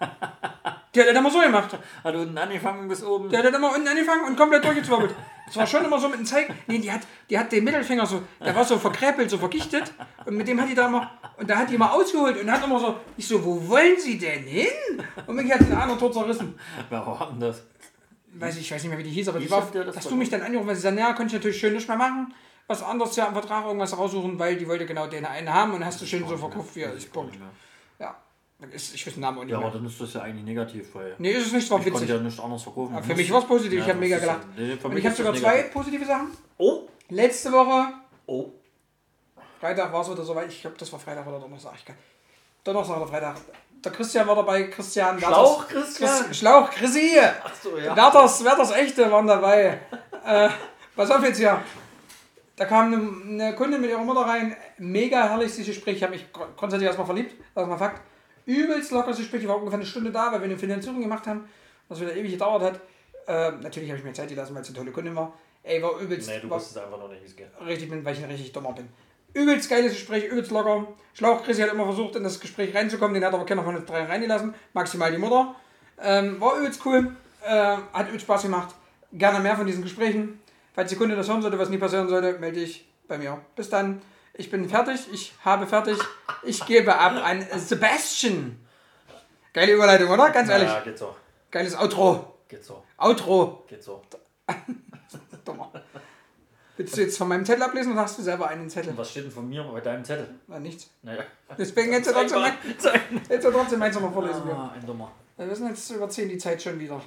Die 0.94 1.00
hat 1.00 1.08
halt 1.08 1.16
immer 1.16 1.30
so 1.30 1.40
gemacht. 1.40 1.76
Hat 2.04 2.14
unten 2.14 2.38
angefangen 2.38 2.86
bis 2.88 3.02
oben. 3.02 3.28
Der 3.28 3.40
hat 3.40 3.46
dann 3.46 3.54
immer 3.54 3.74
unten 3.74 3.88
angefangen 3.88 4.24
und 4.26 4.36
komplett 4.36 4.64
durchgezwirbelt. 4.64 5.14
Das 5.46 5.56
war 5.56 5.66
schon 5.66 5.84
immer 5.84 5.98
so 5.98 6.08
mit 6.08 6.18
dem 6.18 6.24
Zeig. 6.24 6.50
Nee, 6.66 6.78
die 6.78 6.90
hat, 6.90 7.00
die 7.28 7.38
hat 7.38 7.50
den 7.52 7.64
Mittelfinger 7.64 8.06
so, 8.06 8.22
der 8.40 8.54
war 8.54 8.64
so 8.64 8.78
verkräpelt, 8.78 9.28
so 9.28 9.38
vergichtet. 9.38 9.92
Und 10.24 10.36
mit 10.36 10.48
dem 10.48 10.60
hat 10.60 10.68
die 10.68 10.74
da 10.74 10.86
immer, 10.86 11.10
und 11.36 11.50
da 11.50 11.56
hat 11.56 11.68
die 11.70 11.74
immer 11.74 11.92
ausgeholt 11.92 12.40
und 12.40 12.50
hat 12.50 12.64
immer 12.64 12.78
so, 12.78 12.96
ich 13.16 13.26
so, 13.26 13.44
wo 13.44 13.68
wollen 13.68 13.98
sie 13.98 14.16
denn 14.18 14.44
hin? 14.44 14.68
Und 15.26 15.36
mich 15.36 15.52
hat 15.52 15.60
den 15.60 15.72
anderen 15.72 15.98
tot 15.98 16.14
zerrissen. 16.14 16.58
Wer 16.88 17.04
war 17.06 17.28
denn 17.30 17.40
das? 17.40 17.62
Weiß 18.36 18.56
ich, 18.56 18.62
ich 18.62 18.72
weiß 18.72 18.82
nicht 18.82 18.90
mehr, 18.90 18.98
wie 18.98 19.04
die 19.04 19.10
hieß, 19.10 19.28
aber 19.28 19.38
die 19.38 19.46
Wie 19.46 19.50
war, 19.50 19.62
der 19.72 19.84
das 19.84 19.96
dass 19.96 20.04
voll? 20.04 20.12
du 20.12 20.18
mich 20.18 20.30
dann 20.30 20.42
angerufen 20.42 20.70
hast, 20.70 20.76
sie 20.78 20.82
sagt, 20.82 20.98
ja, 20.98 21.12
konnte 21.12 21.26
ich 21.26 21.32
natürlich 21.34 21.58
schön 21.58 21.74
nicht 21.74 21.86
mehr 21.86 21.96
machen. 21.96 22.32
Was 22.66 22.82
anderes 22.82 23.14
ja 23.16 23.28
am 23.28 23.34
Vertrag 23.34 23.66
irgendwas 23.66 23.96
raussuchen, 23.96 24.38
weil 24.38 24.56
die 24.56 24.66
wollte 24.66 24.86
genau 24.86 25.06
den 25.06 25.26
einen 25.26 25.52
haben 25.52 25.74
und 25.74 25.84
hast 25.84 26.00
du 26.00 26.06
schön 26.06 26.26
so 26.26 26.36
verkauft, 26.36 26.74
wie 26.74 26.80
er 26.80 26.94
ist. 26.94 27.12
Punkt. 27.12 27.36
Ja. 27.98 28.16
Ist, 28.72 28.94
ich 28.94 29.06
weiß 29.06 29.14
den 29.14 29.20
Namen 29.20 29.38
auch 29.38 29.42
nicht 29.44 29.52
Ja, 29.52 29.58
mehr. 29.58 29.66
aber 29.68 29.76
dann 29.76 29.86
ist 29.86 30.00
das 30.00 30.14
ja 30.14 30.22
eigentlich 30.22 30.44
negativ, 30.44 30.94
weil 30.94 31.14
Nee, 31.18 31.32
ist 31.32 31.46
es 31.48 31.52
nicht, 31.52 31.70
war 31.70 31.78
ich 31.78 31.84
konnte 31.84 32.00
witzig. 32.00 32.08
ja 32.16 32.22
nichts 32.22 32.40
anderes 32.40 32.62
verkaufen. 32.62 32.94
Aber 32.94 33.04
für 33.04 33.14
mich 33.14 33.30
war 33.30 33.40
es 33.40 33.46
positiv, 33.46 33.80
ich 33.80 33.88
habe 33.88 33.98
mega 33.98 34.16
das 34.16 34.24
gelacht. 34.24 34.40
ja- 34.56 34.62
nee, 34.64 34.76
für 34.76 34.86
Und 34.88 34.94
mich 34.94 35.04
ich 35.04 35.10
habe 35.10 35.12
ist 35.12 35.18
das 35.18 35.26
sogar 35.26 35.34
zwei 35.34 35.50
negativ. 35.56 35.72
positive 35.74 36.04
Sachen. 36.06 36.28
Oh, 36.58 36.80
Letzte 37.10 37.52
Woche 37.52 37.88
Oh. 38.26 38.46
Freitag 39.60 39.92
war 39.92 40.00
es 40.02 40.10
wieder 40.10 40.22
soweit. 40.24 40.48
Ich 40.48 40.60
glaube, 40.62 40.76
das 40.78 40.90
war 40.92 40.98
Freitag 40.98 41.26
oder 41.26 41.38
Donnerstag. 41.40 41.72
Ich 41.76 41.84
kann. 41.84 41.96
Donnerstag 42.64 42.96
oder 42.96 43.06
Freitag. 43.06 43.36
Der 43.84 43.92
Christian 43.92 44.26
war 44.26 44.36
dabei. 44.36 44.64
Christian 44.64 45.18
Schlauch, 45.20 45.68
Christian? 45.68 46.24
Chris, 46.26 46.38
Schlauch, 46.38 46.70
Chrissy. 46.70 47.18
Achso, 47.44 47.76
ja. 47.76 47.94
Werthers, 47.94 48.42
Werthers 48.44 48.70
Echte 48.72 49.10
waren 49.10 49.26
dabei. 49.26 49.78
äh, 50.26 50.48
pass 50.96 51.10
auf 51.10 51.22
jetzt 51.22 51.36
hier. 51.36 51.60
Da 52.56 52.64
kam 52.64 52.86
eine, 52.94 53.44
eine 53.44 53.54
Kundin 53.56 53.80
mit 53.82 53.90
ihrer 53.90 54.02
Mutter 54.04 54.22
rein. 54.22 54.56
Mega 54.78 55.28
herrliches 55.28 55.66
Gespräch. 55.66 55.96
Ich 55.96 56.02
habe 56.02 56.12
mich 56.14 56.32
gr- 56.32 56.46
grundsätzlich 56.56 56.86
erstmal 56.86 57.06
verliebt. 57.06 57.34
Das 57.54 57.64
ist 57.64 57.68
mal 57.68 57.76
Fakt. 57.76 58.00
Übelst 58.46 58.90
lockeres 58.90 59.18
Gespräch. 59.18 59.42
Ich 59.42 59.48
war 59.48 59.56
ungefähr 59.56 59.78
eine 59.78 59.86
Stunde 59.86 60.10
da, 60.10 60.32
weil 60.32 60.40
wir 60.40 60.46
eine 60.46 60.58
Finanzierung 60.58 61.00
gemacht 61.00 61.26
haben. 61.26 61.48
Was 61.88 62.00
wieder 62.00 62.14
ewig 62.14 62.32
gedauert 62.32 62.62
hat. 62.62 62.80
Äh, 63.26 63.52
natürlich 63.62 63.90
habe 63.90 63.98
ich 63.98 64.04
mir 64.04 64.12
Zeit 64.12 64.28
gelassen, 64.28 64.54
weil 64.54 64.62
es 64.62 64.68
eine 64.68 64.76
tolle 64.76 64.90
Kundin 64.90 65.14
war. 65.16 65.32
Ey, 65.62 65.82
war 65.82 65.98
übelst. 65.98 66.28
Nee, 66.28 66.40
du 66.40 66.50
wusstest 66.50 66.78
einfach 66.78 66.98
noch 66.98 67.08
nicht, 67.08 67.22
wie 67.22 67.26
es 67.26 67.36
geht. 67.36 67.48
richtig 67.64 67.88
bin, 67.88 68.04
weil 68.04 68.14
ich 68.14 68.22
ein 68.22 68.30
richtig 68.30 68.52
dummer 68.52 68.72
bin. 68.72 68.88
Übelst 69.32 69.68
geiles 69.68 69.92
Gespräch, 69.92 70.24
übelst 70.24 70.50
locker. 70.50 70.86
Schlauch 71.14 71.42
Chrissy 71.42 71.62
hat 71.62 71.72
immer 71.72 71.84
versucht, 71.84 72.16
in 72.16 72.22
das 72.22 72.38
Gespräch 72.38 72.74
reinzukommen, 72.74 73.14
den 73.14 73.24
hat 73.24 73.32
aber 73.32 73.46
keiner 73.46 73.64
von 73.64 73.74
den 73.74 73.86
drei 73.86 74.04
reingelassen. 74.04 74.54
Maximal 74.74 75.10
die 75.10 75.18
Mutter. 75.18 75.54
Ähm, 76.00 76.40
war 76.40 76.58
übelst 76.58 76.84
cool, 76.84 77.16
äh, 77.42 77.76
hat 77.92 78.08
übelst 78.08 78.26
Spaß 78.26 78.42
gemacht. 78.42 78.74
Gerne 79.12 79.40
mehr 79.40 79.56
von 79.56 79.66
diesen 79.66 79.82
Gesprächen. 79.82 80.40
Falls 80.74 80.90
die 80.90 80.96
Kunde 80.96 81.16
das 81.16 81.28
hören 81.28 81.40
sollte, 81.40 81.58
was 81.58 81.70
nie 81.70 81.78
passieren 81.78 82.08
sollte, 82.08 82.38
melde 82.38 82.60
ich 82.60 82.86
bei 83.08 83.16
mir. 83.16 83.40
Bis 83.56 83.70
dann. 83.70 84.02
Ich 84.36 84.50
bin 84.50 84.68
fertig, 84.68 85.00
ich 85.12 85.32
habe 85.44 85.66
fertig. 85.66 85.96
Ich 86.42 86.66
gebe 86.66 86.94
ab 86.94 87.12
an 87.24 87.46
Sebastian. 87.56 88.58
Geile 89.52 89.72
Überleitung, 89.72 90.10
oder? 90.10 90.30
Ganz 90.30 90.48
ehrlich. 90.48 90.68
Ja, 90.68 90.80
geht 90.80 90.98
so. 90.98 91.14
Geiles 91.50 91.76
Outro. 91.76 92.38
Geht 92.48 92.64
so. 92.64 92.82
Outro. 92.98 93.64
Geht 93.68 93.82
so. 93.82 94.02
Dummer. 95.44 95.70
Willst 96.76 96.96
du 96.96 97.02
jetzt 97.02 97.16
von 97.16 97.28
meinem 97.28 97.44
Zettel 97.44 97.62
ablesen 97.62 97.92
oder 97.92 98.02
hast 98.02 98.18
du 98.18 98.22
selber 98.22 98.48
einen 98.48 98.68
Zettel? 98.68 98.90
Und 98.90 98.98
was 98.98 99.12
steht 99.12 99.24
denn 99.24 99.30
von 99.30 99.48
mir 99.48 99.62
bei 99.62 99.80
deinem 99.80 100.04
Zettel? 100.04 100.28
Na, 100.48 100.58
nichts. 100.58 100.90
Naja. 101.02 101.22
Deswegen 101.56 101.92
hättest 101.92 102.10
du 102.10 102.14
trotzdem, 102.14 102.40
mein, 102.40 102.52
hättest 103.28 103.44
du 103.44 103.50
trotzdem 103.52 103.78
meins 103.78 103.94
nochmal 103.94 104.12
vorlesen 104.12 104.42
können. 104.42 104.56
Ah, 104.56 104.72
ein 104.74 104.84
Dummer. 104.84 105.12
Wir 105.36 105.54
sind 105.54 105.68
jetzt 105.68 105.88
überziehen 105.90 106.28
die 106.28 106.38
Zeit 106.38 106.60
schon 106.60 106.80
wieder. 106.80 107.00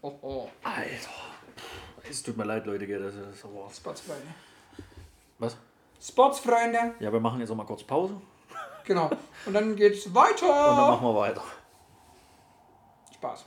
Oh, 0.00 0.14
oh. 0.22 0.48
Alter. 0.62 1.10
Es 2.08 2.22
tut 2.22 2.38
mir 2.38 2.44
leid, 2.44 2.64
Leute, 2.64 2.86
das 2.86 3.14
ist 3.14 3.44
aber. 3.44 3.68
Sportsfreunde. 3.70 4.22
Was? 5.38 5.58
Sportsfreunde. 6.00 6.94
Ja, 7.00 7.12
wir 7.12 7.20
machen 7.20 7.40
jetzt 7.40 7.50
auch 7.50 7.56
mal 7.56 7.66
kurz 7.66 7.82
Pause 7.82 8.14
und 8.14 8.22
Genau. 8.86 9.10
Und 9.44 9.52
dann 9.52 9.74
geht's 9.76 10.14
weiter. 10.14 10.46
dann 10.46 10.76
machen 10.76 11.06
wir 11.06 11.14
weiter. 11.16 11.42
Spaß. 13.14 13.44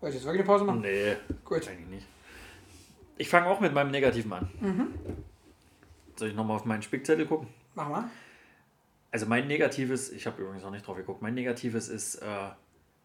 Soll 0.00 0.08
ich 0.10 0.14
jetzt 0.16 0.24
wirklich 0.24 0.40
eine 0.40 0.46
Pause 0.46 0.64
machen? 0.64 0.82
Nee, 0.82 1.16
Gut. 1.44 1.66
eigentlich 1.66 1.88
nicht. 1.88 2.06
Ich 3.16 3.28
fange 3.28 3.46
auch 3.46 3.60
mit 3.60 3.72
meinem 3.72 3.90
Negativen 3.90 4.32
an. 4.32 4.50
Soll 6.16 6.28
ich 6.28 6.34
nochmal 6.34 6.56
auf 6.56 6.64
meinen 6.64 6.82
Spickzettel 6.82 7.26
gucken? 7.26 7.48
Mach 7.74 7.88
mal. 7.88 8.04
Also 9.10 9.26
mein 9.26 9.46
Negatives, 9.46 10.10
ich 10.10 10.26
habe 10.26 10.42
übrigens 10.42 10.62
noch 10.64 10.72
nicht 10.72 10.86
drauf 10.86 10.96
geguckt, 10.96 11.22
mein 11.22 11.34
Negatives 11.34 11.88
ist 11.88 12.16
äh, 12.16 12.26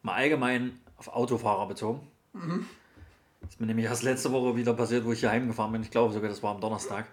mal 0.02 0.16
allgemein 0.16 0.80
auf 0.98 1.08
Autofahrer 1.08 1.68
bezogen. 1.68 2.06
Das 2.34 3.52
ist 3.52 3.60
mir 3.62 3.68
nämlich 3.68 3.86
erst 3.86 4.04
letzte 4.04 4.32
Woche 4.32 4.56
wieder 4.56 4.74
passiert, 4.74 5.06
wo 5.06 5.12
ich 5.12 5.20
hier 5.20 5.30
heimgefahren 5.32 5.72
bin. 5.72 5.84
Ich 5.84 5.92
glaube 5.92 6.14
sogar, 6.14 6.30
das 6.30 6.44
war 6.44 6.56
am 6.56 6.62
Donnerstag. 6.62 7.06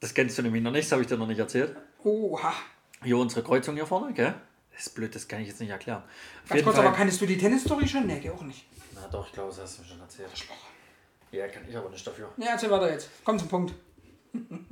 Das 0.00 0.14
kennst 0.14 0.38
du 0.38 0.42
nämlich 0.42 0.62
noch 0.62 0.70
nicht, 0.70 0.86
das 0.86 0.92
habe 0.92 1.02
ich 1.02 1.08
dir 1.08 1.16
noch 1.16 1.26
nicht 1.26 1.38
erzählt. 1.38 1.76
Oha. 2.02 2.52
Hier 3.04 3.16
unsere 3.18 3.42
Kreuzung 3.42 3.74
hier 3.76 3.86
vorne, 3.86 4.12
gell? 4.14 4.34
Das 4.72 4.86
ist 4.86 4.94
blöd, 4.94 5.14
das 5.14 5.28
kann 5.28 5.40
ich 5.42 5.48
jetzt 5.48 5.60
nicht 5.60 5.70
erklären. 5.70 6.02
Auf 6.44 6.48
Ganz 6.50 6.62
kurz, 6.64 6.76
Fall- 6.76 6.86
aber 6.86 6.96
kannst 6.96 7.20
du 7.20 7.26
die 7.26 7.36
Tennis-Story 7.36 7.86
schon? 7.86 8.06
Nee, 8.06 8.18
geh 8.20 8.30
auch 8.30 8.42
nicht. 8.42 8.64
Na 8.94 9.06
doch, 9.08 9.26
ich 9.26 9.32
glaube, 9.32 9.50
das 9.50 9.60
hast 9.60 9.78
du 9.78 9.82
mir 9.82 9.88
schon 9.88 10.00
erzählt. 10.00 10.30
Ja, 11.32 11.46
kann 11.48 11.62
ich 11.68 11.76
aber 11.76 11.90
nicht 11.90 12.06
dafür. 12.06 12.30
Ja, 12.38 12.48
erzähl 12.52 12.70
weiter 12.70 12.90
jetzt. 12.90 13.08
Komm 13.24 13.38
zum 13.38 13.48
Punkt. 13.48 13.74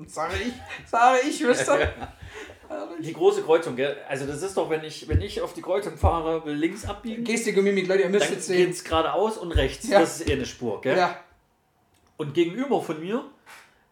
Sage 0.07 0.35
ich. 0.37 0.53
Sage 0.89 1.19
ich, 1.29 1.43
wüsste. 1.43 1.93
Die 3.03 3.13
große 3.13 3.43
Kreuzung, 3.43 3.77
gell? 3.77 3.97
Also 4.09 4.27
das 4.27 4.43
ist 4.43 4.57
doch, 4.57 4.69
wenn 4.71 4.85
ich, 4.85 5.09
wenn 5.09 5.21
ich 5.23 5.41
auf 5.41 5.55
die 5.55 5.63
Kreuzung 5.63 5.97
fahre, 5.97 6.45
will 6.45 6.55
links 6.55 6.85
abbiegen, 6.85 7.25
Gestik 7.25 7.57
und 7.57 7.65
Mimik, 7.65 7.87
Leute, 7.89 8.03
ihr 8.03 8.09
müsst 8.11 8.27
dann 8.27 8.35
jetzt 8.35 8.47
sehen. 8.47 8.67
geht's 8.67 8.85
geradeaus 8.85 9.39
und 9.39 9.53
rechts. 9.53 9.89
Ja. 9.89 10.01
Das 10.01 10.21
ist 10.21 10.29
eh 10.29 10.33
eine 10.35 10.45
Spur, 10.45 10.81
gell? 10.83 10.97
Ja. 10.99 11.19
Und 12.19 12.35
gegenüber 12.35 12.83
von 12.83 13.01
mir 13.01 13.25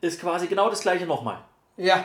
ist 0.01 0.21
quasi 0.21 0.47
genau 0.47 0.69
das 0.71 0.81
gleiche 0.83 1.07
nochmal. 1.07 1.43
Ja. 1.77 2.05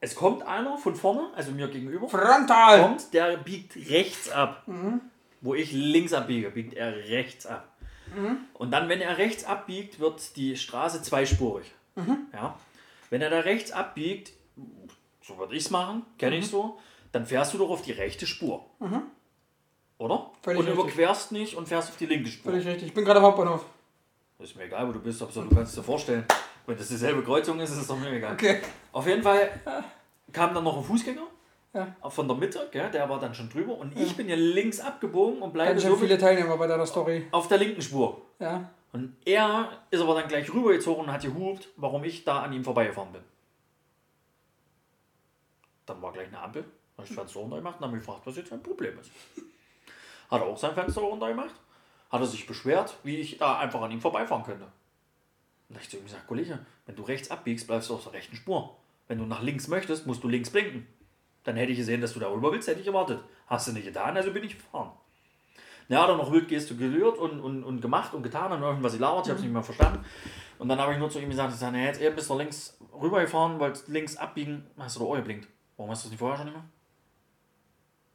Es 0.00 0.14
kommt 0.14 0.42
einer 0.42 0.78
von 0.78 0.94
vorne, 0.96 1.28
also 1.36 1.52
mir 1.52 1.68
gegenüber, 1.68 2.08
Frontal. 2.08 2.80
kommt, 2.80 3.12
der 3.12 3.36
biegt 3.36 3.76
rechts 3.90 4.30
ab. 4.30 4.62
Mhm. 4.66 5.00
Wo 5.42 5.54
ich 5.54 5.72
links 5.72 6.12
abbiege, 6.12 6.50
biegt 6.50 6.74
er 6.74 6.94
rechts 6.94 7.46
ab. 7.46 7.68
Mhm. 8.14 8.38
Und 8.54 8.70
dann, 8.70 8.88
wenn 8.88 9.00
er 9.00 9.18
rechts 9.18 9.44
abbiegt, 9.44 10.00
wird 10.00 10.36
die 10.36 10.56
Straße 10.56 11.02
zweispurig. 11.02 11.70
Mhm. 11.96 12.26
Ja? 12.32 12.56
Wenn 13.10 13.20
er 13.22 13.30
da 13.30 13.40
rechts 13.40 13.72
abbiegt, 13.72 14.32
so 15.22 15.36
würde 15.38 15.54
ich 15.54 15.64
es 15.64 15.70
machen, 15.70 16.04
kenne 16.18 16.36
Mhm. 16.36 16.42
ich 16.42 16.48
so, 16.48 16.78
dann 17.12 17.26
fährst 17.26 17.52
du 17.54 17.58
doch 17.58 17.68
auf 17.70 17.82
die 17.82 17.92
rechte 17.92 18.26
Spur. 18.26 18.64
Oder? 19.98 20.30
Völlig 20.42 20.60
und 20.60 20.66
richtig. 20.66 20.84
überquerst 20.84 21.32
nicht 21.32 21.56
und 21.56 21.68
fährst 21.68 21.90
auf 21.90 21.96
die 21.98 22.06
linke 22.06 22.30
Spur. 22.30 22.52
Völlig 22.52 22.66
richtig. 22.66 22.88
Ich 22.88 22.94
bin 22.94 23.04
gerade 23.04 23.18
am 23.20 23.26
Hauptbahnhof. 23.26 23.64
Ist 24.42 24.56
mir 24.56 24.64
egal, 24.64 24.88
wo 24.88 24.92
du 24.92 25.00
bist, 25.00 25.20
Hauptsache 25.20 25.46
du 25.48 25.54
kannst 25.54 25.76
dir 25.76 25.82
vorstellen. 25.82 26.24
Wenn 26.66 26.76
das 26.76 26.88
dieselbe 26.88 27.22
Kreuzung 27.22 27.60
ist, 27.60 27.70
ist 27.70 27.78
es 27.78 27.86
doch 27.86 27.98
mir 27.98 28.10
egal. 28.10 28.32
Okay. 28.34 28.60
Auf 28.92 29.06
jeden 29.06 29.22
Fall 29.22 29.50
kam 30.32 30.54
dann 30.54 30.64
noch 30.64 30.76
ein 30.76 30.84
Fußgänger 30.84 31.26
Ja. 31.74 31.94
von 32.08 32.26
der 32.26 32.36
Mitte, 32.36 32.68
gell, 32.72 32.90
der 32.90 33.08
war 33.08 33.18
dann 33.20 33.34
schon 33.34 33.48
drüber 33.50 33.76
und 33.76 33.96
ich 33.98 34.16
bin 34.16 34.28
ja 34.28 34.36
links 34.36 34.80
abgebogen 34.80 35.42
und 35.42 35.52
bleibe 35.52 35.78
so 35.78 35.94
viele 35.96 36.16
Teilnehmer 36.16 36.56
bei 36.56 36.66
deiner 36.66 36.86
Story. 36.86 37.26
auf 37.32 37.48
der 37.48 37.58
linken 37.58 37.82
Spur. 37.82 38.22
Ja. 38.38 38.70
Und 38.92 39.16
er 39.24 39.68
ist 39.90 40.00
aber 40.00 40.14
dann 40.14 40.26
gleich 40.28 40.52
rübergezogen 40.52 41.04
und 41.04 41.12
hat 41.12 41.22
gehupt, 41.22 41.68
warum 41.76 42.02
ich 42.04 42.24
da 42.24 42.42
an 42.42 42.52
ihm 42.52 42.64
vorbeigefahren 42.64 43.12
bin. 43.12 43.22
Dann 45.86 46.00
war 46.02 46.12
gleich 46.12 46.28
eine 46.28 46.40
Ampel, 46.40 46.64
habe 46.96 47.06
ich 47.06 47.08
das 47.14 47.18
Fenster 47.18 47.40
runtergemacht 47.40 47.78
und 47.78 47.84
habe 47.84 47.96
mich 47.96 48.04
gefragt, 48.04 48.22
was 48.24 48.36
jetzt 48.36 48.50
sein 48.50 48.62
Problem 48.62 48.98
ist. 48.98 49.10
Hat 50.30 50.40
er 50.40 50.46
auch 50.46 50.56
sein 50.58 50.74
Fenster 50.74 51.00
runtergemacht, 51.02 51.54
hat 52.10 52.20
er 52.20 52.26
sich 52.26 52.46
beschwert, 52.46 52.96
wie 53.04 53.16
ich 53.16 53.38
da 53.38 53.58
einfach 53.58 53.80
an 53.80 53.90
ihm 53.90 54.00
vorbeifahren 54.00 54.44
könnte. 54.44 54.64
Und 55.68 55.76
da 55.76 55.80
ich 55.80 55.88
zu 55.88 55.96
ihm 55.96 56.04
gesagt, 56.04 56.26
Kollege, 56.26 56.58
wenn 56.86 56.96
du 56.96 57.02
rechts 57.02 57.30
abbiegst, 57.30 57.66
bleibst 57.66 57.90
du 57.90 57.94
auf 57.94 58.02
der 58.02 58.12
rechten 58.12 58.36
Spur. 58.36 58.76
Wenn 59.06 59.18
du 59.18 59.26
nach 59.26 59.42
links 59.42 59.68
möchtest, 59.68 60.06
musst 60.06 60.22
du 60.22 60.28
links 60.28 60.50
blinken. 60.50 60.86
Dann 61.44 61.56
hätte 61.56 61.72
ich 61.72 61.78
gesehen, 61.78 62.00
dass 62.00 62.12
du 62.12 62.20
da 62.20 62.28
rüber 62.28 62.52
willst, 62.52 62.68
hätte 62.68 62.80
ich 62.80 62.86
erwartet. 62.86 63.20
Hast 63.46 63.68
du 63.68 63.72
nicht 63.72 63.86
getan, 63.86 64.16
also 64.16 64.32
bin 64.32 64.44
ich 64.44 64.56
gefahren. 64.56 64.92
Ja, 65.88 66.06
er 66.06 66.16
noch 66.16 66.30
wild 66.30 66.48
gestikuliert 66.48 67.18
und, 67.18 67.40
und, 67.40 67.64
und 67.64 67.80
gemacht 67.80 68.14
und 68.14 68.22
getan 68.22 68.52
und 68.52 68.62
irgendwas 68.62 68.92
gelabert, 68.92 69.26
ich 69.26 69.30
habe 69.30 69.38
es 69.38 69.42
nicht 69.42 69.52
mehr 69.52 69.62
verstanden. 69.62 70.04
Und 70.58 70.68
dann 70.68 70.78
habe 70.78 70.92
ich 70.92 70.98
nur 70.98 71.10
zu 71.10 71.18
ihm 71.18 71.30
gesagt, 71.30 71.52
ich 71.52 71.58
sage, 71.58 71.76
nee, 71.76 71.86
jetzt 71.86 72.00
eben 72.00 72.14
bist 72.14 72.30
du 72.30 72.38
links 72.38 72.78
rübergefahren, 72.92 73.58
wolltest 73.58 73.88
links 73.88 74.16
abbiegen, 74.16 74.66
hast 74.78 74.96
du 74.96 75.00
da 75.00 75.06
Ohr 75.06 75.16
geblinkt. 75.16 75.48
Warum 75.76 75.90
hast 75.90 76.04
du 76.04 76.06
das 76.06 76.10
nicht 76.12 76.20
vorher 76.20 76.38
schon 76.38 76.48
immer? 76.48 76.64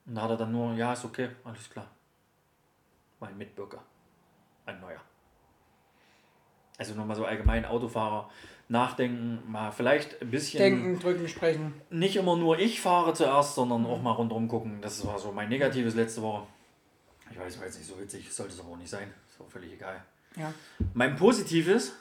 Und 0.05 0.15
da 0.15 0.21
hat 0.21 0.29
er 0.29 0.37
dann 0.37 0.51
nur, 0.51 0.73
ja, 0.75 0.93
ist 0.93 1.03
okay, 1.03 1.29
alles 1.43 1.69
klar. 1.69 1.87
Mein 3.25 3.37
Mitbürger. 3.37 3.83
Ein 4.65 4.79
neuer. 4.79 5.01
Also 6.77 6.93
nur 6.93 7.05
mal 7.05 7.15
so 7.15 7.25
allgemein 7.25 7.65
Autofahrer 7.65 8.29
nachdenken, 8.67 9.39
mal 9.49 9.71
vielleicht 9.71 10.21
ein 10.21 10.31
bisschen 10.31 10.59
Denken, 10.59 10.99
drücken, 10.99 11.27
sprechen. 11.27 11.73
nicht 11.89 12.15
immer 12.15 12.35
nur 12.35 12.59
ich 12.59 12.81
fahre 12.81 13.13
zuerst, 13.13 13.55
sondern 13.55 13.85
auch 13.85 14.01
mal 14.01 14.11
rundherum 14.11 14.47
gucken. 14.47 14.81
Das 14.81 15.05
war 15.05 15.19
so 15.19 15.31
mein 15.31 15.49
Negatives 15.49 15.95
letzte 15.95 16.21
Woche. 16.21 16.47
Ich 17.31 17.39
weiß, 17.39 17.59
war 17.59 17.65
jetzt 17.65 17.77
nicht 17.77 17.87
so 17.87 17.99
witzig, 17.99 18.31
sollte 18.33 18.53
es 18.53 18.59
aber 18.59 18.69
auch 18.69 18.77
nicht 18.77 18.89
sein. 18.89 19.13
Ist 19.29 19.39
auch 19.39 19.49
völlig 19.49 19.73
egal. 19.73 20.03
Ja. 20.35 20.53
Mein 20.93 21.15
Positives 21.15 21.93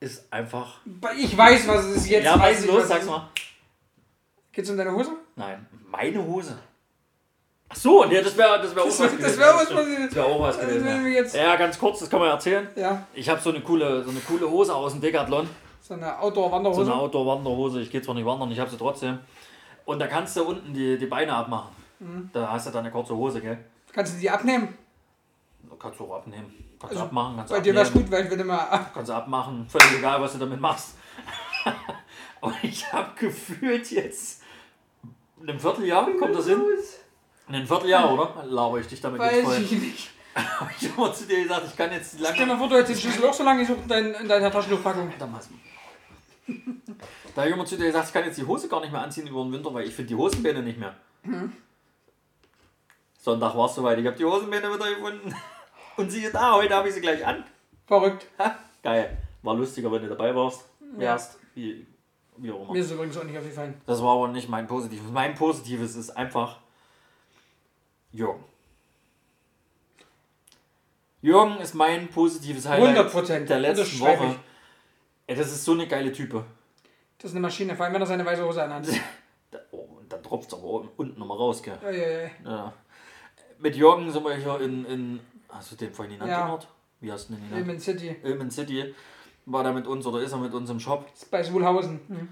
ist 0.00 0.32
einfach. 0.32 0.80
Ich 1.16 1.36
weiß, 1.36 1.68
was 1.68 1.84
es 1.86 1.96
ist. 1.98 2.08
Jetzt 2.08 2.24
ja, 2.24 2.38
was 2.38 2.58
ist 2.58 2.66
los? 2.66 2.88
Sag's 2.88 3.04
es 3.04 3.08
mal. 3.08 3.30
Geht's 4.52 4.68
um 4.68 4.76
deine 4.76 4.92
Hose? 4.92 5.12
Nein, 5.36 5.66
meine 5.86 6.24
Hose. 6.24 6.58
Ach 7.72 7.76
so, 7.76 8.04
nee, 8.04 8.20
das 8.20 8.36
wäre 8.36 8.60
das 8.60 8.74
wär 8.74 8.82
auch 8.82 8.86
was 8.88 8.98
gewesen. 8.98 9.18
das 9.22 9.38
wär 9.38 9.46
Das 10.06 10.14
wäre 10.16 10.26
auch 10.26 10.40
was 10.40 10.58
gewesen. 10.60 10.86
Ja. 10.86 11.02
jetzt- 11.06 11.34
ja, 11.36 11.56
ganz 11.56 11.78
kurz, 11.78 12.00
das 12.00 12.10
kann 12.10 12.18
man 12.20 12.28
erzählen. 12.30 12.68
Ja. 12.76 13.06
Ich 13.14 13.28
habe 13.28 13.40
so 13.40 13.50
eine 13.50 13.60
coole, 13.60 14.02
so 14.04 14.10
eine 14.10 14.20
coole 14.20 14.50
Hose 14.50 14.74
aus 14.74 14.92
dem 14.92 15.00
Decathlon. 15.00 15.48
So 15.80 15.94
eine 15.94 16.06
So 16.06 16.10
Outdoor-Wanderhose. 16.26 16.82
eine 16.82 16.94
Outdoor-Wanderhose. 17.00 17.80
Ich 17.80 17.90
gehe 17.90 18.02
zwar 18.02 18.14
nicht 18.16 18.26
wandern, 18.26 18.50
ich 18.50 18.58
habe 18.58 18.68
sie 18.70 18.76
trotzdem. 18.76 19.18
Und 19.84 19.98
da 20.00 20.06
kannst 20.08 20.36
du 20.36 20.44
unten 20.44 20.74
die, 20.74 20.98
die 20.98 21.06
Beine 21.06 21.32
abmachen. 21.32 21.70
Mhm. 22.00 22.30
Da 22.32 22.50
hast 22.50 22.66
du 22.66 22.70
dann 22.70 22.80
eine 22.80 22.90
kurze 22.90 23.14
Hose, 23.14 23.40
gell? 23.40 23.58
Kannst 23.92 24.14
du 24.14 24.20
die 24.20 24.30
abnehmen? 24.30 24.76
Kannst 25.78 25.98
du 26.00 26.04
auch 26.04 26.16
abnehmen. 26.16 26.52
Kannst 26.78 26.92
Also, 26.92 27.00
du 27.00 27.06
abmachen, 27.06 27.36
kannst 27.36 27.52
Bei 27.52 27.60
dir 27.60 27.76
abnehmen. 27.80 27.92
gut, 28.04 28.10
weil 28.12 28.24
ich 28.24 28.30
will 28.30 28.40
immer. 28.40 28.88
Kannst 28.92 29.08
du 29.10 29.14
abmachen. 29.14 29.66
Völlig 29.68 29.98
egal, 29.98 30.20
was 30.20 30.32
du 30.32 30.38
damit 30.38 30.60
machst. 30.60 30.96
Und 32.40 32.54
ich 32.62 32.90
habe 32.92 33.10
gefühlt 33.18 33.90
jetzt 33.90 34.42
in 35.40 35.48
einem 35.48 35.58
Vierteljahr, 35.60 36.08
kommt 36.18 36.34
das 36.34 36.46
hin? 36.46 36.58
In 36.60 36.66
einem 37.54 37.66
Vierteljahr, 37.66 38.12
oder? 38.12 38.44
Laber 38.44 38.78
ich 38.78 38.86
dich 38.86 39.00
damit 39.00 39.20
jetzt 39.20 39.36
Weiß 39.36 39.44
voll. 39.44 39.62
ich 39.62 39.72
nicht. 39.72 40.10
Ich 40.80 40.96
immer 40.96 41.12
zu 41.12 41.26
dir 41.26 41.42
gesagt, 41.42 41.66
ich 41.66 41.76
kann 41.76 41.90
jetzt 41.90 42.14
Stell 42.18 42.32
dir 42.32 42.38
lange... 42.38 42.46
mal 42.46 42.58
vor, 42.58 42.68
du 42.68 42.76
hättest 42.76 42.94
den 42.94 43.10
Schlüssel 43.10 43.28
auch 43.28 43.34
so 43.34 43.42
lange 43.42 43.60
gesucht 43.62 43.80
in, 43.82 43.88
dein, 43.88 44.14
in 44.14 44.28
deiner 44.28 44.50
Taschentuchpackung. 44.50 45.12
Damals. 45.18 45.48
Da 47.34 47.42
habe 47.42 47.48
ich 47.48 47.54
immer 47.54 47.66
zu 47.66 47.76
dir 47.76 47.86
gesagt, 47.86 48.06
ich 48.06 48.12
kann 48.12 48.24
jetzt 48.24 48.38
die 48.38 48.46
Hose 48.46 48.68
gar 48.68 48.80
nicht 48.80 48.92
mehr 48.92 49.02
anziehen 49.02 49.26
über 49.26 49.42
den 49.42 49.52
Winter, 49.52 49.74
weil 49.74 49.86
ich 49.86 49.94
finde 49.94 50.08
die 50.08 50.14
Hosenbeine 50.14 50.62
nicht 50.62 50.78
mehr. 50.78 50.94
Sonntag 53.18 53.56
war 53.56 53.66
es 53.66 53.74
soweit, 53.74 53.98
ich 53.98 54.06
habe 54.06 54.16
die 54.16 54.24
Hosenbeine 54.24 54.72
wieder 54.72 54.94
gefunden. 54.94 55.34
Und 55.96 56.10
siehe 56.10 56.30
da, 56.30 56.54
heute 56.54 56.74
habe 56.74 56.88
ich 56.88 56.94
sie 56.94 57.00
gleich 57.00 57.26
an. 57.26 57.44
Verrückt. 57.86 58.26
Geil. 58.82 59.18
War 59.42 59.54
lustiger, 59.54 59.90
wenn 59.92 60.02
du 60.02 60.08
dabei 60.08 60.34
warst. 60.34 60.64
Ja. 60.94 61.00
Wärst. 61.00 61.38
Wie, 61.54 61.86
wie 62.36 62.50
auch 62.50 62.62
immer. 62.62 62.72
Mir 62.72 62.80
ist 62.80 62.90
übrigens 62.90 63.16
auch 63.18 63.24
nicht 63.24 63.36
aufgefallen. 63.36 63.80
Das 63.84 64.02
war 64.02 64.14
aber 64.16 64.28
nicht 64.28 64.48
mein 64.48 64.66
Positives. 64.66 65.10
Mein 65.10 65.34
Positives 65.34 65.96
ist 65.96 66.10
einfach 66.10 66.59
Jürgen. 68.12 68.44
Jürgen 71.22 71.58
ist 71.58 71.74
mein 71.74 72.08
positives 72.08 72.66
Highlight 72.68 73.12
100%, 73.12 73.44
der 73.44 73.60
letzten 73.60 73.82
unterschreibe 73.82 74.22
Woche. 74.22 74.36
Ey, 75.26 75.36
das 75.36 75.52
ist 75.52 75.64
so 75.64 75.72
eine 75.72 75.86
geile 75.86 76.12
Type. 76.12 76.44
Das 77.18 77.30
ist 77.30 77.36
eine 77.36 77.42
Maschine, 77.42 77.76
vor 77.76 77.84
allem 77.84 77.94
wenn 77.94 78.02
er 78.02 78.06
seine 78.06 78.24
weiße 78.24 78.44
Hose 78.44 78.62
anhat. 78.62 78.86
Da, 79.52 79.58
oh, 79.72 79.88
und 79.98 80.12
dann 80.12 80.22
tropft 80.22 80.46
es 80.46 80.54
aber 80.56 80.84
unten 80.96 81.18
nochmal 81.18 81.36
raus, 81.36 81.60
gell? 81.60 81.76
Ja, 81.82 81.90
ja, 81.90 82.08
ja. 82.08 82.30
Ja. 82.44 82.72
Mit 83.58 83.74
Jürgen 83.74 84.08
sind 84.12 84.24
wir 84.24 84.36
hier 84.36 84.60
in, 84.60 84.84
in 84.84 85.20
hast 85.48 85.72
du 85.72 85.74
den 85.74 85.92
vorhin 85.92 86.14
genannt, 86.14 86.30
Ja. 86.30 86.58
Wie 87.00 87.10
hast 87.10 87.28
du 87.28 87.34
den 87.34 87.42
genannt? 87.48 87.66
Ilmen 87.66 87.80
City. 87.80 88.14
Ilmen 88.22 88.48
City. 88.48 88.94
War 89.46 89.64
da 89.64 89.72
mit 89.72 89.88
uns 89.88 90.06
oder 90.06 90.20
ist 90.20 90.30
er 90.30 90.38
mit 90.38 90.54
uns 90.54 90.70
im 90.70 90.78
Shop? 90.78 91.04
Das 91.10 91.24
ist 91.24 91.30
bei 91.32 91.42
Sulhausen. 91.42 91.98
Hm. 92.06 92.28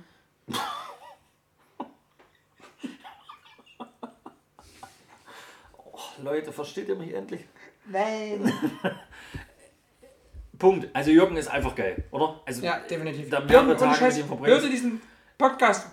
Leute, 6.22 6.52
versteht 6.52 6.88
ihr 6.88 6.96
mich 6.96 7.14
endlich? 7.14 7.44
Nein. 7.86 8.52
Punkt. 10.58 10.88
Also 10.92 11.10
Jürgen 11.10 11.36
ist 11.36 11.48
einfach 11.48 11.74
geil, 11.74 12.04
oder? 12.10 12.40
Also 12.44 12.64
Ja, 12.64 12.78
definitiv. 12.80 13.30
Da 13.30 13.40
mehrere 13.40 13.66
Jürgen, 13.66 13.78
Tage 13.78 13.96
Scheiß, 13.96 14.14
mit 14.16 14.24
ihm 14.24 14.28
verbringen. 14.28 14.52
hörst 14.52 14.66
du 14.66 14.70
diesen 14.70 15.00
Podcast? 15.38 15.88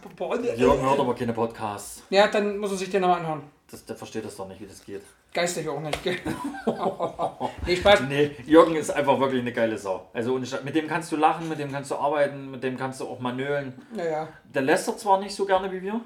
Jürgen 0.58 0.82
hört 0.82 1.00
aber 1.00 1.14
keine 1.16 1.34
Podcasts. 1.34 2.04
Ja, 2.10 2.28
dann 2.28 2.58
muss 2.58 2.72
er 2.72 2.78
sich 2.78 2.90
den 2.90 3.02
nochmal 3.02 3.20
anhören. 3.20 3.44
Das, 3.70 3.86
der 3.86 3.96
versteht 3.96 4.26
das 4.26 4.36
doch 4.36 4.48
nicht, 4.48 4.60
wie 4.62 4.66
das 4.66 4.84
geht. 4.84 5.02
Geistig 5.34 5.68
auch 5.68 5.82
nicht, 5.82 6.02
gell? 6.04 6.18
nee, 7.66 7.76
Spaß. 7.76 8.02
Nee, 8.08 8.32
Jürgen 8.46 8.76
ist 8.76 8.90
einfach 8.90 9.20
wirklich 9.20 9.42
eine 9.42 9.52
geile 9.52 9.78
Sau. 9.78 10.10
Also 10.14 10.40
mit 10.40 10.76
dem 10.76 10.88
kannst 10.88 11.12
du 11.12 11.18
lachen, 11.18 11.50
mit 11.50 11.60
dem 11.60 11.72
kannst 11.72 11.92
du 11.92 11.96
arbeiten, 11.96 12.52
mit 12.52 12.64
dem 12.64 12.78
kannst 12.78 13.02
du 13.02 13.06
auch 13.06 13.20
manölen. 13.20 13.74
Ja, 13.96 14.06
ja. 14.06 14.30
Der 14.54 14.62
lästert 14.62 15.00
zwar 15.00 15.20
nicht 15.20 15.36
so 15.36 15.46
gerne 15.46 15.72
wie 15.72 15.82
wir. 15.82 16.00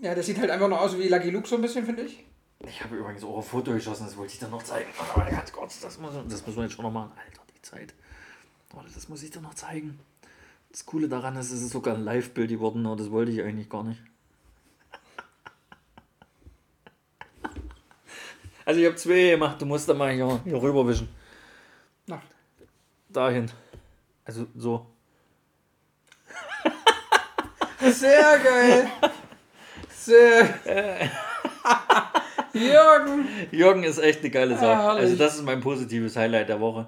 Ja, 0.00 0.14
das 0.14 0.26
sieht 0.26 0.38
halt 0.38 0.50
einfach 0.50 0.68
nur 0.68 0.80
aus 0.80 0.98
wie 0.98 1.08
Lucky 1.08 1.30
Luke 1.30 1.48
so 1.48 1.56
ein 1.56 1.62
bisschen, 1.62 1.84
finde 1.84 2.02
ich. 2.02 2.24
Ich 2.60 2.82
habe 2.82 2.96
übrigens 2.96 3.22
auch 3.22 3.36
ein 3.36 3.42
Foto 3.42 3.72
geschossen, 3.72 4.04
das 4.04 4.16
wollte 4.16 4.32
ich 4.32 4.38
dir 4.40 4.48
noch 4.48 4.62
zeigen. 4.62 4.90
Aber 4.98 5.24
ganz 5.30 5.52
kurz, 5.52 5.80
das, 5.80 5.98
muss, 5.98 6.12
das 6.28 6.44
müssen 6.44 6.56
wir 6.56 6.64
jetzt 6.64 6.74
schon 6.74 6.84
noch 6.84 6.92
machen. 6.92 7.12
Alter, 7.16 7.42
die 7.54 7.62
Zeit. 7.62 7.94
Warte, 8.72 8.90
das 8.92 9.08
muss 9.08 9.22
ich 9.22 9.30
dir 9.30 9.40
noch 9.40 9.54
zeigen. 9.54 9.98
Das 10.70 10.84
Coole 10.84 11.08
daran 11.08 11.36
ist, 11.36 11.52
es 11.52 11.62
ist 11.62 11.70
sogar 11.70 11.94
ein 11.94 12.04
Live-Bild 12.04 12.50
geworden, 12.50 12.84
aber 12.86 12.96
das 12.96 13.10
wollte 13.10 13.30
ich 13.32 13.42
eigentlich 13.42 13.68
gar 13.68 13.84
nicht. 13.84 14.00
Also 18.64 18.80
ich 18.80 18.86
habe 18.86 18.96
zwei 18.96 19.30
gemacht, 19.30 19.62
du 19.62 19.64
musst 19.64 19.88
da 19.88 19.94
mal 19.94 20.12
hier, 20.12 20.42
hier 20.44 20.60
rüberwischen. 20.60 21.08
Na, 22.06 22.20
Dahin. 23.08 23.50
Also 24.26 24.46
so. 24.54 24.86
sehr 27.80 28.38
geil. 28.40 28.90
Sehr. 29.88 31.10
Jürgen. 32.52 33.28
Jürgen 33.50 33.82
ist 33.84 33.98
echt 33.98 34.20
eine 34.20 34.30
geile 34.30 34.56
Sau. 34.58 34.66
Ah, 34.66 34.94
also 34.94 35.16
das 35.16 35.36
ist 35.36 35.44
mein 35.44 35.60
positives 35.60 36.16
Highlight 36.16 36.48
der 36.48 36.60
Woche. 36.60 36.86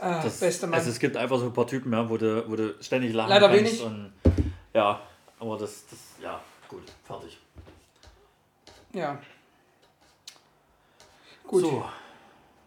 Ah, 0.00 0.22
Das, 0.22 0.38
beste 0.38 0.66
Mann. 0.66 0.78
Also 0.78 0.90
es 0.90 0.98
gibt 0.98 1.16
einfach 1.16 1.38
so 1.38 1.46
ein 1.46 1.52
paar 1.52 1.66
Typen, 1.66 1.92
ja, 1.92 2.08
wo, 2.08 2.16
du, 2.16 2.48
wo 2.48 2.54
du 2.56 2.74
ständig 2.80 3.12
lachen 3.14 3.30
Leider 3.30 3.48
kannst. 3.48 3.64
wenig. 3.64 3.82
Und, 3.84 4.12
ja, 4.72 5.00
aber 5.40 5.58
das, 5.58 5.86
das, 5.90 5.98
ja, 6.22 6.40
gut, 6.68 6.82
fertig. 7.04 7.38
ja. 8.92 9.18
Gut. 11.46 11.62
So, 11.62 11.84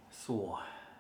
so, 0.10 0.58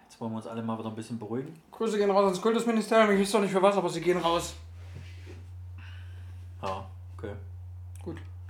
jetzt 0.07 0.21
wollen 0.21 0.31
wir 0.33 0.37
uns 0.37 0.45
alle 0.47 0.61
mal 0.61 0.77
wieder 0.77 0.89
ein 0.89 0.95
bisschen 0.95 1.17
beruhigen. 1.17 1.59
Grüße 1.71 1.97
gehen 1.97 2.11
raus 2.11 2.25
ans 2.25 2.41
Kultusministerium. 2.41 3.11
Ich 3.11 3.21
weiß 3.21 3.31
doch 3.31 3.41
nicht 3.41 3.51
für 3.51 3.61
was, 3.61 3.75
aber 3.75 3.89
sie 3.89 4.01
gehen 4.01 4.19
raus. 4.19 4.53
Ja, 6.61 6.85
okay. 7.17 7.31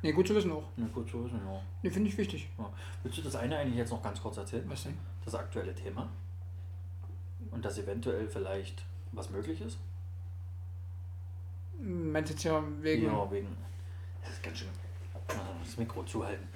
Nee, 0.04 0.12
gut 0.14 0.28
zu 0.28 0.36
wissen 0.36 0.52
auch. 0.52 0.64
Na 0.78 0.88
gut, 0.88 1.08
ist 1.08 1.14
es 1.14 1.32
ja. 1.32 1.62
Nee, 1.84 1.90
finde 1.92 2.10
ich 2.10 2.18
wichtig. 2.18 2.50
ja. 2.58 2.70
Willst 3.04 3.18
du 3.20 3.22
das 3.22 3.36
eine 3.36 3.58
eigentlich 3.58 3.78
jetzt 3.78 3.92
noch 3.92 4.02
ganz 4.02 4.20
kurz 4.22 4.38
erzählen? 4.38 4.64
Was 4.68 4.84
denn? 4.84 4.98
Das 5.24 5.36
aktuelle 5.36 5.76
Thema? 5.76 6.10
Und 7.52 7.64
dass 7.64 7.78
eventuell 7.78 8.28
vielleicht 8.28 8.84
was 9.12 9.30
möglich 9.30 9.62
ist? 9.62 9.78
Meinst 11.80 12.30
du 12.30 12.34
jetzt 12.34 12.44
ja 12.44 12.64
wegen. 12.82 13.06
Ja, 13.06 13.32
wegen. 13.32 13.56
Das 14.24 14.32
ist 14.34 14.44
ganz 14.44 14.58
schön. 14.60 14.68
Das 15.64 15.78
Mikro 15.78 16.04
zuhalten. 16.04 16.48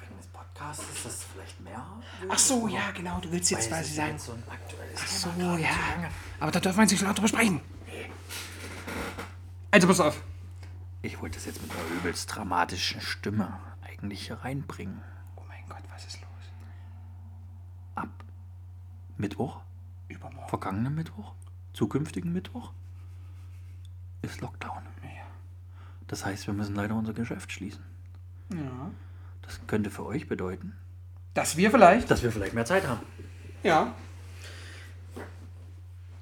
Wegen 0.00 0.16
des 0.16 0.26
Podcasts 0.28 0.82
ist 0.94 1.04
das 1.06 1.24
vielleicht 1.24 1.60
mehr? 1.60 1.84
Ach 2.28 2.38
so, 2.38 2.68
ja, 2.68 2.90
genau. 2.92 3.18
Du 3.20 3.30
willst 3.32 3.50
jetzt 3.50 3.68
quasi 3.68 3.94
sagen. 3.94 4.12
jetzt 4.12 4.26
so 4.26 4.32
ein 4.32 4.42
aktuelles 4.48 5.00
Ach 5.02 5.06
so, 5.06 5.30
Thema. 5.30 5.58
ja. 5.58 5.68
zu. 5.68 6.10
Aber 6.40 6.50
da 6.52 6.60
darf 6.60 6.76
man 6.76 6.88
sich 6.88 7.00
laut 7.00 7.16
drüber 7.16 7.28
sprechen. 7.28 7.60
Also 9.70 9.86
pass 9.88 10.00
auf. 10.00 10.22
Ich 11.02 11.20
wollte 11.20 11.36
das 11.36 11.46
jetzt 11.46 11.62
mit 11.62 11.70
einer 11.70 11.88
übelst 12.00 12.34
dramatischen 12.34 13.00
Stimme 13.00 13.58
eigentlich 13.82 14.26
hier 14.26 14.36
reinbringen. 14.36 15.00
Oh 15.36 15.42
mein 15.48 15.64
Gott, 15.68 15.82
was 15.92 16.04
ist 16.06 16.20
los? 16.20 16.30
Ab 17.94 18.08
Mittwoch, 19.16 19.60
Übermorgen. 20.08 20.48
vergangenen 20.48 20.94
Mittwoch, 20.94 21.34
zukünftigen 21.72 22.32
Mittwoch 22.32 22.72
ist 24.22 24.40
Lockdown. 24.40 24.82
Ja. 25.02 25.08
Das 26.08 26.24
heißt, 26.26 26.46
wir 26.46 26.54
müssen 26.54 26.74
leider 26.74 26.94
unser 26.94 27.12
Geschäft 27.12 27.52
schließen. 27.52 27.84
ja. 28.52 28.90
Das 29.42 29.60
könnte 29.68 29.90
für 29.90 30.04
euch 30.04 30.26
bedeuten, 30.28 30.76
Dass 31.34 31.56
wir 31.56 31.70
vielleicht. 31.70 32.10
dass 32.10 32.24
wir 32.24 32.32
vielleicht 32.32 32.52
mehr 32.54 32.64
Zeit 32.64 32.84
haben. 32.88 32.98
Ja. 33.62 33.94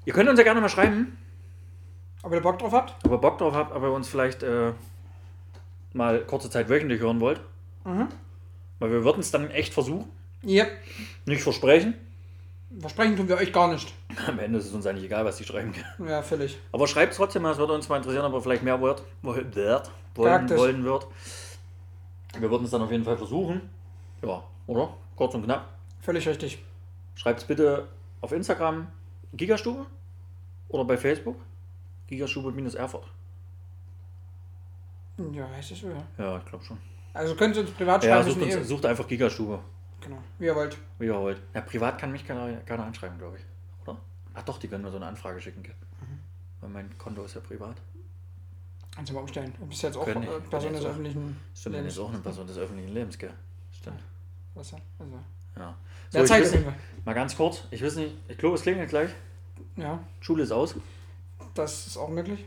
Ihr 0.05 0.13
könnt 0.13 0.29
uns 0.29 0.37
ja 0.37 0.43
gerne 0.43 0.61
mal 0.61 0.69
schreiben, 0.69 1.17
Ob 2.25 2.33
ihr 2.33 2.41
Bock 2.41 2.57
drauf 2.57 2.71
habt? 2.73 2.95
ob 3.05 3.11
ihr 3.11 3.17
Bock 3.19 3.37
drauf 3.37 3.53
habt, 3.53 3.75
ob 3.75 3.83
ihr 3.83 3.91
uns 3.91 4.07
vielleicht 4.07 4.41
äh, 4.41 4.73
mal 5.93 6.21
kurze 6.21 6.49
Zeit 6.49 6.69
wöchentlich 6.69 6.99
hören 6.99 7.19
wollt. 7.19 7.39
Mhm. 7.83 8.07
Weil 8.79 8.91
wir 8.91 9.03
würden 9.03 9.19
es 9.19 9.29
dann 9.29 9.51
echt 9.51 9.75
versuchen. 9.75 10.09
Yep. 10.43 10.71
Nicht 11.27 11.43
versprechen. 11.43 11.93
Versprechen 12.79 13.15
tun 13.15 13.27
wir 13.27 13.37
euch 13.37 13.53
gar 13.53 13.71
nicht. 13.71 13.93
Am 14.25 14.39
Ende 14.39 14.57
ist 14.57 14.65
es 14.65 14.73
uns 14.73 14.87
eigentlich 14.87 15.05
egal, 15.05 15.23
was 15.23 15.37
die 15.37 15.43
schreiben. 15.43 15.71
Ja, 16.05 16.23
völlig. 16.23 16.57
Aber 16.71 16.87
schreibt 16.87 17.11
es 17.11 17.17
trotzdem 17.17 17.43
mal, 17.43 17.51
es 17.51 17.59
würde 17.59 17.73
uns 17.73 17.87
mal 17.89 17.97
interessieren, 17.97 18.25
ob 18.25 18.33
ihr 18.33 18.41
vielleicht 18.41 18.63
mehr 18.63 18.81
wird, 18.81 19.03
wollt, 19.21 19.55
wird, 19.55 19.91
wollen, 20.15 20.49
wollen 20.49 20.83
wird. 20.83 21.05
Wir 22.39 22.49
würden 22.49 22.65
es 22.65 22.71
dann 22.71 22.81
auf 22.81 22.91
jeden 22.91 23.03
Fall 23.03 23.17
versuchen. 23.17 23.69
Ja, 24.23 24.43
oder? 24.65 24.95
Kurz 25.15 25.35
und 25.35 25.43
knapp. 25.43 25.69
Völlig 26.01 26.27
richtig. 26.27 26.57
Schreibt 27.13 27.41
es 27.41 27.45
bitte 27.45 27.87
auf 28.21 28.31
Instagram 28.31 28.87
Gigastube 29.33 29.85
oder 30.69 30.85
bei 30.85 30.97
Facebook 30.97 31.35
Gigastube-Erfurt. 32.07 33.05
Ja, 35.31 35.47
heißt 35.49 35.71
es 35.71 35.79
so, 35.79 35.89
ja. 35.89 36.03
Ja, 36.17 36.37
ich 36.37 36.45
glaube 36.45 36.63
schon. 36.65 36.77
Also 37.13 37.35
könnt 37.35 37.55
ihr 37.55 37.61
uns 37.61 37.71
privat 37.71 38.03
Ja, 38.03 38.17
schreiben. 38.17 38.29
sucht, 38.31 38.45
müssen 38.45 38.59
uns, 38.59 38.67
sucht 38.67 38.85
einfach 38.85 39.07
Gigastube, 39.07 39.59
Genau, 40.01 40.17
wie 40.37 40.45
ihr 40.45 40.55
wollt. 40.55 40.77
wie 40.99 41.05
ihr 41.05 41.15
wollt. 41.15 41.41
Ja, 41.53 41.61
privat 41.61 41.97
kann 41.97 42.11
mich 42.11 42.25
keiner, 42.27 42.51
keiner 42.57 42.83
anschreiben, 42.83 43.17
glaube 43.17 43.37
ich. 43.37 43.43
Oder? 43.87 43.97
Ach 44.33 44.43
doch, 44.43 44.57
die 44.59 44.67
können 44.67 44.83
mir 44.83 44.91
so 44.91 44.97
eine 44.97 45.05
Anfrage 45.07 45.39
schicken. 45.39 45.63
Gell? 45.63 45.75
Mhm. 46.01 46.19
Weil 46.59 46.69
mein 46.69 46.97
Konto 46.97 47.23
ist 47.23 47.35
ja 47.35 47.41
privat. 47.41 47.77
Kannst 48.93 49.09
du 49.11 49.15
mal 49.15 49.21
umstellen. 49.21 49.53
Du 49.57 49.65
bist 49.65 49.81
jetzt 49.83 49.97
auch 49.97 50.05
Können 50.05 50.23
äh, 50.23 50.39
Person 50.49 50.73
des 50.73 50.83
auch. 50.83 50.89
öffentlichen 50.89 51.37
Stimmt, 51.55 51.75
dann 51.75 51.85
ist 51.85 51.97
auch 51.99 52.09
eine 52.09 52.19
Person 52.19 52.47
des 52.47 52.57
öffentlichen 52.57 52.93
Lebens, 52.93 53.17
gell? 53.17 53.33
Stimmt. 53.71 54.01
Was 54.53 54.71
ja? 54.71 54.77
Also. 54.99 55.13
Ja. 55.57 55.75
Ja, 56.11 56.21
ich 56.21 56.27
Zeit 56.27 56.51
nicht, 56.51 56.65
mal 57.05 57.13
ganz 57.15 57.35
kurz, 57.35 57.63
ich 57.71 57.81
weiß 57.83 57.95
nicht, 57.95 58.13
ich 58.27 58.37
glaube, 58.37 58.55
es 58.55 58.61
klingelt 58.61 58.89
gleich. 58.89 59.09
Ja, 59.77 59.99
Schule 60.19 60.43
ist 60.43 60.51
aus. 60.51 60.75
Das 61.55 61.87
ist 61.87 61.97
auch 61.97 62.09
möglich. 62.09 62.45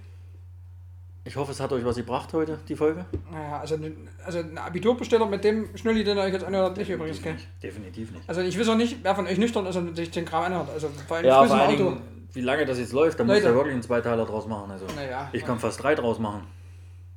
Ich 1.24 1.36
hoffe, 1.36 1.50
es 1.52 1.60
hat 1.60 1.70
euch 1.72 1.84
was 1.84 1.96
gebracht 1.96 2.32
heute, 2.32 2.58
die 2.68 2.76
Folge. 2.76 3.04
Naja, 3.30 3.60
also, 3.60 3.76
also 4.24 4.38
ein 4.38 4.56
Abiturbesteller 4.56 5.26
mit 5.26 5.44
dem 5.44 5.76
Schnulli, 5.76 6.02
den 6.02 6.16
ihr 6.16 6.22
euch 6.22 6.32
jetzt 6.32 6.44
anhört, 6.44 6.76
nicht 6.78 6.88
übrigens, 6.88 7.20
gell? 7.22 7.34
nicht. 7.34 7.48
Definitiv 7.62 8.12
nicht. 8.12 8.26
Also 8.26 8.40
ich 8.40 8.58
weiß 8.58 8.68
auch 8.68 8.76
nicht, 8.76 9.02
wer 9.02 9.14
von 9.14 9.26
euch 9.26 9.36
nüchtern 9.36 9.66
ist 9.66 9.76
und 9.76 9.94
sich 9.94 10.10
den 10.10 10.24
Kram 10.24 10.44
anhört. 10.44 10.70
Also 10.70 10.88
vor 11.06 11.18
allem 11.18 11.26
Ja, 11.26 11.44
vor 11.44 11.56
allen. 11.56 11.76
Dingen, 11.76 12.02
wie 12.32 12.40
lange 12.40 12.64
das 12.64 12.78
jetzt 12.78 12.92
läuft, 12.92 13.20
da 13.20 13.24
muss 13.24 13.42
ja 13.42 13.52
wirklich 13.52 13.74
einen 13.74 13.82
Zweiteiler 13.82 14.24
draus 14.24 14.46
machen. 14.46 14.70
Also, 14.70 14.86
Naja. 14.96 15.28
ich 15.32 15.44
kann 15.44 15.58
fast 15.58 15.82
drei 15.82 15.94
draus 15.94 16.18
machen. 16.18 16.46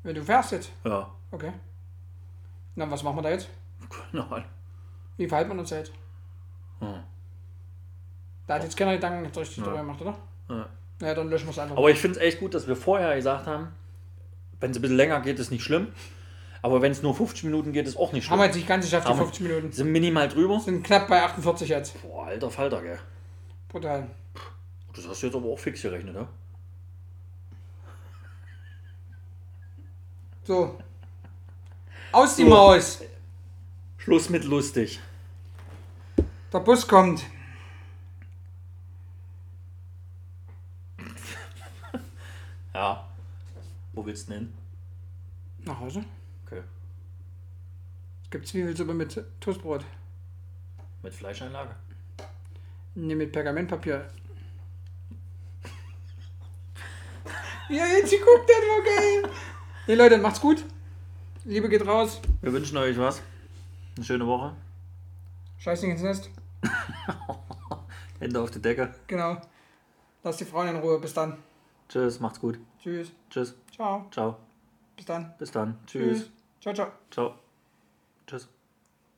Wenn 0.04 0.16
du 0.16 0.24
fährst 0.24 0.52
jetzt. 0.52 0.72
Ja, 0.84 1.10
Okay. 1.32 1.54
Na, 2.76 2.90
was 2.92 3.04
machen 3.04 3.18
wir 3.18 3.22
da 3.22 3.30
jetzt? 3.30 3.48
genau. 4.12 4.26
Wie 5.16 5.28
verhalten 5.28 5.52
wir 5.54 5.60
uns 5.60 5.70
jetzt? 5.70 5.94
Hm. 6.80 6.96
Da 8.48 8.56
hat 8.56 8.64
jetzt 8.64 8.76
keiner 8.76 8.94
Gedanken 8.96 9.26
richtig 9.26 9.58
Ja. 9.58 9.64
drüber 9.64 9.78
gemacht, 9.78 10.02
oder? 10.02 10.18
Ja. 10.50 10.66
Naja, 11.02 11.16
dann 11.16 11.30
löschen 11.30 11.48
wir 11.48 11.52
es 11.52 11.60
einfach. 11.60 11.76
Aber 11.78 11.90
ich 11.90 12.00
finde 12.00 12.20
es 12.20 12.24
echt 12.26 12.40
gut, 12.40 12.54
dass 12.54 12.68
wir 12.68 12.76
vorher 12.76 13.16
gesagt 13.16 13.48
haben, 13.48 13.70
wenn 14.60 14.72
es 14.72 14.78
ein 14.78 14.82
bisschen 14.82 14.98
länger 14.98 15.20
geht, 15.22 15.40
ist 15.40 15.52
nicht 15.52 15.64
schlimm. 15.64 15.88
Aber 16.62 16.82
wenn 16.84 16.92
es 16.92 17.02
nur 17.02 17.16
50 17.16 17.44
Minuten 17.46 17.74
geht, 17.74 17.88
ist 17.88 17.98
auch 17.98 18.14
nicht 18.14 18.30
haben 18.30 18.38
wir 18.38 18.44
schlimm. 18.44 18.50
jetzt 18.50 18.56
nicht 18.58 18.68
ganz 18.68 18.86
geschafft, 18.86 19.08
die 19.08 19.10
Haben 19.10 19.18
wir- 19.20 19.26
50 19.26 19.42
Minuten. 19.48 19.72
Sind 19.72 19.92
minimal 19.92 20.30
drüber. 20.30 20.60
Sind 20.60 20.84
knapp 20.84 21.08
bei 21.08 21.24
48 21.24 21.68
jetzt. 21.70 22.00
Boah, 22.04 22.28
alter 22.28 22.52
Falter, 22.52 22.82
gell. 22.84 23.00
Brutal. 23.68 24.08
Das 24.94 25.08
hast 25.08 25.22
du 25.24 25.26
jetzt 25.28 25.36
aber 25.36 25.48
auch 25.48 25.58
fix 25.58 25.82
gerechnet, 25.82 26.14
ja? 26.16 26.28
So. 30.44 30.78
Aus 32.12 32.36
die 32.36 32.44
So. 32.44 32.50
Maus. 32.50 33.02
Schluss 33.98 34.30
mit 34.30 34.44
lustig. 34.44 35.00
Der 36.52 36.60
Bus 36.60 36.88
kommt. 36.88 37.24
Ja. 42.74 43.08
Wo 43.94 44.06
willst 44.06 44.28
du 44.28 44.34
denn 44.34 44.42
hin? 44.42 44.54
Nach 45.66 45.80
Hause. 45.80 46.04
Okay. 46.46 46.62
Es 48.24 48.30
gibt 48.30 48.48
Zwiebelsuppe 48.48 48.94
mit 48.94 49.24
Toastbrot. 49.40 49.86
Mit 51.04 51.14
Fleischeinlage? 51.14 51.76
Ne, 52.96 53.16
mit 53.16 53.32
Pergamentpapier. 53.32 54.10
ja, 57.70 57.86
jetzt 57.86 58.12
guckt, 58.12 58.50
das 58.50 58.58
war 58.58 58.84
geil. 58.84 59.24
Nee, 59.88 59.96
Leute, 59.96 60.18
macht's 60.18 60.42
gut. 60.42 60.66
Liebe 61.44 61.70
geht 61.70 61.86
raus. 61.86 62.22
Wir 62.42 62.54
wünschen 62.54 62.78
euch 62.78 62.98
was. 62.98 63.22
Eine 63.96 64.06
schöne 64.06 64.28
Woche. 64.28 64.56
Scheiß 65.58 65.82
nicht 65.82 65.92
ins 65.92 66.02
Nest. 66.02 66.30
Hände 68.20 68.42
auf 68.42 68.52
die 68.52 68.62
Decke. 68.62 68.94
Genau. 69.08 69.42
Lass 70.24 70.38
die 70.38 70.46
Frauen 70.46 70.68
in 70.68 70.76
Ruhe. 70.78 71.00
Bis 71.00 71.14
dann. 71.14 71.38
Tschüss, 71.92 72.22
macht's 72.22 72.40
gut. 72.40 72.58
Tschüss. 72.82 73.12
Tschüss. 73.30 73.54
Ciao. 73.76 74.06
Ciao. 74.12 74.38
Bis 74.96 75.06
dann. 75.06 75.34
Bis 75.38 75.52
dann. 75.52 75.78
Tschüss. 75.86 76.32
Ciao, 76.62 76.74
ciao. 76.74 76.88
Ciao. 77.12 77.34
Tschüss. 78.26 78.48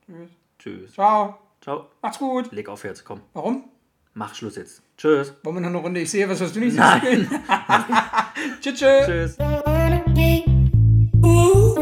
Tschüss. 0.08 0.30
Tschüss. 0.58 0.94
Ciao. 0.94 1.38
Ciao. 1.62 1.90
Macht's 2.02 2.18
gut. 2.18 2.52
Leg 2.52 2.68
auf 2.70 2.84
jetzt, 2.84 3.06
komm. 3.06 3.22
Warum? 3.34 3.66
Mach 4.16 4.34
Schluss 4.34 4.56
jetzt. 4.56 4.82
Tschüss. 4.98 5.36
Wollen 5.44 5.58
wir 5.58 5.62
noch 5.62 5.70
eine 5.70 5.78
Runde? 5.78 6.00
Ich 6.00 6.10
sehe 6.10 6.28
was, 6.28 6.42
was 6.42 6.52
du 6.52 6.62
nicht 6.62 6.76
Nein. 6.76 7.28
siehst. 8.62 8.62
tschüss, 8.62 8.80
tschüss. 8.80 9.06
Tschüss. 9.06 9.38
Ooh, 11.24 11.76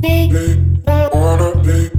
baby. 0.00 1.92